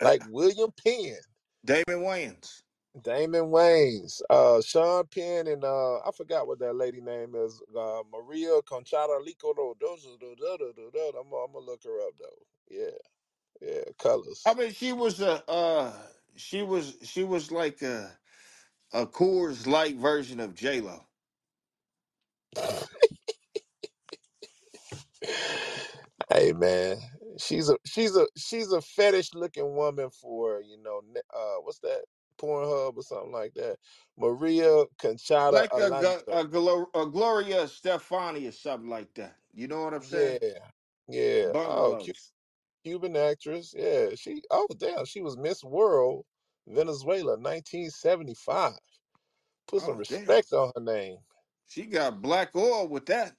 like 0.00 0.22
William 0.30 0.70
Penn. 0.84 1.16
Damon 1.64 2.04
Wayans. 2.04 2.62
Damon 3.02 3.46
Wayans, 3.50 4.22
uh, 4.30 4.60
Sean 4.62 5.06
Penn, 5.08 5.48
and 5.48 5.64
uh, 5.64 5.98
I 5.98 6.10
forgot 6.16 6.46
what 6.46 6.60
that 6.60 6.74
lady 6.76 7.00
name 7.00 7.34
is. 7.34 7.62
Uh, 7.76 8.02
Maria 8.12 8.60
Conchita 8.62 9.20
Lico. 9.26 9.54
I'm, 11.18 11.26
I'm 11.26 11.52
gonna 11.52 11.66
look 11.66 11.82
her 11.84 12.00
up 12.06 12.14
though. 12.20 12.46
Yeah, 12.70 12.90
yeah, 13.62 13.82
colors. 13.98 14.42
I 14.46 14.54
mean, 14.54 14.72
she 14.72 14.92
was 14.92 15.20
a 15.20 15.44
uh, 15.50 15.92
she 16.36 16.62
was 16.62 16.96
she 17.04 17.24
was 17.24 17.52
like 17.52 17.82
a 17.82 18.10
a 18.92 19.06
Coors 19.06 19.66
Light 19.66 19.96
version 19.96 20.40
of 20.40 20.54
J 20.54 20.80
Lo. 20.82 21.06
Hey 26.32 26.52
man, 26.52 26.98
she's 27.38 27.70
a 27.70 27.76
she's 27.86 28.16
a 28.16 28.26
she's 28.36 28.72
a 28.72 28.82
fetish 28.82 29.34
looking 29.34 29.74
woman 29.76 30.10
for 30.10 30.62
you 30.62 30.76
know 30.82 31.02
ne- 31.12 31.20
uh 31.34 31.56
what's 31.62 31.80
that 31.80 32.04
Pornhub 32.40 32.96
or 32.96 33.02
something 33.02 33.32
like 33.32 33.54
that. 33.54 33.78
Maria 34.18 34.86
Conchita 34.98 35.50
like 35.50 35.76
a, 35.78 35.92
Glo- 35.92 36.22
a, 36.28 36.44
Glo- 36.46 36.90
a 36.94 37.06
Gloria 37.06 37.68
Stefani 37.68 38.46
or 38.48 38.52
something 38.52 38.90
like 38.90 39.14
that. 39.14 39.38
You 39.52 39.68
know 39.68 39.84
what 39.84 39.94
I'm 39.94 40.02
saying? 40.02 40.40
Yeah, 40.40 40.70
yeah. 41.08 41.54
Oh, 41.66 41.98
Cu- 42.04 42.12
Bungalows. 42.12 42.32
Cuban 42.84 43.16
actress. 43.16 43.74
Yeah, 43.76 44.10
she. 44.16 44.42
Oh 44.50 44.68
damn, 44.78 45.04
she 45.06 45.22
was 45.22 45.36
Miss 45.38 45.64
World 45.64 46.26
Venezuela 46.66 47.32
1975. 47.38 48.74
Put 49.68 49.82
some 49.82 49.96
Oh 49.96 50.02
damn, 50.08 50.26
respect 50.26 50.52
on 50.52 50.72
her 50.76 50.82
name. 50.82 51.18
she 51.66 51.86
got 51.86 52.22
black 52.22 52.56
oil 52.56 52.88
with 52.88 53.06
that. 53.06 53.36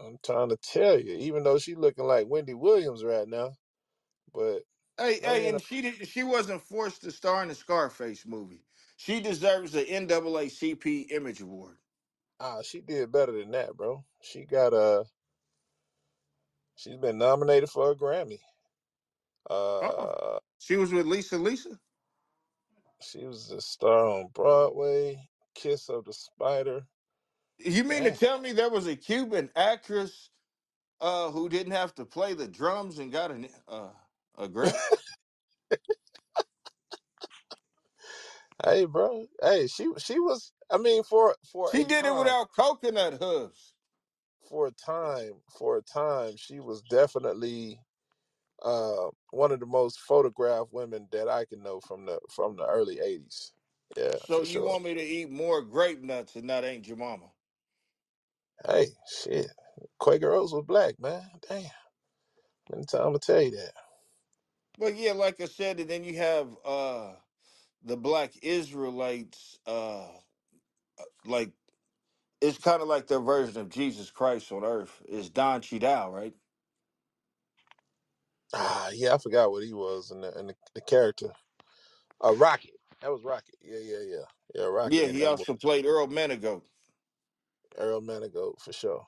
I'm 0.00 0.18
trying 0.24 0.50
to 0.50 0.56
tell 0.58 1.00
you, 1.00 1.14
even 1.14 1.44
though 1.44 1.58
she 1.58 1.74
looking 1.74 2.04
like 2.06 2.28
Wendy 2.28 2.54
Williams 2.54 3.04
right 3.04 3.28
now, 3.28 3.54
but 4.32 4.64
Hey, 4.98 5.20
I 5.24 5.36
hey, 5.36 5.48
and 5.48 5.60
she 5.60 5.82
did. 5.82 6.08
She 6.08 6.22
wasn't 6.24 6.62
forced 6.62 7.02
to 7.02 7.12
star 7.12 7.42
in 7.42 7.48
the 7.48 7.56
Scarface 7.56 8.26
movie. 8.26 8.66
She 8.96 9.20
deserves 9.20 9.72
the 9.72 9.84
NAACP 9.84 11.10
Image 11.12 11.40
Award. 11.42 11.78
ah, 12.40 12.62
she 12.62 12.80
did 12.82 13.12
better 13.12 13.32
than 13.32 13.52
that, 13.52 13.76
bro. 13.76 14.06
She 14.22 14.44
got 14.46 14.74
a. 14.74 15.06
She's 16.76 16.96
been 16.98 17.18
nominated 17.18 17.70
for 17.70 17.92
a 17.92 17.96
Grammy. 17.96 18.40
Oh, 19.80 20.12
Uh, 20.12 20.40
she 20.58 20.76
was 20.76 20.92
with 20.92 21.06
Lisa. 21.06 21.38
Lisa. 21.38 21.80
she 23.02 23.26
was 23.26 23.50
a 23.52 23.60
star 23.60 24.06
on 24.06 24.28
Broadway. 24.28 25.30
Kiss 25.54 25.88
of 25.90 26.04
the 26.06 26.12
Spider. 26.14 26.88
You 27.58 27.84
mean 27.84 28.04
to 28.04 28.12
Dang. 28.12 28.16
tell 28.16 28.40
me 28.40 28.52
there 28.52 28.70
was 28.70 28.86
a 28.88 28.96
Cuban 28.96 29.50
actress 29.56 30.30
uh, 31.00 31.30
who 31.32 31.48
didn't 31.48 31.72
have 31.72 31.94
to 31.96 32.06
play 32.06 32.34
the 32.34 32.48
drums 32.48 32.98
and 32.98 33.12
got 33.12 33.32
an 33.32 33.48
uh, 33.68 33.94
a 34.38 34.48
Grammy? 34.48 34.74
Hey, 38.64 38.86
bro. 38.86 39.26
Hey, 39.42 39.68
she 39.68 39.88
she 39.98 40.20
was. 40.20 40.52
I 40.70 40.78
mean, 40.78 41.04
for 41.04 41.36
for 41.52 41.74
She 41.74 41.84
a 41.84 41.84
did 41.84 42.06
it 42.06 42.14
time, 42.14 42.16
without 42.16 42.52
coconut 42.56 43.14
hooves. 43.22 43.74
for 44.48 44.68
a 44.68 44.72
time, 44.72 45.42
for 45.58 45.78
a 45.78 45.82
time, 45.82 46.36
she 46.36 46.60
was 46.60 46.82
definitely 46.82 47.80
uh 48.62 49.10
one 49.30 49.52
of 49.52 49.60
the 49.60 49.66
most 49.66 50.00
photographed 50.00 50.72
women 50.72 51.08
that 51.12 51.28
I 51.28 51.44
can 51.46 51.62
know 51.62 51.80
from 51.80 52.06
the 52.06 52.20
from 52.30 52.56
the 52.56 52.66
early 52.66 52.96
'80s. 52.98 53.52
Yeah, 53.96 54.16
So 54.16 54.40
for 54.40 54.44
you 54.44 54.62
sure. 54.62 54.64
want 54.64 54.84
me 54.84 54.94
to 54.94 55.02
eat 55.02 55.30
more 55.30 55.62
grape 55.62 56.02
nuts 56.02 56.36
and 56.36 56.50
that 56.50 56.64
ain't 56.64 56.88
your 56.88 56.98
mama? 56.98 57.32
Hey, 58.66 58.88
shit. 59.08 59.48
Quaker 59.98 60.32
Oats 60.32 60.52
was 60.52 60.64
black, 60.66 61.00
man. 61.00 61.22
Damn. 61.48 61.70
Many 62.70 62.84
time 62.86 63.12
to 63.14 63.18
tell 63.20 63.42
you 63.42 63.52
that. 63.52 63.74
But 64.78 64.96
yeah, 64.96 65.12
like 65.12 65.40
I 65.40 65.46
said, 65.46 65.80
and 65.80 65.90
then 65.90 66.04
you 66.04 66.16
have 66.16 66.56
uh 66.64 67.16
the 67.82 67.96
black 67.96 68.32
Israelites, 68.42 69.58
uh 69.66 70.18
like 71.26 71.52
it's 72.40 72.58
kind 72.58 72.82
of 72.82 72.88
like 72.88 73.08
their 73.08 73.20
version 73.20 73.60
of 73.60 73.70
Jesus 73.70 74.10
Christ 74.10 74.52
on 74.52 74.64
earth. 74.64 75.02
Is 75.08 75.30
Don 75.30 75.62
Cheadle, 75.62 76.10
right? 76.10 76.36
Ah, 78.54 78.90
yeah, 78.92 79.14
I 79.14 79.18
forgot 79.18 79.50
what 79.50 79.64
he 79.64 79.72
was 79.74 80.10
in 80.10 80.22
the 80.22 80.38
in 80.38 80.48
the, 80.48 80.56
the 80.74 80.80
character. 80.82 81.34
Uh, 82.24 82.34
Rocket. 82.34 82.76
That 83.00 83.12
was 83.12 83.24
Rocket. 83.24 83.56
Yeah, 83.62 83.78
yeah, 83.80 84.00
yeah. 84.02 84.24
Yeah, 84.54 84.64
Rocket 84.66 85.02
Yeah, 85.02 85.08
in 85.08 85.16
he 85.16 85.24
that 85.24 85.32
movie. 85.32 85.44
also 85.44 85.54
played 85.54 85.86
Earl 85.86 86.08
Manigault. 86.08 86.64
Earl 87.78 88.02
Manigault 88.02 88.60
for 88.60 88.72
sure. 88.72 89.06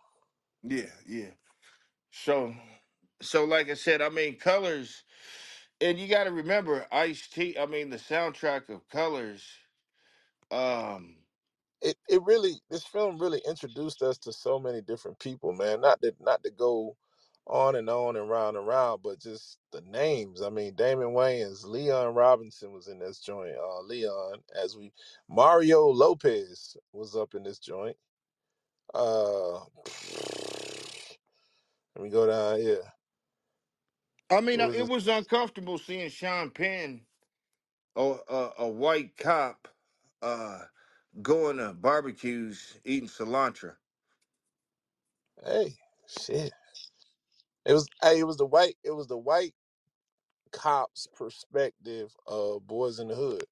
Yeah, 0.62 0.92
yeah. 1.06 1.32
So, 2.12 2.54
so 3.22 3.44
like 3.46 3.70
I 3.70 3.74
said, 3.74 4.02
I 4.02 4.10
mean, 4.10 4.38
Colors, 4.38 5.04
and 5.80 5.98
you 5.98 6.08
got 6.08 6.24
to 6.24 6.32
remember, 6.32 6.86
Ice 6.92 7.28
T. 7.28 7.58
I 7.58 7.66
mean, 7.66 7.90
the 7.90 7.98
soundtrack 7.98 8.68
of 8.70 8.88
Colors. 8.88 9.44
Um, 10.50 11.16
It 11.80 11.96
it 12.08 12.20
really 12.24 12.54
this 12.70 12.84
film 12.84 13.18
really 13.18 13.40
introduced 13.46 14.02
us 14.02 14.18
to 14.18 14.32
so 14.32 14.58
many 14.58 14.80
different 14.80 15.18
people, 15.20 15.52
man. 15.52 15.80
Not 15.80 16.02
to 16.02 16.12
not 16.20 16.42
to 16.42 16.50
go 16.50 16.96
on 17.46 17.76
and 17.76 17.88
on 17.88 18.16
and 18.16 18.28
round 18.28 18.56
and 18.56 18.66
round, 18.66 19.02
but 19.02 19.20
just 19.20 19.58
the 19.72 19.80
names. 19.82 20.42
I 20.42 20.50
mean, 20.50 20.74
Damon 20.74 21.08
Wayans, 21.14 21.64
Leon 21.64 22.14
Robinson 22.14 22.72
was 22.72 22.88
in 22.88 22.98
this 22.98 23.20
joint. 23.20 23.54
Uh, 23.56 23.80
Leon, 23.82 24.40
as 24.60 24.76
we 24.76 24.92
Mario 25.28 25.86
Lopez 25.86 26.76
was 26.92 27.14
up 27.14 27.34
in 27.34 27.44
this 27.44 27.60
joint. 27.60 27.96
Uh, 28.94 29.54
let 31.96 32.04
me 32.04 32.10
go 32.10 32.26
down 32.26 32.60
here. 32.60 32.82
I 34.30 34.40
mean, 34.42 34.60
uh, 34.60 34.70
is 34.72 34.74
it 34.74 34.88
was 34.88 35.08
uncomfortable 35.08 35.78
seeing 35.78 36.10
Sean 36.10 36.50
Penn, 36.50 37.06
a, 37.96 38.16
a, 38.28 38.52
a 38.60 38.68
white 38.68 39.16
cop, 39.16 39.68
uh, 40.22 40.64
going 41.22 41.58
to 41.58 41.74
barbecues 41.74 42.80
eating 42.84 43.08
cilantro. 43.08 43.76
Hey, 45.44 45.76
shit. 46.08 46.52
It 47.64 47.74
was 47.74 47.88
hey, 48.02 48.20
it 48.20 48.24
was 48.24 48.38
the 48.38 48.46
white 48.46 48.76
it 48.84 48.92
was 48.92 49.08
the 49.08 49.18
white 49.18 49.54
cop's 50.52 51.06
perspective 51.08 52.16
of 52.26 52.66
Boys 52.66 53.00
in 53.00 53.08
the 53.08 53.16
Hood. 53.16 53.46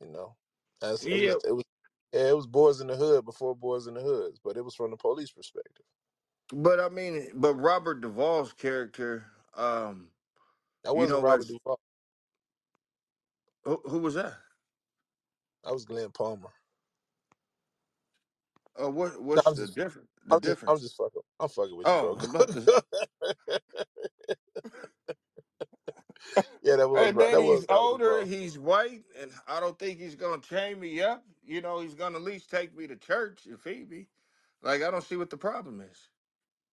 You 0.00 0.08
know, 0.08 0.36
as 0.82 1.06
it 1.06 1.10
Yeah, 1.10 1.34
was 1.34 1.38
it 1.46 1.52
was 1.52 1.64
yeah, 2.12 2.30
it 2.30 2.36
was 2.36 2.46
Boys 2.48 2.80
in 2.80 2.88
the 2.88 2.96
Hood 2.96 3.24
before 3.24 3.56
Boys 3.56 3.86
in 3.88 3.94
the 3.94 4.02
Hoods, 4.02 4.40
but 4.42 4.56
it 4.56 4.64
was 4.64 4.74
from 4.76 4.90
the 4.92 4.98
police 4.98 5.32
perspective. 5.32 5.86
But 6.52 6.80
I 6.80 6.90
mean, 6.90 7.28
but 7.34 7.54
Robert 7.56 8.02
Duvall's 8.02 8.52
character, 8.54 9.26
um, 9.54 10.10
That 10.84 10.94
you 10.94 11.06
wasn't 11.06 11.08
know, 11.08 11.22
Robert 11.22 11.48
as 11.48 11.48
Duvall. 11.48 11.80
who, 13.64 13.82
who 13.86 14.00
was 14.00 14.14
that? 14.14 14.34
That 15.64 15.72
was 15.74 15.84
Glenn 15.86 16.10
Palmer. 16.12 16.50
Uh, 18.82 18.90
what 18.90 19.22
No, 19.34 19.42
what's 19.42 19.46
I'm 19.46 19.56
the 19.56 19.66
just 19.66 19.76
difference? 19.76 20.10
The 20.26 20.34
I'm 20.34 20.40
just 20.42 20.58
I'm 20.68 20.78
difference? 20.78 20.80
just 20.80 20.96
fucking 20.96 21.22
I'm 21.40 21.48
fucking 21.48 21.76
with 21.76 21.90
you, 21.90 21.96
Oh, 21.96 21.98
bro. 21.98 22.16
I'm 22.18 22.30
about 22.30 22.50
to. 22.52 22.70
yeah, 26.62 26.76
that 26.76 26.88
was 26.88 27.12
And 27.12 27.20
then 27.20 27.38
That 27.38 27.42
was 27.42 27.62
he's 27.62 27.66
older, 27.70 28.24
he's 28.24 28.58
white, 28.58 29.04
and 29.18 29.32
I 29.48 29.60
don't 29.60 29.78
think 29.78 30.00
he's 30.00 30.16
gonna 30.16 30.42
chain 30.42 30.80
me 30.80 31.02
up. 31.02 31.24
You 31.44 31.62
know, 31.62 31.80
he's 31.80 31.94
gonna 31.94 32.18
at 32.18 32.24
least 32.24 32.50
take 32.50 32.76
me 32.76 32.86
to 32.88 32.96
church 32.96 33.46
and 33.46 33.60
feed 33.60 33.90
me. 33.90 34.08
Like 34.62 34.82
I 34.82 34.90
don't 34.92 35.04
see 35.04 35.16
what 35.16 35.30
the 35.30 35.38
problem 35.38 35.80
is. 35.82 36.10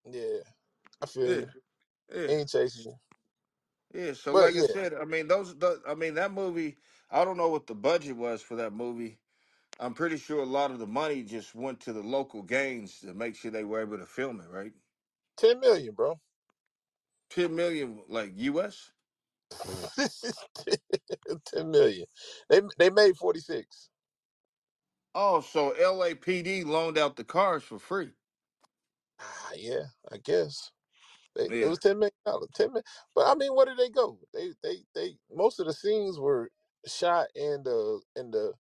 Yeah, 0.06 0.40
I 1.02 1.08
feel 1.08 1.28
Yeah, 1.28 1.42
you. 1.42 1.50
yeah, 2.14 2.28
He 2.28 2.34
ain't 2.34 2.50
chasing 2.50 2.94
you, 2.94 2.98
yeah. 3.94 4.14
So 4.14 4.34
but 4.34 4.38
like 4.38 4.56
I 4.56 4.62
yeah, 4.62 4.64
said, 4.64 4.94
I 4.94 5.06
mean 5.06 5.28
those, 5.28 5.58
the, 5.58 5.82
I 5.88 5.96
mean 5.96 6.16
that 6.16 6.32
movie. 6.34 6.78
I 7.12 7.26
don't 7.26 7.38
know 7.38 7.50
what 7.50 7.68
the 7.68 7.76
budget 7.76 8.18
was 8.18 8.42
for 8.42 8.56
that 8.58 8.74
movie. 8.74 9.20
I'm 9.80 9.94
pretty 9.96 10.18
sure 10.18 10.42
a 10.42 10.46
lot 10.48 10.72
of 10.72 10.80
the 10.80 10.88
money 10.88 11.24
just 11.24 11.56
went 11.56 11.82
to 11.82 11.94
the 11.94 12.04
local 12.04 12.44
gangs 12.44 13.00
to 13.02 13.14
make 13.14 13.36
sure 13.36 13.52
they 13.52 13.66
were 13.66 13.82
able 13.82 13.98
to 14.00 14.06
film 14.08 14.42
it. 14.42 14.50
Right, 14.50 14.74
ten 15.38 15.60
million, 15.62 15.96
bro. 15.96 16.20
ten 17.30 17.56
million, 17.56 18.04
like 18.10 18.34
U.S. 18.36 18.94
ten 21.46 21.72
million. 21.72 22.08
They 22.50 22.62
they 22.78 22.90
made 22.92 23.18
forty 23.18 23.40
six. 23.42 23.92
Oh, 25.16 25.42
so 25.42 25.72
LAPD 25.74 26.66
loaned 26.66 26.98
out 26.98 27.18
the 27.18 27.26
cars 27.26 27.64
for 27.64 27.80
free. 27.80 28.14
Ah, 29.20 29.52
yeah, 29.56 29.88
I 30.12 30.18
guess 30.18 30.72
they, 31.36 31.52
it 31.62 31.66
Yeah. 31.66 31.70
was 31.70 31.80
ten 31.80 32.00
million 32.00 32.14
dollars. 32.26 32.50
Ten 32.56 32.70
million, 32.70 32.86
but 33.16 33.28
I 33.28 33.36
mean, 33.36 33.56
where 33.56 33.66
did 33.68 33.78
they 33.78 33.90
go? 33.90 34.22
They 34.34 34.54
they 34.64 34.86
they 34.96 35.20
most 35.32 35.60
of 35.60 35.68
the 35.68 35.74
scenes 35.74 36.20
were 36.20 36.52
shot 36.88 37.30
in 37.36 37.64
the 37.64 38.04
in 38.16 38.32
the. 38.32 38.56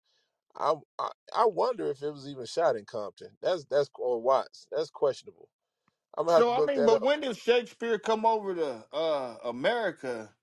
I, 0.57 0.75
I 0.99 1.13
I 1.35 1.47
wonder 1.47 1.87
if 1.91 2.03
it 2.03 2.11
was 2.11 2.29
even 2.29 2.47
shot 2.47 2.77
in 2.77 2.87
Compton. 2.87 3.39
That's 3.43 3.65
that's 3.67 3.91
or 3.97 4.21
Watts. 4.23 4.69
That's 4.73 4.91
questionable. 4.91 5.51
I'm 6.17 6.27
gonna 6.27 6.37
have 6.37 6.47
to 6.47 6.51
So 6.51 6.53
I 6.53 6.63
look 6.63 6.75
mean, 6.75 6.75
that 6.75 6.87
but 6.87 7.01
up. 7.03 7.03
when 7.03 7.21
did 7.23 7.37
Shakespeare 7.37 7.99
come 7.99 8.27
over 8.27 8.55
to 8.55 8.87
uh 8.93 9.39
America 9.45 10.37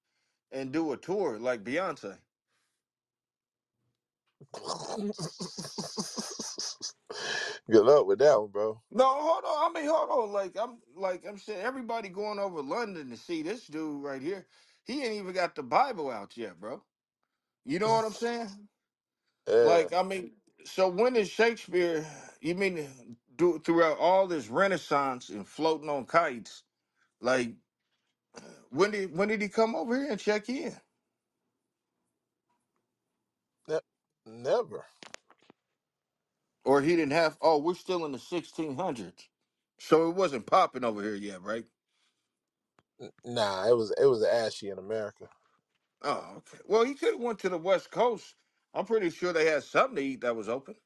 and 0.52 0.74
do 0.74 0.94
a 0.94 0.98
tour 0.98 1.40
like 1.40 1.64
Beyonce? 1.64 2.22
Good 7.70 7.86
luck 7.86 8.08
with 8.08 8.20
that 8.20 8.40
one, 8.42 8.52
bro. 8.52 8.84
No, 8.92 9.06
hold 9.06 9.44
on. 9.46 9.72
I 9.72 9.82
mean, 9.82 9.90
hold 9.90 10.10
on. 10.10 10.32
Like 10.34 10.58
I'm 10.58 10.80
like 10.96 11.26
I'm 11.28 11.38
saying 11.38 11.62
everybody 11.62 12.10
going 12.10 12.40
over 12.40 12.62
London 12.62 13.10
to 13.12 13.18
see 13.18 13.42
this 13.44 13.68
dude 13.68 14.04
right 14.04 14.22
here. 14.22 14.48
He 14.86 15.04
ain't 15.04 15.16
even 15.16 15.34
got 15.34 15.56
the 15.56 15.64
Bible 15.64 16.10
out 16.12 16.38
yet, 16.38 16.60
bro. 16.60 16.84
You 17.66 17.80
know 17.80 17.92
what 17.94 18.06
I'm 18.06 18.14
saying? 18.14 18.50
Yeah, 19.48 19.56
Like, 19.62 19.94
I 19.94 20.04
mean, 20.04 20.38
so 20.66 20.90
when 20.90 21.16
is 21.18 21.30
Shakespeare 21.30 22.06
you 22.42 22.56
mean 22.56 23.18
do 23.36 23.60
throughout 23.60 24.00
all 24.00 24.28
this 24.28 24.50
renaissance 24.50 25.30
and 25.30 25.48
floating 25.48 25.90
on 25.90 26.06
kites, 26.06 26.64
like 27.22 27.56
when 28.72 28.92
did 28.92 29.18
when 29.18 29.30
did 29.30 29.42
he 29.42 29.50
come 29.50 29.76
over 29.76 29.98
here 29.98 30.12
and 30.12 30.20
check 30.20 30.50
in? 30.50 30.76
ne- 33.70 33.80
never. 34.28 34.86
Or 36.66 36.82
he 36.82 36.96
didn't 36.96 37.14
have 37.14 37.38
oh, 37.42 37.60
we're 37.60 37.76
still 37.76 38.06
in 38.06 38.14
the 38.14 38.20
sixteen 38.20 38.76
hundreds. 38.78 39.30
So 39.80 40.10
it 40.10 40.16
wasn't 40.16 40.48
popping 40.48 40.84
over 40.86 41.02
here 41.04 41.16
yet, 41.16 41.42
right? 41.42 41.66
Nah, 43.26 43.68
it 43.68 43.76
was 43.78 43.92
it 44.00 44.06
was 44.06 44.24
ashy 44.24 44.70
in 44.70 44.80
America. 44.80 45.30
Oh, 46.02 46.36
okay. 46.38 46.60
Well, 46.66 46.86
he 46.86 46.96
could 46.96 47.14
have 47.16 47.22
went 47.22 47.40
to 47.40 47.50
the 47.50 47.58
West 47.60 47.92
Coast. 47.92 48.36
I'm 48.74 48.86
pretty 48.86 49.10
sure 49.12 49.34
they 49.34 49.48
had 49.48 49.64
something 49.64 49.98
to 49.98 50.04
eat 50.04 50.22
that 50.22 50.36
was 50.38 50.50
open. 50.50 50.78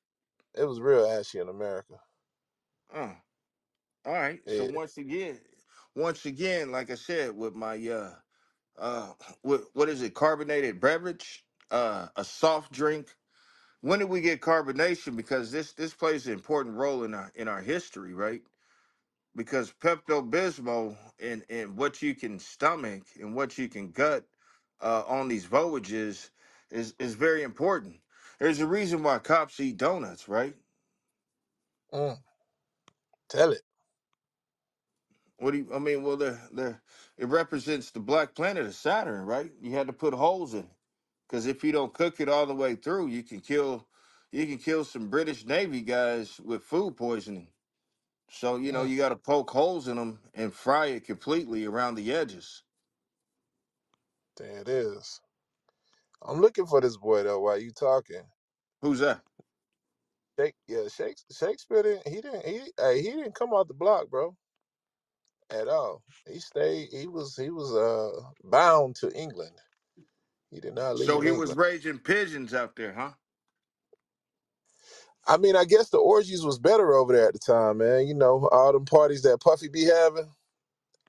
It 0.55 0.65
was 0.65 0.81
real 0.81 1.05
ashy 1.05 1.39
in 1.39 1.49
America. 1.49 2.01
Oh, 2.93 3.17
all 4.05 4.13
right. 4.13 4.49
So 4.49 4.65
Yeah. 4.65 4.67
once 4.67 4.97
again, 4.97 5.41
once 5.95 6.25
again, 6.25 6.71
like 6.71 6.91
I 6.91 6.95
said, 6.95 7.35
with 7.35 7.55
my 7.55 7.77
uh 7.89 8.19
uh 8.77 9.15
what 9.43 9.65
what 9.73 9.89
is 9.89 10.03
it, 10.03 10.15
carbonated 10.15 10.81
beverage, 10.81 11.45
uh 11.71 12.09
a 12.17 12.25
soft 12.25 12.73
drink. 12.73 13.16
When 13.81 13.99
did 13.99 14.09
we 14.09 14.21
get 14.21 14.41
carbonation? 14.41 15.15
Because 15.17 15.51
this 15.51 15.73
this 15.73 15.93
plays 15.95 16.27
an 16.27 16.33
important 16.33 16.77
role 16.77 17.03
in 17.03 17.13
our 17.15 17.31
in 17.35 17.47
our 17.47 17.61
history, 17.61 18.13
right? 18.13 18.43
Because 19.35 19.73
Pepto 19.73 20.29
Bismol 20.29 20.97
and 21.19 21.45
and 21.49 21.77
what 21.77 22.01
you 22.01 22.15
can 22.15 22.39
stomach 22.39 23.05
and 23.19 23.35
what 23.35 23.57
you 23.57 23.69
can 23.69 23.91
gut 23.91 24.27
uh, 24.81 25.03
on 25.07 25.29
these 25.29 25.45
voyages 25.45 26.31
is 26.71 26.95
is 26.99 27.15
very 27.15 27.43
important. 27.43 28.01
There's 28.39 28.61
a 28.61 28.67
reason 28.67 29.03
why 29.03 29.19
cops 29.19 29.59
eat 29.59 29.77
donuts, 29.77 30.27
right? 30.29 30.57
Mm, 31.93 32.23
tell 33.29 33.51
it. 33.53 33.63
What 35.39 35.51
do 35.51 35.59
you? 35.59 35.73
I 35.73 35.79
mean, 35.79 36.03
well, 36.03 36.17
the 36.17 36.39
the 36.53 36.81
it 37.17 37.27
represents 37.27 37.91
the 37.91 38.01
black 38.01 38.35
planet 38.35 38.65
of 38.67 38.75
Saturn, 38.75 39.25
right? 39.25 39.53
You 39.61 39.73
had 39.73 39.87
to 39.87 39.93
put 39.93 40.13
holes 40.15 40.53
in 40.55 40.65
it 40.65 40.76
because 41.27 41.47
if 41.47 41.63
you 41.63 41.73
don't 41.73 41.93
cook 41.93 42.21
it 42.21 42.29
all 42.29 42.45
the 42.47 42.55
way 42.55 42.75
through, 42.75 43.07
you 43.07 43.23
can 43.23 43.41
kill 43.41 43.87
you 44.31 44.47
can 44.47 44.57
kill 44.59 44.85
some 44.85 45.09
British 45.09 45.45
Navy 45.45 45.81
guys 45.81 46.39
with 46.41 46.63
food 46.63 46.97
poisoning. 46.97 47.49
So 48.29 48.57
you 48.57 48.71
know 48.73 48.83
Mm, 48.83 48.85
you 48.85 48.97
got 48.97 49.09
to 49.09 49.17
poke 49.17 49.51
holes 49.51 49.87
in 49.87 49.97
them 49.97 50.19
and 50.35 50.53
fry 50.53 50.87
it 50.87 51.05
completely 51.05 51.65
around 51.65 51.95
the 51.95 52.13
edges. 52.13 52.63
there 54.37 54.59
it 54.61 54.69
is. 54.69 55.21
I'm 56.23 56.41
looking 56.41 56.67
for 56.67 56.81
this 56.81 56.97
boy 56.97 57.23
though. 57.23 57.41
While 57.41 57.59
you 57.59 57.71
talking, 57.71 58.23
Who's 58.81 58.99
that? 58.99 59.23
Shake, 60.39 60.55
yeah, 60.67 60.87
Shakes, 60.89 61.25
Shakespeare 61.31 61.83
didn't. 61.83 62.07
He 62.07 62.21
didn't. 62.21 62.45
He 62.45 62.73
hey, 62.79 63.01
he 63.01 63.11
didn't 63.11 63.35
come 63.35 63.51
off 63.53 63.67
the 63.69 63.75
block, 63.75 64.09
bro, 64.09 64.35
at 65.51 65.67
all. 65.67 66.03
He 66.27 66.39
stayed. 66.39 66.89
He 66.91 67.07
was 67.07 67.35
he 67.37 67.49
was 67.51 67.75
uh 67.75 68.21
bound 68.43 68.97
to 68.97 69.11
England. 69.13 69.61
He 70.51 70.59
did 70.61 70.75
not 70.75 70.95
So 70.95 71.19
leave 71.19 71.21
he 71.21 71.31
was 71.31 71.53
England. 71.53 71.55
raising 71.55 71.99
pigeons 71.99 72.53
out 72.53 72.75
there, 72.75 72.93
huh? 72.93 73.13
I 75.27 75.37
mean, 75.37 75.55
I 75.55 75.65
guess 75.65 75.89
the 75.89 75.99
orgies 75.99 76.45
was 76.45 76.59
better 76.59 76.93
over 76.95 77.13
there 77.13 77.27
at 77.27 77.33
the 77.33 77.39
time, 77.39 77.79
man. 77.79 78.07
You 78.07 78.15
know, 78.15 78.49
all 78.51 78.73
them 78.73 78.85
parties 78.85 79.23
that 79.23 79.41
Puffy 79.41 79.69
be 79.69 79.85
having. 79.85 80.31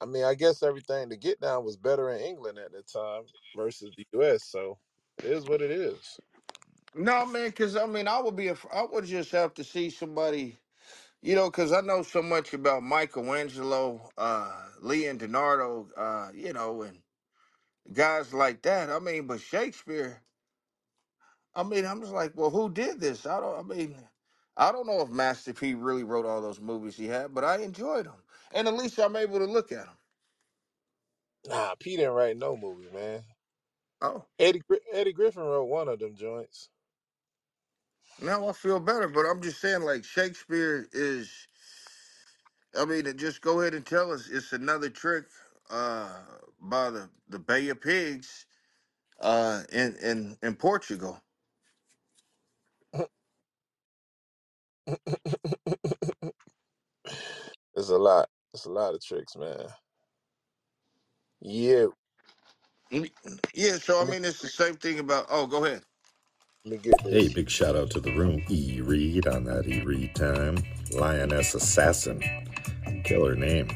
I 0.00 0.06
mean, 0.06 0.24
I 0.24 0.34
guess 0.34 0.62
everything 0.62 1.10
to 1.10 1.18
get 1.18 1.40
down 1.40 1.64
was 1.64 1.76
better 1.76 2.10
in 2.10 2.20
England 2.22 2.58
at 2.58 2.72
the 2.72 2.82
time 2.82 3.24
versus 3.56 3.94
the 3.96 4.06
U.S. 4.14 4.44
So 4.44 4.78
it 5.18 5.26
is 5.26 5.46
what 5.46 5.62
it 5.62 5.72
is. 5.72 6.20
No, 6.94 7.26
man, 7.26 7.50
because 7.50 7.76
I 7.76 7.86
mean, 7.86 8.08
I 8.08 8.20
would 8.20 8.36
be, 8.36 8.50
I 8.50 8.82
would 8.90 9.06
just 9.06 9.32
have 9.32 9.54
to 9.54 9.64
see 9.64 9.90
somebody, 9.90 10.58
you 11.22 11.34
know, 11.36 11.50
because 11.50 11.72
I 11.72 11.82
know 11.82 12.02
so 12.02 12.22
much 12.22 12.54
about 12.54 12.82
Michelangelo, 12.84 14.10
uh, 14.18 14.68
Leonardo, 14.80 15.90
uh, 15.96 16.30
you 16.34 16.52
know, 16.54 16.82
and 16.82 17.00
guys 17.92 18.34
like 18.34 18.62
that. 18.62 18.90
I 18.90 18.98
mean, 19.00 19.26
but 19.26 19.40
Shakespeare, 19.40 20.22
I 21.54 21.64
mean, 21.64 21.86
I'm 21.86 22.00
just 22.00 22.12
like, 22.12 22.32
well, 22.36 22.50
who 22.50 22.70
did 22.70 23.00
this? 23.00 23.26
I 23.26 23.40
don't, 23.40 23.58
I 23.72 23.76
mean, 23.76 23.96
I 24.56 24.72
don't 24.72 24.86
know 24.86 25.02
if 25.02 25.10
Master 25.10 25.54
P 25.54 25.74
really 25.74 26.04
wrote 26.04 26.26
all 26.26 26.42
those 26.42 26.60
movies 26.60 26.96
he 26.96 27.06
had, 27.06 27.34
but 27.34 27.44
I 27.44 27.58
enjoyed 27.58 28.06
them, 28.06 28.22
and 28.52 28.68
at 28.68 28.74
least 28.74 28.98
I'm 28.98 29.16
able 29.16 29.38
to 29.40 29.46
look 29.46 29.72
at 29.72 29.86
them. 29.86 29.96
Nah, 31.48 31.74
P 31.76 31.96
didn't 31.96 32.12
write 32.14 32.36
no 32.38 32.56
movie, 32.56 32.90
man. 32.92 33.24
Oh, 34.02 34.26
Eddie 34.38 34.62
Gri- 34.68 34.80
Eddie 34.92 35.12
Griffin 35.14 35.44
wrote 35.44 35.64
one 35.66 35.88
of 35.88 36.00
them 36.00 36.16
joints. 36.16 36.70
now 38.22 38.48
I 38.48 38.52
feel 38.52 38.80
better, 38.80 39.08
but 39.08 39.26
I'm 39.26 39.42
just 39.42 39.60
saying, 39.60 39.82
like 39.82 40.04
Shakespeare 40.04 40.88
is. 40.92 41.48
I 42.78 42.84
mean, 42.86 43.04
to 43.04 43.14
just 43.14 43.42
go 43.42 43.60
ahead 43.60 43.74
and 43.74 43.86
tell 43.86 44.12
us 44.12 44.28
it's 44.30 44.52
another 44.52 44.90
trick 44.90 45.26
uh, 45.70 46.20
by 46.60 46.90
the, 46.90 47.10
the 47.28 47.38
Bay 47.40 47.68
of 47.70 47.80
Pigs 47.80 48.46
uh, 49.20 49.62
in, 49.72 49.96
in 50.02 50.38
in 50.42 50.56
Portugal. 50.56 51.20
It's 57.76 57.90
a 57.90 57.98
lot. 57.98 58.28
It's 58.54 58.66
a 58.66 58.70
lot 58.70 58.94
of 58.94 59.02
tricks, 59.04 59.36
man. 59.36 59.68
Yeah, 61.40 61.86
Mm, 62.92 63.10
Yeah, 63.54 63.78
so 63.78 64.00
I 64.00 64.04
let 64.04 64.10
me, 64.10 64.14
mean, 64.14 64.24
it's 64.24 64.40
the 64.42 64.48
same 64.48 64.76
thing 64.76 64.98
about. 65.00 65.26
Oh, 65.30 65.46
go 65.46 65.64
ahead. 65.64 65.84
let 66.64 66.72
me 66.72 66.78
get 66.78 67.02
Hey, 67.10 67.28
this. 67.28 67.34
big 67.34 67.50
shout 67.50 67.76
out 67.76 67.90
to 67.92 68.00
the 68.00 68.12
room. 68.12 68.42
E 68.48 68.80
Reed 68.82 69.26
on 69.28 69.44
that 69.44 69.66
E 69.68 69.82
Read 69.82 70.14
time. 70.14 70.58
Lioness 70.92 71.54
Assassin. 71.54 72.22
Killer 73.04 73.36
name. 73.36 73.68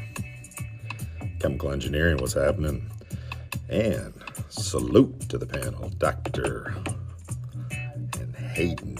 Chemical 1.43 1.73
engineering, 1.73 2.19
what's 2.19 2.35
happening? 2.35 2.89
And 3.67 4.13
salute 4.47 5.27
to 5.27 5.37
the 5.37 5.45
panel, 5.45 5.89
Dr. 5.97 6.73
and 8.17 8.33
Hayden. 8.33 8.97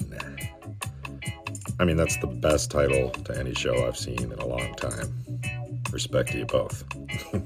I 1.79 1.85
mean, 1.85 1.95
that's 1.95 2.17
the 2.17 2.27
best 2.27 2.69
title 2.69 3.11
to 3.11 3.39
any 3.39 3.53
show 3.53 3.87
I've 3.87 3.95
seen 3.95 4.19
in 4.19 4.33
a 4.33 4.45
long 4.45 4.75
time. 4.75 5.23
Respect 5.93 6.33
to 6.33 6.39
you 6.39 6.45
both. 6.45 6.83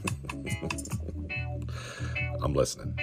I'm 2.41 2.55
listening. 2.55 2.97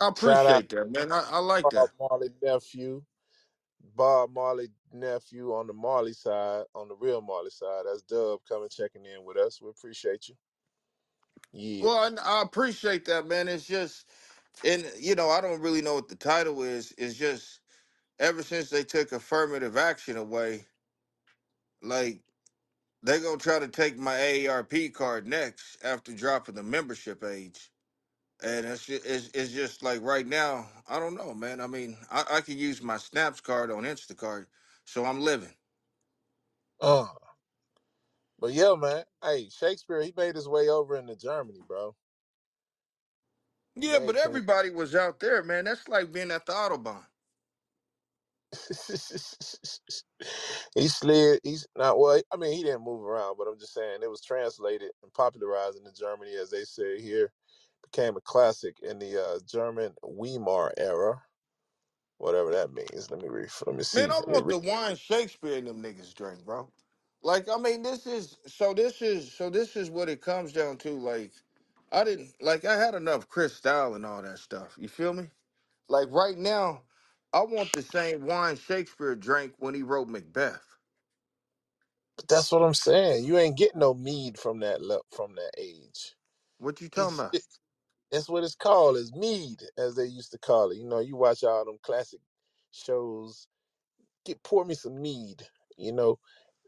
I 0.00 0.08
appreciate 0.08 0.70
that, 0.70 0.90
man. 0.90 1.12
I, 1.12 1.24
I 1.30 1.38
like 1.38 1.62
Bob 1.62 1.70
that. 1.70 1.90
Marley 2.00 2.30
nephew. 2.42 3.04
Bob 3.96 4.32
Marley 4.32 4.70
nephew 4.92 5.54
on 5.54 5.66
the 5.68 5.74
Marley 5.74 6.14
side, 6.14 6.66
on 6.74 6.88
the 6.88 6.96
real 6.96 7.20
Marley 7.22 7.50
side. 7.50 7.84
That's 7.86 8.02
Dub 8.02 8.40
coming 8.48 8.68
checking 8.70 9.06
in 9.06 9.24
with 9.24 9.36
us. 9.38 9.62
We 9.62 9.70
appreciate 9.70 10.28
you. 10.28 10.36
Yeah. 11.52 11.88
Well, 11.88 12.18
I 12.22 12.42
appreciate 12.42 13.06
that, 13.06 13.26
man. 13.26 13.48
It's 13.48 13.66
just, 13.66 14.10
and 14.64 14.90
you 14.98 15.14
know, 15.14 15.30
I 15.30 15.40
don't 15.40 15.60
really 15.62 15.82
know 15.82 15.94
what 15.94 16.08
the 16.08 16.16
title 16.16 16.62
is. 16.62 16.92
It's 16.98 17.16
just 17.18 17.60
ever 18.20 18.42
since 18.42 18.70
they 18.70 18.84
took 18.84 19.12
affirmative 19.12 19.76
action 19.76 20.16
away, 20.18 20.66
like 21.82 22.22
they 23.02 23.20
gonna 23.20 23.38
try 23.38 23.60
to 23.60 23.68
take 23.68 23.98
my 23.98 24.14
AARP 24.16 24.94
card 24.94 25.26
next 25.28 25.84
after 25.84 26.14
dropping 26.14 26.56
the 26.56 26.64
membership 26.64 27.24
age. 27.24 27.71
And 28.42 28.66
it's 28.66 28.86
just, 28.86 29.06
it's, 29.06 29.30
it's 29.34 29.52
just 29.52 29.82
like 29.82 30.02
right 30.02 30.26
now, 30.26 30.68
I 30.88 31.00
don't 31.00 31.16
know, 31.16 31.34
man. 31.34 31.60
I 31.60 31.68
mean, 31.68 31.98
I, 32.10 32.24
I 32.32 32.42
can 32.42 32.58
use 32.58 32.82
my 32.82 32.98
Snaps 32.98 33.40
card 33.40 33.72
on 33.72 33.84
Instacart, 33.84 34.46
so 34.86 35.06
I'm 35.06 35.22
living. 35.22 35.54
Uh, 36.80 37.06
but 38.38 38.52
yeah, 38.52 38.74
man. 38.78 39.02
Hey, 39.24 39.48
Shakespeare, 39.50 40.02
he 40.02 40.12
made 40.16 40.36
his 40.36 40.48
way 40.48 40.68
over 40.68 40.96
into 40.96 41.16
Germany, 41.16 41.60
bro. 41.66 41.96
Yeah, 43.76 44.00
but 44.00 44.16
everybody 44.16 44.70
was 44.70 44.94
out 44.94 45.20
there, 45.20 45.42
man. 45.44 45.64
That's 45.64 45.86
like 45.88 46.12
being 46.12 46.30
at 46.32 46.44
the 46.46 46.52
Autobahn. 46.52 47.04
he 50.76 50.88
slid. 50.88 51.40
He's 51.44 51.66
not 51.76 51.98
well. 51.98 52.20
I 52.32 52.36
mean, 52.36 52.52
he 52.56 52.62
didn't 52.64 52.84
move 52.84 53.02
around, 53.04 53.36
but 53.38 53.46
I'm 53.48 53.58
just 53.58 53.74
saying 53.74 54.00
it 54.02 54.10
was 54.10 54.22
translated 54.22 54.90
and 55.02 55.12
popularized 55.14 55.78
into 55.78 55.92
Germany, 55.92 56.34
as 56.36 56.50
they 56.50 56.64
say 56.64 57.00
here. 57.00 57.32
Became 57.84 58.16
a 58.16 58.22
classic 58.22 58.78
in 58.82 58.98
the 59.00 59.22
uh, 59.22 59.40
German 59.46 59.94
Weimar 60.02 60.72
era, 60.78 61.22
whatever 62.18 62.52
that 62.52 62.72
means. 62.72 63.10
Let 63.10 63.22
me 63.22 63.28
read. 63.28 63.50
Let 63.66 63.76
me 63.76 63.84
see. 63.84 64.02
Man. 64.02 64.10
I 64.10 64.20
Let 64.26 64.28
me 64.28 64.40
want 64.40 64.48
the 64.48 64.58
wine 64.58 64.96
Shakespeare 64.96 65.58
and 65.58 65.68
them 65.68 65.82
niggas 65.82 66.14
drink, 66.14 66.44
bro. 66.44 66.72
Like, 67.22 67.48
I 67.50 67.58
mean, 67.58 67.82
this 67.82 68.06
is 68.06 68.38
so. 68.46 68.74
This 68.74 69.02
is 69.02 69.32
so. 69.32 69.50
This 69.50 69.76
is 69.76 69.90
what 69.90 70.08
it 70.10 70.22
comes 70.22 70.52
down 70.52 70.78
to. 70.78 70.90
Like, 70.92 71.32
I 71.92 72.04
didn't 72.04 72.34
like. 72.42 72.64
I 72.66 72.76
had 72.76 72.94
enough 72.94 73.28
Cristal 73.28 73.94
and 73.94 74.06
all 74.06 74.22
that 74.22 74.38
stuff. 74.40 74.76
You 74.78 74.88
feel 74.88 75.14
me? 75.14 75.30
Like 75.88 76.10
right 76.12 76.38
now, 76.38 76.84
I 77.32 77.42
want 77.42 77.72
the 77.72 77.82
same 77.82 78.26
wine 78.26 78.56
Shakespeare 78.56 79.16
drank 79.16 79.54
when 79.58 79.74
he 79.74 79.84
wrote 79.84 80.08
Macbeth. 80.08 80.76
But 82.16 82.28
that's 82.28 82.52
what 82.52 82.62
I'm 82.62 82.74
saying. 82.74 83.24
You 83.24 83.38
ain't 83.38 83.58
getting 83.58 83.80
no 83.80 83.94
mead 83.94 84.38
from 84.38 84.60
that 84.60 84.82
le- 84.82 85.02
from 85.12 85.36
that 85.36 85.52
age. 85.58 86.16
What 86.58 86.80
you 86.80 86.88
talking 86.88 87.14
It's 87.16 87.20
about? 87.20 87.36
That's 88.12 88.30
what 88.30 88.44
it's 88.44 88.56
called, 88.56 88.98
is 88.98 89.14
mead, 89.14 89.62
as 89.78 89.96
they 89.96 90.06
used 90.06 90.32
to 90.32 90.38
call 90.38 90.72
it. 90.72 90.78
You 90.78 90.86
know, 90.86 91.00
you 91.00 91.16
watch 91.16 91.44
all 91.44 91.66
them 91.66 91.78
classic 91.82 92.20
shows. 92.72 93.48
Get 94.26 94.42
pour 94.44 94.64
me 94.64 94.74
some 94.74 95.02
mead. 95.02 95.48
You 95.78 95.92
know, 95.92 96.18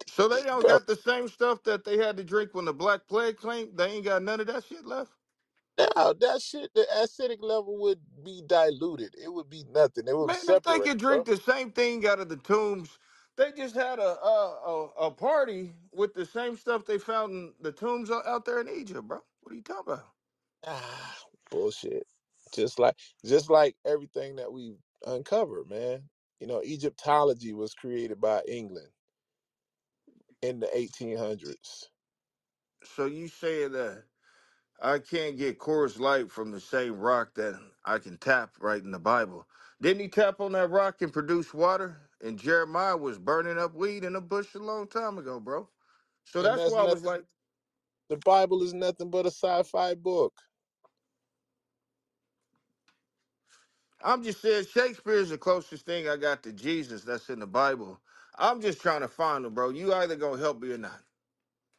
So 0.08 0.28
they 0.28 0.42
don't 0.42 0.66
bro. 0.66 0.68
got 0.68 0.86
the 0.86 0.96
same 0.96 1.28
stuff 1.28 1.62
that 1.64 1.84
they 1.84 1.98
had 1.98 2.16
to 2.18 2.24
drink 2.24 2.54
when 2.54 2.66
the 2.66 2.74
Black 2.74 3.08
Plague 3.08 3.40
came. 3.40 3.74
They 3.76 3.86
ain't 3.92 4.04
got 4.06 4.22
none 4.22 4.40
of 4.40 4.48
that 4.48 4.64
shit 4.64 4.86
left. 4.86 5.12
Now 5.78 6.12
that 6.14 6.42
shit, 6.42 6.72
the 6.74 6.86
acidic 6.96 7.42
level 7.42 7.78
would 7.80 8.00
be 8.24 8.42
diluted. 8.46 9.14
It 9.22 9.32
would 9.32 9.50
be 9.50 9.64
nothing. 9.70 10.08
It 10.08 10.16
would 10.16 10.34
Man, 10.34 10.48
if 10.50 10.62
they 10.64 10.80
separate, 10.80 10.80
could 10.80 10.98
bro. 11.06 11.18
drink 11.18 11.26
the 11.26 11.36
same 11.38 11.72
thing 11.72 12.06
out 12.06 12.20
of 12.20 12.28
the 12.30 12.36
tombs, 12.38 12.98
they 13.36 13.52
just 13.52 13.74
had 13.74 13.98
a 14.00 14.02
a, 14.22 14.60
a, 14.66 14.86
a 15.08 15.12
party 15.12 15.74
with 15.92 16.14
the 16.14 16.26
same 16.26 16.56
stuff 16.56 16.86
they 16.86 16.98
found 16.98 17.32
in 17.32 17.54
the 17.60 17.72
tombs 17.72 18.10
o- 18.10 18.22
out 18.26 18.44
there 18.46 18.60
in 18.60 18.68
Egypt, 18.68 19.08
bro. 19.08 19.20
What 19.42 19.52
are 19.52 19.56
you 19.56 19.62
talking 19.62 19.94
about? 19.94 20.06
Ah, 20.66 21.16
Bullshit. 21.54 22.08
Just 22.54 22.80
like, 22.80 22.98
just 23.24 23.50
like 23.50 23.76
everything 23.86 24.36
that 24.36 24.52
we 24.52 24.78
uncovered, 25.06 25.70
man. 25.70 26.10
You 26.40 26.48
know, 26.48 26.62
Egyptology 26.62 27.54
was 27.54 27.74
created 27.74 28.20
by 28.20 28.42
England 28.48 28.92
in 30.42 30.60
the 30.60 30.68
1800s. 30.68 31.86
So 32.84 33.06
you 33.06 33.28
saying 33.28 33.72
that 33.72 34.04
I 34.82 34.98
can't 35.00 35.38
get 35.38 35.58
Coors 35.58 35.98
Light 36.00 36.30
from 36.30 36.52
the 36.52 36.60
same 36.60 36.98
rock 37.00 37.34
that 37.36 37.60
I 37.84 37.98
can 37.98 38.18
tap 38.18 38.56
right 38.60 38.82
in 38.82 38.92
the 38.92 39.00
Bible? 39.00 39.48
Didn't 39.82 40.02
he 40.02 40.08
tap 40.08 40.40
on 40.40 40.52
that 40.52 40.70
rock 40.70 41.02
and 41.02 41.12
produce 41.12 41.54
water? 41.54 42.10
And 42.22 42.38
Jeremiah 42.38 42.96
was 42.96 43.18
burning 43.18 43.58
up 43.58 43.74
weed 43.74 44.04
in 44.04 44.16
a 44.16 44.20
bush 44.22 44.54
a 44.54 44.58
long 44.60 44.88
time 44.88 45.18
ago, 45.18 45.40
bro. 45.40 45.70
So 46.24 46.42
And 46.42 46.56
that's 46.56 46.58
that's 46.58 46.68
why 46.68 46.80
I 46.80 46.84
was 46.84 47.04
nothing. 47.04 47.04
like, 47.04 47.24
The 48.10 48.18
Bible 48.18 48.62
is 48.62 48.74
nothing 48.74 49.10
but 49.10 49.26
a 49.26 49.30
sci-fi 49.30 49.94
book. 49.96 50.42
I'm 54.04 54.24
just 54.24 54.42
saying 54.42 54.66
Shakespeare 54.66 55.14
is 55.16 55.30
the 55.30 55.38
closest 55.38 55.86
thing 55.86 56.08
I 56.08 56.18
got 56.18 56.44
to 56.44 56.52
Jesus 56.52 57.04
that's 57.04 57.30
in 57.30 57.40
the 57.40 57.48
Bible. 57.48 58.00
I'm 58.38 58.62
just 58.62 58.82
trying 58.82 59.02
to 59.02 59.08
find 59.08 59.46
him, 59.46 59.54
bro. 59.54 59.70
You 59.70 59.94
either 59.94 60.16
gonna 60.16 60.40
help 60.42 60.60
me 60.62 60.72
or 60.72 60.78
not. 60.78 61.02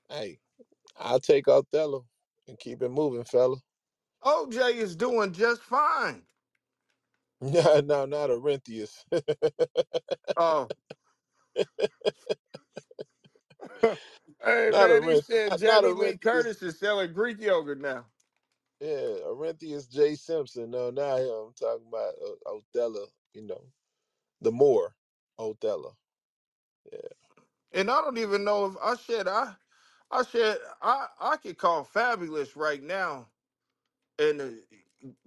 Hey, 0.09 0.39
I'll 0.97 1.19
take 1.21 1.47
Othello 1.47 2.07
and 2.47 2.59
keep 2.59 2.81
it 2.83 2.89
moving, 2.89 3.25
fella. 3.25 3.57
OJ 4.23 4.75
is 4.75 4.95
doing 4.95 5.33
just 5.33 5.61
fine. 5.63 6.23
No, 7.41 7.81
no, 7.81 8.05
not 8.05 8.31
Orinthius. 8.31 9.05
Oh, 10.37 10.71
hey 14.43 14.71
not 14.71 14.91
man, 14.91 15.03
he 15.03 15.15
said 15.15 15.57
not 15.63 15.83
Jamie 15.83 15.93
Lee 15.93 16.17
Orinthius. 16.17 16.17
Curtis 16.17 16.61
is 16.63 16.79
selling 16.79 17.13
Greek 17.13 17.41
yogurt 17.41 17.81
now. 17.81 18.05
Yeah, 18.81 19.23
Orinthius 19.27 19.91
J. 19.91 20.15
Simpson. 20.15 20.71
No, 20.71 20.91
not 20.91 21.19
him. 21.19 21.29
I'm 21.29 21.53
talking 21.53 21.87
about 21.87 22.13
uh, 22.23 22.51
Othello. 22.57 23.07
You 23.33 23.43
know, 23.47 23.61
the 24.41 24.51
Moor, 24.51 24.95
Othello. 25.39 25.97
Yeah, 26.91 26.99
And 27.73 27.91
I 27.91 28.01
don't 28.01 28.17
even 28.19 28.43
know 28.45 28.67
if 28.67 28.75
I 28.83 28.95
said 28.95 29.27
I 29.27 29.55
I 30.11 30.23
said 30.23 30.57
I 30.81 31.07
I 31.21 31.37
could 31.37 31.57
call 31.57 31.83
Fabulous 31.85 32.55
right 32.57 32.83
now 32.83 33.29
and 34.19 34.41
uh, 34.41 34.47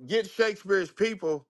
get 0.06 0.30
Shakespeare's 0.30 0.92
people 0.92 1.46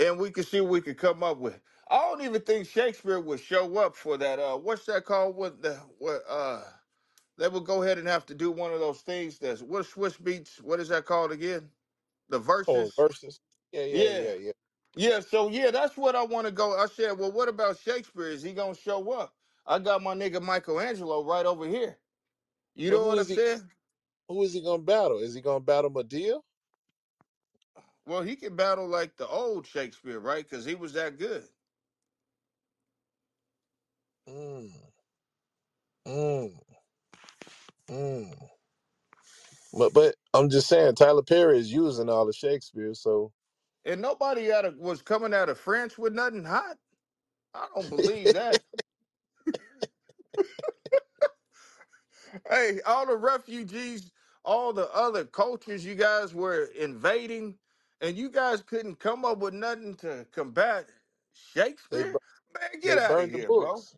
and 0.00 0.18
we 0.18 0.30
could 0.30 0.46
see 0.46 0.60
what 0.60 0.70
we 0.70 0.80
could 0.80 0.98
come 0.98 1.22
up 1.22 1.38
with. 1.38 1.60
I 1.90 1.98
don't 1.98 2.22
even 2.22 2.40
think 2.42 2.66
Shakespeare 2.68 3.20
would 3.20 3.40
show 3.40 3.78
up 3.78 3.94
for 3.94 4.16
that. 4.18 4.38
Uh, 4.38 4.56
what's 4.56 4.86
that 4.86 5.04
called? 5.04 5.36
What 5.36 5.62
the 5.62 5.74
what? 5.98 6.22
Uh, 6.28 6.62
they 7.38 7.48
will 7.48 7.62
go 7.62 7.84
ahead 7.84 7.98
and 7.98 8.08
have 8.08 8.26
to 8.28 8.36
do 8.36 8.52
one 8.52 8.72
of 8.74 8.80
those 8.80 9.02
things. 9.02 9.40
That's 9.40 9.62
what 9.62 9.86
Swizz 9.86 10.20
Beatz. 10.20 10.62
What 10.62 10.80
is 10.80 10.90
that 10.90 11.06
called 11.06 11.32
again? 11.32 11.72
The 12.30 12.40
oh, 12.68 12.90
Verzuz. 12.90 12.92
Oh, 12.98 13.08
Verzuz. 13.08 13.40
Yeah, 13.72 13.84
yeah, 13.84 14.04
Yeah, 14.04 14.10
yeah, 14.10 14.34
yeah. 14.34 14.52
yeah. 14.96 15.20
So 15.20 15.48
yeah, 15.50 15.70
that's 15.72 15.96
what 15.96 16.16
I 16.16 16.24
want 16.24 16.46
to 16.46 16.52
go. 16.52 16.78
I 16.78 16.86
said, 16.86 17.18
well, 17.18 17.32
what 17.32 17.48
about 17.48 17.78
Shakespeare? 17.78 18.28
Is 18.28 18.42
he 18.42 18.54
gonna 18.54 18.74
show 18.74 19.12
up? 19.12 19.36
I 19.66 19.78
got 19.80 20.02
my 20.02 20.14
nigga 20.14 20.42
Michelangelo 20.42 21.24
right 21.24 21.46
over 21.46 21.66
here. 21.66 21.98
You 22.74 22.90
But 22.90 22.92
know 22.92 23.06
who 23.06 23.14
what 23.14 23.18
is 23.18 23.28
I'm 23.28 23.28
he? 23.28 23.40
saying? 23.40 23.70
Who 24.28 24.42
is 24.44 24.54
he 24.54 24.62
gonna 24.62 24.82
battle? 24.82 25.18
Is 25.20 25.34
he 25.34 25.42
gonna 25.42 25.60
battle 25.60 25.90
Madea? 25.90 26.42
Well, 28.06 28.22
he 28.22 28.36
can 28.36 28.56
battle 28.56 28.88
like 28.88 29.16
the 29.16 29.28
old 29.28 29.66
Shakespeare, 29.66 30.20
right? 30.20 30.44
Because 30.44 30.64
he 30.64 30.74
was 30.76 30.94
that 30.94 31.18
good. 31.18 31.48
Mm, 34.28 34.70
mm, 36.06 36.62
mm. 37.90 38.48
But 39.78 39.94
but 39.94 40.16
I'm 40.34 40.50
just 40.50 40.68
saying, 40.68 40.96
Tyler 40.96 41.22
Perry 41.24 41.58
is 41.58 41.72
using 41.72 42.10
all 42.10 42.28
of 42.28 42.36
Shakespeare, 42.36 42.94
so 42.94 43.32
And 43.86 44.02
nobody 44.02 44.52
out 44.52 44.66
of 44.66 44.76
was 44.78 45.02
coming 45.02 45.34
out 45.34 45.50
of 45.50 45.58
France 45.58 45.98
with 45.98 46.14
nothing 46.14 46.44
hot. 46.44 46.78
I 47.54 47.68
don't 47.74 47.88
believe 47.90 48.34
that. 48.34 48.62
Hey, 52.50 52.80
all 52.86 53.06
the 53.06 53.16
refugees, 53.16 54.12
all 54.44 54.72
the 54.72 54.92
other 54.94 55.24
cultures 55.24 55.84
you 55.86 55.94
guys 55.96 56.34
were 56.34 56.66
invading, 56.78 57.58
and 58.00 58.16
you 58.16 58.30
guys 58.30 58.62
couldn't 58.62 58.96
come 59.00 59.24
up 59.24 59.38
with 59.38 59.54
nothing 59.54 59.94
to 59.96 60.26
combat 60.32 60.88
they 61.92 62.04
Shakespeare? 62.04 62.04
bu- 62.04 62.18
Man, 62.60 62.80
get 62.82 62.96
they 62.96 63.00
out 63.00 63.18
of 63.18 63.26
burned 63.26 63.34
the 63.34 63.38
here, 63.38 63.52
bro. 63.52 63.86
books. 63.86 63.96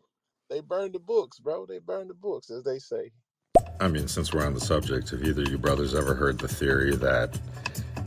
They 0.49 0.61
burned 0.61 0.93
the 0.95 0.99
books, 0.99 1.39
bro. 1.39 1.65
They 1.65 1.79
burned 1.79 2.09
the 2.11 2.15
books, 2.15 2.51
as 2.51 2.63
they 2.63 2.79
say. 2.79 3.11
I 3.79 3.87
mean, 3.87 4.07
since 4.07 4.33
we're 4.33 4.45
on 4.45 4.53
the 4.53 4.59
subject, 4.61 5.09
have 5.09 5.23
either 5.23 5.41
you 5.43 5.57
brothers 5.57 5.95
ever 5.95 6.13
heard 6.13 6.37
the 6.37 6.47
theory 6.47 6.95
that 6.97 7.37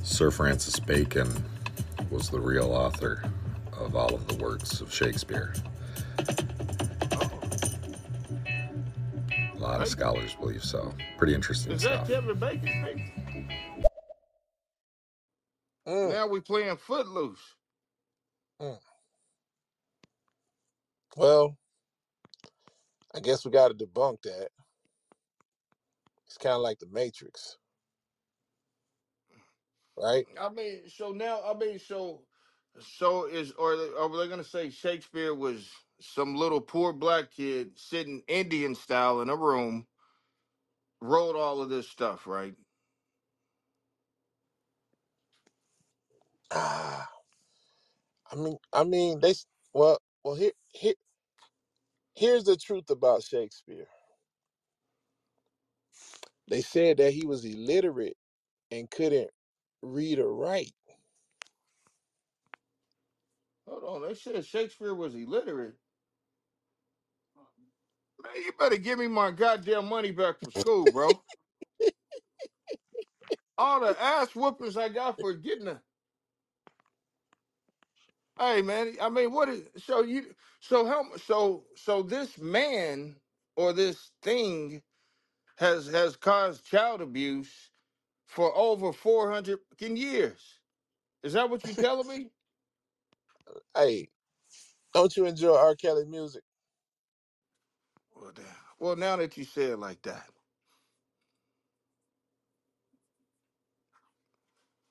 Sir 0.02 0.30
Francis 0.30 0.78
Bacon 0.78 1.28
was 2.10 2.30
the 2.30 2.40
real 2.40 2.70
author 2.72 3.22
of 3.76 3.96
all 3.96 4.14
of 4.14 4.26
the 4.28 4.36
works 4.36 4.80
of 4.80 4.92
Shakespeare? 4.92 5.52
Oh, 7.12 7.30
A 9.52 9.58
lot 9.58 9.80
of 9.82 9.88
scholars 9.88 10.34
believe 10.36 10.62
so. 10.62 10.94
Pretty 11.18 11.34
interesting 11.34 11.72
Is 11.72 11.82
that 11.82 12.06
stuff. 12.06 12.08
Kevin 12.08 12.38
Bacon? 12.38 12.82
Bacon? 12.84 13.48
Mm, 15.88 16.12
Now 16.12 16.26
we 16.28 16.40
playing 16.40 16.76
Footloose. 16.76 17.56
mm. 18.62 18.78
Well, 21.16 21.56
I 23.14 23.20
guess 23.20 23.44
we 23.44 23.50
got 23.50 23.68
to 23.68 23.74
debunk 23.86 24.22
that. 24.22 24.48
It's 26.34 26.38
kind 26.38 26.56
of 26.56 26.62
like 26.62 26.80
the 26.80 26.88
Matrix, 26.88 27.58
right? 29.96 30.26
I 30.40 30.50
mean, 30.50 30.88
so 30.90 31.12
now 31.12 31.42
I 31.44 31.54
mean, 31.54 31.78
so 31.78 32.26
so 32.80 33.26
is 33.26 33.52
or 33.52 33.76
they- 33.76 33.94
are 33.94 34.08
they 34.18 34.28
gonna 34.28 34.44
say 34.44 34.70
Shakespeare 34.70 35.34
was 35.34 35.72
some 36.00 36.36
little 36.36 36.60
poor 36.60 36.92
black 36.92 37.32
kid 37.32 37.78
sitting 37.78 38.24
Indian 38.28 38.74
style 38.74 39.22
in 39.22 39.30
a 39.30 39.36
room, 39.36 39.88
wrote 41.00 41.36
all 41.36 41.62
of 41.62 41.70
this 41.70 41.88
stuff, 41.90 42.26
right? 42.26 42.56
Ah, 46.52 47.10
I 48.32 48.36
mean, 48.36 48.58
I 48.72 48.84
mean, 48.84 49.20
they 49.20 49.34
well, 49.74 50.00
well 50.24 50.36
here, 50.36 50.52
here, 50.72 50.94
here's 52.14 52.44
the 52.44 52.56
truth 52.56 52.90
about 52.90 53.24
Shakespeare. 53.24 53.88
They 56.48 56.62
said 56.62 56.98
that 56.98 57.12
he 57.14 57.26
was 57.26 57.44
illiterate 57.44 58.18
and 58.70 58.90
couldn't 58.90 59.30
read 59.82 60.18
or 60.20 60.34
write. 60.34 60.74
Hold 63.68 63.84
on, 63.84 64.02
they 64.08 64.14
said 64.14 64.44
Shakespeare 64.46 64.94
was 64.94 65.14
illiterate. 65.14 65.76
Man, 68.24 68.34
you 68.36 68.52
better 68.58 68.78
give 68.78 68.98
me 68.98 69.08
my 69.08 69.30
goddamn 69.32 69.88
money 69.88 70.12
back 70.12 70.38
from 70.40 70.50
school, 70.52 70.88
bro. 70.90 71.24
All 73.58 73.80
the 73.80 74.00
ass 74.00 74.34
whoopings 74.36 74.76
I 74.76 74.88
got 74.90 75.20
for 75.20 75.34
getting 75.34 75.68
a. 75.68 75.82
Hey, 78.38 78.62
man. 78.62 78.96
I 79.00 79.10
mean, 79.10 79.32
what 79.32 79.48
is 79.48 79.68
so 79.76 80.02
you? 80.02 80.34
So 80.60 80.86
how? 80.86 81.16
So 81.16 81.66
so 81.76 82.02
this 82.02 82.38
man 82.38 83.20
or 83.56 83.72
this 83.72 84.12
thing 84.22 84.82
has 85.58 85.88
has 85.88 86.16
caused 86.16 86.64
child 86.66 87.00
abuse 87.02 87.72
for 88.26 88.54
over 88.56 88.92
four 88.92 89.30
hundred 89.32 89.60
years. 89.80 90.60
Is 91.22 91.34
that 91.34 91.50
what 91.50 91.66
you're 91.66 91.76
telling 91.76 92.08
me? 92.08 92.30
Hey, 93.76 94.08
don't 94.94 95.16
you 95.16 95.26
enjoy 95.26 95.56
R. 95.56 95.76
Kelly 95.76 96.04
music? 96.06 96.44
Well, 98.14 98.32
damn. 98.32 98.46
Well, 98.78 98.96
now 98.96 99.16
that 99.16 99.36
you 99.36 99.44
say 99.44 99.64
it 99.66 99.78
like 99.78 100.02
that, 100.02 100.30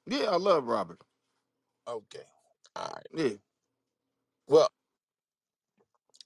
yeah, 0.07 0.25
I 0.31 0.37
love 0.37 0.65
Robert. 0.67 1.01
Okay, 1.87 2.23
all 2.75 2.91
right. 2.93 3.07
Yeah, 3.13 3.37
Well, 4.47 4.69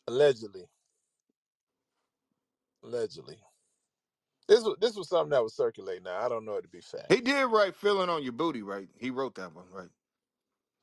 allegedly, 0.07 0.67
allegedly, 2.83 3.39
this 4.47 4.63
was 4.63 4.77
this 4.81 4.95
was 4.95 5.09
something 5.09 5.31
that 5.31 5.43
was 5.43 5.55
circulating. 5.55 6.03
Now 6.03 6.25
I 6.25 6.29
don't 6.29 6.45
know 6.45 6.55
it 6.55 6.63
to 6.63 6.69
be 6.69 6.81
fact. 6.81 7.09
he 7.09 7.21
did 7.21 7.45
write 7.45 7.75
"Feeling 7.75 8.09
on 8.09 8.23
Your 8.23 8.33
Booty," 8.33 8.63
right? 8.63 8.89
He 8.97 9.11
wrote 9.11 9.35
that 9.35 9.53
one, 9.55 9.69
right? 9.71 9.89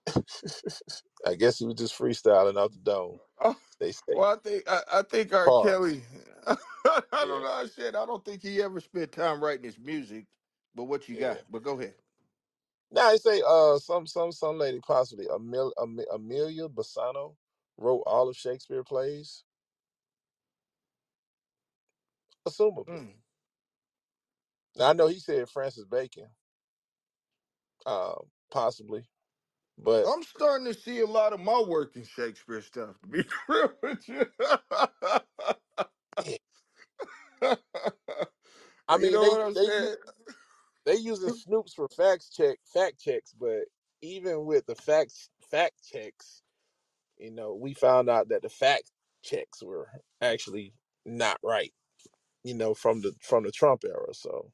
I 1.26 1.34
guess 1.36 1.58
he 1.58 1.66
was 1.66 1.76
just 1.76 1.98
freestyling 1.98 2.58
out 2.58 2.72
the 2.72 2.78
dome. 2.78 3.20
Oh, 3.40 3.56
They 3.80 3.92
say. 3.92 4.02
well, 4.12 4.32
I 4.32 4.36
think 4.38 4.64
I, 4.68 4.80
I 4.94 5.02
think 5.02 5.34
R. 5.34 5.52
Kelly. 5.52 6.02
I 6.46 7.00
don't 7.12 7.42
know. 7.42 7.52
I 7.52 7.66
said 7.66 7.96
I 7.96 8.06
don't 8.06 8.24
think 8.24 8.42
he 8.42 8.62
ever 8.62 8.80
spent 8.80 9.12
time 9.12 9.42
writing 9.42 9.64
his 9.64 9.78
music. 9.78 10.26
But 10.74 10.84
what 10.84 11.08
you 11.08 11.16
yeah. 11.16 11.36
got? 11.36 11.42
But 11.50 11.62
go 11.64 11.78
ahead. 11.78 11.94
Now 12.92 13.10
they 13.12 13.18
say 13.18 13.42
uh 13.46 13.78
some 13.78 14.06
some 14.06 14.32
some 14.32 14.58
lady 14.58 14.80
possibly 14.80 15.26
Amel, 15.28 15.74
Am- 15.80 16.00
Amelia 16.12 16.68
Bassano 16.68 17.36
wrote 17.78 18.02
all 18.06 18.28
of 18.28 18.36
Shakespeare 18.36 18.84
plays, 18.84 19.44
assumably. 22.48 23.02
Now 24.76 24.90
I 24.90 24.92
know 24.94 25.08
he 25.08 25.20
said 25.20 25.48
Francis 25.50 25.84
Bacon, 25.86 26.30
uh, 27.86 28.16
possibly, 28.50 29.06
but 29.78 30.10
I'm 30.10 30.22
starting 30.24 30.66
to 30.66 30.74
see 30.74 31.00
a 31.00 31.06
lot 31.06 31.32
of 31.34 31.40
my 31.40 31.60
work 31.62 31.96
in 31.96 32.04
Shakespeare 32.04 32.62
stuff. 32.62 33.00
To 33.02 33.08
be 33.08 33.24
real 33.48 33.72
with 33.82 34.08
you. 34.08 34.26
I 38.88 38.96
you 38.96 38.98
mean 38.98 39.12
know 39.12 39.20
they 39.20 39.30
what 39.30 39.42
I'm 39.42 39.54
they 39.54 39.66
u- 39.76 39.88
saying? 39.88 39.96
they 40.86 40.96
using 40.96 41.30
Snopes 41.30 41.74
for 41.74 41.88
facts 41.88 42.30
check 42.30 42.58
fact 42.64 43.00
checks, 43.00 43.34
but 43.34 43.66
even 44.02 44.46
with 44.46 44.66
the 44.66 44.76
facts 44.76 45.30
fact 45.50 45.84
checks, 45.90 46.42
you 47.18 47.30
know, 47.32 47.54
we 47.54 47.74
found 47.74 48.10
out 48.10 48.28
that 48.30 48.42
the 48.42 48.50
fact 48.50 48.92
checks 49.22 49.62
were 49.62 49.90
actually 50.20 50.74
not 51.06 51.38
right. 51.44 51.74
You 52.44 52.54
know, 52.54 52.74
from 52.74 53.02
the 53.02 53.14
from 53.22 53.44
the 53.44 53.52
Trump 53.52 53.84
era. 53.84 54.14
So 54.14 54.52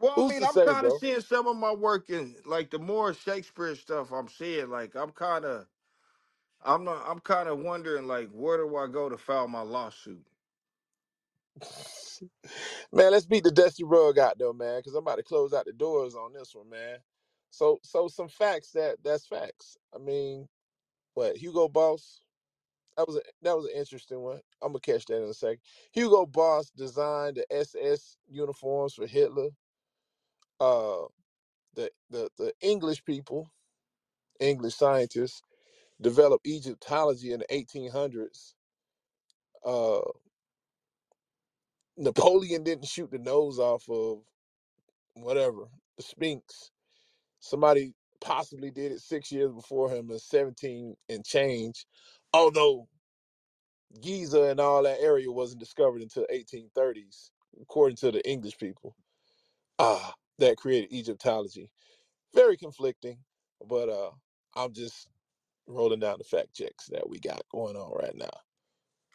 Well, 0.00 0.14
I 0.16 0.24
who's 0.24 0.34
mean, 0.34 0.42
to 0.42 0.46
I'm 0.46 0.58
say, 0.58 0.60
kind 0.60 0.86
of 0.86 0.92
bro? 0.92 0.94
seeing 0.94 1.20
some 1.22 1.48
of 1.48 1.56
my 1.56 1.72
work 1.72 2.10
in 2.10 2.36
like 2.46 2.70
the 2.70 2.80
more 2.80 3.14
Shakespeare 3.14 3.76
stuff 3.76 4.12
I'm 4.12 4.28
seeing. 4.28 4.70
Like 4.70 4.96
I'm 4.96 5.12
kind 5.12 5.44
of, 5.46 5.68
I'm 6.64 6.84
not, 6.84 7.08
I'm 7.08 7.20
kind 7.20 7.48
of 7.48 7.60
wondering 7.60 8.06
like 8.08 8.30
where 8.30 8.58
do 8.58 8.76
I 8.76 8.88
go 8.88 9.08
to 9.08 9.18
file 9.18 9.48
my 9.48 9.62
lawsuit? 9.62 10.26
Man, 12.92 13.12
let's 13.12 13.26
beat 13.26 13.44
the 13.44 13.50
dusty 13.52 13.84
rug 13.84 14.18
out 14.18 14.38
though, 14.38 14.52
man, 14.54 14.80
because 14.80 14.94
I'm 14.94 15.04
about 15.04 15.16
to 15.16 15.22
close 15.22 15.52
out 15.52 15.66
the 15.66 15.72
doors 15.74 16.14
on 16.16 16.32
this 16.32 16.54
one, 16.54 16.70
man. 16.70 17.00
So, 17.50 17.80
so 17.82 18.08
some 18.08 18.28
facts 18.28 18.72
that 18.72 18.98
that's 19.04 19.26
facts. 19.26 19.76
I 19.94 19.98
mean, 19.98 20.48
what 21.14 21.36
Hugo 21.38 21.68
Boss? 21.68 22.22
That 22.96 23.08
was 23.08 23.16
a 23.16 23.22
that 23.42 23.56
was 23.56 23.66
an 23.66 23.72
interesting 23.76 24.20
one. 24.20 24.40
I'm 24.62 24.70
gonna 24.70 24.80
catch 24.80 25.06
that 25.06 25.18
in 25.22 25.28
a 25.30 25.34
second. 25.34 25.60
Hugo 25.92 26.26
Boss 26.26 26.70
designed 26.70 27.38
the 27.38 27.46
SS 27.52 28.18
uniforms 28.28 28.94
for 28.94 29.06
Hitler. 29.06 29.50
Uh, 30.60 31.06
the 31.74 31.90
the 32.10 32.30
the 32.38 32.52
English 32.62 33.04
people, 33.04 33.50
English 34.40 34.76
scientists, 34.76 35.42
developed 36.00 36.46
Egyptology 36.46 37.32
in 37.32 37.40
the 37.40 37.46
1800s. 37.46 38.54
Uh, 39.64 40.00
Napoleon 41.96 42.64
didn't 42.64 42.86
shoot 42.86 43.10
the 43.10 43.18
nose 43.18 43.58
off 43.58 43.88
of 43.90 44.24
whatever 45.14 45.66
the 45.96 46.02
Sphinx 46.04 46.66
Somebody 47.40 47.94
possibly 48.20 48.70
did 48.70 48.92
it 48.92 49.00
six 49.00 49.30
years 49.30 49.52
before 49.52 49.90
him 49.90 50.10
in 50.10 50.18
17 50.18 50.96
and 51.08 51.24
change. 51.24 51.86
Although 52.32 52.88
Giza 54.00 54.44
and 54.44 54.60
all 54.60 54.82
that 54.84 55.00
area 55.00 55.30
wasn't 55.30 55.60
discovered 55.60 56.02
until 56.02 56.26
1830s, 56.32 57.30
according 57.60 57.96
to 57.98 58.12
the 58.12 58.28
English 58.28 58.58
people. 58.58 58.96
Ah, 59.78 60.14
that 60.38 60.58
created 60.58 60.92
Egyptology. 60.92 61.70
Very 62.34 62.56
conflicting, 62.56 63.24
but 63.66 63.88
uh 63.90 64.12
I'm 64.56 64.72
just 64.74 65.08
rolling 65.66 66.00
down 66.00 66.18
the 66.18 66.24
fact 66.24 66.54
checks 66.54 66.86
that 66.88 67.08
we 67.08 67.20
got 67.20 67.48
going 67.50 67.76
on 67.76 67.92
right 67.92 68.16
now. 68.16 68.30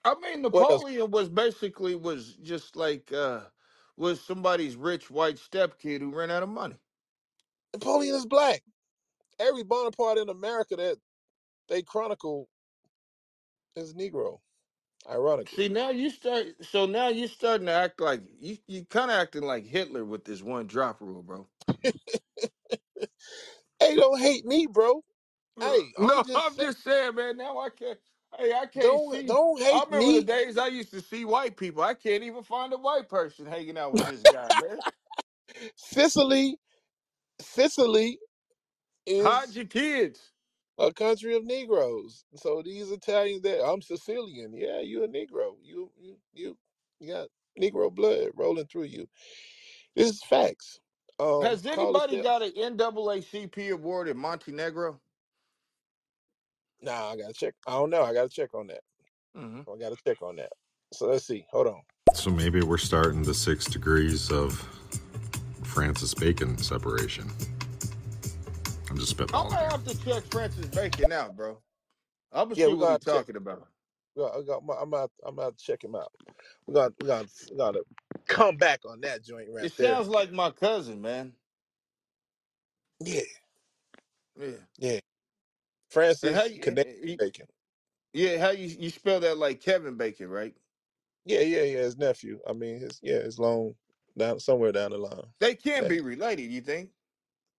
I 0.06 0.15
mean, 0.19 0.41
What 0.52 0.69
else? 0.69 0.84
Napoleon 0.84 1.11
was 1.11 1.30
basically 1.30 1.95
was 1.95 2.35
just 2.38 2.76
like 2.76 3.11
uh 3.11 3.49
was 3.98 4.22
somebody's 4.22 4.76
rich 4.76 5.11
white 5.11 5.35
stepkid 5.35 5.99
who 6.02 6.11
ran 6.15 6.31
out 6.31 6.43
of 6.43 6.49
money. 6.49 6.80
Napoleon 7.73 8.15
is 8.15 8.26
black. 8.27 8.64
Every 9.39 9.64
Bonaparte 9.64 10.19
in 10.19 10.30
America 10.30 10.76
that 10.77 10.98
they 11.69 11.84
chronicle 11.84 12.49
is 13.76 13.93
Negro, 13.95 14.41
ironically. 15.10 15.57
See, 15.57 15.69
now 15.69 15.91
you 15.91 16.10
start. 16.11 16.64
So 16.65 16.86
now 16.88 17.10
you're 17.10 17.28
starting 17.30 17.68
to 17.68 17.73
act 17.73 18.02
like 18.02 18.23
you 18.40 18.57
you 18.68 18.86
kind 18.86 19.11
of 19.11 19.18
acting 19.18 19.44
like 19.44 19.65
Hitler 19.65 20.06
with 20.06 20.26
this 20.26 20.41
one 20.44 20.68
drop 20.68 21.02
rule, 21.02 21.23
bro. 21.23 21.49
Hey, 23.80 23.95
don't 23.95 24.19
hate 24.19 24.45
me, 24.45 24.68
bro. 24.68 25.03
Hey, 25.60 25.94
I'm 25.98 26.22
No, 26.22 26.23
just 26.23 26.48
I'm 26.48 26.57
saying, 26.57 26.68
just 26.68 26.84
saying, 26.84 27.15
man. 27.15 27.38
Now 27.38 27.60
I 27.60 27.69
can't. 27.69 27.99
Hey, 28.38 28.53
I 28.53 28.65
can't 28.68 29.02
don't 29.02 29.03
see. 29.03 29.28
don't 29.28 29.61
I 29.72 29.84
hate 29.84 29.86
remember 29.86 30.14
the 30.14 30.22
me. 30.22 30.23
days 30.23 30.57
I 30.57 30.68
used 30.68 30.91
to 30.91 31.02
see 31.02 31.26
white 31.26 31.57
people. 31.57 31.84
I 31.84 31.95
can't 31.95 32.23
even 32.23 32.44
find 32.44 32.73
a 32.73 32.78
white 32.78 33.10
person 33.10 33.45
hanging 33.48 33.78
out 33.78 33.94
with 33.94 34.06
this 34.06 34.26
guy, 34.26 34.53
man. 34.53 34.84
Sicily, 35.76 36.60
Sicily 37.41 38.19
Hide 39.19 39.49
is 39.49 39.56
your 39.56 39.65
kids. 39.65 40.31
A 40.88 40.94
country 40.94 41.36
of 41.36 41.45
Negroes. 41.45 42.26
So 42.36 42.62
these 42.64 42.91
Italians 42.91 43.41
that 43.44 43.64
I'm 43.66 43.82
Sicilian. 43.82 44.53
Yeah, 44.53 44.80
you 44.82 45.03
a 45.03 45.08
Negro. 45.08 45.56
You 45.64 45.91
you 45.99 46.18
you 46.34 46.58
you 46.99 47.14
got 47.14 47.28
Negro 47.60 47.94
blood 47.94 48.30
rolling 48.36 48.68
through 48.68 48.84
you. 48.84 49.08
This 49.95 50.10
is 50.10 50.24
facts. 50.24 50.80
Um, 51.20 51.44
Has 51.44 51.66
call 51.74 51.95
us 51.95 52.03
anybody 52.03 52.14
there. 52.14 52.24
got 52.24 52.41
an 52.41 52.52
NAACP 52.78 53.72
award 53.72 54.08
in 54.08 54.18
Montenegro? 54.18 54.99
Nah, 56.82 57.12
I 57.12 57.18
gotta 57.18 57.34
check. 57.34 57.53
I 57.68 57.72
don't 57.74 57.90
know. 57.90 58.03
I 58.03 58.14
gotta 58.14 58.30
check 58.30 58.53
on 58.53 58.68
that. 58.68 58.82
hmm 59.36 59.62
I 59.72 59.78
gotta 59.80 59.98
check 60.06 60.22
on 60.22 60.38
that. 60.38 60.52
So 60.94 61.08
let's 61.08 61.26
see. 61.28 61.45
Hold 61.52 61.68
on. 61.68 61.82
So 62.16 62.30
maybe 62.32 62.62
we're 62.62 62.78
starting 62.78 63.24
the 63.24 63.34
six 63.34 63.66
degrees 63.66 64.32
of 64.32 64.68
Francis 65.64 66.14
Bacon 66.14 66.58
separation. 66.58 67.30
I'm 68.92 68.98
just 69.00 69.18
I 69.34 69.44
spitballing 69.44 69.50
might 69.50 69.62
here. 69.62 69.72
have 69.72 69.86
to 69.86 69.96
check 69.96 70.24
Francis 70.32 70.68
Bacon 70.68 71.12
out, 71.12 71.36
bro. 71.36 71.62
I'm 72.32 72.46
gonna 72.48 72.56
Yeah, 72.56 72.68
see 72.68 72.74
we 72.74 72.76
what 72.76 72.90
he 72.90 72.98
gotta 72.98 73.06
check. 73.06 73.28
talking 73.28 73.38
about. 73.38 73.68
We 74.16 74.24
got, 74.24 74.38
I 74.38 74.44
got, 74.44 74.64
I'm 74.82 74.90
about, 74.90 75.12
I'm 75.26 75.34
about 75.36 75.58
to 75.58 75.66
check 75.66 75.84
him 75.84 75.96
out. 75.96 76.14
We 76.68 76.74
got, 76.76 76.94
we 77.00 77.08
got, 77.08 77.28
we 77.52 77.58
got 77.58 77.74
to 77.74 77.86
come 78.28 78.58
back 78.58 78.82
on 78.86 79.02
that 79.02 79.24
joint 79.24 79.50
right 79.52 79.70
It 79.70 79.78
there. 79.78 79.98
sounds 79.98 80.10
like 80.10 80.32
my 80.32 80.52
cousin, 80.52 81.02
man. 81.02 81.34
Yeah, 83.02 83.22
Yeah. 84.38 84.58
yeah. 84.80 85.00
And 86.24 86.36
how 86.36 86.44
Francis 86.44 86.46
you, 86.46 86.62
Canadian 86.62 87.16
Bacon. 87.18 87.48
yeah, 88.14 88.40
how 88.40 88.52
you 88.52 88.68
you 88.68 88.90
spell 88.92 89.22
that 89.22 89.38
like 89.38 89.62
Kevin 89.62 89.98
Bacon, 89.98 90.30
right? 90.30 90.56
Yeah, 91.26 91.42
yeah, 91.42 91.64
yeah. 91.64 91.80
His 91.80 91.98
nephew. 91.98 92.40
I 92.48 92.54
mean, 92.54 92.80
his 92.80 93.00
yeah, 93.04 93.20
his 93.22 93.40
long 93.40 93.76
down 94.18 94.40
somewhere 94.40 94.72
down 94.74 94.92
the 94.92 94.98
line. 95.00 95.34
They 95.40 95.56
can't 95.56 95.88
That, 95.88 95.90
be 95.90 96.02
related, 96.02 96.52
you 96.52 96.62
think? 96.62 96.92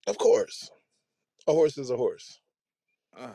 of 0.06 0.18
course, 0.18 0.70
a 1.48 1.52
horse 1.52 1.78
is 1.78 1.90
a 1.90 1.96
horse. 1.96 2.40
Uh, 3.16 3.30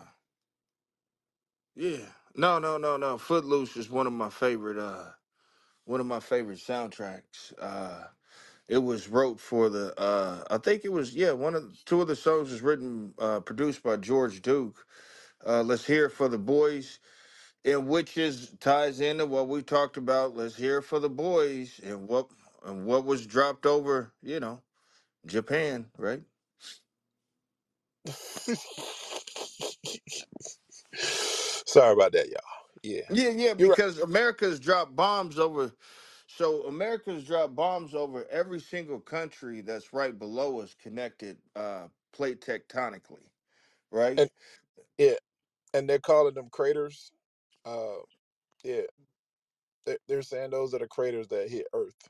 yeah. 1.75 2.05
No, 2.35 2.59
no, 2.59 2.77
no, 2.77 2.97
no. 2.97 3.17
Footloose 3.17 3.77
is 3.77 3.89
one 3.89 4.07
of 4.07 4.13
my 4.13 4.29
favorite. 4.29 4.77
Uh, 4.79 5.11
one 5.85 5.99
of 5.99 6.05
my 6.07 6.19
favorite 6.19 6.59
soundtracks. 6.59 7.53
Uh, 7.59 8.05
it 8.69 8.79
was 8.79 9.09
wrote 9.09 9.39
for 9.39 9.69
the. 9.69 9.99
Uh, 9.99 10.43
I 10.51 10.57
think 10.59 10.85
it 10.85 10.91
was 10.93 11.15
yeah. 11.15 11.33
One 11.33 11.55
of 11.55 11.83
two 11.85 12.01
of 12.01 12.07
the 12.07 12.15
songs 12.17 12.51
was 12.51 12.61
written, 12.61 13.13
uh, 13.19 13.41
produced 13.41 13.83
by 13.83 13.97
George 13.97 14.41
Duke. 14.41 14.85
Uh, 15.45 15.63
Let's 15.63 15.85
hear 15.85 16.07
it 16.07 16.11
for 16.11 16.29
the 16.29 16.39
boys, 16.39 16.99
and 17.65 17.87
which 17.87 18.17
is 18.17 18.51
ties 18.59 19.01
into 19.01 19.25
what 19.27 19.49
we 19.49 19.63
talked 19.63 19.97
about. 19.97 20.35
Let's 20.37 20.57
hear 20.57 20.79
it 20.79 20.83
for 20.83 20.99
the 20.99 21.09
boys, 21.09 21.79
and 21.83 22.07
what 22.07 22.29
and 22.65 22.85
what 22.85 23.05
was 23.05 23.27
dropped 23.27 23.65
over. 23.65 24.13
You 24.23 24.39
know, 24.41 24.61
Japan, 25.27 25.87
right? 25.97 26.23
Sorry 30.93 31.93
about 31.93 32.13
that, 32.13 32.29
y'all. 32.29 32.41
Yeah, 32.83 33.01
Yeah, 33.09 33.29
yeah, 33.29 33.53
you're 33.57 33.71
right. 33.71 33.77
because 33.77 33.99
America's 33.99 34.59
dropped 34.59 34.95
bombs 34.95 35.37
over. 35.39 35.71
So 36.27 36.63
America's 36.67 37.25
dropped 37.25 37.55
bombs 37.55 37.93
over 37.93 38.25
every 38.29 38.59
single 38.59 38.99
country 38.99 39.61
that's 39.61 39.93
right 39.93 40.17
below 40.17 40.59
us, 40.61 40.73
connected 40.73 41.37
uh, 41.55 41.87
plate 42.13 42.41
tectonically, 42.41 43.29
right? 43.91 44.17
And 44.17 44.29
yeah, 44.97 45.15
and 45.73 45.89
they're 45.89 45.99
calling 45.99 46.35
them 46.35 46.49
craters. 46.51 47.11
Uh, 47.65 47.97
yeah, 48.63 48.81
they're, 49.85 49.97
they're 50.07 50.21
saying 50.23 50.51
those 50.51 50.73
are 50.73 50.79
the 50.79 50.87
craters 50.87 51.27
that 51.29 51.49
hit 51.49 51.67
Earth. 51.73 52.09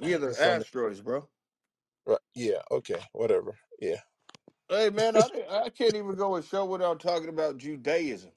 Yeah, 0.00 0.18
they're 0.18 0.38
asteroids, 0.42 1.02
bro. 1.02 1.28
right. 2.06 2.18
Yeah. 2.34 2.62
Okay. 2.70 3.00
Whatever. 3.12 3.58
Yeah. 3.80 4.00
Hey, 4.70 4.90
man, 4.90 5.16
I 5.16 5.28
I 5.50 5.70
can't 5.70 5.96
even 5.96 6.16
go 6.16 6.36
a 6.36 6.44
show 6.44 6.66
without 6.66 7.00
talking 7.00 7.30
about 7.30 7.58
Judaism. 7.58 8.32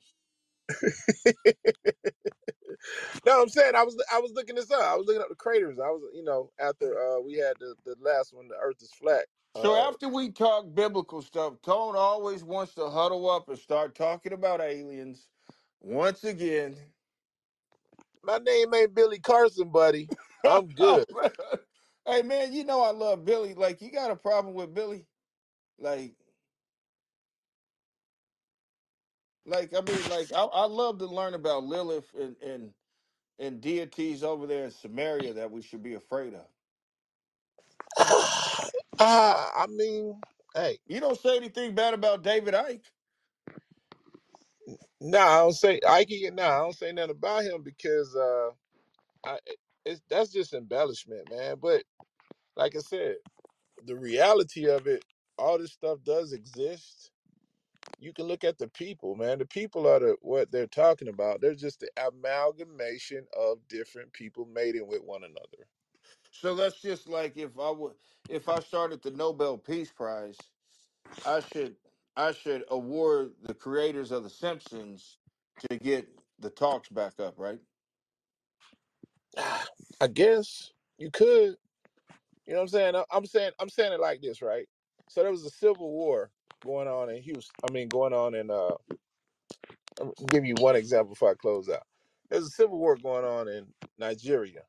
no, 3.25 3.41
I'm 3.43 3.49
saying 3.49 3.75
I 3.75 3.83
was 3.83 3.97
I 4.13 4.19
was 4.19 4.33
looking 4.33 4.55
this 4.55 4.71
up. 4.71 4.81
I 4.81 4.95
was 4.95 5.07
looking 5.07 5.21
up 5.23 5.29
the 5.29 5.35
craters. 5.35 5.79
I 5.79 5.89
was 5.89 6.03
you 6.15 6.23
know 6.23 6.51
after 6.59 6.99
uh 6.99 7.21
we 7.21 7.35
had 7.35 7.55
the 7.59 7.75
the 7.85 7.95
last 8.01 8.33
one, 8.33 8.47
the 8.49 8.55
Earth 8.55 8.81
is 8.81 8.93
flat. 8.93 9.25
So 9.55 9.75
Uh, 9.75 9.89
after 9.89 10.09
we 10.09 10.31
talk 10.31 10.73
biblical 10.73 11.21
stuff, 11.21 11.61
Tone 11.63 11.95
always 11.97 12.43
wants 12.43 12.75
to 12.75 12.89
huddle 12.89 13.29
up 13.29 13.49
and 13.49 13.59
start 13.59 13.95
talking 13.95 14.33
about 14.33 14.61
aliens 14.61 15.29
once 15.81 16.23
again. 16.25 16.77
my 18.23 18.39
name 18.39 18.73
ain't 18.73 18.95
Billy 18.95 19.19
Carson, 19.19 19.69
buddy. 19.71 20.09
I'm 20.45 20.67
good. 20.69 21.07
hey, 22.07 22.23
man, 22.23 22.53
you 22.53 22.65
know 22.65 22.81
I 22.81 22.91
love 22.91 23.25
Billy. 23.25 23.53
Like, 23.55 23.81
you 23.81 23.91
got 23.91 24.11
a 24.11 24.15
problem 24.17 24.55
with 24.55 24.73
Billy? 24.73 25.07
Like, 25.79 26.15
like 29.45 29.75
I 29.75 29.81
mean, 29.81 30.07
like 30.07 30.31
I, 30.33 30.43
I 30.43 30.65
love 30.65 30.99
to 30.99 31.07
learn 31.07 31.35
about 31.35 31.65
Lilith 31.65 32.13
and, 32.19 32.35
and 32.45 32.73
and 33.39 33.61
deities 33.61 34.23
over 34.23 34.47
there 34.47 34.65
in 34.65 34.71
Samaria 34.71 35.33
that 35.35 35.51
we 35.51 35.61
should 35.61 35.83
be 35.83 35.95
afraid 35.95 36.33
of. 36.35 36.47
Ah, 38.99 39.51
I 39.63 39.67
mean, 39.67 40.21
hey, 40.55 40.79
You 40.87 40.99
don't 41.01 41.19
say 41.19 41.37
anything 41.37 41.75
bad 41.75 41.93
about 41.95 42.23
David 42.23 42.53
Icke. 42.55 42.85
no, 45.01 45.19
I 45.19 45.37
don't 45.39 45.53
say 45.53 45.79
I 45.87 46.05
can. 46.05 46.35
No, 46.35 46.43
I 46.43 46.57
don't 46.59 46.75
say 46.77 46.91
nothing 46.93 47.11
about 47.11 47.43
him 47.45 47.63
because 47.63 48.15
uh, 48.15 48.49
I 49.25 49.39
it's 49.85 50.01
that's 50.09 50.31
just 50.31 50.53
embellishment, 50.53 51.29
man. 51.31 51.57
But 51.61 51.83
like 52.57 52.75
I 52.75 52.79
said, 52.81 53.17
the 53.85 53.97
reality 53.97 54.69
of 54.69 54.87
it, 54.87 55.05
all 55.39 55.59
this 55.59 55.73
stuff 55.73 55.99
does 56.05 56.33
exist. 56.33 57.12
You 57.99 58.13
can 58.13 58.25
look 58.27 58.43
at 58.43 58.57
the 58.59 58.69
people, 58.69 59.15
man. 59.15 59.39
The 59.39 59.45
people 59.47 59.87
are 59.87 59.99
the 59.99 60.17
what 60.21 60.51
they're 60.51 60.67
talking 60.67 61.07
about. 61.09 61.41
They're 61.41 61.55
just 61.55 61.81
the 61.81 61.91
amalgamation 61.97 63.27
of 63.37 63.67
different 63.69 64.13
people 64.13 64.45
mating 64.45 64.87
with 64.87 65.03
one 65.03 65.23
another. 65.23 65.69
So 66.31 66.55
that's 66.55 66.81
just 66.81 67.09
like 67.09 67.37
if 67.37 67.59
I 67.59 67.71
would 67.71 67.95
if 68.29 68.49
I 68.49 68.59
started 68.61 69.03
the 69.03 69.11
Nobel 69.11 69.57
Peace 69.57 69.91
Prize, 69.91 70.37
I 71.25 71.41
should 71.41 71.77
I 72.17 72.33
should 72.33 72.65
award 72.69 73.35
the 73.41 73.55
creators 73.55 74.11
of 74.11 74.23
the 74.23 74.31
Simpsons 74.31 75.19
to 75.69 75.77
get 75.79 76.09
the 76.39 76.51
talks 76.51 76.89
back 76.89 77.19
up, 77.19 77.35
right? 77.37 77.61
Ah, 79.37 79.67
I 80.01 80.07
guess 80.07 80.73
you 80.97 81.11
could. 81.11 81.57
You 82.45 82.53
know 82.53 82.59
what 82.59 82.63
I'm 82.63 82.67
saying? 82.69 82.95
I- 82.97 83.05
I'm 83.11 83.25
saying 83.25 83.53
I'm 83.59 83.69
saying 83.69 83.93
it 83.93 84.01
like 84.01 84.21
this, 84.21 84.41
right? 84.41 84.69
So 85.09 85.21
there 85.23 85.31
was 85.31 85.45
a 85.45 85.51
civil 85.51 85.91
war 85.91 86.31
going 86.65 86.87
on 86.89 87.09
in 87.11 87.21
Houston. 87.23 87.55
I 87.63 87.69
mean, 87.73 87.89
going 87.89 88.13
on 88.13 88.35
in 88.35 88.51
uh 88.51 88.75
I'll 90.01 90.13
give 90.29 90.45
you 90.45 90.55
one 90.55 90.75
example 90.77 91.11
before 91.11 91.31
I 91.31 91.35
close 91.35 91.69
out. 91.69 91.83
There's 92.29 92.45
a 92.45 92.49
civil 92.51 92.79
war 92.79 92.97
going 92.97 93.25
on 93.25 93.47
in 93.49 93.67
Nigeria 93.99 94.63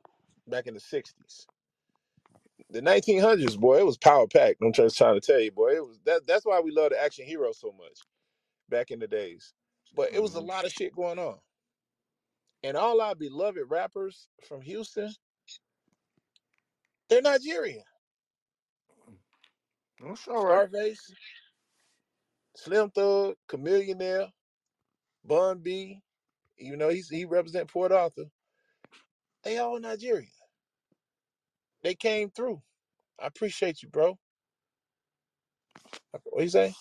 back 0.49 0.67
in 0.69 0.75
the 0.75 0.81
60s. 0.81 1.47
The 2.71 2.83
1900s, 2.83 3.59
boy, 3.59 3.79
it 3.81 3.87
was 3.87 3.99
power 3.99 4.27
packed. 4.29 4.63
I'm 4.63 4.73
just 4.73 4.99
trying 4.99 5.21
to 5.21 5.23
tell 5.27 5.41
you, 5.41 5.53
boy, 5.53 5.77
it 5.77 5.87
was 5.87 6.01
that. 6.05 6.27
That's 6.27 6.47
why 6.47 6.61
we 6.61 6.73
love 6.73 6.91
the 6.91 7.03
action 7.03 7.27
hero 7.27 7.53
so 7.53 7.73
much 7.79 8.01
back 8.69 8.91
in 8.91 9.01
the 9.01 9.09
days. 9.09 9.55
But 9.95 10.11
it 10.15 10.23
was 10.23 10.35
a 10.35 10.41
hmm 10.41 10.43
lot 10.43 10.67
of 10.67 10.73
shit 10.73 10.95
going 10.95 11.19
on, 11.19 11.39
and 12.65 12.77
all 12.77 13.01
our 13.01 13.15
beloved 13.17 13.65
rappers 13.71 14.29
from 14.49 14.63
Houston, 14.63 15.13
they're 17.09 17.23
Nigerian. 17.23 17.85
That's 20.07 20.29
all 20.29 20.47
right. 20.47 20.67
Scarface, 20.73 21.15
Slim 22.65 22.91
Thug, 22.93 23.37
Chamillionaire, 23.51 24.31
Bun 25.25 25.61
B, 25.61 26.01
even 26.59 26.81
though 26.81 26.91
he's 26.91 27.09
he 27.11 27.25
represent 27.27 27.71
Port 27.71 27.93
Arthur. 27.93 28.27
They 29.45 29.59
all 29.59 29.81
Nigerian. 29.81 30.31
They 31.83 31.95
came 31.95 32.31
through. 32.31 32.63
I 33.21 33.27
appreciate 33.29 33.83
you, 33.83 33.89
bro. 33.91 34.19
What 36.25 36.43
you 36.45 36.51
say? 36.51 36.75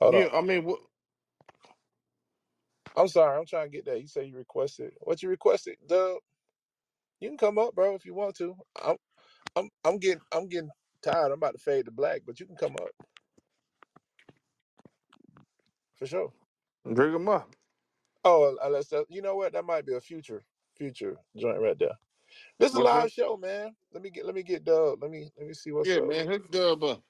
Hold 0.00 0.14
Yeah, 0.14 0.28
on. 0.28 0.30
I 0.32 0.42
mean, 0.42 0.68
wh- 0.68 0.98
I'm 2.98 3.08
sorry. 3.08 3.38
I'm 3.38 3.46
trying 3.46 3.66
to 3.70 3.76
get 3.76 3.86
that. 3.86 4.00
You 4.00 4.08
say 4.08 4.26
you 4.26 4.36
requested. 4.36 4.94
What 5.00 5.22
you 5.22 5.30
requested, 5.30 5.76
Dub? 5.86 6.18
You 7.20 7.30
can 7.30 7.38
come 7.38 7.58
up, 7.58 7.74
bro, 7.74 7.94
if 7.94 8.04
you 8.06 8.14
want 8.14 8.36
to. 8.36 8.56
I'm 8.82 8.96
I'm 9.56 9.70
I'm 9.84 9.98
getting 9.98 10.22
I'm 10.32 10.48
getting 10.48 10.72
tired. 11.02 11.26
I'm 11.28 11.34
about 11.34 11.54
to 11.54 11.58
fade 11.60 11.86
to 11.86 11.92
black, 11.92 12.22
but 12.26 12.40
you 12.40 12.46
can 12.46 12.56
come 12.56 12.76
up 12.80 12.90
for 16.02 16.08
sure. 16.08 16.32
bring 16.86 17.12
them 17.12 17.28
up. 17.28 17.50
Oh, 18.24 18.56
let's. 18.70 18.92
Uh, 18.92 19.04
you 19.08 19.22
know 19.22 19.36
what? 19.36 19.54
That 19.54 19.64
might 19.66 19.86
be 19.86 19.94
a 19.94 20.00
future 20.02 20.44
future 20.76 21.16
joint 21.36 21.60
right 21.60 21.78
there. 21.78 21.98
This 22.58 22.70
is 22.72 22.76
a 22.76 22.82
live 22.82 23.12
show, 23.12 23.36
man. 23.36 23.76
Let 23.94 24.02
me 24.02 24.10
get 24.10 24.26
let 24.26 24.34
me 24.34 24.44
get 24.44 24.64
Dub. 24.64 25.02
Let 25.02 25.10
me 25.12 25.30
let 25.38 25.48
me 25.48 25.54
see 25.54 25.72
what's 25.72 25.94
Yeah, 25.94 25.98
up. 25.98 26.08
man, 26.08 26.28
hook 26.28 26.50
Dub 26.50 26.84
up. 26.84 27.02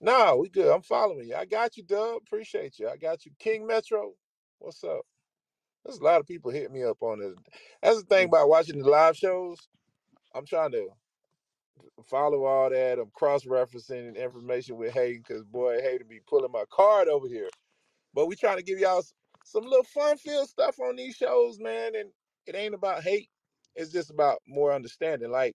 Nah, 0.00 0.36
we 0.36 0.50
good. 0.50 0.72
I'm 0.74 0.82
following 0.82 1.28
you. 1.28 1.36
I 1.36 1.46
got 1.46 1.76
you, 1.76 1.84
Dub. 1.84 2.18
Appreciate 2.26 2.78
you. 2.78 2.88
I 2.88 2.96
got 2.98 3.26
you, 3.26 3.32
King 3.38 3.66
Metro. 3.66 4.12
What's 4.60 4.84
up? 4.84 5.02
There's 5.84 5.98
a 5.98 6.04
lot 6.04 6.20
of 6.20 6.26
people 6.28 6.50
hitting 6.52 6.74
me 6.74 6.84
up 6.84 7.02
on 7.02 7.20
this. 7.20 7.34
That's 7.82 7.98
the 8.00 8.06
thing 8.06 8.26
about 8.28 8.48
watching 8.50 8.80
the 8.80 8.88
live 8.90 9.16
shows. 9.16 9.58
I'm 10.34 10.46
trying 10.46 10.72
to 10.72 10.88
follow 12.06 12.44
all 12.44 12.70
that. 12.70 12.98
I'm 12.98 13.10
cross 13.14 13.44
referencing 13.44 14.16
information 14.16 14.76
with 14.76 14.94
Hayden 14.94 15.24
because 15.26 15.44
boy, 15.44 15.80
Hayden 15.82 16.08
be 16.08 16.20
pulling 16.28 16.52
my 16.52 16.64
card 16.70 17.08
over 17.08 17.28
here. 17.28 17.50
But 18.14 18.26
we 18.26 18.36
trying 18.36 18.58
to 18.58 18.62
give 18.64 18.78
y'all 18.78 19.04
some 19.44 19.64
little 19.64 19.84
fun 19.84 20.18
filled 20.18 20.48
stuff 20.48 20.78
on 20.80 20.96
these 20.96 21.16
shows, 21.16 21.58
man. 21.60 21.94
And 21.96 22.10
it 22.46 22.54
ain't 22.56 22.74
about 22.74 23.02
hate. 23.04 23.30
It's 23.76 23.92
just 23.92 24.10
about 24.10 24.40
more 24.48 24.72
understanding. 24.72 25.30
Like, 25.30 25.54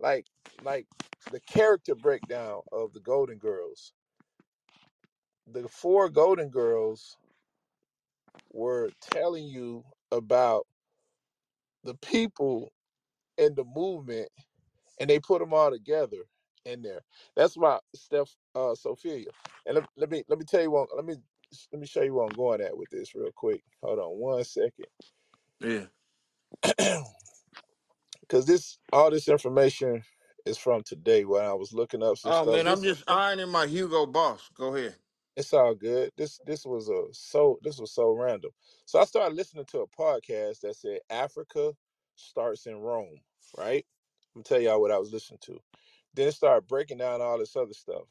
like, 0.00 0.26
like 0.62 0.86
the 1.32 1.40
character 1.40 1.94
breakdown 1.94 2.62
of 2.72 2.92
the 2.94 3.00
Golden 3.00 3.38
Girls. 3.38 3.92
The 5.46 5.68
four 5.68 6.10
Golden 6.10 6.50
Girls 6.50 7.18
were 8.52 8.90
telling 9.00 9.46
you 9.46 9.84
about 10.12 10.66
the 11.84 11.94
people 11.96 12.72
in 13.38 13.54
the 13.54 13.64
movement 13.64 14.30
and 15.00 15.10
they 15.10 15.20
put 15.20 15.40
them 15.40 15.54
all 15.54 15.72
together 15.72 16.18
in 16.66 16.82
there. 16.82 17.02
That's 17.36 17.56
why 17.56 17.80
Steph 17.94 18.36
uh 18.56 18.76
Sophia. 18.76 19.26
And 19.66 19.76
let, 19.76 19.88
let 19.96 20.10
me 20.10 20.24
let 20.28 20.40
me 20.40 20.46
tell 20.46 20.62
you 20.62 20.72
one. 20.72 20.88
Let 20.96 21.06
me 21.06 21.16
let 21.72 21.80
me 21.80 21.86
show 21.86 22.02
you 22.02 22.14
where 22.14 22.26
I'm 22.26 22.34
going 22.36 22.60
at 22.62 22.76
with 22.76 22.90
this 22.90 23.14
real 23.14 23.32
quick. 23.34 23.62
Hold 23.82 23.98
on 24.00 24.18
one 24.18 24.44
second, 24.44 24.86
Yeah. 25.60 25.86
because 28.22 28.46
this 28.46 28.78
all 28.92 29.10
this 29.10 29.28
information 29.28 30.04
is 30.46 30.58
from 30.58 30.82
today 30.84 31.24
when 31.24 31.44
I 31.44 31.54
was 31.54 31.72
looking 31.74 32.02
up 32.02 32.18
some 32.18 32.32
Oh 32.32 32.44
stuff. 32.44 32.46
man, 32.46 32.68
I'm 32.68 32.82
This 32.82 32.84
just 32.84 33.04
ironing 33.08 33.50
my 33.50 33.66
Hugo 33.66 34.06
Boss. 34.06 34.50
Go 34.56 34.74
ahead. 34.76 34.96
it's 35.36 35.54
all 35.54 35.74
good. 35.74 36.12
This 36.18 36.40
this 36.46 36.66
was 36.66 36.90
a 36.90 37.04
so 37.12 37.58
this 37.62 37.78
was 37.80 37.92
so 37.92 38.12
random. 38.12 38.52
So 38.86 39.00
I 39.00 39.06
started 39.06 39.36
listening 39.36 39.66
to 39.66 39.80
a 39.80 39.88
podcast 39.88 40.62
that 40.62 40.76
said 40.76 41.00
Africa 41.10 41.74
starts 42.16 42.66
in 42.66 42.78
Rome. 42.78 43.20
Right. 43.58 43.86
I'm 44.36 44.42
gonna 44.42 44.44
tell 44.44 44.60
y'all 44.62 44.82
what 44.82 44.92
I 44.92 44.98
was 44.98 45.12
listening 45.12 45.40
to. 45.44 45.60
Then 46.14 46.28
it 46.28 46.32
started 46.34 46.68
breaking 46.68 46.98
down 46.98 47.22
all 47.22 47.38
this 47.38 47.56
other 47.56 47.74
stuff, 47.74 48.04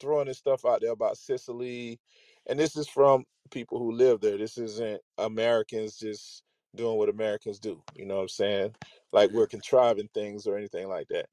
throwing 0.00 0.28
this 0.28 0.38
stuff 0.38 0.64
out 0.66 0.82
there 0.82 0.92
about 0.92 1.18
Sicily 1.18 2.00
and 2.46 2.58
this 2.58 2.76
is 2.76 2.88
from 2.88 3.24
people 3.50 3.78
who 3.78 3.92
live 3.92 4.20
there. 4.20 4.38
This 4.38 4.58
isn't 4.58 5.00
Americans 5.18 5.96
just 5.96 6.42
doing 6.74 6.98
what 6.98 7.08
Americans 7.08 7.58
do. 7.58 7.82
You 7.94 8.06
know 8.06 8.16
what 8.16 8.22
I'm 8.22 8.28
saying? 8.28 8.74
Like 9.12 9.30
we're 9.30 9.46
contriving 9.46 10.08
things 10.14 10.46
or 10.46 10.56
anything 10.56 10.88
like 10.88 11.08
that. 11.08 11.26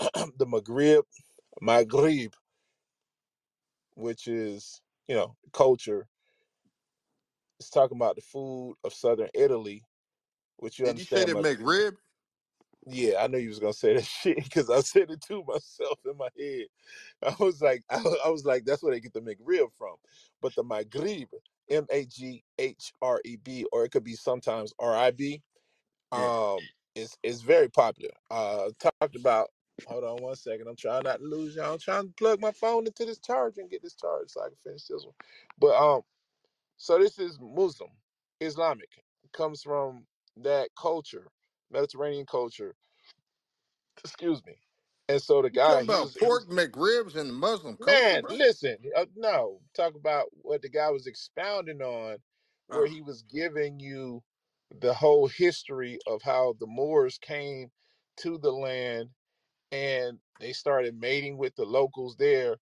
the 0.38 0.46
Maghrib, 0.46 1.04
Maghrib, 1.60 2.32
which 3.94 4.28
is 4.28 4.80
you 5.08 5.14
know 5.14 5.34
culture, 5.52 6.06
is 7.60 7.70
talking 7.70 7.96
about 7.96 8.16
the 8.16 8.22
food 8.22 8.74
of 8.84 8.92
southern 8.92 9.28
Italy, 9.34 9.82
which 10.58 10.78
you 10.78 10.84
Did 10.84 10.98
you 10.98 11.04
say 11.04 11.22
understand 11.22 11.28
they 11.28 11.34
must 11.34 11.58
make 11.60 11.66
rib? 11.66 11.94
Yeah, 12.86 13.22
I 13.22 13.28
knew 13.28 13.38
you 13.38 13.48
was 13.50 13.60
gonna 13.60 13.72
say 13.74 13.94
that 13.94 14.04
shit 14.06 14.44
because 14.44 14.70
I 14.70 14.80
said 14.80 15.10
it 15.10 15.20
to 15.22 15.44
myself 15.44 16.00
in 16.04 16.16
my 16.16 16.28
head. 16.38 16.66
I 17.22 17.36
was 17.42 17.62
like, 17.62 17.84
I, 17.90 18.02
wa- 18.04 18.16
I 18.26 18.30
was 18.30 18.44
like, 18.46 18.64
that's 18.64 18.82
where 18.82 18.92
they 18.94 19.00
get 19.00 19.12
the 19.14 19.20
McRib 19.22 19.72
from. 19.78 19.96
But 20.40 20.54
the 20.56 20.64
Maghrib, 20.64 21.28
M 21.70 21.86
A 21.90 22.06
G 22.06 22.44
H 22.58 22.94
R 23.02 23.20
E 23.24 23.36
B, 23.36 23.66
or 23.72 23.84
it 23.84 23.92
could 23.92 24.04
be 24.04 24.14
sometimes 24.14 24.74
R 24.80 24.94
I 24.96 25.12
B, 25.12 25.42
Yeah. 26.12 26.30
um, 26.46 26.68
is 26.94 27.16
is 27.22 27.42
very 27.42 27.70
popular. 27.70 28.14
Uh, 28.30 28.70
talked 28.80 29.16
about. 29.16 29.50
Hold 29.88 30.04
on 30.04 30.22
one 30.22 30.36
second. 30.36 30.68
I'm 30.68 30.76
trying 30.76 31.04
not 31.04 31.18
to 31.18 31.24
lose 31.24 31.56
y'all. 31.56 31.74
I'm 31.74 31.78
trying 31.80 32.08
to 32.08 32.14
plug 32.14 32.40
my 32.40 32.52
phone 32.52 32.86
into 32.86 33.04
this 33.06 33.20
charger 33.20 33.60
and 33.62 33.70
get 33.70 33.82
this 33.82 33.94
charged 33.96 34.32
so 34.32 34.42
I 34.42 34.48
can 34.48 34.56
finish 34.56 34.86
this 34.86 35.04
one. 35.04 35.14
But 35.58 35.76
um, 35.76 36.02
so 36.78 36.98
this 36.98 37.18
is 37.18 37.38
Muslim, 37.40 37.90
Islamic, 38.40 38.90
comes 39.32 39.62
from 39.62 40.06
that 40.38 40.70
culture, 40.76 41.28
Mediterranean 41.70 42.26
culture 42.26 42.76
excuse 44.04 44.44
me. 44.46 44.56
And 45.08 45.22
so 45.22 45.42
the 45.42 45.50
You 45.52 45.60
guy, 45.60 45.82
talking 45.82 45.84
he 45.84 45.94
about 45.94 46.00
was 46.00 46.16
he 46.16 46.28
was 46.30 46.40
pork 46.40 46.48
McRibs 46.48 47.16
and 47.16 47.34
Muslim 47.34 47.76
culture, 47.78 48.16
man. 48.16 48.18
bro? 48.18 48.30
Listen, 48.30 48.78
uh, 48.96 49.06
no, 49.16 49.60
talk 49.74 49.94
about 49.96 50.28
what 50.32 50.62
the 50.62 50.68
guy 50.70 50.90
was 50.90 51.06
expounding 51.06 51.82
on, 51.82 52.18
where 52.70 52.86
Oh. 52.86 52.88
he 52.88 53.02
was 53.02 53.22
giving 53.22 53.80
you 53.80 54.22
the 54.70 54.94
whole 54.94 55.28
history 55.28 55.98
of 56.06 56.22
how 56.22 56.54
the 56.60 56.66
Moors 56.66 57.18
came 57.18 57.70
to 58.18 58.38
the 58.38 58.52
land 58.52 59.10
and 59.72 60.20
they 60.40 60.52
started 60.52 60.98
mating 60.98 61.38
with 61.38 61.56
the 61.56 61.64
locals 61.66 62.16
there, 62.16 62.58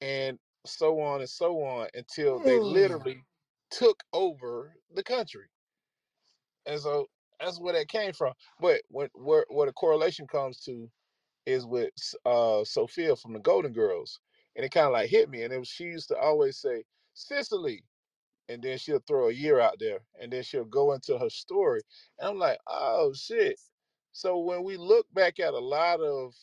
and 0.00 0.38
so 0.66 1.00
on 1.00 1.20
and 1.20 1.30
so 1.30 1.62
on 1.64 1.88
until 1.94 2.40
they 2.40 2.60
literally 2.60 3.24
took 3.70 4.04
over 4.12 4.76
the 4.94 5.02
country. 5.04 5.48
And 6.66 6.80
so 6.80 7.08
that's 7.44 7.60
where 7.60 7.74
that 7.74 7.88
came 7.88 8.12
from. 8.12 8.34
But 8.60 8.82
when 8.88 9.08
where 9.14 9.46
where 9.50 9.66
the 9.66 9.72
correlation 9.72 10.26
comes 10.26 10.60
to 10.62 10.90
is 11.46 11.66
with 11.66 11.90
uh 12.26 12.64
Sophia 12.64 13.16
from 13.16 13.32
the 13.34 13.40
Golden 13.40 13.72
Girls, 13.72 14.20
and 14.56 14.64
it 14.64 14.70
kind 14.72 14.86
of 14.86 14.92
like 14.92 15.10
hit 15.10 15.30
me. 15.30 15.42
And 15.42 15.52
it 15.52 15.58
was 15.58 15.68
she 15.68 15.84
used 15.84 16.08
to 16.08 16.18
always 16.18 16.58
say 16.58 16.84
Sicily, 17.14 17.84
and 18.48 18.62
then 18.62 18.78
she'll 18.78 19.00
throw 19.06 19.28
a 19.28 19.32
year 19.32 19.60
out 19.60 19.76
there, 19.80 20.00
and 20.20 20.32
then 20.32 20.42
she'll 20.42 20.64
go 20.64 20.92
into 20.92 21.18
her 21.18 21.30
story. 21.30 21.82
And 22.18 22.30
I'm 22.30 22.38
like, 22.38 22.58
oh 22.68 23.12
shit. 23.14 23.58
So 24.12 24.38
when 24.38 24.62
we 24.64 24.76
look 24.76 25.06
back 25.14 25.38
at 25.40 25.54
a 25.54 25.58
lot 25.58 26.00
of 26.00 26.34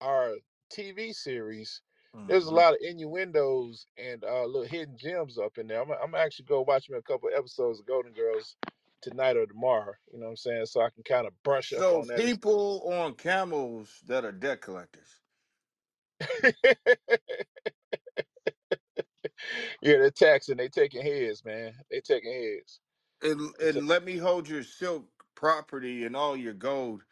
our 0.00 0.34
TV 0.70 1.12
series, 1.14 1.82
there's 2.28 2.46
a 2.46 2.52
hmm 2.52 2.54
lot 2.54 2.74
of 2.74 2.80
innuendos 2.82 3.86
and 3.98 4.24
uh, 4.24 4.44
little 4.46 4.64
hidden 4.68 4.96
gems 4.96 5.38
up 5.38 5.58
in 5.58 5.66
there. 5.68 5.82
I'm, 5.82 5.90
I'm 6.02 6.14
actually 6.14 6.46
go 6.46 6.62
watch 6.62 6.88
me 6.90 6.98
a 6.98 7.02
couple 7.02 7.28
of 7.28 7.34
episodes 7.36 7.80
of 7.80 7.86
Golden 7.86 8.12
Girls 8.12 8.56
tonight 9.02 9.36
or 9.36 9.46
tomorrow. 9.46 9.94
You 10.12 10.18
know 10.20 10.26
what 10.26 10.30
I'm 10.32 10.36
saying? 10.36 10.66
So 10.66 10.82
I 10.82 10.90
can 10.90 11.04
kind 11.04 11.26
of 11.26 11.34
brush 11.42 11.72
up 11.72 11.86
So 11.86 11.92
on 11.92 12.08
that. 12.08 12.26
people 12.26 12.82
on 12.92 13.14
camels 13.14 14.02
that 14.06 14.24
are 14.24 14.32
debt 14.32 14.62
collectors. 14.62 15.20
Yeah, 19.82 19.98
they're 19.98 20.10
taxing. 20.10 20.56
They 20.56 20.68
taking 20.68 21.02
heads, 21.02 21.44
man. 21.44 21.74
They 21.90 22.00
taking 22.00 22.32
heads. 22.32 22.80
And, 23.22 23.54
They 23.72 23.80
and 23.80 23.88
let 23.88 24.04
me 24.04 24.16
hold 24.18 24.48
your 24.48 24.62
silk 24.64 25.10
property 25.34 26.04
and 26.04 26.16
all 26.16 26.36
your 26.36 26.54
gold 26.54 27.04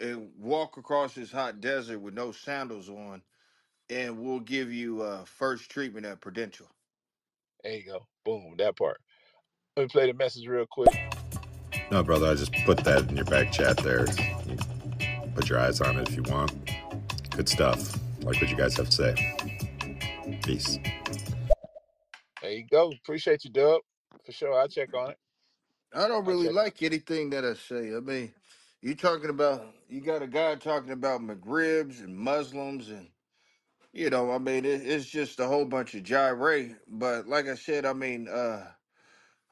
and 0.00 0.32
walk 0.36 0.76
across 0.76 1.14
this 1.14 1.32
hot 1.32 1.60
desert 1.60 2.00
with 2.00 2.14
no 2.14 2.32
sandals 2.32 2.88
on, 2.90 3.22
and 3.90 4.20
we'll 4.20 4.40
give 4.40 4.72
you 4.72 5.02
uh, 5.02 5.24
first 5.24 5.70
treatment 5.70 6.06
at 6.06 6.20
Prudential. 6.20 6.70
there 7.64 7.74
you 7.76 7.84
go. 7.86 8.08
Boom, 8.24 8.56
that 8.58 8.76
part. 8.76 9.00
Let 9.76 9.84
me 9.84 9.88
play 9.88 10.06
the 10.08 10.14
message 10.14 10.46
real 10.46 10.66
quick. 10.70 10.94
No, 11.90 12.02
brother, 12.02 12.28
I 12.28 12.34
just 12.34 12.52
put 12.64 12.78
that 12.84 13.08
in 13.08 13.16
your 13.16 13.26
back 13.26 13.52
chat 13.52 13.76
there. 13.78 14.06
You 14.46 14.56
put 15.34 15.48
your 15.48 15.60
eyes 15.60 15.80
on 15.80 15.98
it 15.98 16.08
if 16.08 16.16
you 16.16 16.22
want. 16.24 16.52
Good 17.30 17.48
stuff. 17.48 17.96
Like 18.20 18.40
what 18.40 18.50
you 18.50 18.56
guys 18.56 18.76
have 18.76 18.90
to 18.90 18.92
say. 18.92 19.36
Peace. 20.42 20.78
There 22.42 22.52
you 22.52 22.66
go. 22.70 22.92
Appreciate 22.92 23.44
you, 23.44 23.50
Dub. 23.50 23.80
For 24.24 24.32
sure. 24.32 24.54
I'll 24.58 24.68
check 24.68 24.94
on 24.94 25.10
it. 25.12 25.18
I 25.94 26.08
don't 26.08 26.26
I'll 26.26 26.34
really 26.34 26.48
check. 26.48 26.54
like 26.54 26.82
anything 26.82 27.30
that 27.30 27.44
I 27.44 27.54
say. 27.54 27.94
I 27.96 28.00
mean, 28.00 28.34
you 28.82 28.94
talking 28.94 29.30
about 29.30 29.64
you 29.88 30.00
got 30.00 30.22
a 30.22 30.26
guy 30.26 30.56
talking 30.56 30.92
about 30.92 31.20
McRibs 31.20 32.00
and 32.00 32.16
Muslims 32.16 32.90
and 32.90 33.08
you 33.92 34.10
know, 34.10 34.32
I 34.32 34.38
mean, 34.38 34.64
it, 34.64 34.82
it's 34.84 35.06
just 35.06 35.40
a 35.40 35.46
whole 35.46 35.64
bunch 35.64 35.94
of 35.94 36.02
gyrate. 36.02 36.76
But 36.88 37.28
like 37.28 37.46
I 37.48 37.54
said, 37.54 37.86
I 37.86 37.92
mean, 37.92 38.28
uh, 38.28 38.66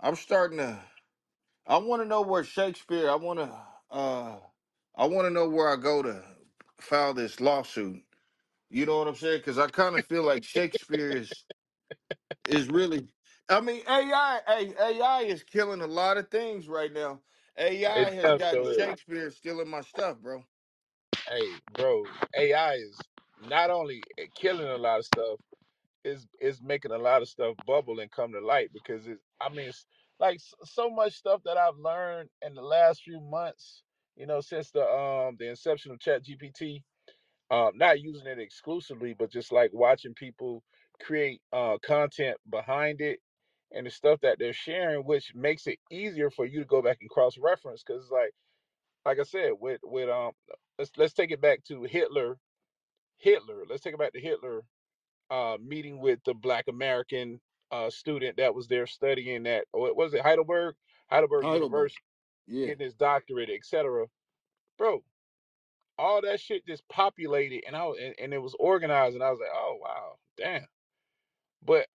I'm 0.01 0.17
starting 0.17 0.59
to. 0.59 0.79
I 1.67 1.79
want 1.79 2.03
to 2.03 2.09
know 2.09 2.23
where 2.23 2.45
Shakespeare. 2.45 3.11
I 3.11 3.17
want 3.17 3.41
to. 3.41 3.67
Uh, 3.91 4.41
I 4.97 5.07
want 5.07 5.27
to 5.27 5.31
know 5.31 5.49
where 5.49 5.71
I 5.71 5.77
go 5.77 6.03
to 6.03 6.25
file 6.81 7.15
this 7.15 7.41
lawsuit. 7.41 8.05
You 8.71 8.87
know 8.87 8.99
what 8.99 9.09
I'm 9.09 9.17
saying? 9.17 9.41
Because 9.41 9.59
I 9.59 9.69
kind 9.69 9.97
of 9.97 10.07
feel 10.07 10.25
like 10.25 10.45
Shakespeare 10.45 11.15
is 11.15 11.47
is 12.47 12.69
really. 12.69 13.09
I 13.49 13.61
mean, 13.61 13.83
AI. 13.89 14.41
Hey, 14.47 14.75
AI 14.81 15.23
is 15.23 15.45
killing 15.45 15.83
a 15.83 15.87
lot 15.89 16.19
of 16.19 16.31
things 16.31 16.69
right 16.69 16.93
now. 16.93 17.23
It 17.95 18.09
AI 18.09 18.13
has 18.13 18.35
got 18.35 18.41
gotten 18.41 18.65
sure 18.65 18.73
is. 18.73 19.01
Shakespeare 19.05 19.31
stealing 19.31 19.69
my 19.69 19.83
stuff, 19.83 20.21
bro. 20.21 20.45
Hey, 21.29 21.61
bro, 21.75 22.05
AI 22.37 22.75
is 22.75 23.09
not 23.41 23.71
only 23.71 24.03
eh, 24.19 24.27
killing 24.35 24.69
a 24.69 24.77
lot 24.79 25.01
of 25.01 25.07
stuff, 25.07 25.41
is 26.05 26.29
is 26.41 26.63
making 26.63 26.93
a 26.93 26.99
lot 26.99 27.23
of 27.23 27.29
stuff 27.29 27.57
bubble 27.67 28.01
and 28.01 28.11
come 28.11 28.33
to 28.33 28.41
light 28.41 28.73
because 28.73 29.07
it's 29.07 29.23
I 29.41 29.49
mean 29.51 29.69
it's 29.69 29.87
like 30.23 30.41
so 30.65 30.91
much 30.91 31.15
stuff 31.15 31.43
that 31.47 31.59
I've 31.59 31.79
learned 31.79 32.31
in 32.47 32.55
the 32.55 32.63
last 32.63 33.03
few 33.05 33.21
months, 33.21 33.85
you 34.17 34.27
know, 34.27 34.41
since 34.43 34.73
the 34.73 34.85
um 34.89 35.37
the 35.41 35.51
inception 35.51 35.93
of 35.93 36.01
Chat 36.01 36.25
GPT 36.25 36.83
um, 37.51 37.73
not 37.77 38.01
using 38.03 38.29
it 38.29 38.41
exclusively, 38.41 39.15
but 39.19 39.33
just 39.33 39.53
like 39.53 39.71
watching 39.75 40.15
people 40.15 40.65
create 41.03 41.43
uh, 41.53 41.79
content 41.85 42.39
behind 42.51 43.01
it 43.03 43.21
and 43.73 43.87
the 43.87 43.91
stuff 43.91 44.21
that 44.23 44.39
they're 44.39 44.55
sharing, 44.55 45.05
which 45.07 45.35
makes 45.35 45.67
it 45.69 45.79
easier 45.91 46.31
for 46.31 46.47
you 46.47 46.61
to 46.61 46.67
go 46.67 46.83
back 46.83 46.99
and 47.03 47.11
cross 47.11 47.37
reference. 47.39 47.85
Because 47.87 48.11
like 48.13 48.33
like 49.07 49.21
I 49.21 49.25
said, 49.25 49.53
with 49.61 49.81
with 49.85 50.11
um, 50.11 50.33
let's 50.79 50.93
let's 50.99 51.15
take 51.15 51.33
it 51.33 51.43
back 51.43 51.65
to 51.67 51.85
Hitler. 51.85 52.39
Hitler. 53.19 53.65
Let's 53.71 53.83
take 53.83 53.95
it 53.95 54.01
back 54.01 54.15
to 54.15 54.21
Hitler 54.21 54.63
uh, 55.31 55.59
meeting 55.65 56.01
with 56.01 56.21
the 56.27 56.35
Black 56.35 56.67
American 56.69 57.41
uh, 57.73 57.91
student 57.91 58.39
that 58.39 58.55
was 58.55 58.69
there 58.69 58.87
studying 58.87 59.47
at 59.49 59.67
what 59.73 59.97
was 59.97 60.15
it 60.15 60.23
Heidelberg 60.23 60.77
Heidelberg 61.11 61.45
Heidelberg. 61.45 61.93
University, 61.93 62.03
Yeah. 62.49 62.67
getting 62.69 62.87
his 62.87 62.95
doctorate, 62.95 63.51
etc. 63.51 64.07
Bro, 64.79 65.05
all 65.99 66.23
that 66.23 66.41
shit 66.41 66.67
just 66.67 66.89
populated 66.89 67.65
and 67.67 67.77
I 67.77 67.85
was, 67.87 67.99
and, 68.03 68.15
and 68.21 68.35
it 68.35 68.43
was 68.43 68.57
organized 68.61 69.15
and 69.17 69.25
I 69.25 69.31
was 69.31 69.41
like, 69.41 69.51
oh 69.55 69.79
wow, 69.81 70.17
damn. 70.39 70.67
But 71.65 71.87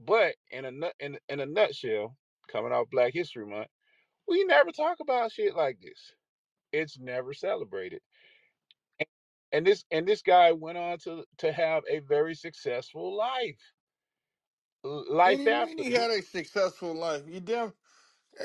but 0.00 0.34
in 0.50 0.64
a 0.66 0.92
in, 1.00 1.18
in 1.28 1.40
a 1.40 1.46
nutshell, 1.46 2.16
coming 2.48 2.72
off 2.72 2.90
Black 2.90 3.14
History 3.14 3.46
Month, 3.46 3.68
we 4.28 4.44
never 4.44 4.72
talk 4.72 4.98
about 5.00 5.32
shit 5.32 5.56
like 5.56 5.78
this. 5.80 6.14
It's 6.72 6.98
never 6.98 7.34
celebrated. 7.34 8.00
And, 9.00 9.08
and 9.52 9.66
this 9.66 9.84
and 9.92 10.06
this 10.06 10.22
guy 10.22 10.52
went 10.52 10.78
on 10.78 10.98
to 11.00 11.24
to 11.38 11.52
have 11.52 11.84
a 11.90 12.00
very 12.00 12.34
successful 12.34 13.16
life. 13.16 13.60
Life 14.84 15.46
mean 15.46 15.48
after 15.48 15.84
he 15.84 15.92
had 15.92 16.10
a 16.10 16.22
successful 16.22 16.94
life? 16.94 17.22
You 17.28 17.40
damn. 17.40 17.74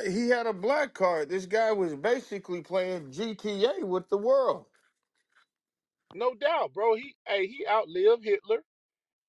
He 0.09 0.30
had 0.30 0.47
a 0.47 0.53
black 0.53 0.93
card. 0.93 1.30
This 1.30 1.45
guy 1.45 1.72
was 1.72 1.95
basically 1.95 2.61
playing 2.61 3.11
GTA 3.11 3.84
with 3.84 4.09
the 4.09 4.18
world. 4.18 4.68
no 6.14 6.34
doubt, 6.35 6.73
bro. 6.73 6.95
He 6.95 7.15
hey, 7.27 7.47
he 7.47 7.65
outlived 7.68 8.23
Hitler 8.23 8.64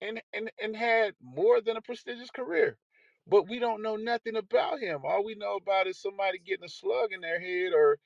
and 0.01 0.23
and 0.33 0.51
and 0.63 0.77
had 0.77 1.15
more 1.23 1.61
than 1.61 1.77
a 1.77 1.83
prestigious 1.83 2.31
career. 2.31 2.79
But 3.27 3.49
we 3.49 3.59
don't 3.61 3.83
know 3.83 3.97
nothing 3.97 4.37
about 4.37 4.81
him. 4.81 5.03
All 5.05 5.25
we 5.25 5.35
know 5.37 5.57
about 5.57 5.87
is 5.87 6.01
somebody 6.01 6.39
getting 6.41 6.65
a 6.65 6.71
slug 6.71 7.13
in 7.13 7.21
their 7.21 7.41
head 7.41 7.73
or 7.75 7.99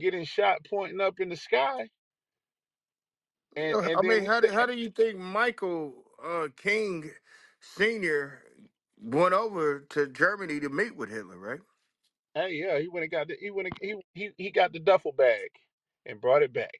getting 0.00 0.24
shot 0.24 0.60
pointing 0.68 1.00
up 1.00 1.20
in 1.20 1.28
the 1.30 1.36
sky. 1.36 1.88
And 3.56 3.78
and 3.84 3.96
I 3.96 4.02
then 4.02 4.08
mean, 4.08 4.24
we 4.24 4.26
how 4.26 4.40
do, 4.40 4.48
how 4.52 4.66
do 4.66 4.74
you 4.74 4.90
think 4.90 5.18
Michael 5.18 6.04
uh, 6.24 6.48
King 6.56 7.10
Senior 7.60 8.42
went 9.02 9.34
over 9.34 9.80
to 9.90 10.06
Germany 10.08 10.60
to 10.60 10.68
meet 10.68 10.96
with 10.96 11.10
Hitler? 11.10 11.38
Right? 11.38 11.60
hey, 12.34 12.52
yeah, 12.52 12.78
he 12.78 12.88
went 12.88 13.04
and 13.04 13.10
got 13.10 13.28
the, 13.28 13.36
he 13.40 13.50
went 13.50 13.68
and, 13.68 13.78
he 13.80 13.94
he 14.14 14.30
he 14.36 14.50
got 14.50 14.72
the 14.72 14.78
duffel 14.78 15.12
bag 15.12 15.50
and 16.06 16.20
brought 16.20 16.42
it 16.42 16.52
back 16.52 16.78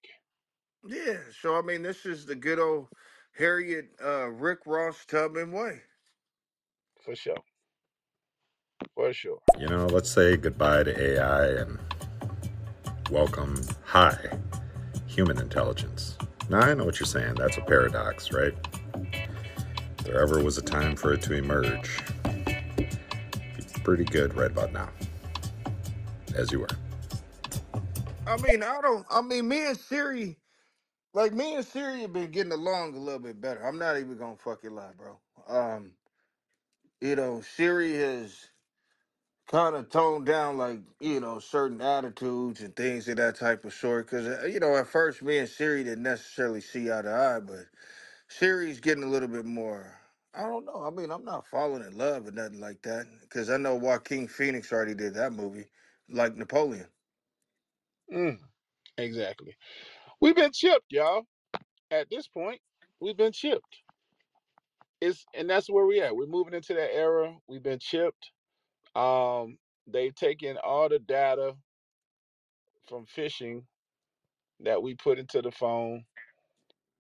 Yeah. 0.87 1.19
So 1.41 1.57
I 1.57 1.63
mean, 1.63 1.83
this 1.83 2.07
is 2.07 2.27
the 2.27 2.35
good 2.35 2.59
old 2.59 2.89
Harriet 3.37 3.91
uh, 4.05 4.29
Rick 4.31 4.61
Ross 4.67 5.05
Tubman 5.07 5.53
way. 5.53 5.81
for 7.05 7.15
sure. 7.17 7.37
for 8.95 9.13
sure. 9.13 9.39
You 9.59 9.69
know, 9.69 9.87
let's 9.87 10.11
say 10.11 10.37
goodbye 10.37 10.85
to 10.85 11.03
AI 11.03 11.49
and 11.63 11.79
welcome 13.11 13.61
high 13.85 14.39
human 15.07 15.39
intelligence. 15.39 16.17
Now, 16.49 16.61
I 16.61 16.75
know 16.75 16.85
what 16.85 17.01
you're 17.01 17.07
saying. 17.07 17.35
That's 17.35 17.59
a 17.59 17.63
paradox, 17.63 18.33
right? 18.33 18.55
There 20.11 20.21
ever 20.21 20.43
was 20.43 20.59
a 20.59 20.63
time 20.63 20.97
for 20.97 21.13
it 21.13 21.23
to 21.23 21.35
emerge, 21.35 22.03
pretty 23.85 24.05
good 24.05 24.35
right 24.35 24.51
about 24.51 24.73
now, 24.73 24.89
as 26.35 26.51
you 26.51 26.59
were. 26.59 26.69
I 28.27 28.37
mean, 28.39 28.65
I 28.65 28.81
don't. 28.81 29.07
I 29.09 29.23
mean, 29.23 29.47
me 29.47 29.69
and 29.69 29.79
Siri, 29.79 30.37
like 31.15 31.33
me 31.33 31.55
and 31.55 31.65
Siri, 31.65 32.01
have 32.01 32.13
been 32.13 32.33
getting 32.33 32.51
along 32.53 32.97
a 32.97 32.99
little 32.99 33.21
bit 33.21 33.41
better. 33.41 33.65
I'm 33.65 33.79
not 33.79 33.99
even 33.99 34.19
gonna 34.19 34.37
fucking 34.37 34.73
lie, 34.75 34.91
bro. 34.99 35.21
Um, 35.47 35.93
you 37.01 37.17
know, 37.17 37.41
Siri 37.41 37.95
has 37.95 38.49
kind 39.49 39.77
of 39.77 39.91
toned 39.91 40.27
down, 40.27 40.59
like 40.59 40.81
you 41.01 41.21
know, 41.21 41.39
certain 41.39 41.81
attitudes 41.81 42.63
and 42.63 42.77
things 42.77 43.09
of 43.09 43.19
that 43.19 43.37
type 43.37 43.65
of 43.65 43.73
sort. 43.75 44.11
Because 44.11 44.53
you 44.53 44.61
know, 44.61 44.77
at 44.77 44.89
first, 44.89 45.23
me 45.23 45.39
and 45.39 45.49
Siri 45.49 45.85
didn't 45.85 46.03
necessarily 46.03 46.63
see 46.63 46.93
eye 46.93 47.03
to 47.03 47.13
eye, 47.13 47.41
but 47.41 47.67
Siri's 48.29 48.81
getting 48.81 49.05
a 49.05 49.09
little 49.11 49.29
bit 49.29 49.47
more. 49.47 50.00
I 50.35 50.43
don't 50.43 50.65
know. 50.65 50.85
I 50.85 50.91
mean, 50.91 51.11
I'm 51.11 51.25
not 51.25 51.47
falling 51.47 51.83
in 51.83 51.97
love 51.99 52.27
or 52.29 52.31
nothing 52.31 52.61
like 52.61 52.83
that. 52.83 53.07
Because 53.21 53.51
I 53.51 53.57
know 53.57 53.75
Joaquin 53.75 54.29
Phoenix 54.29 54.73
already 54.73 54.95
did 54.95 55.15
that 55.15 55.33
movie, 55.33 55.67
like 56.09 56.37
Napoleon. 56.37 56.87
Mm, 58.13 58.39
exactly. 58.99 59.57
We've 60.21 60.37
been 60.37 60.53
chipped, 60.53 60.91
y'all. 60.91 61.25
At 61.91 62.09
this 62.11 62.29
point, 62.29 62.61
we've 63.01 63.17
been 63.17 63.33
chipped. 63.33 63.83
It's 65.01 65.25
and 65.35 65.49
that's 65.49 65.71
where 65.71 65.87
we 65.87 66.01
at. 66.01 66.15
We're 66.15 66.27
moving 66.27 66.55
into 66.55 66.75
that 66.75 66.95
era. 66.95 67.35
We've 67.49 67.63
been 67.63 67.79
chipped. 67.81 68.31
Um, 68.95 69.59
they've 69.87 70.15
taken 70.15 70.59
all 70.63 70.89
the 70.89 70.99
data 70.99 71.55
from 72.89 73.07
phishing 73.07 73.63
that 74.61 74.83
we 74.83 74.95
put 74.95 75.19
into 75.19 75.41
the 75.41 75.51
phone, 75.51 76.05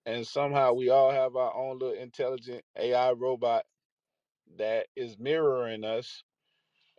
and 0.06 0.26
somehow 0.26 0.72
we 0.74 0.90
all 0.90 1.10
have 1.10 1.36
our 1.36 1.54
own 1.54 1.78
little 1.78 1.94
intelligent 1.96 2.64
AI 2.78 3.12
robot 3.12 3.64
that 4.58 4.86
is 4.96 5.18
mirroring 5.18 5.84
us. 5.84 6.24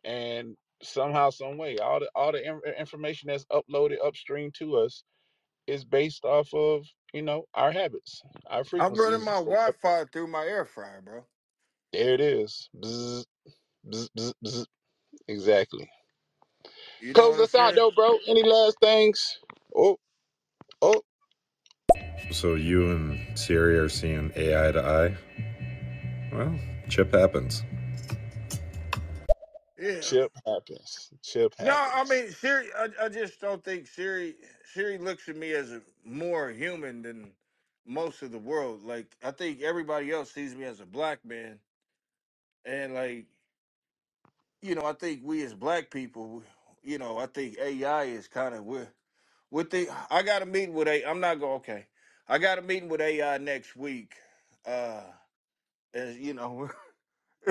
And 0.06 0.58
somehow, 0.84 1.32
some 1.32 1.58
way, 1.58 1.78
all 1.80 2.00
the 2.02 2.10
all 2.16 2.32
the 2.34 2.46
in- 2.48 2.62
information 2.78 3.30
that's 3.30 3.46
uploaded 3.48 3.98
upstream 4.06 4.52
to 4.60 4.78
us 4.78 5.04
is 5.68 5.86
based 5.86 6.26
off 6.26 6.54
of 6.54 6.86
you 7.14 7.22
know 7.24 7.46
our 7.56 7.72
habits, 7.72 8.24
our 8.50 8.64
I'm 8.80 8.96
running 8.98 9.24
frequencies. 9.24 9.26
my 9.26 9.34
Wi-Fi 9.36 10.06
through 10.14 10.28
my 10.28 10.46
air 10.46 10.66
fryer, 10.66 11.02
bro. 11.04 11.26
There 11.94 12.14
it 12.16 12.22
is. 12.22 12.70
Bzz, 12.78 13.26
bzz, 13.90 14.10
bzz, 14.18 14.34
bzz. 14.46 14.66
Exactly. 15.28 15.90
You 17.00 17.16
know 17.16 17.26
Close 17.26 17.32
what 17.32 17.40
I'm 17.40 17.46
us 17.46 17.56
out 17.56 17.76
saying? 17.76 17.76
though, 17.76 17.92
bro. 17.92 18.18
Any 18.28 18.44
last 18.44 18.78
things? 18.82 19.40
Oh, 19.76 19.98
oh, 20.82 21.02
So 22.32 22.56
you 22.56 22.92
and 22.92 23.38
Siri 23.38 23.78
are 23.78 23.90
seeing 23.90 24.32
AI 24.36 24.72
to 24.72 24.84
eye? 24.84 25.18
Well, 26.32 26.56
chip 26.90 27.14
happens. 27.14 27.64
Yeah. 29.80 30.00
chip 30.02 30.32
happens. 30.46 31.12
Chip 31.24 31.56
happens. 31.58 31.68
No, 31.68 31.90
I 31.94 32.04
mean 32.06 32.32
Siri. 32.32 32.68
I, 32.78 32.90
I 33.06 33.10
just 33.10 33.42
don't 33.42 33.64
think 33.64 33.88
Siri. 33.88 34.36
Siri 34.66 34.98
looks 34.98 35.30
at 35.30 35.36
me 35.38 35.54
as 35.54 35.72
a 35.72 35.82
more 36.06 36.50
human 36.52 37.02
than 37.02 37.32
most 37.86 38.22
of 38.22 38.32
the 38.32 38.40
world. 38.40 38.84
Like 38.84 39.08
I 39.24 39.32
think 39.32 39.62
everybody 39.62 40.12
else 40.12 40.32
sees 40.32 40.56
me 40.56 40.66
as 40.66 40.80
a 40.80 40.86
black 40.86 41.26
man, 41.26 41.60
and 42.66 42.94
like 42.94 43.26
you 44.62 44.76
know, 44.76 44.86
I 44.86 44.94
think 44.94 45.22
we 45.24 45.44
as 45.44 45.54
black 45.54 45.92
people, 45.92 46.44
you 46.84 46.98
know, 46.98 47.18
I 47.18 47.28
think 47.28 47.58
AI 47.60 48.04
is 48.06 48.28
kind 48.28 48.56
of 48.56 48.66
with 48.66 48.92
with 49.52 49.72
the. 49.72 49.90
I 50.12 50.24
got 50.24 50.40
to 50.40 50.46
meet 50.46 50.72
with 50.72 50.88
a. 50.88 51.06
I'm 51.10 51.20
not 51.20 51.40
going. 51.40 51.54
Okay, 51.58 51.88
I 52.28 52.40
got 52.40 52.60
a 52.60 52.64
meeting 52.64 52.90
with 52.90 53.02
AI 53.02 53.38
next 53.40 53.76
week. 53.76 54.16
Uh, 54.66 55.14
as 55.94 56.18
you 56.18 56.34
know, 56.34 56.72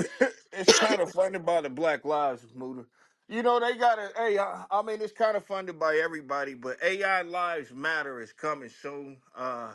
it's 0.52 0.72
kind 0.74 1.00
of 1.00 1.10
funded 1.12 1.46
by 1.46 1.62
the 1.62 1.70
Black 1.70 2.04
Lives 2.04 2.54
Movement. 2.54 2.88
You 3.28 3.42
know, 3.42 3.60
they 3.60 3.76
got 3.76 3.98
a 3.98 4.12
AI. 4.20 4.66
I 4.70 4.82
mean, 4.82 5.02
it's 5.02 5.12
kind 5.12 5.36
of 5.36 5.44
funded 5.46 5.78
by 5.78 5.96
everybody, 5.96 6.54
but 6.54 6.82
AI 6.82 7.22
Lives 7.22 7.72
Matter 7.72 8.20
is 8.20 8.32
coming 8.32 8.70
soon. 8.70 9.22
Uh, 9.34 9.74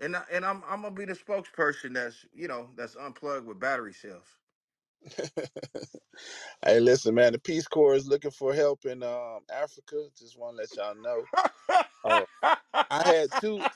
and 0.00 0.16
I, 0.16 0.24
and 0.32 0.44
I'm 0.44 0.64
I'm 0.66 0.82
gonna 0.82 0.94
be 0.94 1.06
the 1.06 1.14
spokesperson 1.14 1.94
that's 1.94 2.26
you 2.34 2.48
know 2.48 2.70
that's 2.76 2.96
unplugged 2.96 3.46
with 3.46 3.60
battery 3.60 3.94
cells. 3.94 4.26
Hey, 6.64 6.80
listen, 6.80 7.14
man. 7.16 7.32
The 7.32 7.40
Peace 7.40 7.68
Corps 7.68 7.94
is 7.96 8.08
looking 8.08 8.32
for 8.32 8.54
help 8.54 8.84
in 8.84 9.02
um, 9.02 9.46
Africa. 9.52 10.08
Just 10.18 10.38
want 10.38 10.56
to 10.56 10.58
let 10.62 10.76
y'all 10.76 10.94
know. 10.96 11.28
Uh, 12.04 12.24
I 12.90 13.04
had 13.04 13.32
two. 13.32 13.66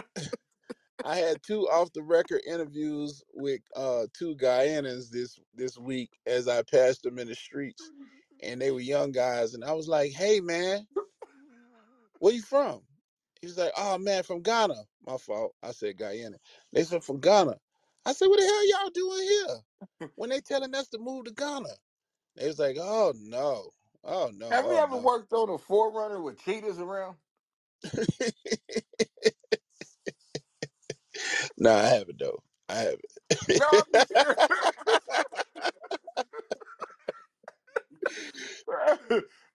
I 1.04 1.16
had 1.16 1.42
two 1.42 1.62
off 1.70 1.92
the 1.94 2.02
record 2.02 2.42
interviews 2.46 3.22
with 3.34 3.62
uh, 3.76 4.06
two 4.12 4.36
Guyanans 4.36 5.10
this 5.10 5.38
this 5.54 5.78
week 5.78 6.18
as 6.26 6.48
I 6.48 6.62
passed 6.62 7.02
them 7.04 7.18
in 7.18 7.28
the 7.28 7.34
streets, 7.34 7.92
and 8.42 8.60
they 8.60 8.70
were 8.70 8.80
young 8.80 9.12
guys, 9.12 9.54
and 9.54 9.64
I 9.64 9.72
was 9.72 9.88
like, 9.88 10.12
"Hey, 10.12 10.40
man, 10.40 10.88
where 12.18 12.34
you 12.34 12.42
from?" 12.42 12.82
He 13.40 13.46
was 13.48 13.58
like, 13.58 13.72
"Oh 13.76 13.98
man, 13.98 14.24
from 14.24 14.42
Ghana." 14.42 14.84
My 15.06 15.18
fault. 15.18 15.56
I 15.62 15.72
said 15.72 15.98
Guyana. 15.98 16.38
They 16.72 16.84
said 16.84 17.04
from 17.04 17.20
Ghana. 17.20 17.58
I 18.06 18.12
said, 18.12 18.28
"What 18.28 18.40
the 18.40 18.46
hell 18.46 18.68
y'all 18.68 18.90
doing 18.90 19.22
here?" 19.22 20.10
When 20.16 20.30
they 20.30 20.40
telling 20.40 20.74
us 20.74 20.88
to 20.90 20.98
move 20.98 21.26
to 21.26 21.32
Ghana, 21.32 21.70
they 22.36 22.46
was 22.48 22.58
like, 22.58 22.76
"Oh 22.80 23.14
no, 23.16 23.70
oh 24.04 24.30
no, 24.34 24.48
Have 24.50 24.66
you 24.66 24.76
oh 24.76 24.78
ever 24.78 24.96
no." 24.96 24.98
worked 24.98 25.32
on 25.32 25.50
a 25.50 25.58
forerunner 25.58 26.22
with 26.22 26.38
cheetahs 26.44 26.78
around? 26.80 27.16
no, 31.58 31.72
I 31.74 31.84
haven't 31.84 32.18
though. 32.20 32.42
I 32.68 32.74
haven't. 32.76 33.02
I'm 33.60 33.82
just 33.92 34.08
serious. 34.08 34.38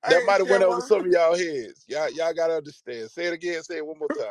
that 0.08 0.24
might 0.26 0.42
have 0.42 0.50
went 0.50 0.64
over 0.64 0.82
some 0.82 1.02
of 1.06 1.08
y'all 1.12 1.38
heads. 1.38 1.86
Y'all, 1.88 2.10
y'all 2.12 2.34
gotta 2.34 2.56
understand. 2.56 3.12
Say 3.12 3.26
it 3.26 3.34
again. 3.34 3.64
Say 3.64 3.78
it 3.78 3.86
one 3.86 4.00
more 4.00 4.10
time. 4.10 4.28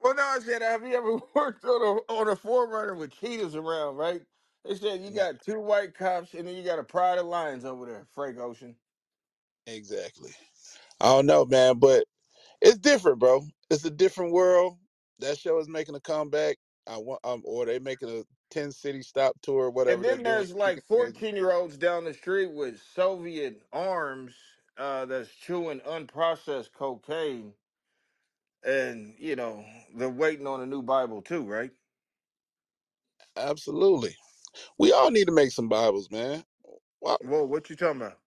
well, 0.00 0.14
no, 0.14 0.22
I 0.22 0.40
said, 0.40 0.62
have 0.62 0.86
you 0.86 0.94
ever 0.96 1.18
worked 1.34 1.64
on 1.64 1.82
a 2.08 2.12
on 2.12 2.28
a 2.28 2.36
forerunner 2.36 2.96
with 2.96 3.12
cheetahs 3.12 3.56
around? 3.56 3.96
Right? 3.96 4.22
They 4.64 4.76
said 4.76 5.02
you 5.02 5.10
No, 5.10 5.12
got 5.12 5.42
two 5.42 5.60
white 5.60 5.94
cops 5.94 6.34
and 6.34 6.48
then 6.48 6.56
you 6.56 6.64
got 6.64 6.78
a 6.80 6.84
pride 6.84 7.18
of 7.18 7.26
lions 7.26 7.64
over 7.64 7.86
there, 7.86 8.06
Frank 8.14 8.38
Ocean. 8.38 8.76
exactly. 9.66 10.32
I 11.00 11.06
don't 11.06 11.26
know, 11.26 11.44
man, 11.46 11.78
but 11.78 12.04
it's 12.62 12.78
different, 12.78 13.20
bro. 13.20 13.42
It's 13.70 13.84
a 13.84 13.90
different 13.90 14.32
world. 14.32 14.78
That 15.20 15.38
show 15.38 15.58
is 15.60 15.68
making 15.68 15.96
a 15.96 16.00
comeback. 16.00 16.58
I 16.88 16.98
want, 16.98 17.20
um, 17.24 17.42
or 17.46 17.66
they 17.66 17.78
making 17.80 18.10
a 18.10 18.24
ten 18.50 18.72
city 18.72 19.02
stop 19.02 19.36
tour, 19.42 19.70
And 19.86 20.02
whatever 20.02 20.04
they're 20.04 20.18
then 20.18 20.22
doing. 20.24 20.46
there's 20.46 20.54
like 20.54 20.82
14 20.86 21.36
year 21.36 21.52
olds 21.52 21.78
down 21.78 22.04
the 22.04 22.14
street 22.14 22.52
with 22.52 22.80
Soviet 22.82 23.62
arms 23.72 24.34
uh, 24.78 25.06
that's 25.06 25.34
chewing 25.34 25.80
unprocessed 25.80 26.72
cocaine. 26.72 27.54
And, 28.64 29.16
you 29.18 29.36
know, 29.36 29.66
they're 29.94 30.10
waiting 30.10 30.46
on 30.46 30.60
a 30.62 30.66
new 30.66 30.82
Bible 30.82 31.22
too, 31.22 31.44
right? 31.44 31.72
Absolutely. 33.36 34.16
We 34.78 34.92
all 34.92 35.10
need 35.10 35.26
to 35.26 35.32
make 35.32 35.52
some 35.52 35.68
Bibles, 35.68 36.10
man. 36.10 36.44
Well, 37.00 37.18
Whoa, 37.20 37.44
what 37.44 37.70
you 37.70 37.76
talking 37.76 38.02
about? 38.02 38.20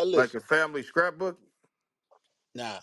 uh, 0.00 0.04
Like 0.14 0.34
a 0.34 0.40
listen, 0.40 0.42
family 0.42 0.82
scrapbook? 0.82 1.40
nah, 2.54 2.80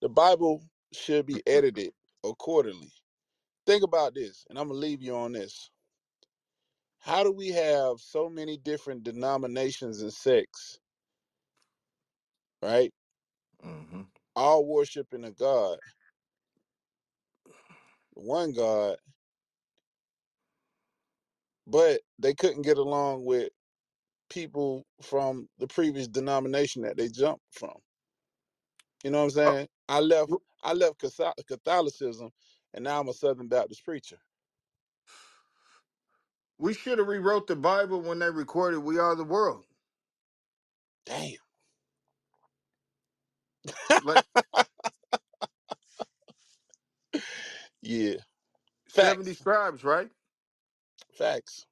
the 0.00 0.08
Bible 0.10 0.69
should 0.92 1.26
be 1.26 1.42
edited 1.46 1.92
accordingly. 2.24 2.92
Think 3.66 3.84
about 3.84 4.14
this, 4.14 4.46
and 4.50 4.58
I'm 4.58 4.68
gonna 4.68 4.80
leave 4.80 5.02
you 5.02 5.16
on 5.16 5.32
this. 5.32 5.70
How 7.00 7.24
do 7.24 7.32
we 7.32 7.48
have 7.50 8.00
so 8.00 8.28
many 8.30 8.58
different 8.58 9.04
denominations 9.04 10.02
and 10.02 10.12
sects, 10.12 10.80
right? 12.62 12.92
hmm 13.62 14.02
All 14.36 14.66
worshiping 14.66 15.24
a 15.24 15.32
God, 15.32 15.80
one 18.14 18.52
God, 18.52 18.98
but 21.66 22.02
they 22.18 22.34
couldn't 22.34 22.62
get 22.62 22.78
along 22.78 23.24
with 23.24 23.50
people 24.30 24.86
from 25.02 25.48
the 25.58 25.68
previous 25.68 26.08
denomination 26.08 26.82
that 26.82 26.96
they 26.98 27.08
jumped 27.08 27.44
from. 27.52 27.78
You 29.04 29.10
know 29.10 29.18
what 29.18 29.24
I'm 29.24 29.30
Oh, 29.44 29.56
saying? 29.56 29.68
I 29.88 30.00
left 30.00 30.32
I 30.62 30.74
left 30.74 31.00
Catho- 31.00 31.34
Catholicism 31.46 32.30
and 32.74 32.84
now 32.84 33.00
I'm 33.00 33.08
a 33.08 33.14
Southern 33.14 33.48
Baptist 33.48 33.84
preacher. 33.84 34.20
we 36.58 36.74
should 36.74 36.98
have 36.98 37.08
rewrote 37.08 37.46
the 37.48 37.56
Bible 37.56 38.02
when 38.02 38.20
they 38.20 38.30
recorded 38.30 38.80
We 38.80 38.98
Are 38.98 39.16
the 39.16 39.24
World. 39.24 39.66
Damn. 41.06 41.34
Like 44.00 44.22
Yeah. 47.82 48.16
70 48.88 49.34
Facts. 49.34 49.34
scribes, 49.34 49.84
right? 49.84 50.10
Facts. 51.12 51.66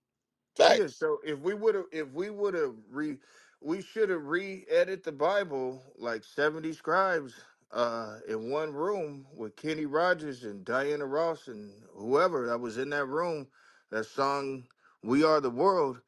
Yeah, 0.66 0.86
Facts. 0.86 0.88
so 0.88 1.20
if 1.24 1.40
we 1.40 1.54
would 1.54 1.74
have 1.76 1.86
if 1.92 2.10
we 2.12 2.30
would 2.30 2.54
have 2.54 2.76
re 2.90 3.18
we 3.62 3.82
should 3.82 4.10
have 4.10 4.24
re-edit 4.26 5.04
the 5.04 5.12
Bible 5.12 5.94
like 5.96 6.24
70 6.24 6.72
scribes 6.74 7.44
uh 7.72 8.20
in 8.28 8.50
one 8.50 8.72
room 8.74 9.26
with 9.34 9.56
Kenny 9.56 9.86
Rogers 9.86 10.44
and 10.44 10.64
Diana 10.64 11.06
Ross 11.06 11.48
and 11.48 11.84
whoever 11.92 12.46
that 12.48 12.58
was 12.60 12.78
in 12.78 12.90
that 12.90 13.06
room 13.06 13.50
that 13.90 14.04
sung 14.04 14.68
We 15.02 15.24
Are 15.24 15.40
the 15.40 15.50
World. 15.50 16.02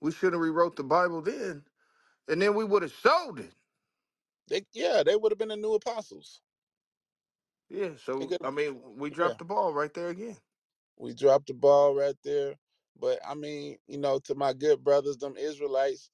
We 0.00 0.12
should 0.12 0.34
have 0.34 0.42
rewrote 0.42 0.76
the 0.76 0.84
Bible 0.84 1.22
then. 1.22 1.66
And 2.28 2.42
then 2.42 2.54
we 2.56 2.64
would 2.64 2.82
have 2.82 2.92
sold 2.92 3.40
it. 3.40 3.54
They, 4.48 4.66
yeah, 4.72 5.02
they 5.04 5.16
would 5.16 5.32
have 5.32 5.38
been 5.38 5.48
the 5.48 5.56
new 5.56 5.74
apostles. 5.74 6.42
Yeah, 7.70 7.96
They 8.18 8.26
so 8.26 8.28
could, 8.28 8.40
I 8.42 8.50
mean 8.50 8.96
we 8.96 9.10
yeah. 9.22 9.32
dropped 9.32 9.38
the 9.38 9.44
ball 9.46 9.74
right 9.74 9.94
there 9.94 10.10
again. 10.10 10.38
We 10.98 11.14
dropped 11.14 11.48
the 11.48 11.54
ball 11.54 11.96
right 11.96 12.16
there. 12.24 12.56
But 12.96 13.20
I 13.26 13.34
mean, 13.34 13.78
you 13.88 13.98
know, 13.98 14.20
to 14.20 14.36
my 14.36 14.54
good 14.54 14.84
brothers, 14.84 15.18
them 15.18 15.36
Israelites, 15.36 16.10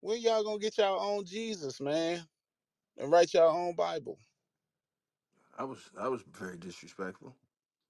when 0.00 0.20
y'all 0.20 0.44
gonna 0.44 0.58
get 0.60 0.78
y'all 0.78 1.00
own 1.00 1.24
Jesus, 1.26 1.80
man, 1.80 2.26
and 2.98 3.10
write 3.12 3.34
y'all 3.34 3.56
own 3.56 3.76
Bible? 3.76 4.18
I 5.58 5.64
was 5.64 5.90
I 5.98 6.08
was 6.08 6.22
very 6.22 6.58
disrespectful. 6.58 7.36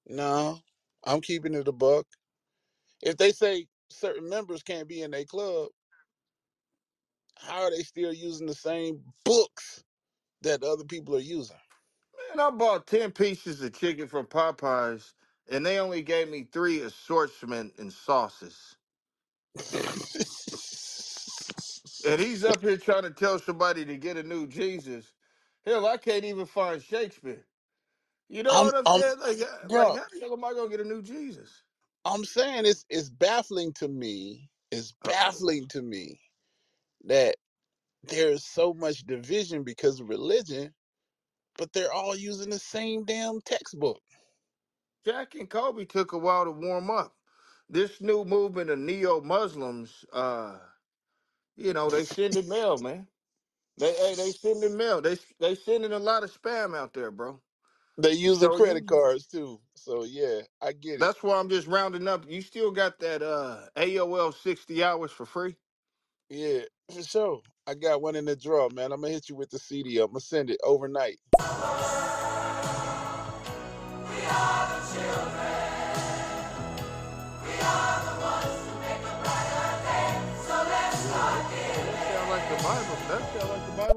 No, 0.07 0.59
I'm 1.05 1.21
keeping 1.21 1.55
it 1.55 1.67
a 1.67 1.73
buck. 1.73 2.07
If 3.01 3.17
they 3.17 3.31
say 3.31 3.67
certain 3.89 4.29
members 4.29 4.63
can't 4.63 4.87
be 4.89 5.03
in 5.03 5.11
their 5.11 5.25
club, 5.25 5.69
how 7.37 7.63
are 7.63 7.71
they 7.71 7.83
still 7.83 8.13
using 8.13 8.47
the 8.47 8.55
same 8.55 9.03
books 9.25 9.83
that 10.41 10.63
other 10.63 10.85
people 10.85 11.15
are 11.15 11.19
using? 11.21 11.57
Man, 12.29 12.39
I 12.47 12.51
bought 12.51 12.87
10 12.87 13.11
pieces 13.13 13.61
of 13.61 13.73
chicken 13.73 14.07
from 14.07 14.27
Popeyes 14.27 15.15
and 15.49 15.65
they 15.65 15.79
only 15.79 16.03
gave 16.03 16.29
me 16.29 16.43
three 16.45 16.81
assortment 16.81 17.77
and 17.79 17.93
sauces. 17.93 18.77
And 22.05 22.21
he's 22.21 22.45
up 22.45 22.61
here 22.61 22.77
trying 22.77 23.03
to 23.03 23.11
tell 23.11 23.39
somebody 23.39 23.85
to 23.85 23.97
get 23.97 24.17
a 24.17 24.23
new 24.23 24.47
Jesus. 24.47 25.13
Hell, 25.65 25.87
I 25.87 25.97
can't 25.97 26.25
even 26.25 26.45
find 26.45 26.81
Shakespeare. 26.81 27.45
You 28.29 28.43
know 28.43 28.59
I'm, 28.61 28.65
what 28.65 28.75
I'm 28.75 28.87
I'm, 28.87 29.01
saying? 29.01 29.19
Like, 29.19 29.41
uh, 29.41 29.67
like 29.69 29.69
bro. 29.69 29.95
how 29.95 30.05
the 30.11 30.19
hell 30.21 30.33
am 30.33 30.43
I 30.45 30.53
gonna 30.53 30.69
get 30.69 30.81
a 30.81 30.85
new 30.85 31.01
Jesus? 31.01 31.63
I'm 32.05 32.25
saying 32.25 32.65
it's 32.65 32.85
it's 32.89 33.09
baffling 33.09 33.73
to 33.73 33.87
me. 33.87 34.49
It's 34.71 34.93
baffling 35.03 35.67
to 35.69 35.81
me 35.81 36.19
that 37.05 37.35
there's 38.03 38.45
so 38.45 38.73
much 38.73 39.05
division 39.05 39.63
because 39.63 39.99
of 39.99 40.09
religion, 40.09 40.73
but 41.57 41.73
they're 41.73 41.93
all 41.93 42.15
using 42.15 42.49
the 42.49 42.59
same 42.59 43.05
damn 43.05 43.41
textbook. 43.41 44.01
Jack 45.05 45.35
and 45.35 45.49
Kobe 45.49 45.85
took 45.85 46.13
a 46.13 46.17
while 46.17 46.45
to 46.45 46.51
warm 46.51 46.91
up. 46.91 47.15
This 47.69 48.01
new 48.01 48.25
movement 48.25 48.69
of 48.69 48.79
neo-Muslims, 48.79 50.05
uh, 50.13 50.59
you 51.57 51.73
know, 51.73 51.89
they 51.91 52.05
sending 52.05 52.47
mail, 52.49 52.79
man. 52.79 53.07
They 53.77 53.93
hey, 53.93 54.15
they 54.15 54.31
sending 54.31 54.77
mail. 54.77 55.01
They 55.01 55.17
they 55.39 55.55
sending 55.55 55.93
a 55.93 55.99
lot 55.99 56.23
of 56.23 56.31
spam 56.33 56.77
out 56.77 56.93
there, 56.93 57.11
bro. 57.11 57.41
They 57.97 58.13
using 58.13 58.49
So 58.49 58.51
credit 58.51 58.87
you 58.87 58.87
cards 58.87 59.27
too. 59.27 59.61
So 59.75 60.03
yeah, 60.03 60.41
I 60.61 60.73
get 60.73 61.01
it. 61.01 61.11
that's 61.11 61.23
why 61.23 61.37
I'm 61.39 61.49
just 61.49 61.67
rounding 61.67 62.07
up. 62.07 62.29
You 62.29 62.41
still 62.41 62.71
got 62.71 62.99
that 62.99 63.23
uh 63.23 63.67
AOL 63.77 64.33
60 64.35 64.83
hours 64.83 65.11
for 65.11 65.25
free? 65.25 65.55
Yeah, 66.29 66.61
for 66.93 67.03
sure. 67.03 67.41
I 67.67 67.75
got 67.75 68.01
one 68.01 68.15
in 68.15 68.25
the 68.25 68.35
drawer, 68.35 68.69
man. 68.71 68.91
I'm 68.93 69.01
gonna 69.01 69.13
hit 69.13 69.29
you 69.29 69.35
with 69.35 69.51
the 69.51 69.59
CD. 69.59 69.99
I'm 69.99 70.07
gonna 70.07 70.21
send 70.21 70.49
it 70.51 70.59
overnight. 70.63 71.19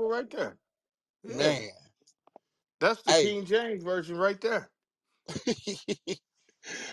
Bible 0.09 0.19
right 0.19 0.31
there. 0.31 0.59
Yeah. 1.25 1.55
Man, 1.55 1.71
That's 2.81 3.03
the 3.03 3.13
hey, 3.13 3.15
King 3.15 3.45
James 3.47 3.85
version 3.85 4.17
right 4.19 4.41
there. 4.41 4.71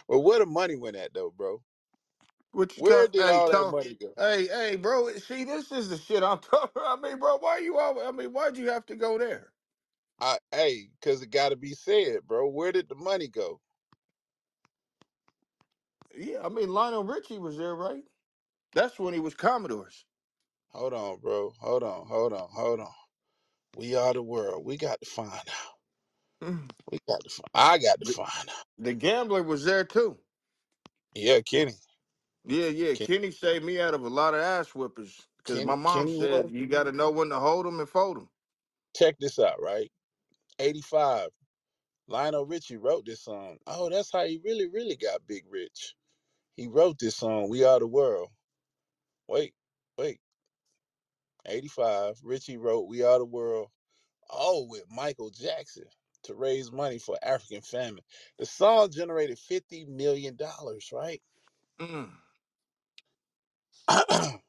well, 0.08 0.24
where 0.24 0.40
the 0.40 0.48
money 0.48 0.76
went 0.78 0.98
at 0.98 1.14
though, 1.14 1.32
bro? 1.32 1.64
What 2.52 2.78
you 2.78 2.84
Where 2.84 3.08
did 3.08 3.28
hey 3.28 3.30
all 3.30 3.50
that 3.52 3.68
money 3.68 3.96
go? 3.96 4.16
hey, 4.18 4.48
hey, 4.48 4.76
bro. 4.78 5.12
See, 5.14 5.44
this 5.46 5.72
is 5.72 5.90
the 5.90 5.98
shit 5.98 6.24
I'm 6.24 6.40
talking 6.42 6.72
about. 6.76 7.00
I 7.00 7.02
mean, 7.02 7.20
bro, 7.20 7.38
why 7.38 7.60
you 7.60 7.78
all 7.80 8.00
I 8.08 8.12
mean, 8.12 8.34
why'd 8.34 8.58
you 8.58 8.70
have 8.72 8.86
to 8.88 8.96
go 8.98 9.18
there? 9.18 9.54
I, 10.20 10.40
hey, 10.52 10.90
cause 11.02 11.22
it 11.22 11.32
got 11.32 11.50
to 11.50 11.58
be 11.58 11.74
said, 11.74 12.28
bro. 12.28 12.50
Where 12.50 12.72
did 12.72 12.90
the 12.90 12.96
money 12.96 13.28
go? 13.30 13.62
Yeah, 16.16 16.42
I 16.46 16.50
mean 16.50 16.70
Lionel 16.70 17.04
Richie 17.06 17.40
was 17.40 17.58
there, 17.58 17.76
right? 17.76 18.06
That's 18.74 19.00
when 19.00 19.14
he 19.14 19.20
was 19.22 19.36
Commodores. 19.36 20.06
Hold 20.72 20.94
on, 20.94 21.20
bro. 21.20 21.52
Hold 21.60 21.84
on, 21.84 22.08
hold 22.08 22.34
on, 22.34 22.50
hold 22.52 22.82
on. 22.82 22.94
We 23.76 23.96
are 23.96 24.14
the 24.14 24.24
world. 24.24 24.66
We 24.66 24.78
got 24.78 25.02
to 25.02 25.08
find 25.10 25.32
out. 25.34 25.74
Mm. 26.44 26.72
We 26.92 27.00
got 27.08 27.24
to. 27.24 27.30
Find, 27.30 27.48
I 27.54 27.78
got 27.80 28.00
to 28.02 28.06
The, 28.06 28.14
find 28.14 28.50
out. 28.50 28.66
the 28.80 28.94
gambler 28.94 29.44
was 29.44 29.66
there 29.66 29.86
too. 29.86 30.20
Yeah, 31.16 31.42
Kenny. 31.42 31.74
Yeah, 32.46 32.68
yeah. 32.70 32.96
Ken, 32.96 33.08
Kenny 33.08 33.32
saved 33.32 33.66
me 33.66 33.80
out 33.82 33.94
of 33.96 34.04
a 34.04 34.10
lot 34.10 34.34
of 34.34 34.42
ass 34.42 34.70
whippers 34.76 35.28
because 35.38 35.64
my 35.64 35.76
Kenny. 35.76 35.76
mom 35.76 36.08
Kenny 36.08 36.10
said 36.10 36.46
was. 36.46 36.52
you 36.52 36.68
got 36.68 36.84
to 36.86 36.92
know 36.94 37.12
when 37.12 37.30
to 37.30 37.40
hold 37.40 37.66
them 37.66 37.80
and 37.80 37.90
fold 37.90 38.18
them. 38.18 38.30
Check 38.96 39.18
this 39.20 39.40
out, 39.40 39.62
right? 39.62 39.92
85. 40.60 41.30
Lionel 42.08 42.46
Richie 42.46 42.78
wrote 42.78 43.06
this 43.06 43.24
song. 43.24 43.60
Oh, 43.68 43.90
that's 43.90 44.12
how 44.12 44.26
he 44.26 44.42
really, 44.44 44.68
really 44.68 44.98
got 44.98 45.28
big 45.28 45.46
rich. 45.50 45.96
He 46.58 46.68
wrote 46.68 47.00
this 47.00 47.18
song, 47.18 47.50
We 47.50 47.64
Are 47.66 47.80
the 47.80 47.88
World. 47.88 48.30
Wait, 49.28 49.56
wait. 49.98 50.20
85. 51.48 52.20
Richie 52.24 52.58
wrote 52.58 52.88
We 52.90 53.04
Are 53.04 53.20
the 53.20 53.26
World. 53.26 53.70
Oh, 54.32 54.68
with 54.70 54.86
Michael 54.92 55.30
Jackson 55.32 55.86
to 56.24 56.36
raise 56.36 56.72
money 56.72 57.00
for 57.00 57.18
African 57.24 57.62
famine. 57.62 58.04
The 58.40 58.46
song 58.48 58.92
generated 58.92 59.38
$50 59.38 59.88
million, 59.90 60.36
dollars, 60.38 60.90
right? 60.94 61.22
Mm. 61.80 62.12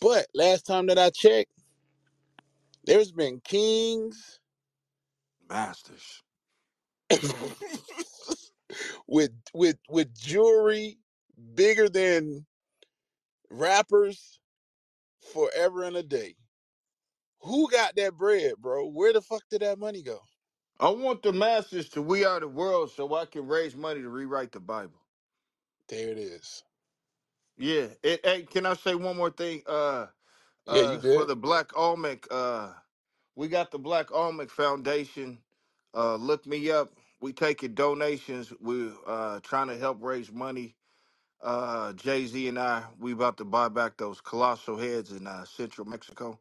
but 0.00 0.26
last 0.34 0.66
time 0.66 0.86
that 0.88 0.98
I 0.98 1.10
checked, 1.10 1.52
there's 2.84 3.12
been 3.12 3.40
kings 3.40 4.40
Masters. 5.48 6.22
with 9.08 9.32
with 9.54 9.78
with 9.88 10.14
jewelry 10.18 10.98
bigger 11.54 11.88
than 11.88 12.46
rappers 13.50 14.37
forever 15.28 15.84
and 15.84 15.96
a 15.96 16.04
day. 16.04 16.36
Who 17.42 17.70
got 17.70 17.96
that 17.96 18.16
bread, 18.16 18.54
bro? 18.58 18.86
Where 18.88 19.12
the 19.12 19.22
fuck 19.22 19.44
did 19.50 19.62
that 19.62 19.78
money 19.78 20.02
go? 20.02 20.20
I 20.80 20.90
want 20.90 21.22
the 21.22 21.32
masters 21.32 21.88
to 21.90 22.02
we 22.02 22.24
are 22.24 22.40
the 22.40 22.48
world 22.48 22.90
so 22.92 23.14
I 23.14 23.26
can 23.26 23.48
raise 23.48 23.76
money 23.76 24.02
to 24.02 24.10
rewrite 24.10 24.52
the 24.52 24.60
Bible. 24.60 25.00
There 25.88 26.10
it 26.10 26.18
is. 26.18 26.64
Yeah. 27.58 27.88
It, 28.02 28.20
hey, 28.24 28.44
can 28.44 28.66
I 28.66 28.74
say 28.74 28.94
one 28.96 29.16
more 29.18 29.30
thing? 29.30 29.62
Uh 29.66 30.08
Yeah, 30.66 30.82
you 30.82 30.98
uh 30.98 31.02
for 31.02 31.24
good? 31.24 31.26
the 31.26 31.36
Black 31.36 31.76
Olmec, 31.78 32.26
uh 32.30 32.74
we 33.36 33.48
got 33.48 33.72
the 33.72 33.80
Black 33.80 34.12
Olmec 34.12 34.50
Foundation. 34.50 35.42
Uh 35.94 36.16
look 36.16 36.46
me 36.46 36.70
up. 36.72 36.92
We 37.20 37.34
taking 37.34 37.74
donations. 37.74 38.52
We 38.60 38.92
uh 39.06 39.40
trying 39.42 39.68
to 39.68 39.78
help 39.78 40.02
raise 40.02 40.32
money. 40.32 40.77
Uh 41.42 41.92
Jay 41.94 42.26
Z 42.26 42.48
and 42.48 42.58
I, 42.58 42.86
we 42.98 43.12
about 43.12 43.38
to 43.38 43.44
buy 43.46 43.68
back 43.68 43.96
those 43.98 44.20
colossal 44.20 44.78
heads 44.78 45.12
in 45.12 45.26
uh, 45.26 45.44
Central 45.44 45.86
Mexico. 45.86 46.40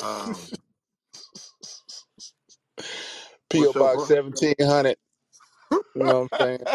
Um, 0.00 0.52
P.O. 3.50 3.72
what's 3.72 3.76
up, 3.76 3.92
Box 3.92 3.92
bro? 3.92 4.10
1700. 4.10 4.96
You 5.94 6.04
know 6.04 6.22
what 6.22 6.22
I'm 6.22 6.28
saying? 6.38 6.66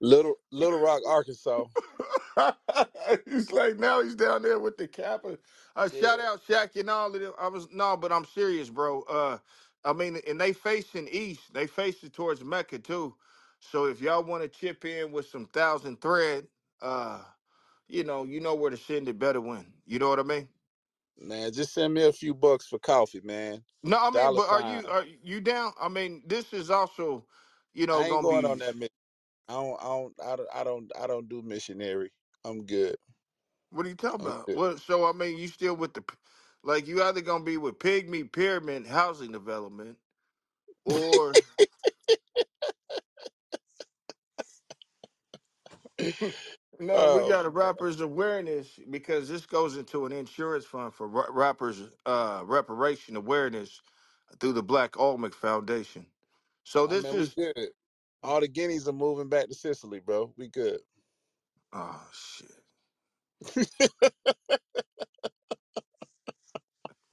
Little 0.00 0.36
Little 0.52 0.78
Rock, 0.80 1.02
Arkansas. 1.06 1.66
he's 3.26 3.52
like 3.52 3.78
now 3.78 4.02
he's 4.02 4.14
down 4.16 4.42
there 4.42 4.58
with 4.58 4.76
the 4.78 4.88
Kappa. 4.88 5.38
Uh, 5.76 5.88
Yeah. 5.90 6.00
shout 6.00 6.20
out 6.20 6.44
Shaq 6.46 6.76
and 6.80 6.90
all 6.90 7.14
of 7.14 7.20
them. 7.20 7.32
I 7.38 7.48
was 7.48 7.68
no, 7.72 7.96
but 7.96 8.12
I'm 8.12 8.24
serious, 8.24 8.70
bro. 8.70 9.02
Uh, 9.02 9.38
I 9.84 9.92
mean, 9.92 10.20
and 10.28 10.40
they 10.40 10.52
facing 10.52 11.08
east. 11.08 11.54
They 11.54 11.66
facing 11.66 12.10
towards 12.10 12.44
Mecca 12.44 12.78
too. 12.80 13.16
So 13.60 13.86
if 13.86 14.00
y'all 14.00 14.24
want 14.24 14.42
to 14.44 14.48
chip 14.48 14.84
in 14.84 15.12
with 15.12 15.28
some 15.28 15.46
thousand 15.46 16.00
thread, 16.00 16.48
uh, 16.82 17.24
you 17.88 18.04
know, 18.04 18.24
you 18.24 18.40
know 18.40 18.54
where 18.54 18.70
to 18.70 18.76
send 18.78 19.08
it 19.08 19.18
better 19.18 19.40
when. 19.40 19.74
You 19.86 19.98
know 19.98 20.08
what 20.10 20.20
I 20.20 20.24
mean? 20.24 20.48
Man, 21.18 21.52
just 21.52 21.74
send 21.74 21.94
me 21.94 22.04
a 22.04 22.12
few 22.12 22.34
bucks 22.34 22.66
for 22.68 22.78
coffee, 22.78 23.20
man. 23.22 23.64
No, 23.82 23.98
I 23.98 24.10
mean, 24.10 24.32
Dollar 24.32 24.34
but 24.34 24.48
are 24.48 24.62
sign. 24.62 24.62
you 24.62 24.86
are 24.88 25.06
you 25.06 25.40
down? 25.40 25.72
I 25.80 25.88
mean, 25.88 26.22
this 26.26 26.52
is 26.54 26.70
also, 26.70 27.26
you 27.74 27.86
know, 27.86 28.02
I 28.02 28.08
ain't 28.08 28.20
gonna 28.20 28.26
going 28.26 28.46
on 28.46 28.58
be. 28.58 28.60
that 28.60 28.76
mission. 28.76 28.90
I 29.48 29.54
don't 29.54 29.80
I 29.80 29.86
don't 29.86 30.14
I 30.22 30.36
don't 30.36 30.48
I 30.54 30.64
don't 30.64 30.92
I 31.00 31.08
don't 31.08 31.28
do 31.28 31.42
missionary. 31.42 32.12
I'm 32.44 32.64
good. 32.66 32.96
What 33.70 33.86
are 33.86 33.90
you 33.90 33.96
talking 33.96 34.20
I'm 34.20 34.26
about? 34.26 34.48
good. 34.48 34.54
Well, 34.54 34.78
so 34.78 35.06
I 35.06 35.12
mean, 35.12 35.38
you 35.38 35.48
still 35.48 35.76
with 35.76 35.94
the, 35.94 36.02
p- 36.02 36.16
like, 36.64 36.88
you 36.88 37.02
either 37.02 37.22
gonna 37.22 37.44
be 37.44 37.58
with 37.58 37.78
Pygmy 37.80 38.30
Pyramid 38.32 38.86
Housing 38.86 39.32
Development, 39.32 39.98
or 40.84 41.40
No, 46.80 47.08
we 47.08 47.22
Oh, 47.22 47.24
got 47.24 47.46
a 47.46 47.50
rappers 47.50 48.00
awareness 48.00 48.78
because 48.90 49.28
this 49.28 49.46
goes 49.46 49.76
into 49.76 50.06
an 50.06 50.12
insurance 50.12 50.66
fund 50.66 50.94
for 50.94 51.08
ra- 51.08 51.28
rappers 51.30 51.96
uh, 52.06 52.42
reparation 52.46 53.16
awareness 53.16 53.82
through 54.40 54.52
the 54.54 54.62
Black 54.62 54.98
Olmec 54.98 55.34
Foundation. 55.34 56.12
So 56.64 56.86
I 56.86 56.96
this 56.98 57.12
we 57.12 57.22
is 57.22 57.36
good. 57.36 57.70
All 58.22 58.40
the 58.40 58.48
guineas 58.48 58.88
are 58.88 58.92
moving 58.92 59.28
back 59.28 59.48
to 59.48 59.54
Sicily, 59.54 60.00
bro. 60.00 60.34
We 60.36 60.48
good. 60.48 60.80
oh 61.72 62.10
shit. 62.14 62.52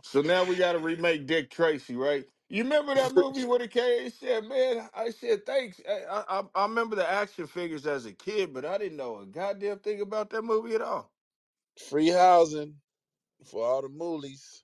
So 0.04 0.22
now 0.22 0.46
we 0.46 0.58
got 0.58 0.74
to 0.74 0.80
remake 0.80 1.28
Dick 1.28 1.52
Tracy, 1.52 1.96
right? 1.96 2.30
You 2.50 2.64
remember 2.64 2.96
that 2.96 3.14
movie 3.14 3.46
where 3.46 3.60
the 3.60 3.68
K 3.68 4.10
said, 4.10 4.46
"Man, 4.46 4.90
I 4.96 5.12
said 5.12 5.46
thanks." 5.46 5.82
I, 5.90 6.24
I 6.30 6.44
I 6.56 6.64
remember 6.64 6.96
the 6.96 7.08
action 7.10 7.48
figures 7.48 7.88
as 7.88 8.06
a 8.06 8.14
kid, 8.14 8.54
but 8.54 8.66
I 8.66 8.78
didn't 8.78 8.98
know 8.98 9.18
a 9.20 9.26
goddamn 9.28 9.80
thing 9.80 10.02
about 10.02 10.30
that 10.32 10.44
movie 10.44 10.76
at 10.76 10.82
all. 10.82 11.12
Free 11.78 12.10
housing 12.10 12.82
for 13.46 13.66
all 13.66 13.82
the 13.84 13.90
moolies, 13.90 14.64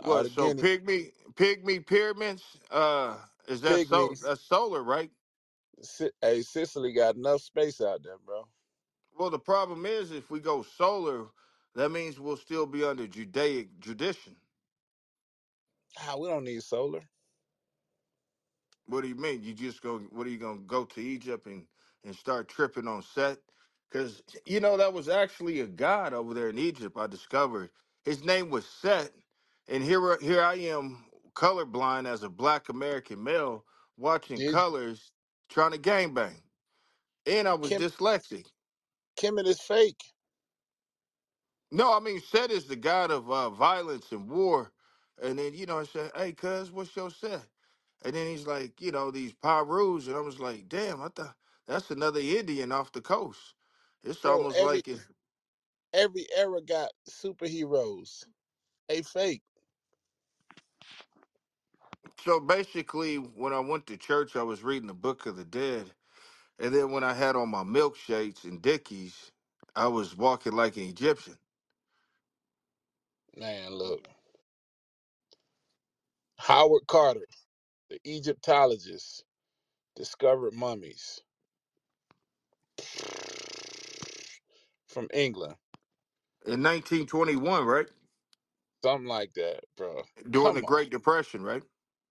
all 0.00 0.22
What? 0.22 0.24
the 0.24 0.30
So 0.30 0.54
pygmy 0.54 1.12
pygmy 1.34 1.86
pyramids? 1.86 2.58
Uh, 2.70 3.18
is 3.48 3.62
that 3.62 3.82
so? 3.82 4.14
pygmies. 4.14 4.20
That's 4.20 4.42
solar, 4.42 4.82
right? 4.82 5.12
Si- 5.82 6.12
Hey, 6.22 6.42
Sicily 6.42 6.92
got 6.92 7.16
enough 7.16 7.42
space 7.42 7.80
out 7.80 8.02
there, 8.04 8.18
bro. 8.18 8.48
Well, 9.18 9.30
the 9.30 9.38
problem 9.40 9.86
is 9.86 10.12
if 10.12 10.30
we 10.30 10.40
go 10.40 10.62
solar, 10.62 11.28
that 11.74 11.90
means 11.90 12.20
we'll 12.20 12.36
still 12.38 12.66
be 12.66 12.84
under 12.84 13.06
Judaic 13.08 13.80
tradition. 13.80 14.36
Ah, 16.00 16.16
we 16.18 16.28
don't 16.28 16.44
need 16.44 16.62
solar. 16.62 17.02
What 18.90 19.02
do 19.02 19.08
you 19.08 19.16
mean? 19.16 19.44
You 19.44 19.54
just 19.54 19.82
go? 19.82 20.00
What 20.00 20.26
are 20.26 20.30
you 20.30 20.38
gonna 20.38 20.60
go 20.60 20.84
to 20.86 21.02
Egypt 21.02 21.46
and 21.46 21.68
and 22.04 22.16
start 22.16 22.48
tripping 22.48 22.88
on 22.88 23.02
set? 23.02 23.38
Because 23.90 24.22
you 24.46 24.60
know 24.60 24.78
that 24.78 24.94
was 24.94 25.08
actually 25.08 25.60
a 25.60 25.68
god 25.68 26.14
over 26.14 26.34
there 26.34 26.50
in 26.50 26.58
Egypt. 26.58 26.96
I 26.98 27.08
discovered 27.08 27.70
his 28.04 28.24
name 28.24 28.50
was 28.50 28.66
Set, 28.68 29.12
and 29.68 29.84
here 29.84 30.18
here 30.20 30.42
I 30.42 30.56
am, 30.56 31.06
colorblind 31.34 32.06
as 32.08 32.24
a 32.24 32.30
Black 32.30 32.70
American 32.70 33.24
male, 33.24 33.66
watching 33.98 34.38
Did 34.38 34.52
colors, 34.52 35.12
trying 35.50 35.72
to 35.72 35.78
gangbang, 35.78 36.42
and 37.26 37.48
I 37.48 37.54
was 37.54 37.74
dyslexic. 37.74 38.46
Kim 39.16 39.36
dyslexic. 39.36 39.44
Kemet 39.44 39.46
is 39.48 39.60
fake? 39.62 40.02
No, 41.72 41.94
I 41.96 42.00
mean 42.00 42.20
Set 42.20 42.50
is 42.52 42.66
the 42.66 42.76
god 42.76 43.10
of 43.12 43.30
uh, 43.30 43.50
violence 43.50 44.12
and 44.12 44.30
war, 44.30 44.72
and 45.22 45.38
then 45.38 45.54
you 45.54 45.66
know 45.66 45.80
I 45.80 45.84
said, 45.84 46.12
"Hey, 46.16 46.32
cuz, 46.32 46.72
what's 46.72 46.96
your 46.96 47.10
Set?" 47.10 47.46
And 48.04 48.14
then 48.14 48.28
he's 48.28 48.46
like, 48.46 48.80
you 48.80 48.92
know, 48.92 49.10
these 49.10 49.34
Pirus. 49.34 50.08
And 50.08 50.16
I 50.16 50.20
was 50.20 50.40
like, 50.40 50.68
damn, 50.68 51.02
I 51.02 51.08
thought 51.08 51.36
that's 51.66 51.90
another 51.90 52.20
Indian 52.20 52.72
off 52.72 52.92
the 52.92 53.02
coast. 53.02 53.54
It's 54.04 54.24
Bro, 54.24 54.44
almost 54.44 54.60
every 54.60 54.62
like 54.62 54.88
it. 54.88 55.00
every 55.94 56.26
era 56.36 56.62
got 56.62 56.90
superheroes. 57.08 58.24
They 58.88 59.02
fake. 59.02 59.42
So 62.20 62.40
basically, 62.40 63.16
when 63.16 63.52
I 63.52 63.60
went 63.60 63.86
to 63.88 63.96
church, 63.98 64.36
I 64.36 64.42
was 64.44 64.62
reading 64.64 64.88
the 64.88 64.94
Book 64.94 65.26
of 65.26 65.36
the 65.36 65.44
Dead. 65.44 65.92
And 66.58 66.74
then 66.74 66.92
when 66.92 67.04
I 67.04 67.14
had 67.14 67.36
on 67.36 67.50
my 67.50 67.64
milkshakes 67.64 68.44
and 68.44 68.62
Dickies, 68.62 69.32
I 69.76 69.88
was 69.88 70.16
walking 70.16 70.54
like 70.54 70.76
an 70.78 70.84
Egyptian. 70.84 71.38
Man, 73.36 73.72
look. 73.72 74.08
Howard 76.38 76.86
Carter, 76.88 77.26
the 77.90 78.00
Egyptologists 78.06 79.24
discovered 79.96 80.54
mummies 80.54 81.22
from 84.88 85.08
England. 85.12 85.56
In 86.46 86.62
1921, 86.62 87.64
right? 87.66 87.88
Something 88.84 89.08
like 89.08 89.34
that, 89.34 89.64
bro. 89.76 90.02
During 90.28 90.54
the 90.54 90.62
on. 90.62 90.66
Great 90.66 90.90
Depression, 90.90 91.42
right? 91.42 91.62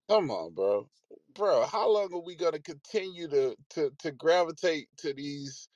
Come 0.10 0.32
on, 0.32 0.54
bro. 0.54 0.90
Bro, 1.34 1.66
how 1.66 1.90
long 1.90 2.14
are 2.14 2.22
we 2.22 2.36
gonna 2.36 2.60
continue 2.60 3.28
to 3.30 3.56
to 3.72 3.92
to 4.00 4.12
gravitate 4.12 4.90
to 4.98 5.14
these 5.14 5.70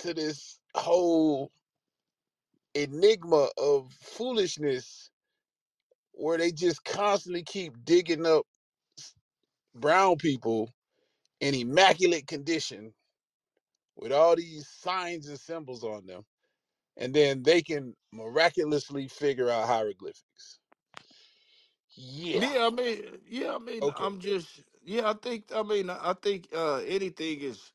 to 0.00 0.14
this 0.14 0.60
whole 0.74 1.52
enigma 2.74 3.50
of 3.58 3.92
foolishness 3.92 5.10
where 6.12 6.38
they 6.38 6.52
just 6.52 6.84
constantly 6.84 7.42
keep 7.42 7.84
digging 7.84 8.26
up 8.26 8.46
brown 9.74 10.16
people 10.18 10.70
in 11.40 11.54
immaculate 11.54 12.26
condition 12.28 12.94
with 13.96 14.12
all 14.12 14.36
these 14.36 14.68
signs 14.68 15.28
and 15.28 15.40
symbols 15.40 15.84
on 15.84 16.06
them, 16.06 16.24
and 16.96 17.14
then 17.14 17.42
they 17.44 17.62
can 17.62 17.96
miraculously 18.12 19.08
figure 19.08 19.50
out 19.50 19.68
hieroglyphics. 19.68 20.60
Yeah. 21.96 22.42
Yeah, 22.42 22.68
I 22.68 22.70
mean, 22.70 23.20
yeah, 23.26 23.56
I 23.56 23.58
mean, 23.58 23.88
Okay. 23.88 23.96
I'm 23.96 24.20
just, 24.20 24.62
yeah, 24.82 25.10
I 25.10 25.14
think, 25.14 25.52
I 25.54 25.62
mean, 25.62 25.90
I 25.90 26.14
think 26.14 26.48
uh, 26.54 26.78
anything 26.78 27.40
is 27.40 27.72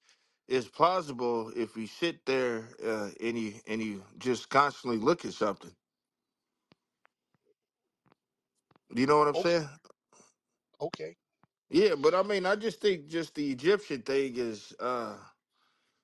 is 0.47 0.69
plausible 0.69 1.49
if 1.57 1.77
you 1.77 1.87
sit 1.87 2.25
there 2.25 2.69
uh, 2.85 3.11
and 3.21 3.39
you 3.39 3.55
and 3.67 3.81
you 3.81 4.05
just 4.19 4.49
constantly 4.49 4.99
look 4.99 5.25
at 5.25 5.33
something. 5.33 5.75
You 8.95 9.07
know 9.07 9.19
what 9.19 9.27
I'm 9.29 9.35
saying? 9.35 9.69
Okay. 10.81 11.17
Yeah, 11.69 11.95
but 11.95 12.15
I 12.15 12.23
mean, 12.23 12.45
I 12.47 12.55
just 12.55 12.81
think 12.81 13.09
just 13.09 13.35
the 13.35 13.51
Egyptian 13.51 14.03
thing 14.03 14.35
is, 14.37 14.73
uh, 14.79 15.17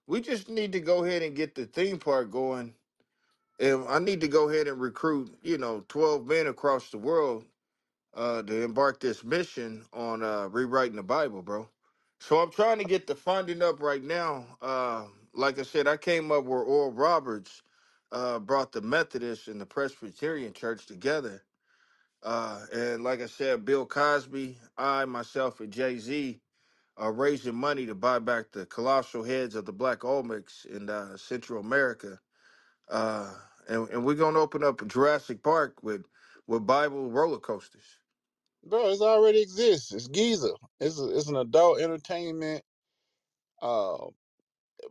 we 0.07 0.21
just 0.21 0.49
need 0.49 0.73
to 0.73 0.81
go 0.81 1.05
ahead 1.05 1.23
and 1.23 1.35
get 1.35 1.55
the 1.55 1.65
theme 1.65 1.99
park 1.99 2.31
going. 2.31 2.75
And 3.59 3.85
I 3.89 3.99
need 3.99 4.21
to 4.21 4.29
go 4.29 4.49
ahead 4.49 4.67
and 4.67 4.81
recruit, 4.81 5.37
you 5.43 5.57
know, 5.57 5.85
12 5.89 6.27
men 6.27 6.47
across 6.47 6.91
the 6.91 6.99
world 6.99 7.45
uh, 8.15 8.43
to 8.43 8.63
embark 8.63 9.01
this 9.01 9.23
mission 9.23 9.85
on 9.93 10.23
uh, 10.23 10.47
rewriting 10.49 10.97
the 10.97 11.03
Bible, 11.03 11.43
bro. 11.43 11.69
So 12.19 12.39
I'm 12.39 12.51
trying 12.51 12.79
to 12.79 12.85
get 12.85 13.07
the 13.07 13.15
funding 13.15 13.63
up 13.63 13.81
right 13.81 14.03
now. 14.03 14.45
Uh, 14.61 15.07
like 15.33 15.59
I 15.59 15.63
said, 15.63 15.87
I 15.87 15.97
came 15.97 16.31
up 16.31 16.45
where 16.45 16.61
Oral 16.61 16.93
Roberts 16.93 17.63
uh, 18.11 18.39
brought 18.39 18.73
the 18.73 18.81
Methodist 18.81 19.49
and 19.49 19.61
the 19.61 19.67
Presbyterian 19.67 20.53
Church 20.53 20.87
together. 20.87 21.43
Uh, 22.23 22.65
and 22.73 23.03
like 23.03 23.21
I 23.21 23.27
said, 23.27 23.65
Bill 23.65 23.85
Cosby, 23.85 24.57
I, 24.77 25.05
myself, 25.05 25.59
and 25.61 25.73
Jay 25.73 25.99
Z 25.99 26.41
are 26.97 27.13
raising 27.13 27.55
money 27.55 27.85
to 27.87 27.95
buy 27.95 28.19
back 28.19 28.51
the 28.51 28.65
colossal 28.65 29.23
heads 29.23 29.55
of 29.55 29.65
the 29.65 29.73
Black 29.73 29.99
Olmecs 30.01 30.65
in 30.65 30.89
uh, 30.89 31.17
Central 31.17 31.61
America. 31.61 32.19
Uh, 32.89 33.35
and, 33.69 33.89
and 33.89 34.05
we're 34.05 34.15
going 34.15 34.35
to 34.35 34.41
open 34.41 34.63
up 34.63 34.81
a 34.81 34.85
Jurassic 34.85 35.43
Park 35.43 35.83
with, 35.83 36.05
with 36.47 36.67
Bible 36.67 37.11
roller 37.11 37.39
coasters. 37.39 37.99
Bro, 38.65 38.89
it 38.91 39.01
already 39.01 39.41
exists. 39.41 39.93
It's 39.93 40.07
Giza. 40.09 40.53
It's 40.79 40.99
a, 40.99 41.17
it's 41.17 41.29
an 41.29 41.37
adult 41.37 41.81
entertainment, 41.81 42.63
uh, 43.61 44.07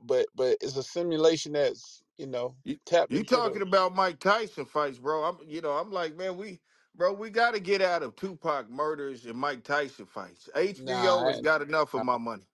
but 0.02 0.26
but 0.34 0.58
it's 0.60 0.76
a 0.76 0.82
simulation 0.84 1.52
that's 1.52 2.02
you 2.18 2.26
know 2.26 2.56
You 2.64 2.78
tapped 2.86 3.16
you 3.16 3.24
into 3.30 3.40
the. 3.40 3.52
talking 3.52 3.62
about 3.62 3.94
Mike 3.94 4.20
Tyson 4.20 4.66
fights, 4.66 4.98
bro? 4.98 5.24
I'm 5.24 5.38
you 5.48 5.60
know 5.62 5.72
I'm 5.72 5.90
like 5.92 6.16
man, 6.16 6.36
we 6.36 6.60
bro 6.94 7.12
we 7.14 7.30
got 7.30 7.52
to 7.52 7.60
get 7.60 7.82
out 7.82 8.02
of 8.02 8.16
Tupac 8.16 8.70
murders 8.70 9.26
and 9.26 9.38
Mike 9.38 9.64
Tyson 9.64 10.06
fights. 10.06 10.48
Nah, 10.76 10.94
HBO 10.94 11.26
I 11.26 11.30
has 11.30 11.38
ain't, 11.38 11.42
got 11.42 11.62
enough 11.62 11.94
of 11.94 12.02
my 12.02 12.18
money. 12.18 12.46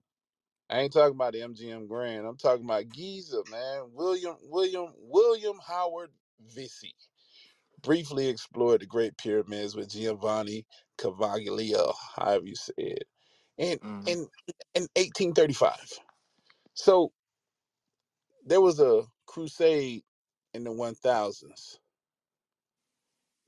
I 0.70 0.80
ain't 0.80 0.92
talking 0.92 1.14
about 1.16 1.34
the 1.34 1.40
MGM 1.40 1.88
Grand. 1.88 2.26
I'm 2.26 2.36
talking 2.38 2.64
about 2.64 2.90
Giza, 2.90 3.44
man. 3.46 3.92
William 3.92 4.36
William 4.42 4.94
William 4.96 5.58
Howard 5.60 6.12
Vesey 6.40 6.94
briefly 7.82 8.28
explored 8.28 8.82
the 8.82 8.86
Great 8.86 9.18
Pyramids 9.18 9.76
with 9.76 9.90
Giovanni 9.90 10.66
Caviglia, 10.98 11.94
however 12.16 12.46
you 12.46 12.56
say 12.56 12.72
it, 12.78 13.04
in 13.58 13.80
hmm 13.82 14.06
in 14.06 14.28
in 14.74 14.82
1835. 14.96 16.00
So 16.74 17.12
there 18.44 18.60
was 18.62 18.80
a 18.80 19.04
crusade 19.26 20.04
in 20.54 20.64
the 20.64 20.70
1000s. 20.70 21.78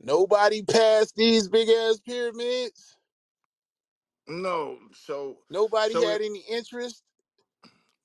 Nobody 0.01 0.63
passed 0.63 1.17
these 1.17 1.49
big 1.49 1.69
ass 1.69 2.01
pyramids. 2.07 2.97
No, 4.29 4.79
so 4.95 5.39
Nobody 5.51 5.95
so 5.95 6.03
had 6.03 6.23
any 6.23 6.45
interest. 6.51 7.03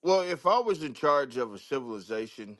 Well, 0.03 0.21
if 0.21 0.45
I 0.47 0.59
was 0.59 0.83
in 0.83 0.93
charge 0.93 1.37
of 1.37 1.53
a 1.53 1.59
civilization, 1.59 2.57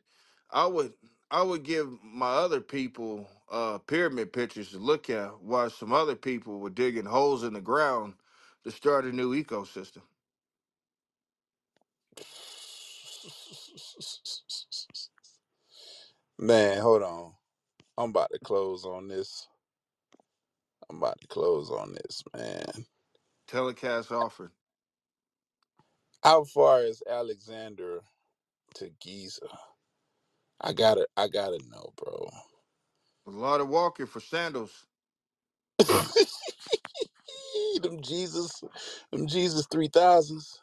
I 0.52 0.68
would 0.68 0.94
I 1.32 1.44
would 1.44 1.64
give 1.64 1.90
my 2.04 2.32
other 2.32 2.62
people 2.62 3.30
uh 3.52 3.80
pyramid 3.80 4.34
pictures 4.34 4.72
to 4.72 4.80
look 4.80 5.10
at 5.10 5.42
while 5.42 5.70
some 5.70 5.94
other 5.94 6.16
people 6.18 6.60
were 6.60 6.70
digging 6.72 7.06
holes 7.06 7.44
in 7.44 7.54
the 7.54 7.62
ground 7.62 8.16
to 8.66 8.72
start 8.72 9.06
a 9.06 9.14
new 9.14 9.34
ecosystem. 9.42 10.02
Man, 16.40 16.80
hold 16.82 17.04
on. 17.04 17.34
I'm 17.98 18.12
about 18.12 18.32
to 18.34 18.40
close 18.40 18.86
on 18.86 19.10
this. 19.10 19.50
I'm 20.90 20.98
about 20.98 21.20
to 21.22 21.28
close 21.28 21.72
on 21.72 21.94
this, 21.94 22.24
man. 22.36 22.86
Telecast 23.48 24.12
offered. 24.12 24.52
How 26.24 26.46
far 26.46 26.84
is 26.84 27.04
Alexander 27.10 28.02
to 28.76 28.92
Giza? 29.02 29.48
I 30.62 30.74
gotta, 30.74 31.08
I 31.18 31.30
gotta 31.30 31.60
know, 31.70 31.94
bro. 31.98 32.30
A 33.28 33.32
lot 33.32 33.62
of 33.62 33.70
walking 33.70 34.08
for 34.08 34.22
sandals. 34.22 34.88
them 37.84 38.02
Jesus, 38.04 38.64
them 39.12 39.28
Jesus 39.28 39.68
three 39.72 39.90
thousands, 39.90 40.62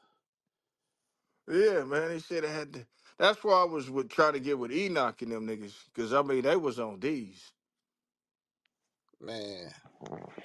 Yeah, 1.48 1.84
man. 1.84 2.12
He 2.12 2.20
should 2.20 2.44
have 2.44 2.54
had 2.54 2.74
to. 2.74 2.86
That's 3.20 3.44
why 3.44 3.62
I 3.62 3.66
was 3.66 3.90
with 3.90 4.10
trying 4.10 4.34
to 4.34 4.40
get 4.40 4.58
with 4.58 4.72
Enoch 4.72 5.22
and 5.22 5.32
them 5.32 5.48
niggas, 5.48 5.74
cause 5.96 6.14
I 6.14 6.22
mean 6.22 6.42
they 6.42 6.56
was 6.56 6.80
on 6.80 7.00
these. 7.00 7.52
man. 9.20 9.70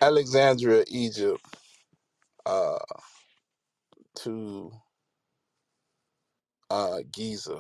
Alexandria, 0.02 0.86
Egypt, 0.90 1.42
uh, 2.46 2.80
to 4.18 4.72
uh 6.70 7.00
Giza. 7.12 7.60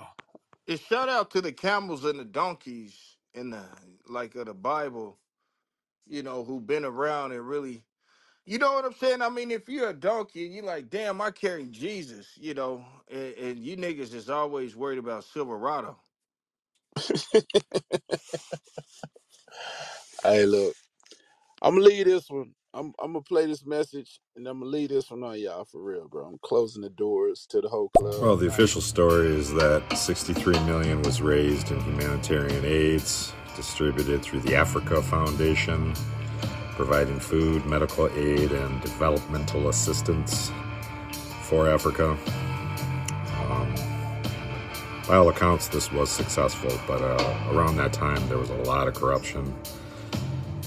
It 0.67 0.79
shout 0.81 1.09
out 1.09 1.31
to 1.31 1.41
the 1.41 1.51
camels 1.51 2.05
and 2.05 2.19
the 2.19 2.25
donkeys 2.25 3.17
in 3.33 3.51
the 3.51 3.63
like 4.07 4.35
of 4.35 4.47
the 4.47 4.53
Bible, 4.53 5.19
you 6.07 6.23
know, 6.23 6.43
who 6.43 6.61
been 6.61 6.85
around 6.85 7.33
and 7.33 7.47
really 7.47 7.83
You 8.45 8.59
know 8.59 8.73
what 8.73 8.85
I'm 8.85 8.93
saying? 8.95 9.21
I 9.21 9.29
mean, 9.29 9.51
if 9.51 9.69
you're 9.69 9.89
a 9.89 9.93
donkey 9.93 10.45
and 10.45 10.55
you're 10.55 10.65
like, 10.65 10.89
damn, 10.89 11.21
I 11.21 11.31
carry 11.31 11.65
Jesus, 11.67 12.27
you 12.37 12.53
know, 12.53 12.85
and, 13.11 13.33
and 13.35 13.59
you 13.59 13.77
niggas 13.77 14.13
is 14.13 14.29
always 14.29 14.75
worried 14.75 14.99
about 14.99 15.25
Silverado. 15.25 15.97
Hey, 20.23 20.45
look. 20.45 20.75
I'm 21.61 21.75
gonna 21.75 21.87
leave 21.87 22.05
this 22.05 22.29
one. 22.29 22.51
I'm 22.73 22.93
I'm 22.99 23.13
gonna 23.13 23.23
play 23.23 23.47
this 23.47 23.65
message 23.65 24.21
and 24.35 24.47
I'm 24.47 24.59
gonna 24.59 24.71
leave 24.71 24.89
this 24.89 25.11
one 25.11 25.23
on 25.23 25.39
y'all 25.39 25.65
for 25.65 25.81
real, 25.83 26.07
bro. 26.07 26.25
I'm 26.25 26.39
closing 26.43 26.83
the 26.83 26.89
doors 26.91 27.47
to 27.51 27.61
the 27.61 27.69
whole 27.69 27.89
club 27.89 28.13
Well, 28.21 28.37
the 28.37 28.47
official 28.47 28.81
story 28.81 29.27
is 29.27 29.53
that 29.55 29.83
63 29.97 30.59
million 30.65 31.01
was 31.03 31.21
raised 31.21 31.71
in 31.71 31.81
humanitarian 31.81 32.65
aids 32.65 33.33
distributed 33.55 34.21
through 34.23 34.41
the 34.41 34.55
Africa 34.55 35.01
Foundation, 35.01 35.93
providing 36.75 37.19
food, 37.19 37.65
medical 37.65 38.07
aid, 38.17 38.51
and 38.51 38.81
developmental 38.81 39.69
assistance 39.69 40.51
for 41.43 41.69
Africa. 41.69 42.17
Um, 43.49 43.73
by 45.07 45.15
all 45.15 45.29
accounts, 45.29 45.67
this 45.67 45.91
was 45.91 46.09
successful, 46.09 46.71
but 46.87 47.01
uh, 47.01 47.51
around 47.51 47.77
that 47.77 47.93
time, 47.93 48.27
there 48.27 48.37
was 48.37 48.49
a 48.49 48.57
lot 48.63 48.87
of 48.87 48.93
corruption, 48.93 49.55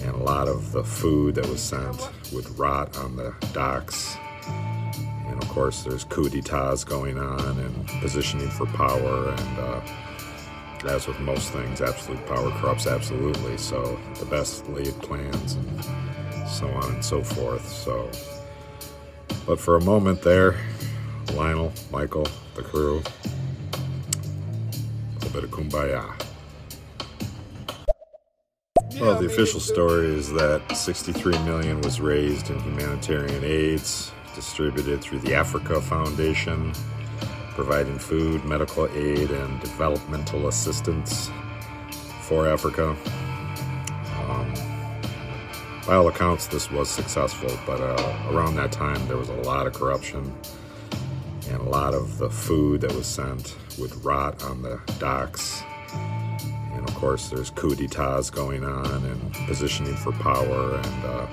and 0.02 0.14
a 0.14 0.22
lot 0.22 0.48
of 0.48 0.72
the 0.72 0.85
food 0.85 1.35
that 1.35 1.47
was 1.47 1.60
sent 1.60 2.09
would 2.32 2.48
rot 2.59 2.97
on 2.98 3.16
the 3.16 3.35
docks. 3.52 4.16
And 5.26 5.43
of 5.43 5.48
course, 5.48 5.82
there's 5.82 6.05
coup 6.05 6.28
d'etats 6.28 6.85
going 6.85 7.18
on 7.18 7.59
and 7.59 7.86
positioning 8.01 8.48
for 8.51 8.66
power, 8.66 9.30
and 9.30 9.59
uh, 9.59 9.80
as 10.84 11.06
with 11.06 11.18
most 11.20 11.52
things, 11.52 11.80
absolute 11.80 12.24
power 12.26 12.50
corrupts 12.52 12.86
absolutely. 12.86 13.57
So 13.58 13.98
the 14.18 14.26
best 14.26 14.68
laid 14.68 14.94
plans 15.00 15.55
and 15.55 16.48
so 16.48 16.68
on 16.68 16.94
and 16.94 17.05
so 17.05 17.23
forth. 17.23 17.66
So, 17.68 18.10
but 19.47 19.58
for 19.58 19.76
a 19.76 19.84
moment 19.84 20.23
there, 20.23 20.57
Lionel, 21.34 21.73
Michael, 21.90 22.26
the 22.55 22.62
crew, 22.62 23.02
a 23.73 25.15
little 25.15 25.31
bit 25.31 25.44
of 25.44 25.50
kumbaya. 25.50 26.15
Well, 29.00 29.15
the 29.20 29.26
official 29.26 29.60
story 29.60 30.07
is 30.07 30.32
that 30.32 30.76
63 30.76 31.39
million 31.44 31.81
was 31.82 32.00
raised 32.00 32.50
in 32.50 32.58
humanitarian 32.60 33.44
aids 33.44 34.10
distributed 34.34 35.00
through 35.00 35.20
the 35.20 35.34
Africa 35.34 35.81
Foundation, 35.81 36.73
providing 37.59 37.99
food, 37.99 38.45
medical 38.45 38.87
aid, 38.95 39.33
and 39.33 39.61
developmental 39.61 40.47
assistance 40.47 41.28
for 42.20 42.47
Africa. 42.47 42.97
Um, 44.28 44.55
by 45.85 45.97
all 45.97 46.07
accounts, 46.07 46.47
this 46.47 46.70
was 46.70 46.89
successful, 46.89 47.51
but 47.67 47.81
uh, 47.81 48.31
around 48.31 48.55
that 48.55 48.70
time, 48.70 49.05
there 49.09 49.17
was 49.17 49.28
a 49.28 49.41
lot 49.43 49.67
of 49.67 49.73
corruption, 49.73 50.33
and 51.49 51.61
a 51.61 51.69
lot 51.69 51.95
of 51.95 52.19
the 52.19 52.31
food 52.31 52.83
that 52.83 52.93
was 52.93 53.09
sent 53.09 53.57
would 53.77 53.93
rot 54.05 54.41
on 54.45 54.62
the 54.62 54.81
docks 55.01 55.65
and 56.78 56.89
of 56.89 56.95
course, 56.95 57.28
there's 57.28 57.51
coup 57.51 57.75
d'etats 57.75 58.31
going 58.31 58.62
on 58.62 59.05
and 59.05 59.35
positioning 59.49 59.97
for 59.97 60.12
power. 60.12 60.77
And 60.77 61.05
uh, 61.05 61.27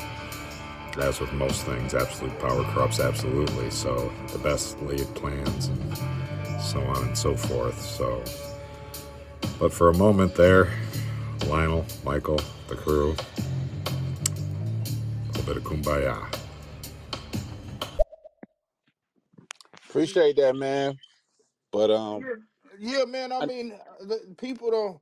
as 0.98 1.20
with 1.20 1.32
most 1.34 1.66
things, 1.66 1.94
absolute 1.94 2.38
power 2.40 2.64
corrupts 2.64 3.00
absolutely. 3.00 3.70
So 3.70 4.12
the 4.32 4.40
best 4.40 4.82
laid 4.82 5.06
plans 5.14 5.68
and 5.68 6.15
so 6.66 6.82
on 6.82 7.04
and 7.04 7.18
so 7.18 7.36
forth. 7.36 7.80
So, 7.80 8.24
but 9.60 9.72
for 9.72 9.90
a 9.90 9.94
moment 9.94 10.36
there, 10.36 10.72
Lionel, 11.48 11.86
Michael, 12.04 12.40
the 12.68 12.76
crew, 12.76 13.16
a 13.86 15.28
little 15.28 15.44
bit 15.44 15.58
of 15.58 15.64
kumbaya. 15.64 16.36
Appreciate 19.90 20.36
that, 20.38 20.56
man. 20.56 20.98
But 21.72 21.92
um, 21.92 22.26
yeah, 22.80 23.00
yeah, 23.00 23.06
man. 23.06 23.32
I 23.32 23.42
I, 23.42 23.46
mean, 23.46 23.72
uh, 23.74 24.06
the, 24.06 24.36
people 24.38 24.72
don't 24.72 25.00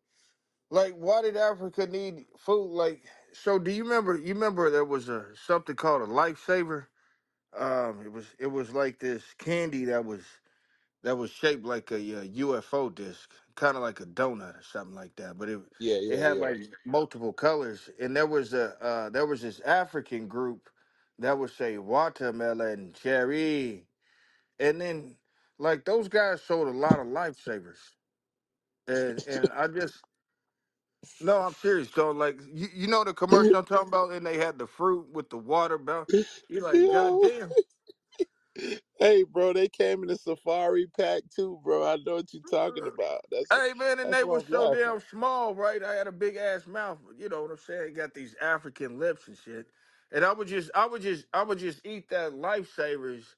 like. 0.69 0.93
Why 0.95 1.21
did 1.21 1.37
Africa 1.37 1.87
need 1.87 2.25
food? 2.37 2.71
Like, 2.71 3.03
so 3.31 3.57
do 3.57 3.71
you 3.71 3.83
remember? 3.83 4.17
You 4.17 4.33
remember 4.33 4.69
there 4.69 4.85
was 4.85 5.09
a 5.09 5.25
something 5.33 5.75
called 5.75 6.01
a 6.01 6.05
lifesaver? 6.05 6.87
Um, 7.57 8.01
it 8.03 8.11
was 8.11 8.25
it 8.37 8.47
was 8.47 8.71
like 8.71 8.99
this 8.99 9.23
candy 9.39 9.85
that 9.85 10.03
was 10.03 10.21
that 11.03 11.17
was 11.17 11.31
shaped 11.31 11.65
like 11.65 11.91
a, 11.91 11.97
uh 11.97 12.23
UFO 12.25 12.93
disc, 12.93 13.33
kind 13.55 13.77
of 13.77 13.83
like 13.83 14.01
a 14.01 14.05
donut 14.05 14.59
or 14.59 14.63
something 14.63 14.95
like 14.95 15.15
that. 15.17 15.37
But 15.39 15.49
it 15.49 15.61
yeah, 15.79 15.97
it 16.09 16.19
yeah, 16.19 16.19
had 16.19 16.37
yeah. 16.37 16.39
like 16.39 16.59
multiple 16.85 17.33
colors, 17.33 17.89
and 17.99 18.15
there 18.17 18.27
was 18.27 18.53
a 18.53 18.81
uh, 18.83 19.09
there 19.11 19.27
was 19.27 19.41
this 19.41 19.61
African 19.61 20.27
group 20.27 20.69
that 21.19 21.37
would 21.39 21.51
say 21.51 21.77
watermelon, 21.79 22.93
cherry, 22.93 23.87
and 24.59 24.81
then 24.81 25.17
like 25.59 25.85
those 25.85 26.09
guys 26.09 26.43
sold 26.43 26.67
a 26.69 26.71
lot 26.71 26.99
of 26.99 27.07
lifesavers, 27.07 27.79
and 28.87 29.21
and 29.27 29.49
I 29.51 29.67
just 29.67 30.03
no, 31.19 31.41
I'm 31.41 31.55
serious. 31.55 31.91
So 31.91 32.11
like 32.11 32.39
you, 32.53 32.67
you 32.73 32.87
know 32.87 33.03
the 33.03 33.13
commercial 33.15 33.57
I'm 33.57 33.65
talking 33.65 33.89
about, 33.89 34.11
and 34.13 34.25
they 34.25 34.37
had 34.37 34.59
the 34.59 34.67
fruit 34.67 35.09
with 35.09 35.29
the 35.31 35.37
water 35.37 35.77
belt. 35.79 36.09
You're 36.49 36.63
like, 36.63 36.87
God 36.89 37.21
Yo, 37.21 37.21
damn. 37.21 37.57
Hey, 38.99 39.23
bro, 39.23 39.53
they 39.53 39.69
came 39.69 40.03
in 40.03 40.09
a 40.11 40.17
safari 40.17 40.87
pack 40.87 41.23
too, 41.35 41.59
bro. 41.63 41.85
I 41.85 41.97
know 41.97 42.15
what 42.15 42.33
you're 42.33 42.43
talking 42.43 42.87
about. 42.87 43.25
That's 43.31 43.51
Hey 43.51 43.73
man, 43.75 43.99
and 43.99 44.11
that's 44.11 44.13
they 44.13 44.23
why 44.23 44.35
was 44.35 44.45
I'm 44.45 44.47
so 44.47 44.67
laughing. 44.69 44.69
damn 44.69 44.99
small, 44.99 45.55
right? 45.55 45.81
I 45.81 45.93
had 45.95 46.07
a 46.07 46.11
big 46.11 46.35
ass 46.35 46.67
mouth, 46.67 46.99
you 47.17 47.29
know 47.29 47.43
what 47.43 47.51
I'm 47.51 47.57
saying? 47.57 47.93
Got 47.93 48.13
these 48.13 48.35
African 48.35 48.99
lips 48.99 49.27
and 49.29 49.37
shit. 49.37 49.71
And 50.11 50.25
I 50.25 50.33
would 50.33 50.49
just 50.49 50.69
I 50.75 50.85
would 50.85 51.01
just 51.01 51.27
I 51.33 51.43
would 51.43 51.59
just 51.59 51.85
eat 51.85 52.09
that 52.09 52.33
lifesavers. 52.33 53.35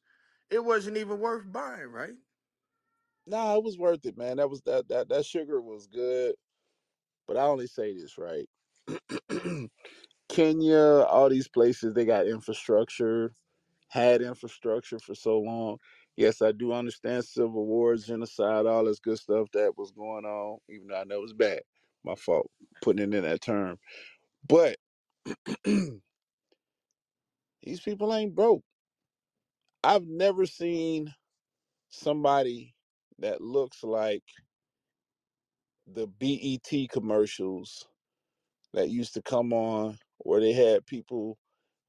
It 0.49 0.63
wasn't 0.65 0.97
even 0.97 1.19
worth 1.19 1.51
buying, 1.51 1.87
right? 1.89 2.15
Nah, 3.27 3.55
it 3.57 3.63
was 3.63 3.77
worth 3.77 4.05
it, 4.05 4.17
man. 4.17 4.37
That 4.37 4.49
was 4.49 4.61
that 4.63 4.89
that 4.89 5.09
that 5.09 5.25
sugar 5.25 5.61
was 5.61 5.87
good. 5.87 6.35
But 7.27 7.37
I 7.37 7.43
only 7.43 7.67
say 7.67 7.93
this 7.95 8.17
right. 8.17 8.49
Kenya, 10.29 11.05
all 11.07 11.29
these 11.29 11.47
places, 11.47 11.93
they 11.93 12.05
got 12.05 12.27
infrastructure, 12.27 13.35
had 13.95 14.21
infrastructure 14.23 14.99
for 14.99 15.15
so 15.15 15.39
long. 15.39 15.79
Yes, 16.17 16.41
I 16.43 16.53
do 16.53 16.73
understand 16.73 17.25
civil 17.25 17.65
wars, 17.67 18.07
genocide, 18.07 18.67
all 18.67 18.85
this 18.85 18.99
good 18.99 19.19
stuff 19.19 19.49
that 19.53 19.77
was 19.77 19.91
going 19.91 20.25
on, 20.25 20.59
even 20.69 20.89
though 20.89 21.01
I 21.01 21.05
know 21.05 21.17
it 21.19 21.23
was 21.23 21.33
bad. 21.33 21.63
My 22.05 22.15
fault 22.15 22.51
putting 22.81 23.13
it 23.13 23.15
in 23.15 23.23
that 23.25 23.41
term. 23.41 23.79
But 24.47 24.77
these 25.65 26.01
people 27.83 28.13
ain't 28.13 28.35
broke. 28.35 28.63
I've 29.83 30.07
never 30.07 30.45
seen 30.47 31.15
somebody 31.89 32.75
that 33.19 33.41
looks 33.41 33.83
like 33.83 34.23
the 35.87 36.07
BET 36.07 36.89
commercials 36.91 37.87
that 38.73 38.89
used 38.89 39.13
to 39.15 39.21
come 39.21 39.53
on 39.53 39.99
where 40.19 40.41
they 40.41 40.53
had 40.53 40.85
people 40.85 41.39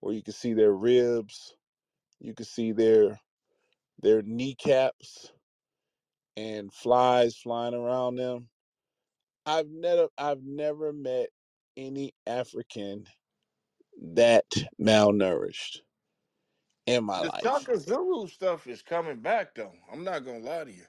where 0.01 0.15
you 0.15 0.23
could 0.23 0.35
see 0.35 0.55
their 0.55 0.73
ribs, 0.73 1.57
you 2.21 2.35
can 2.35 2.47
see 2.47 2.73
their 2.73 3.21
their 4.01 4.23
kneecaps 4.23 5.33
and 6.37 6.73
flies 6.73 7.37
flying 7.37 7.75
around 7.75 8.17
them. 8.17 8.49
I've 9.47 9.69
never 9.71 10.09
I've 10.19 10.43
never 10.43 10.93
met 10.93 11.31
any 11.77 12.15
African 12.27 13.07
that 14.03 14.47
malnourished 14.81 15.81
in 16.87 17.05
my 17.05 17.21
The 17.21 17.33
life. 17.33 17.43
Shaka 17.43 17.79
Zulu 17.79 18.29
stuff 18.29 18.67
is 18.67 18.83
coming 18.83 19.21
back 19.21 19.55
though. 19.55 19.75
I'm 19.93 20.05
not 20.05 20.25
gonna 20.25 20.41
lie 20.41 20.65
to 20.65 20.73
you. 20.73 20.87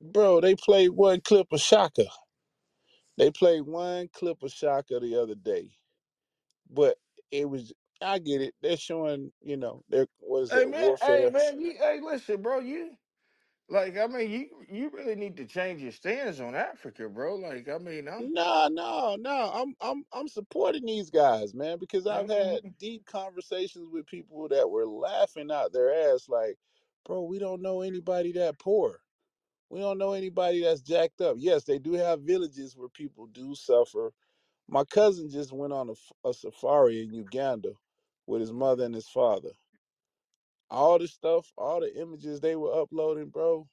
Bro, 0.00 0.42
they 0.42 0.56
played 0.56 0.90
one 0.90 1.20
clip 1.22 1.48
of 1.52 1.60
Shaka. 1.60 2.06
They 3.18 3.30
played 3.30 3.62
one 3.62 4.08
clip 4.12 4.42
of 4.42 4.52
Shaka 4.52 5.00
the 5.00 5.16
other 5.20 5.36
day. 5.36 5.72
But 6.70 6.98
it 7.30 7.48
was 7.50 7.72
I 8.02 8.18
get 8.20 8.42
it. 8.42 8.54
They're 8.62 8.76
showing, 8.78 9.32
you 9.42 9.56
know, 9.58 9.84
their 9.88 10.08
what 10.18 10.42
is 10.42 10.54
Hey 10.54 10.66
man, 10.66 10.94
hey 11.00 11.26
warfare? 11.26 11.32
man, 11.32 11.60
you 11.60 11.74
hey 11.78 12.00
listen, 12.02 12.42
bro, 12.42 12.60
you 12.60 12.92
Like, 13.68 13.98
I 13.98 14.06
mean, 14.06 14.30
you 14.30 14.66
you 14.70 14.90
really 14.90 15.16
need 15.16 15.38
to 15.38 15.46
change 15.46 15.82
your 15.82 15.92
stance 15.92 16.40
on 16.40 16.54
Africa, 16.54 17.10
bro. 17.10 17.36
Like, 17.36 17.68
I 17.68 17.78
mean, 17.80 18.08
I'm, 18.08 18.32
No, 18.32 18.68
no, 18.68 19.16
no. 19.16 19.50
I'm 19.54 19.74
I'm 19.80 20.04
I'm 20.12 20.28
supporting 20.28 20.86
these 20.86 21.10
guys, 21.10 21.54
man, 21.54 21.78
because 21.78 22.06
I've 22.06 22.28
had 22.28 22.62
Mhm. 22.62 22.76
deep 22.78 23.06
conversations 23.06 23.90
with 23.90 24.06
people 24.06 24.48
that 24.50 24.70
were 24.70 24.86
laughing 24.86 25.50
out 25.52 25.72
their 25.72 26.14
ass 26.14 26.28
like, 26.28 26.58
bro, 27.04 27.22
we 27.24 27.40
don't 27.40 27.62
know 27.62 27.82
anybody 27.82 28.32
that 28.34 28.58
poor. 28.60 29.02
We 29.70 29.80
don't 29.80 29.98
know 29.98 30.12
anybody 30.14 30.62
that's 30.62 30.82
jacked 30.82 31.20
up. 31.22 31.36
Yes, 31.40 31.64
they 31.64 31.78
do 31.78 31.94
have 31.94 32.22
villages 32.22 32.76
where 32.76 32.88
people 32.90 33.26
do 33.26 33.54
suffer. 33.54 34.12
My 34.68 34.84
cousin 34.84 35.30
just 35.30 35.52
went 35.52 35.72
on 35.74 35.88
a, 35.90 35.92
f- 35.92 36.12
a 36.24 36.34
safari 36.34 37.02
in 37.02 37.12
Uganda 37.14 37.74
with 38.26 38.40
his 38.42 38.52
mother 38.52 38.84
and 38.84 38.94
his 38.94 39.08
father. 39.08 39.52
All 40.70 40.98
the 40.98 41.08
stuff, 41.08 41.52
all 41.58 41.80
the 41.80 42.00
images 42.00 42.40
they 42.40 42.56
were 42.56 42.72
uploading, 42.74 43.30
bro, 43.30 43.68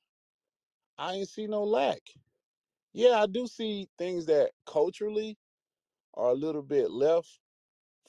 I 0.97 1.15
ain't 1.15 1.29
see 1.29 1.47
no 1.47 1.63
lack. 1.63 2.01
Yeah, 2.93 3.21
I 3.21 3.27
do 3.27 3.47
see 3.47 3.89
things 3.97 4.27
that 4.27 4.53
culturally 4.65 5.37
are 6.13 6.31
a 6.31 6.35
little 6.35 6.63
bit 6.63 6.91
left 6.91 7.41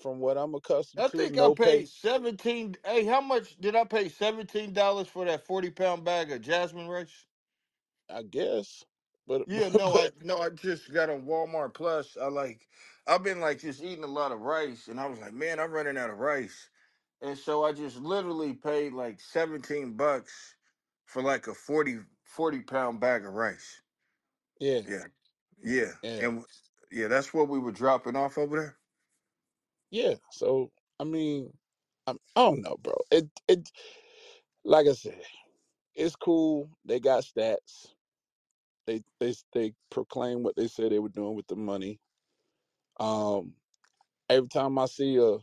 from 0.01 0.21
what 0.21 0.39
I'm 0.39 0.55
accustomed 0.55 1.07
I 1.07 1.09
to. 1.09 1.29
think 1.29 1.39
I 1.39 1.49
No 1.49 1.57
pay, 1.57 1.85
paid 1.85 1.89
seventeen. 1.89 2.77
Hey, 2.85 3.05
how 3.05 3.21
much 3.23 3.57
did 3.59 3.77
I 3.77 3.85
pay? 3.85 4.09
Seventeen 4.11 4.73
dollars 4.75 5.09
for 5.09 5.25
that 5.27 5.47
forty 5.47 5.71
pound 5.71 6.05
bag 6.05 6.33
of 6.33 6.43
jasmine 6.43 6.89
rice. 6.89 7.27
I 8.11 8.23
guess, 8.25 8.85
but 9.27 9.47
Yeah, 9.47 9.69
no, 9.71 9.95
I 9.95 10.09
but 10.09 10.23
no, 10.23 10.39
I 10.39 10.51
just 10.51 10.93
got 10.93 11.11
on 11.11 11.27
Walmart 11.27 11.75
Plus. 11.75 12.17
I 12.17 12.29
like, 12.29 12.69
I've 13.07 13.25
been 13.25 13.41
like 13.41 13.61
just 13.61 13.83
eating 13.83 14.05
a 14.05 14.09
lot 14.09 14.33
of 14.33 14.41
rice, 14.41 14.89
and 14.89 15.01
I 15.01 15.07
was 15.09 15.21
like, 15.21 15.35
man, 15.35 15.61
I'm 15.61 15.73
running 15.73 15.99
out 15.99 16.11
of 16.11 16.19
rice, 16.19 16.71
and 17.23 17.39
so 17.39 17.65
I 17.65 17.73
just 17.73 17.99
literally 17.99 18.55
paid 18.55 18.95
like 18.95 19.21
seventeen 19.21 19.95
bucks 19.97 20.57
for 21.07 21.23
like 21.23 21.49
a 21.49 21.55
40 21.55 21.99
40 22.25 22.59
pound 22.63 23.01
bag 23.01 23.27
of 23.27 23.35
rice. 23.35 23.83
yeah, 24.61 24.83
Yeah, 24.87 25.07
yeah, 25.63 25.93
yeah, 26.03 26.21
and 26.21 26.45
yeah, 26.93 27.09
that's 27.09 27.35
what 27.35 27.49
we 27.49 27.59
were 27.59 27.73
dropping 27.73 28.17
off 28.17 28.39
over 28.39 28.57
there. 28.59 28.79
yeah. 29.91 30.15
So 30.33 30.73
I 31.01 31.05
mean, 31.05 31.57
I'm, 32.07 32.19
I 32.37 32.43
don't 32.43 32.63
know, 32.63 32.77
bro. 32.79 32.95
It 33.11 33.31
it 33.49 33.71
like 34.65 34.87
I 34.89 34.93
said, 34.95 35.23
it's 35.95 36.17
cool. 36.17 36.71
They 36.85 37.01
got 37.01 37.25
stats. 37.25 37.95
They 38.87 39.03
they 39.21 39.35
they 39.55 39.75
proclaim 39.91 40.43
what 40.45 40.57
they 40.57 40.69
said 40.69 40.93
they 40.93 41.01
were 41.01 41.09
doing 41.11 41.37
with 41.37 41.49
the 41.49 41.57
money. 41.57 42.01
Um, 43.01 43.57
every 44.31 44.49
time 44.49 44.79
I 44.79 44.87
see 44.87 45.17
a 45.17 45.39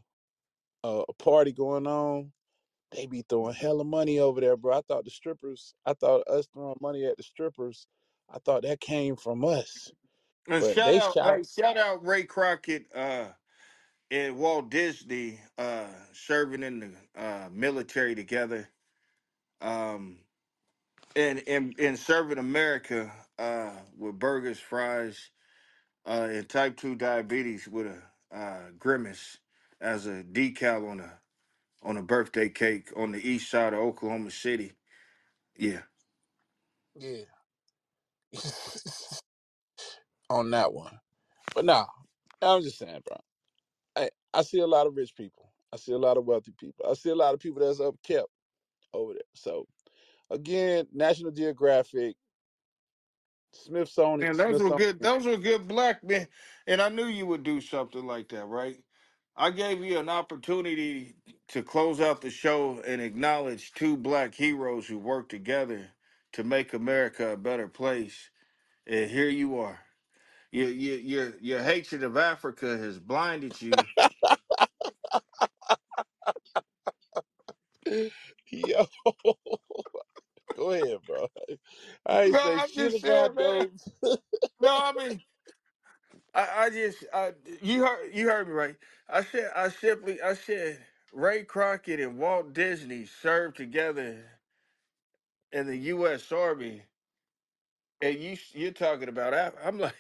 a, 0.84 1.04
a 1.10 1.14
party 1.14 1.52
going 1.52 1.88
on, 1.88 2.34
they 2.92 3.06
be 3.06 3.24
throwing 3.28 3.54
hella 3.54 3.84
money 3.84 4.20
over 4.20 4.42
there, 4.42 4.58
bro. 4.58 4.78
I 4.78 4.82
thought 4.82 5.06
the 5.06 5.12
strippers, 5.12 5.76
I 5.86 5.94
thought 5.94 6.28
us 6.28 6.48
throwing 6.54 6.78
money 6.82 7.06
at 7.06 7.18
the 7.18 7.24
strippers, 7.24 7.88
I 8.30 8.40
thought 8.40 8.64
that 8.64 8.80
came 8.80 9.16
from 9.16 9.46
us. 9.46 9.92
And 10.48 10.64
But 10.64 10.74
shout 10.74 10.88
they 10.88 11.00
out, 11.00 11.18
hey, 11.24 11.44
shout 11.44 11.78
out 11.78 12.06
Ray 12.06 12.24
Crockett. 12.24 12.94
Uh, 12.96 13.34
and 14.10 14.38
Walt 14.38 14.70
Disney 14.70 15.40
uh, 15.58 15.88
serving 16.12 16.64
in 16.64 16.80
the 16.82 17.22
uh, 17.22 17.50
military 17.52 18.14
together, 18.14 18.70
um, 19.62 20.20
and, 21.16 21.44
and 21.48 21.80
and 21.80 21.98
serving 21.98 22.38
America 22.38 23.12
uh, 23.40 23.78
with 23.98 24.20
burgers, 24.20 24.60
fries, 24.60 25.32
uh, 26.06 26.30
and 26.32 26.50
type 26.50 26.78
two 26.78 26.96
diabetes 26.96 27.68
with 27.68 27.88
a 27.88 28.04
uh, 28.36 28.72
grimace 28.80 29.40
as 29.82 30.08
a 30.08 30.24
decal 30.24 30.90
on 30.90 31.02
a 31.02 31.22
on 31.84 31.98
a 31.98 32.04
birthday 32.04 32.50
cake 32.50 32.90
on 32.98 33.12
the 33.14 33.28
east 33.30 33.50
side 33.52 33.74
of 33.74 33.80
Oklahoma 33.80 34.32
City. 34.32 34.74
Yeah, 35.58 35.84
yeah, 36.96 37.26
on 40.30 40.52
that 40.52 40.74
one. 40.74 41.00
But 41.56 41.66
nah, 41.66 41.88
I'm 42.42 42.62
just 42.64 42.80
saying, 42.80 43.02
bro. 43.06 43.18
I 43.96 44.12
I 44.34 44.44
see 44.44 44.60
a 44.62 44.68
lot 44.68 44.88
of 44.88 44.98
rich 44.98 45.16
people. 45.16 45.54
I 45.74 45.78
see 45.78 45.94
a 45.94 46.00
lot 46.00 46.18
of 46.18 46.26
wealthy 46.26 46.54
people. 46.58 46.86
I 46.90 46.96
see 46.96 47.12
a 47.12 47.16
lot 47.16 47.34
of 47.36 47.42
people 47.42 47.62
that's 47.62 47.82
up 47.82 47.96
kept 48.04 48.30
over 48.94 49.14
there. 49.14 49.24
So 49.36 49.68
again, 50.30 50.88
National 50.94 51.32
Geographic, 51.32 52.18
Smithsonian, 53.54 54.30
and 54.30 54.40
those 54.40 54.60
were 54.60 54.72
Smithsonian. 54.72 54.72
good. 54.72 55.02
Those 55.02 55.26
were 55.26 55.38
good 55.38 55.68
black 55.68 56.04
men, 56.04 56.28
and 56.68 56.82
I 56.82 56.90
knew 56.90 57.06
you 57.08 57.26
would 57.28 57.44
do 57.44 57.62
something 57.62 58.06
like 58.06 58.30
that, 58.30 58.46
right? 58.46 58.84
I 59.36 59.52
gave 59.52 59.84
you 59.84 60.00
an 60.00 60.10
opportunity 60.10 61.18
to 61.50 61.64
close 61.64 62.02
out 62.02 62.22
the 62.22 62.32
show 62.32 62.82
and 62.82 63.02
acknowledge 63.02 63.74
two 63.74 63.98
black 63.98 64.36
heroes 64.36 64.88
who 64.88 65.00
worked 65.00 65.32
together 65.32 65.92
to 66.34 66.44
make 66.44 66.74
America 66.74 67.32
a 67.34 67.38
better 67.38 67.68
place. 67.68 68.32
And 68.88 69.12
here 69.12 69.30
you 69.30 69.60
are. 69.60 69.82
Your 70.52 70.70
your 70.70 71.00
your, 71.00 71.38
your 71.40 71.64
hatred 71.64 72.04
of 72.04 72.18
Africa 72.18 72.78
has 72.78 73.00
blinded 73.00 73.62
you. 73.62 73.90
Yo, 78.52 78.88
go 80.72 80.86
ahead, 80.86 81.06
bro. 81.06 81.28
I 82.06 82.24
ain't 82.24 82.38
No, 82.38 82.40
say 82.40 82.60
I'm 82.60 82.74
shit 82.74 82.76
just 82.76 83.00
saying, 83.00 83.34
about 83.34 83.36
man. 83.36 83.68
those. 83.76 83.88
No, 84.62 84.70
I 84.70 84.94
mean, 84.94 85.24
I, 86.34 86.66
I 86.66 86.70
just 86.72 87.06
I, 87.14 87.34
you 87.62 87.86
heard 87.86 88.14
you 88.16 88.30
heard 88.30 88.48
me 88.48 88.54
right. 88.54 88.78
I 89.10 89.24
said 89.24 89.52
I 89.56 89.70
simply 89.70 90.22
I 90.22 90.36
said 90.36 90.86
Ray 91.14 91.44
Crockett 91.46 92.00
and 92.00 92.20
Walt 92.20 92.54
Disney 92.54 93.06
served 93.06 93.58
together 93.58 94.40
in 95.52 95.68
the 95.68 95.78
U.S. 95.78 96.32
Army, 96.32 96.84
and 98.02 98.20
you 98.20 98.38
you're 98.54 98.72
talking 98.74 99.10
about 99.10 99.34
Af- 99.34 99.60
I'm 99.64 99.80
like. 99.80 99.96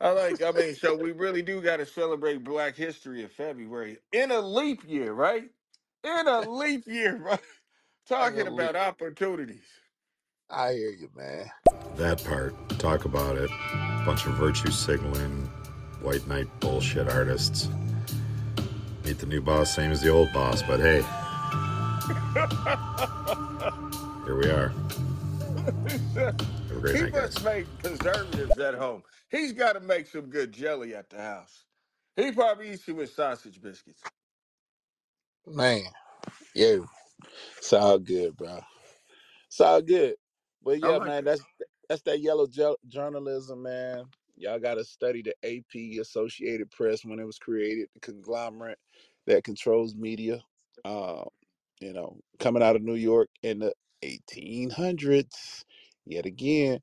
I 0.00 0.10
like, 0.12 0.42
I 0.42 0.52
mean, 0.52 0.76
so 0.76 0.96
we 0.96 1.12
really 1.12 1.42
do 1.42 1.62
got 1.62 1.78
to 1.78 1.86
celebrate 1.86 2.44
Black 2.44 2.76
History 2.76 3.24
in 3.24 3.30
February 3.30 3.98
in 4.12 4.30
a 4.30 4.40
leap 4.40 4.84
year, 4.88 5.12
right? 5.12 5.50
In 6.04 6.28
a 6.28 6.42
leap 6.42 6.86
year, 6.86 7.16
right? 7.22 7.40
And 8.08 8.18
Talking 8.18 8.46
a 8.46 8.50
leak. 8.50 8.70
about 8.70 8.76
opportunities. 8.76 9.64
I 10.48 10.74
hear 10.74 10.90
you, 10.90 11.10
man. 11.16 11.50
That 11.96 12.22
part, 12.24 12.54
talk 12.78 13.04
about 13.04 13.36
it. 13.36 13.50
Bunch 14.04 14.26
of 14.26 14.34
virtue 14.34 14.70
signaling, 14.70 15.50
white 16.00 16.26
knight 16.28 16.46
bullshit 16.60 17.08
artists. 17.08 17.68
Meet 19.04 19.18
the 19.18 19.26
new 19.26 19.40
boss, 19.40 19.74
same 19.74 19.90
as 19.90 20.00
the 20.02 20.08
old 20.08 20.32
boss, 20.32 20.62
but 20.62 20.78
hey, 20.78 21.02
here 24.24 24.36
we 24.36 24.48
are. 24.50 24.68
Have 26.14 26.70
a 26.70 26.80
great 26.80 26.96
he 26.96 27.02
night, 27.02 27.12
guys. 27.12 27.34
must 27.34 27.44
make 27.44 27.66
preservatives 27.82 28.58
at 28.58 28.74
home. 28.74 29.02
He's 29.30 29.52
got 29.52 29.72
to 29.72 29.80
make 29.80 30.06
some 30.06 30.26
good 30.30 30.52
jelly 30.52 30.94
at 30.94 31.10
the 31.10 31.18
house. 31.20 31.64
He 32.16 32.30
probably 32.32 32.70
eats 32.72 32.88
it 32.88 32.94
with 32.96 33.12
sausage 33.12 33.60
biscuits. 33.60 34.02
Man, 35.46 35.82
yeah, 36.54 36.76
it's 37.58 37.72
all 37.72 37.98
good, 37.98 38.36
bro. 38.36 38.60
It's 39.46 39.60
all 39.60 39.82
good. 39.82 40.16
But 40.62 40.80
I 40.82 40.90
yeah, 40.90 40.98
like 40.98 41.00
man, 41.00 41.24
it. 41.24 41.24
that's 41.24 41.46
that's 41.88 42.02
that 42.02 42.20
yellow 42.20 42.46
jo- 42.48 42.78
journalism, 42.88 43.62
man. 43.62 44.06
Y'all 44.36 44.60
got 44.60 44.74
to 44.74 44.84
study 44.84 45.22
the 45.22 45.34
AP 45.44 46.00
Associated 46.00 46.70
Press 46.70 47.04
when 47.04 47.18
it 47.20 47.24
was 47.26 47.38
created, 47.38 47.88
the 47.94 48.00
conglomerate 48.00 48.78
that 49.26 49.44
controls 49.44 49.94
media. 49.96 50.42
Uh, 50.84 51.24
you 51.80 51.92
know, 51.92 52.20
coming 52.40 52.62
out 52.62 52.76
of 52.76 52.82
New 52.82 52.94
York 52.96 53.30
in 53.42 53.60
the 53.60 53.74
1800s. 54.04 55.64
Yet 56.06 56.26
again, 56.26 56.80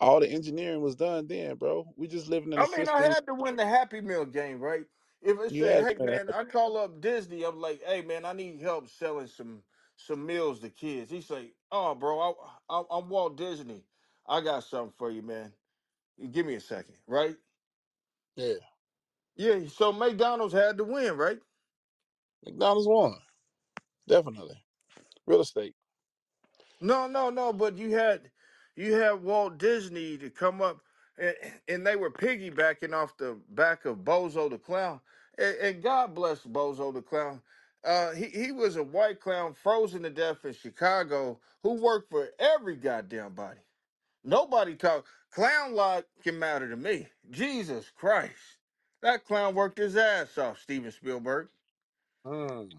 all 0.00 0.20
the 0.20 0.28
engineering 0.30 0.82
was 0.82 0.96
done 0.96 1.26
then, 1.28 1.56
bro. 1.56 1.92
We 1.96 2.08
just 2.08 2.28
living 2.28 2.52
in 2.52 2.62
a 2.62 2.66
I 2.66 2.70
mean, 2.70 2.88
I 2.88 3.02
system. 3.02 3.14
had 3.14 3.26
to 3.26 3.34
win 3.34 3.56
the 3.56 3.66
Happy 3.66 4.00
Meal 4.00 4.26
game, 4.26 4.60
right? 4.60 4.86
If 5.26 5.40
it 5.40 5.52
say, 5.52 5.76
had 5.76 5.88
"Hey, 5.96 5.98
to, 5.98 6.00
man," 6.00 6.30
I 6.30 6.44
call 6.44 6.78
up 6.78 7.00
Disney. 7.02 7.44
I'm 7.44 7.60
like, 7.60 7.82
"Hey, 7.84 8.02
man, 8.02 8.24
I 8.26 8.34
need 8.34 8.60
help 8.62 8.88
selling 8.88 9.28
some 9.28 9.64
some 9.96 10.26
meals 10.26 10.60
to 10.60 10.70
kids." 10.70 11.10
He 11.10 11.22
say, 11.22 11.54
"Oh, 11.72 11.94
bro, 11.96 12.20
I, 12.20 12.34
I, 12.70 12.84
I'm 12.90 13.10
Walt 13.10 13.36
Disney. 13.36 13.84
I 14.26 14.40
got 14.42 14.64
something 14.64 14.94
for 14.98 15.10
you, 15.10 15.22
man. 15.22 15.54
Give 16.32 16.46
me 16.46 16.54
a 16.56 16.60
second, 16.60 16.96
right?" 17.06 17.36
yeah. 18.36 18.54
Yeah. 19.36 19.66
So 19.68 19.92
McDonald's 19.92 20.54
had 20.54 20.78
to 20.78 20.84
win, 20.84 21.16
right? 21.16 21.40
McDonald's 22.44 22.88
won 22.88 23.14
definitely. 24.08 24.62
Real 25.26 25.42
estate. 25.42 25.76
No, 26.80 27.08
no, 27.08 27.30
no. 27.30 27.52
But 27.54 27.78
you 27.78 27.92
had 27.92 28.32
you 28.76 28.94
had 28.94 29.22
Walt 29.24 29.58
Disney 29.58 30.18
to 30.18 30.30
come 30.30 30.62
up, 30.62 30.82
and, 31.18 31.36
and 31.68 31.86
they 31.86 31.96
were 31.96 32.12
piggybacking 32.12 32.94
off 32.94 33.18
the 33.18 33.40
back 33.50 33.86
of 33.86 33.98
Bozo 34.00 34.50
the 34.50 34.58
Clown. 34.58 35.02
And, 35.38 35.56
and 35.58 35.82
God 35.82 36.14
bless 36.14 36.40
Bozo 36.44 36.92
the 36.92 37.02
Clown. 37.02 37.42
Uh, 37.84 38.12
he 38.12 38.26
he 38.26 38.52
was 38.52 38.76
a 38.76 38.82
white 38.82 39.20
clown 39.20 39.54
frozen 39.54 40.02
to 40.04 40.10
death 40.10 40.44
in 40.44 40.54
Chicago 40.54 41.40
who 41.62 41.74
worked 41.74 42.10
for 42.10 42.30
every 42.38 42.76
goddamn 42.76 43.34
body. 43.34 43.60
Nobody 44.24 44.76
talk. 44.76 45.06
Clown 45.32 45.74
lot 45.74 46.06
can 46.22 46.38
matter 46.38 46.68
to 46.70 46.76
me. 46.76 47.08
Jesus 47.30 47.90
Christ, 47.96 48.58
that 49.02 49.24
clown 49.24 49.54
worked 49.54 49.78
his 49.78 49.96
ass 49.96 50.38
off. 50.38 50.60
Steven 50.60 50.92
Spielberg. 50.92 51.48
Mm, 52.26 52.72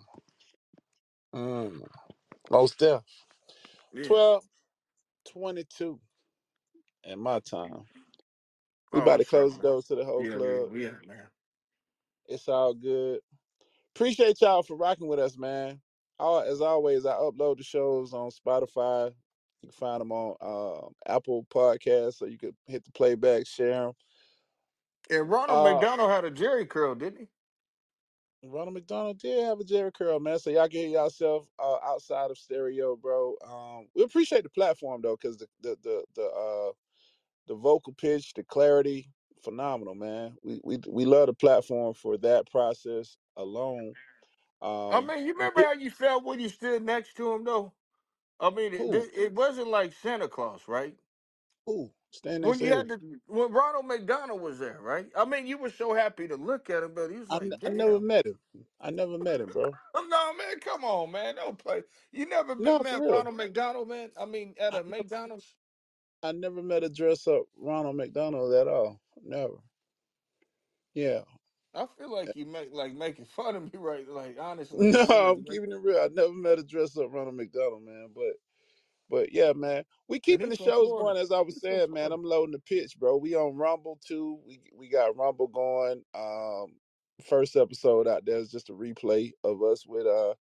mm. 1.35 1.87
Most 2.51 2.79
deaf. 2.79 3.03
Yeah. 3.93 4.03
12. 4.03 4.43
22 5.31 5.99
in 7.05 7.19
my 7.19 7.39
time. 7.41 7.85
We 8.93 8.99
Oh, 8.99 9.01
about 9.01 9.19
to 9.19 9.25
close 9.25 9.55
the 9.57 9.61
man? 9.61 9.69
doors 9.69 9.85
to 9.87 9.95
the 9.95 10.05
whole 10.05 10.25
Yeah, 10.25 10.37
yeah, 10.37 10.63
club. 10.65 10.69
yeah, 10.73 10.91
man. 11.07 11.27
It's 12.27 12.47
all 12.47 12.73
good. 12.73 13.21
Appreciate 13.95 14.41
y'all 14.41 14.63
for 14.63 14.77
rocking 14.77 15.07
with 15.07 15.19
us, 15.19 15.37
man. 15.37 15.81
All, 16.19 16.41
as 16.41 16.61
always, 16.61 17.05
I 17.05 17.13
upload 17.13 17.57
the 17.57 17.63
shows 17.63 18.13
on 18.13 18.31
Spotify. 18.31 19.13
You 19.61 19.69
can 19.69 19.71
find 19.71 20.01
them 20.01 20.11
on 20.11 20.35
um, 20.41 20.93
Apple 21.07 21.45
Podcasts, 21.45 22.15
so 22.15 22.25
you 22.25 22.37
could 22.37 22.55
hit 22.67 22.83
the 22.85 22.91
playback, 22.91 23.47
share 23.47 23.85
them. 23.85 23.93
And 25.09 25.29
Ronald 25.29 25.59
Uh, 25.59 25.73
McDonald 25.73 26.09
had 26.11 26.25
a 26.25 26.31
Jheri 26.31 26.67
curl, 26.67 26.95
didn't 26.95 27.19
he? 27.21 27.27
Ronald 28.43 28.75
McDonald 28.75 29.19
did 29.19 29.43
have 29.43 29.59
a 29.59 29.63
Jheri 29.63 29.93
curl, 29.93 30.19
man. 30.19 30.39
So 30.39 30.49
y'all 30.49 30.67
can 30.69 30.81
hear 30.81 30.89
yourself 30.89 31.47
uh, 31.59 31.79
outside 31.83 32.31
of 32.31 32.37
stereo, 32.37 32.95
bro. 32.95 33.35
Um, 33.45 33.87
we 33.95 34.03
appreciate 34.03 34.43
the 34.43 34.49
platform 34.49 35.01
though, 35.01 35.17
because 35.17 35.37
the 35.37 35.47
the 35.61 35.77
the 35.81 36.05
the 36.15 36.23
uh, 36.23 36.71
the 37.47 37.55
vocal 37.55 37.93
pitch, 37.93 38.33
the 38.33 38.43
clarity, 38.43 39.11
phenomenal, 39.49 39.95
man. 39.95 40.37
We 40.43 40.61
we 40.63 40.79
we 40.89 41.05
love 41.05 41.27
the 41.27 41.33
platform 41.33 41.93
for 41.95 42.17
that 42.19 42.51
process 42.51 43.17
alone. 43.37 43.95
I 44.89 45.01
Um, 45.01 45.01
mean, 45.01 45.25
you 45.25 45.33
remember 45.33 45.61
how 45.61 45.73
you 45.73 45.91
felt 45.91 46.25
when 46.25 46.39
you 46.39 46.49
stood 46.49 46.83
next 46.83 47.15
to 47.17 47.33
him, 47.33 47.43
though? 47.45 47.73
I 48.39 48.51
mean, 48.51 48.73
it, 48.73 48.87
who 48.87 49.05
it 49.15 49.33
wasn't 49.35 49.69
like 49.69 49.93
Santa 49.93 50.29
Claus, 50.29 50.67
right? 50.67 50.97
who 51.65 51.93
stand 52.11 52.43
next 52.43 52.57
When 52.57 52.59
to 52.59 52.65
you 52.65 52.73
had 52.73 52.87
who? 52.87 52.89
to, 52.89 53.01
when 53.27 53.51
Ronald 53.51 53.85
McDonald 53.87 54.41
was 54.41 54.59
there, 54.59 54.81
right? 54.81 55.11
I 55.15 55.25
mean, 55.25 55.47
you 55.47 55.57
were 55.59 55.71
so 55.71 55.93
happy 55.93 56.27
to 56.29 56.37
look 56.37 56.69
at 56.69 56.83
him, 56.83 56.93
but 56.95 57.11
he 57.11 57.19
was 57.19 57.31
I, 57.31 57.37
n- 57.37 57.53
like, 57.53 57.59
I 57.65 57.69
never 57.69 57.99
"Damn, 57.99 58.01
met 58.01 58.25
him. 58.27 58.39
I 58.81 58.91
never 58.91 59.17
met 59.19 59.41
him, 59.41 59.51
bro. 59.51 59.79
no, 59.95 60.33
man, 60.35 60.59
come 60.61 60.85
on, 60.85 61.11
man, 61.11 61.35
don't 61.35 61.57
play." 61.59 61.83
You 62.11 62.27
never 62.27 62.55
met, 62.55 62.65
No, 62.65 62.85
for 62.85 62.99
met 62.99 63.03
real. 63.03 63.09
Ronald 63.09 63.35
McDonald, 63.37 63.89
man? 63.89 64.11
I 64.19 64.25
mean, 64.25 64.55
at 64.59 64.73
I 64.73 64.77
a 64.77 64.83
McDonald's. 64.83 65.55
I 66.23 66.33
never 66.33 66.63
met 66.63 66.83
a 66.83 66.89
dress 66.89 67.27
up 67.27 67.45
Ronald 67.57 67.97
McDonald 67.97 68.53
at 68.53 68.67
all. 68.67 69.01
Never. 69.27 69.55
Yeah. 70.95 71.21
I 71.75 71.87
feel 71.97 72.11
like 72.11 72.35
you 72.35 72.45
make 72.45 72.73
like 72.73 72.93
making 72.95 73.25
fun 73.25 73.55
of 73.55 73.63
me, 73.63 73.71
right? 73.79 74.07
Like 74.09 74.37
honestly, 74.41 74.89
No, 74.93 75.05
you 75.07 75.31
I'm 75.31 75.43
keeping 75.45 75.71
it 75.71 75.81
real. 75.81 75.99
I 75.99 76.09
never 76.13 76.33
met 76.33 76.59
a 76.59 76.63
dress 76.63 76.97
up 76.97 77.13
Ronald 77.13 77.35
McDonald, 77.35 77.83
man. 77.83 78.09
But 78.15 78.35
but 79.09 79.33
yeah, 79.33 79.53
man. 79.53 79.83
We 80.07 80.19
and 80.31 80.41
keeping 80.41 80.41
he's 80.41 80.55
the 80.55 80.57
from 80.57 80.71
shows 80.71 80.73
Florida. 80.73 80.93
going 80.93 81.17
as 81.17 81.31
I 81.31 81.41
was 81.41 81.55
He's 81.55 81.65
from 81.65 81.81
saying, 81.81 81.93
man. 81.93 82.11
Florida. 82.11 82.13
I'm 82.13 82.23
loading 82.23 82.53
the 82.53 82.59
pitch, 82.59 82.97
bro. 82.99 83.17
We 83.17 83.35
on 83.35 83.55
Rumble 83.55 83.99
too. 84.05 84.39
We 84.47 84.61
we 84.75 84.89
got 84.89 85.15
Rumble 85.17 85.47
going. 85.47 86.03
Um 86.15 86.75
first 87.29 87.55
episode 87.55 88.07
out 88.07 88.25
there 88.25 88.37
is 88.37 88.51
just 88.51 88.69
a 88.69 88.73
replay 88.73 89.31
of 89.43 89.63
us 89.63 89.85
with 89.87 90.07
uh 90.07 90.35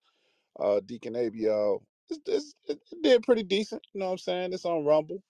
uh 0.60 0.80
Deacon 0.86 1.14
Abiel. 1.14 1.82
It's, 2.10 2.20
it's, 2.26 2.54
it 2.68 2.80
did 3.02 3.22
pretty 3.24 3.42
decent, 3.42 3.82
you 3.92 4.00
know 4.00 4.06
what 4.06 4.12
I'm 4.12 4.18
saying? 4.18 4.52
It's 4.52 4.64
on 4.66 4.84
Rumble. 4.84 5.22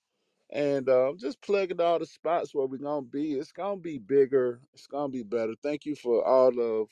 And 0.51 0.89
uh, 0.89 1.15
just 1.19 1.43
plugging 1.43 1.81
all 1.81 1.99
the 1.99 2.07
spots 2.07 2.55
where 2.55 2.67
we're 2.67 2.79
gonna 2.79 3.03
be. 3.07 3.35
It's 3.35 3.53
gonna 3.53 3.81
be 3.81 3.99
bigger. 3.99 4.61
It's 4.75 4.87
gonna 4.87 5.11
be 5.11 5.25
better. 5.25 5.55
Thank 5.63 5.87
you 5.87 5.97
for 5.97 6.25
all 6.27 6.59
of 6.61 6.91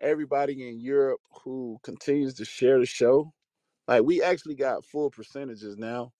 everybody 0.00 0.68
in 0.68 0.80
Europe 0.80 1.20
who 1.44 1.78
continues 1.82 2.34
to 2.34 2.44
share 2.46 2.78
the 2.80 2.86
show. 2.86 3.34
Like 3.88 4.04
we 4.04 4.22
actually 4.22 4.56
got 4.56 4.84
full 4.84 5.10
percentages 5.10 5.76
now. 5.78 6.12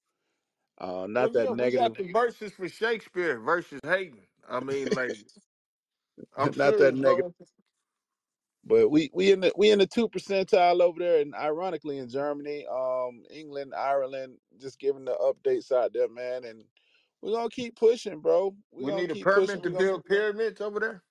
Uh, 0.79 1.07
Well, 1.17 1.31
not 1.31 1.33
that 1.35 1.51
yeah, 1.51 1.53
we 1.53 1.69
negative, 1.69 1.71
got 1.71 1.97
the 1.97 2.05
verses 2.13 2.53
for 2.55 2.69
Shakespeare 2.69 3.41
versus 3.41 3.81
Hayden. 3.85 4.27
I 4.49 4.61
mean, 4.61 4.95
like, 4.95 5.19
I'm 6.37 6.53
not 6.57 6.77
that 6.79 6.95
serious, 6.95 6.95
negative. 6.95 7.25
bro. 7.25 7.35
But 8.69 8.91
we 8.91 9.11
we 9.15 9.33
in 9.33 9.41
the 9.43 9.53
we 9.57 9.73
in 9.73 9.81
the 9.81 9.89
two 9.89 10.09
percentile 10.09 10.83
over 10.83 11.01
there, 11.01 11.23
and 11.23 11.35
ironically 11.35 11.99
in 11.99 12.09
Germany, 12.11 12.67
um, 12.69 13.25
England, 13.31 13.75
Ireland, 13.77 14.39
just 14.61 14.81
giving 14.81 15.07
the 15.07 15.17
updates 15.17 15.73
out 15.73 15.95
there, 15.95 16.09
man. 16.09 16.45
And 16.45 16.65
we're 17.23 17.33
gonna 17.35 17.51
keep 17.51 17.77
pushing, 17.77 18.21
bro. 18.21 18.57
We're 18.73 18.85
We 18.85 18.93
gonna 18.93 19.03
need 19.03 19.13
a 19.13 19.17
keep 19.17 19.31
pushing. 19.33 19.49
permit 19.49 19.65
to 19.65 19.71
We're 19.71 19.79
gonna. 19.79 19.91
build 19.91 20.05
pyramids 20.07 20.61
over 20.61 20.81
there. 20.81 21.05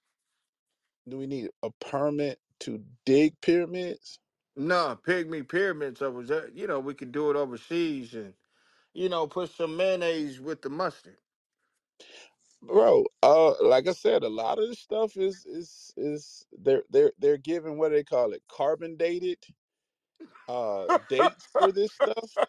Do 1.10 1.18
we 1.18 1.28
need 1.28 1.52
a 1.64 1.72
permit 1.82 2.40
to 2.62 2.84
dig 3.06 3.42
pyramids? 3.42 4.20
Nah, 4.56 4.96
pygmy 4.96 5.48
pyramids 5.48 6.02
over 6.02 6.24
there. 6.24 6.50
You 6.50 6.68
know, 6.68 6.80
we 6.80 6.96
could 6.96 7.12
do 7.14 7.32
it 7.32 7.38
overseas 7.38 8.16
and 8.16 8.36
you 8.94 9.10
know 9.10 9.28
put 9.28 9.52
some 9.52 9.78
mayonnaise 9.78 10.42
with 10.42 10.62
the 10.64 10.70
mustard. 10.70 11.18
Bro 12.64 13.06
uh 13.24 13.54
like 13.64 13.88
i 13.88 13.94
said 13.94 14.24
a 14.24 14.30
lot 14.30 14.60
of 14.60 14.70
this 14.70 14.80
stuff 14.80 15.18
is 15.18 15.46
is 15.46 15.94
is 15.98 16.46
they're 16.60 16.84
they're 16.92 17.14
they're 17.20 17.38
giving 17.38 17.78
what 17.78 17.90
do 17.90 17.96
they 17.96 18.04
call 18.04 18.34
it 18.34 18.44
carbon 18.50 18.98
dated 18.98 19.40
uh 20.50 20.90
dates 21.08 21.46
for 21.58 21.72
this 21.74 21.94
stuff. 21.94 22.40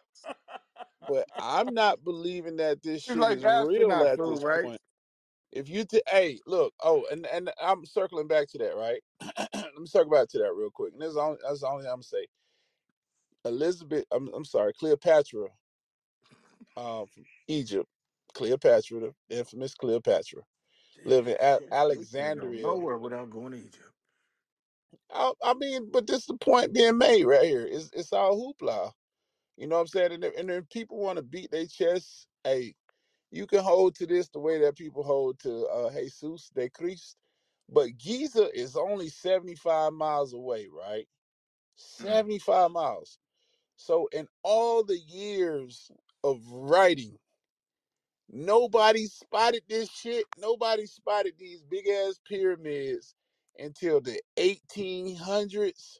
But 1.06 1.28
i'm 1.38 1.74
not 1.74 2.04
believing 2.04 2.56
that 2.58 2.82
this 2.82 3.02
it's 3.06 3.16
shit 3.16 3.20
like 3.20 3.38
is 3.38 3.46
real 3.46 4.04
at 4.04 4.24
this 4.24 4.44
right? 4.44 4.60
point. 4.60 4.80
If 5.52 5.68
you 5.68 5.84
t- 5.84 6.02
hey 6.08 6.40
look 6.46 6.74
oh 6.82 7.06
and 7.12 7.26
and 7.26 7.52
i'm 7.62 7.86
circling 7.86 8.28
back 8.28 8.48
to 8.50 8.58
that 8.58 8.76
right? 8.76 9.02
Let 9.54 9.78
me 9.78 9.86
circle 9.86 10.12
back 10.12 10.28
to 10.30 10.38
that 10.38 10.54
real 10.54 10.70
quick 10.70 10.92
and 10.94 11.02
this 11.02 11.10
is 11.10 11.18
only 11.18 11.38
that's 11.42 11.60
the 11.62 11.68
only 11.68 11.84
thing 11.84 11.90
i'm 11.92 11.96
gonna 11.98 12.04
say. 12.04 12.26
Elizabeth 13.44 14.06
i'm, 14.12 14.28
I'm 14.34 14.44
sorry 14.46 14.72
cleopatra 14.74 15.48
um 16.76 17.06
from 17.08 17.24
egypt 17.48 17.90
cleopatra 18.38 19.00
the 19.00 19.14
infamous 19.30 19.74
cleopatra 19.74 20.42
Damn, 20.96 21.12
live 21.12 21.28
in 21.28 21.36
A- 21.40 21.60
we 21.94 22.06
can't 22.06 22.36
go 22.36 22.52
alexandria 22.52 22.62
nowhere 22.62 22.98
without 22.98 23.30
going 23.30 23.52
to 23.52 23.58
Egypt. 23.58 23.92
I, 25.12 25.32
I 25.44 25.54
mean, 25.54 25.90
but 25.92 26.06
this 26.08 26.20
is 26.22 26.26
the 26.26 26.38
point 26.38 26.74
being 26.74 26.98
made 26.98 27.24
right 27.24 27.44
here. 27.44 27.66
It's 27.66 27.90
it's 27.94 28.12
all 28.12 28.54
hoopla. 28.54 28.92
You 29.56 29.68
know 29.68 29.76
what 29.76 29.82
I'm 29.82 29.88
saying? 29.88 30.12
And 30.12 30.24
if, 30.24 30.36
and 30.38 30.50
if 30.50 30.68
people 30.70 30.98
want 30.98 31.18
to 31.18 31.22
beat 31.24 31.50
their 31.52 31.66
chests, 31.66 32.28
hey, 32.44 32.74
you 33.30 33.46
can 33.46 33.60
hold 33.64 33.96
to 33.96 34.06
this 34.06 34.28
the 34.30 34.40
way 34.40 34.60
that 34.60 34.76
people 34.78 35.04
hold 35.04 35.40
to 35.40 35.66
uh, 35.66 35.92
Jesus 35.92 36.50
de 36.54 36.70
Christ. 36.70 37.16
But 37.68 37.98
Giza 37.98 38.50
is 38.58 38.76
only 38.76 39.08
75 39.08 39.92
miles 39.94 40.34
away, 40.34 40.68
right? 40.68 41.08
Mm. 42.00 42.24
75 42.36 42.72
miles. 42.72 43.18
So 43.76 44.08
in 44.12 44.28
all 44.44 44.84
the 44.84 44.98
years 44.98 45.90
of 46.24 46.42
writing, 46.48 47.18
nobody 48.30 49.06
spotted 49.06 49.64
this 49.68 49.90
shit. 49.90 50.26
Nobody 50.38 50.86
spotted 50.86 51.34
these 51.38 51.62
big 51.62 51.88
ass 51.88 52.20
pyramids 52.24 53.14
until 53.58 54.00
the 54.00 54.20
1800s 54.38 55.98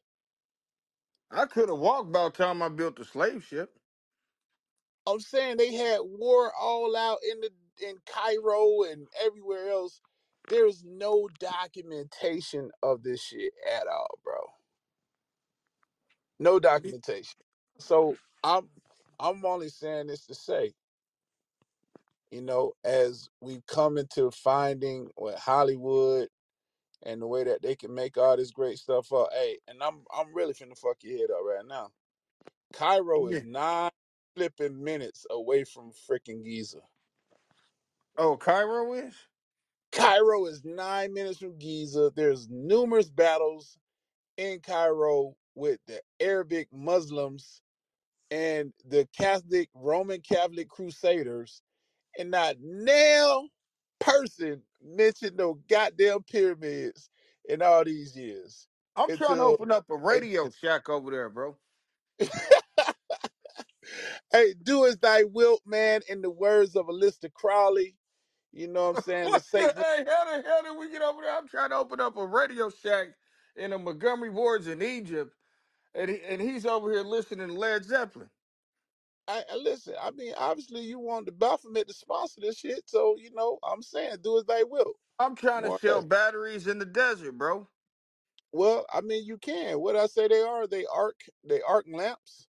I 1.31 1.47
could 1.47 1.69
have 1.71 1.79
walked 1.79 2.13
by 2.13 2.25
the 2.25 2.31
time 2.31 2.63
I 2.63 2.71
built 2.71 2.97
the 2.97 3.05
slave 3.05 3.45
ship. 3.45 3.77
I'm 5.07 5.21
saying 5.21 5.59
they 5.59 5.75
had 5.75 6.01
war 6.03 6.53
all 6.59 6.97
out 6.97 7.19
in 7.31 7.41
the 7.43 7.51
in 7.87 7.99
Cairo 8.07 8.85
and 8.85 9.09
everywhere 9.23 9.71
else. 9.71 10.01
There's 10.49 10.85
no 10.85 11.29
documentation 11.41 12.73
of 12.83 13.05
this 13.05 13.23
shit 13.23 13.55
at 13.71 13.89
all, 13.89 14.19
bro. 14.25 14.47
No 16.41 16.61
documentation. 16.61 17.41
So 17.79 18.17
I'm 18.45 18.71
I'm 19.21 19.45
only 19.47 19.71
saying 19.71 20.09
this 20.09 20.27
to 20.29 20.35
say, 20.35 20.75
you 22.31 22.43
know, 22.43 22.75
as 22.85 23.29
we've 23.41 23.67
come 23.67 23.99
into 23.99 24.31
finding 24.31 25.11
with 25.17 25.37
Hollywood 25.37 26.29
and 27.05 27.23
the 27.23 27.27
way 27.29 27.45
that 27.45 27.63
they 27.63 27.77
can 27.77 27.95
make 27.95 28.19
all 28.19 28.37
this 28.37 28.53
great 28.53 28.79
stuff 28.79 29.13
up. 29.13 29.31
Hey, 29.33 29.59
and 29.69 29.83
I'm 29.83 30.05
I'm 30.15 30.35
really 30.35 30.55
finna 30.55 30.79
fuck 30.79 30.99
your 31.03 31.19
head 31.19 31.31
up 31.31 31.43
right 31.45 31.67
now. 31.67 31.93
Cairo 32.73 33.29
Yeah. 33.29 33.29
is 33.29 33.43
nine 33.43 33.91
flipping 34.37 34.83
minutes 34.83 35.27
away 35.31 35.65
from 35.65 35.93
freaking 35.93 36.45
Giza. 36.45 36.81
Oh, 38.19 38.37
Cairo 38.37 38.93
is. 38.95 39.17
Cairo 39.93 40.47
is 40.47 40.65
nine 40.65 41.13
minutes 41.15 41.39
from 41.39 41.59
Giza. 41.59 42.13
There's 42.15 42.49
numerous 42.51 43.11
battles 43.11 43.79
in 44.39 44.61
Cairo 44.61 45.37
with 45.55 45.81
the 45.87 46.03
Arabic 46.21 46.69
Muslims 46.73 47.63
and 48.31 48.73
the 48.87 49.09
Catholic 49.17 49.71
Roman 49.75 50.21
Catholic 50.23 50.69
Crusaders, 50.69 51.63
and 52.19 52.31
not 52.31 52.57
nail 52.61 53.49
person 54.01 54.63
mentioned 54.83 55.37
no 55.37 55.61
goddamn 55.69 56.23
pyramids 56.25 57.11
in 57.49 57.63
all 57.63 57.85
these 57.85 58.17
years. 58.17 58.67
I'm 58.97 59.09
trying 59.09 59.19
to 59.39 59.43
Until 59.45 59.45
open 59.45 59.73
up 59.73 59.87
a 59.91 59.97
radio 60.05 60.51
shack 60.51 60.89
over 60.89 61.11
there, 61.11 61.31
bro. 61.31 61.57
hey, 64.33 64.55
do 64.63 64.87
as 64.87 64.99
thy 64.99 65.25
wilt, 65.25 65.63
man. 65.67 66.01
In 66.09 66.23
the 66.23 66.31
words 66.31 66.77
of 66.77 66.87
Aleister 66.87 67.33
Crowley, 67.33 67.97
you 68.53 68.69
know 68.69 68.91
what 68.91 68.99
I'm 68.99 69.03
saying? 69.05 69.25
The 69.27 69.31
What 69.31 69.45
the, 69.53 69.59
hey, 69.83 70.05
how 70.07 70.37
the 70.37 70.43
hell 70.43 70.63
did 70.65 70.79
we 70.79 70.91
get 70.91 71.03
over 71.03 71.23
there? 71.23 71.37
I'm 71.37 71.49
trying 71.49 71.71
to 71.71 71.77
open 71.77 72.01
up 72.01 72.17
a 72.17 72.27
radio 72.27 72.71
shack 72.71 73.09
in 73.57 73.71
the 73.71 73.79
Montgomery 73.79 74.31
wards 74.31 74.69
in 74.69 74.83
Egypt, 74.83 75.35
and 75.95 76.11
he, 76.11 76.21
and 76.23 76.41
he's 76.41 76.67
over 76.67 76.91
here 76.91 77.03
listening 77.03 77.49
to 77.49 77.55
Led 77.55 77.85
Zeppelin. 77.85 78.31
I, 79.29 79.45
I 79.53 79.57
listen. 79.57 79.95
I 80.03 80.13
mean, 80.13 80.35
obviously, 80.39 80.83
you 80.83 81.01
want 81.01 81.27
the 81.27 81.33
Baphomet 81.33 81.89
to 81.89 81.95
sponsor 81.95 82.41
this 82.43 82.59
shit, 82.59 82.91
so 82.91 83.17
you 83.19 83.33
know, 83.35 83.61
I'm 83.65 83.83
saying, 83.83 84.19
do 84.23 84.39
as 84.39 84.47
they 84.47 84.65
will, 84.65 84.95
I'm 85.19 85.37
trying 85.37 85.65
to 85.65 85.71
more 85.71 85.77
or 85.77 85.81
sell 85.81 85.97
less. 85.97 86.07
batteries 86.09 86.67
in 86.67 86.79
the 86.79 86.87
desert, 86.87 87.33
bro. 87.39 87.69
Well, 88.53 88.87
I 88.93 89.03
mean, 89.03 89.27
you 89.27 89.39
can. 89.39 89.81
What 89.81 89.97
I 89.97 90.07
say 90.07 90.29
they 90.29 90.41
are, 90.43 90.67
they 90.67 90.87
arc, 90.87 91.21
they 91.45 91.63
arc 91.63 91.87
lamps. 91.93 92.49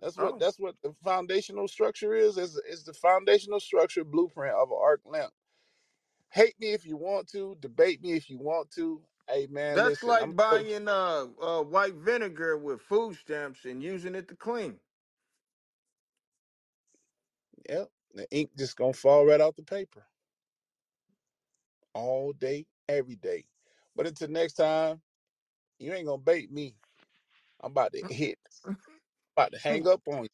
That's 0.00 0.18
what 0.18 0.34
Oh, 0.34 0.38
that's 0.38 0.58
what 0.58 0.76
the 0.82 0.94
foundational 1.04 1.68
structure 1.68 2.14
is. 2.14 2.38
Is 2.38 2.56
is 2.68 2.84
the 2.84 2.94
foundational 2.94 3.60
structure 3.60 4.04
blueprint 4.04 4.54
of 4.54 4.70
an 4.70 4.78
arc 4.80 5.02
lamp. 5.06 5.32
Hate 6.30 6.58
me 6.60 6.72
if 6.72 6.86
you 6.86 6.96
want 6.96 7.28
to, 7.30 7.56
debate 7.60 8.02
me 8.02 8.14
if 8.14 8.30
you 8.30 8.38
want 8.38 8.70
to. 8.72 9.02
Hey 9.28 9.46
man, 9.50 9.82
that's 9.82 9.84
listen, 9.84 10.08
like 10.08 10.22
I'm 10.22 10.34
put 10.48 10.66
buying 10.66 10.88
uh, 10.88 11.26
uh 11.40 11.62
white 11.62 11.94
vinegar 11.94 12.58
with 12.58 12.82
food 12.82 13.16
stamps 13.16 13.64
and 13.64 13.82
using 13.82 14.14
it 14.14 14.28
to 14.28 14.36
clean. 14.36 14.80
Yep, 17.68 17.88
the 18.14 18.26
ink 18.30 18.50
just 18.56 18.76
gonna 18.76 18.92
fall 18.92 19.26
right 19.26 19.40
out 19.40 19.56
the 19.56 19.62
paper 19.62 20.04
all 21.94 22.32
day, 22.32 22.66
every 22.88 23.16
day. 23.16 23.44
But 23.96 24.06
until 24.06 24.28
next 24.28 24.54
time, 24.54 25.00
you 25.78 25.92
ain't 25.92 26.06
gonna 26.06 26.18
bait 26.18 26.52
me. 26.52 26.74
I'm 27.62 27.70
about 27.70 27.92
to 27.92 28.04
hit, 28.12 28.38
about 29.36 29.52
to 29.52 29.58
hang 29.58 29.86
up 29.88 30.02
on 30.06 30.24
you. 30.24 30.28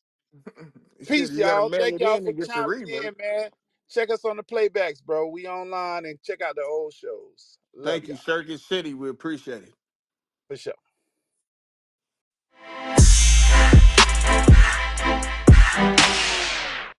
Peace, 1.06 1.30
you 1.30 1.38
y'all. 1.38 1.68
mail 1.68 1.80
Thank 1.80 2.00
y'all 2.00 2.18
for 2.18 2.26
to 2.26 2.32
get 2.32 2.48
chiming 2.48 2.88
in, 2.88 3.14
man. 3.18 3.50
Check 3.90 4.10
us 4.10 4.24
on 4.24 4.36
the 4.36 4.44
playbacks, 4.44 5.02
bro. 5.02 5.26
We 5.28 5.46
online 5.48 6.06
and 6.06 6.22
check 6.22 6.42
out 6.42 6.56
the 6.56 6.62
old 6.62 6.92
shows. 6.92 7.58
Love 7.74 7.86
Thank 7.86 8.08
you, 8.08 8.14
y'all 8.14 8.22
Circuit 8.22 8.60
City. 8.60 8.94
We 8.94 9.08
appreciate 9.08 9.62
it. 9.64 9.74
for 10.48 10.56
sure. 10.56 10.74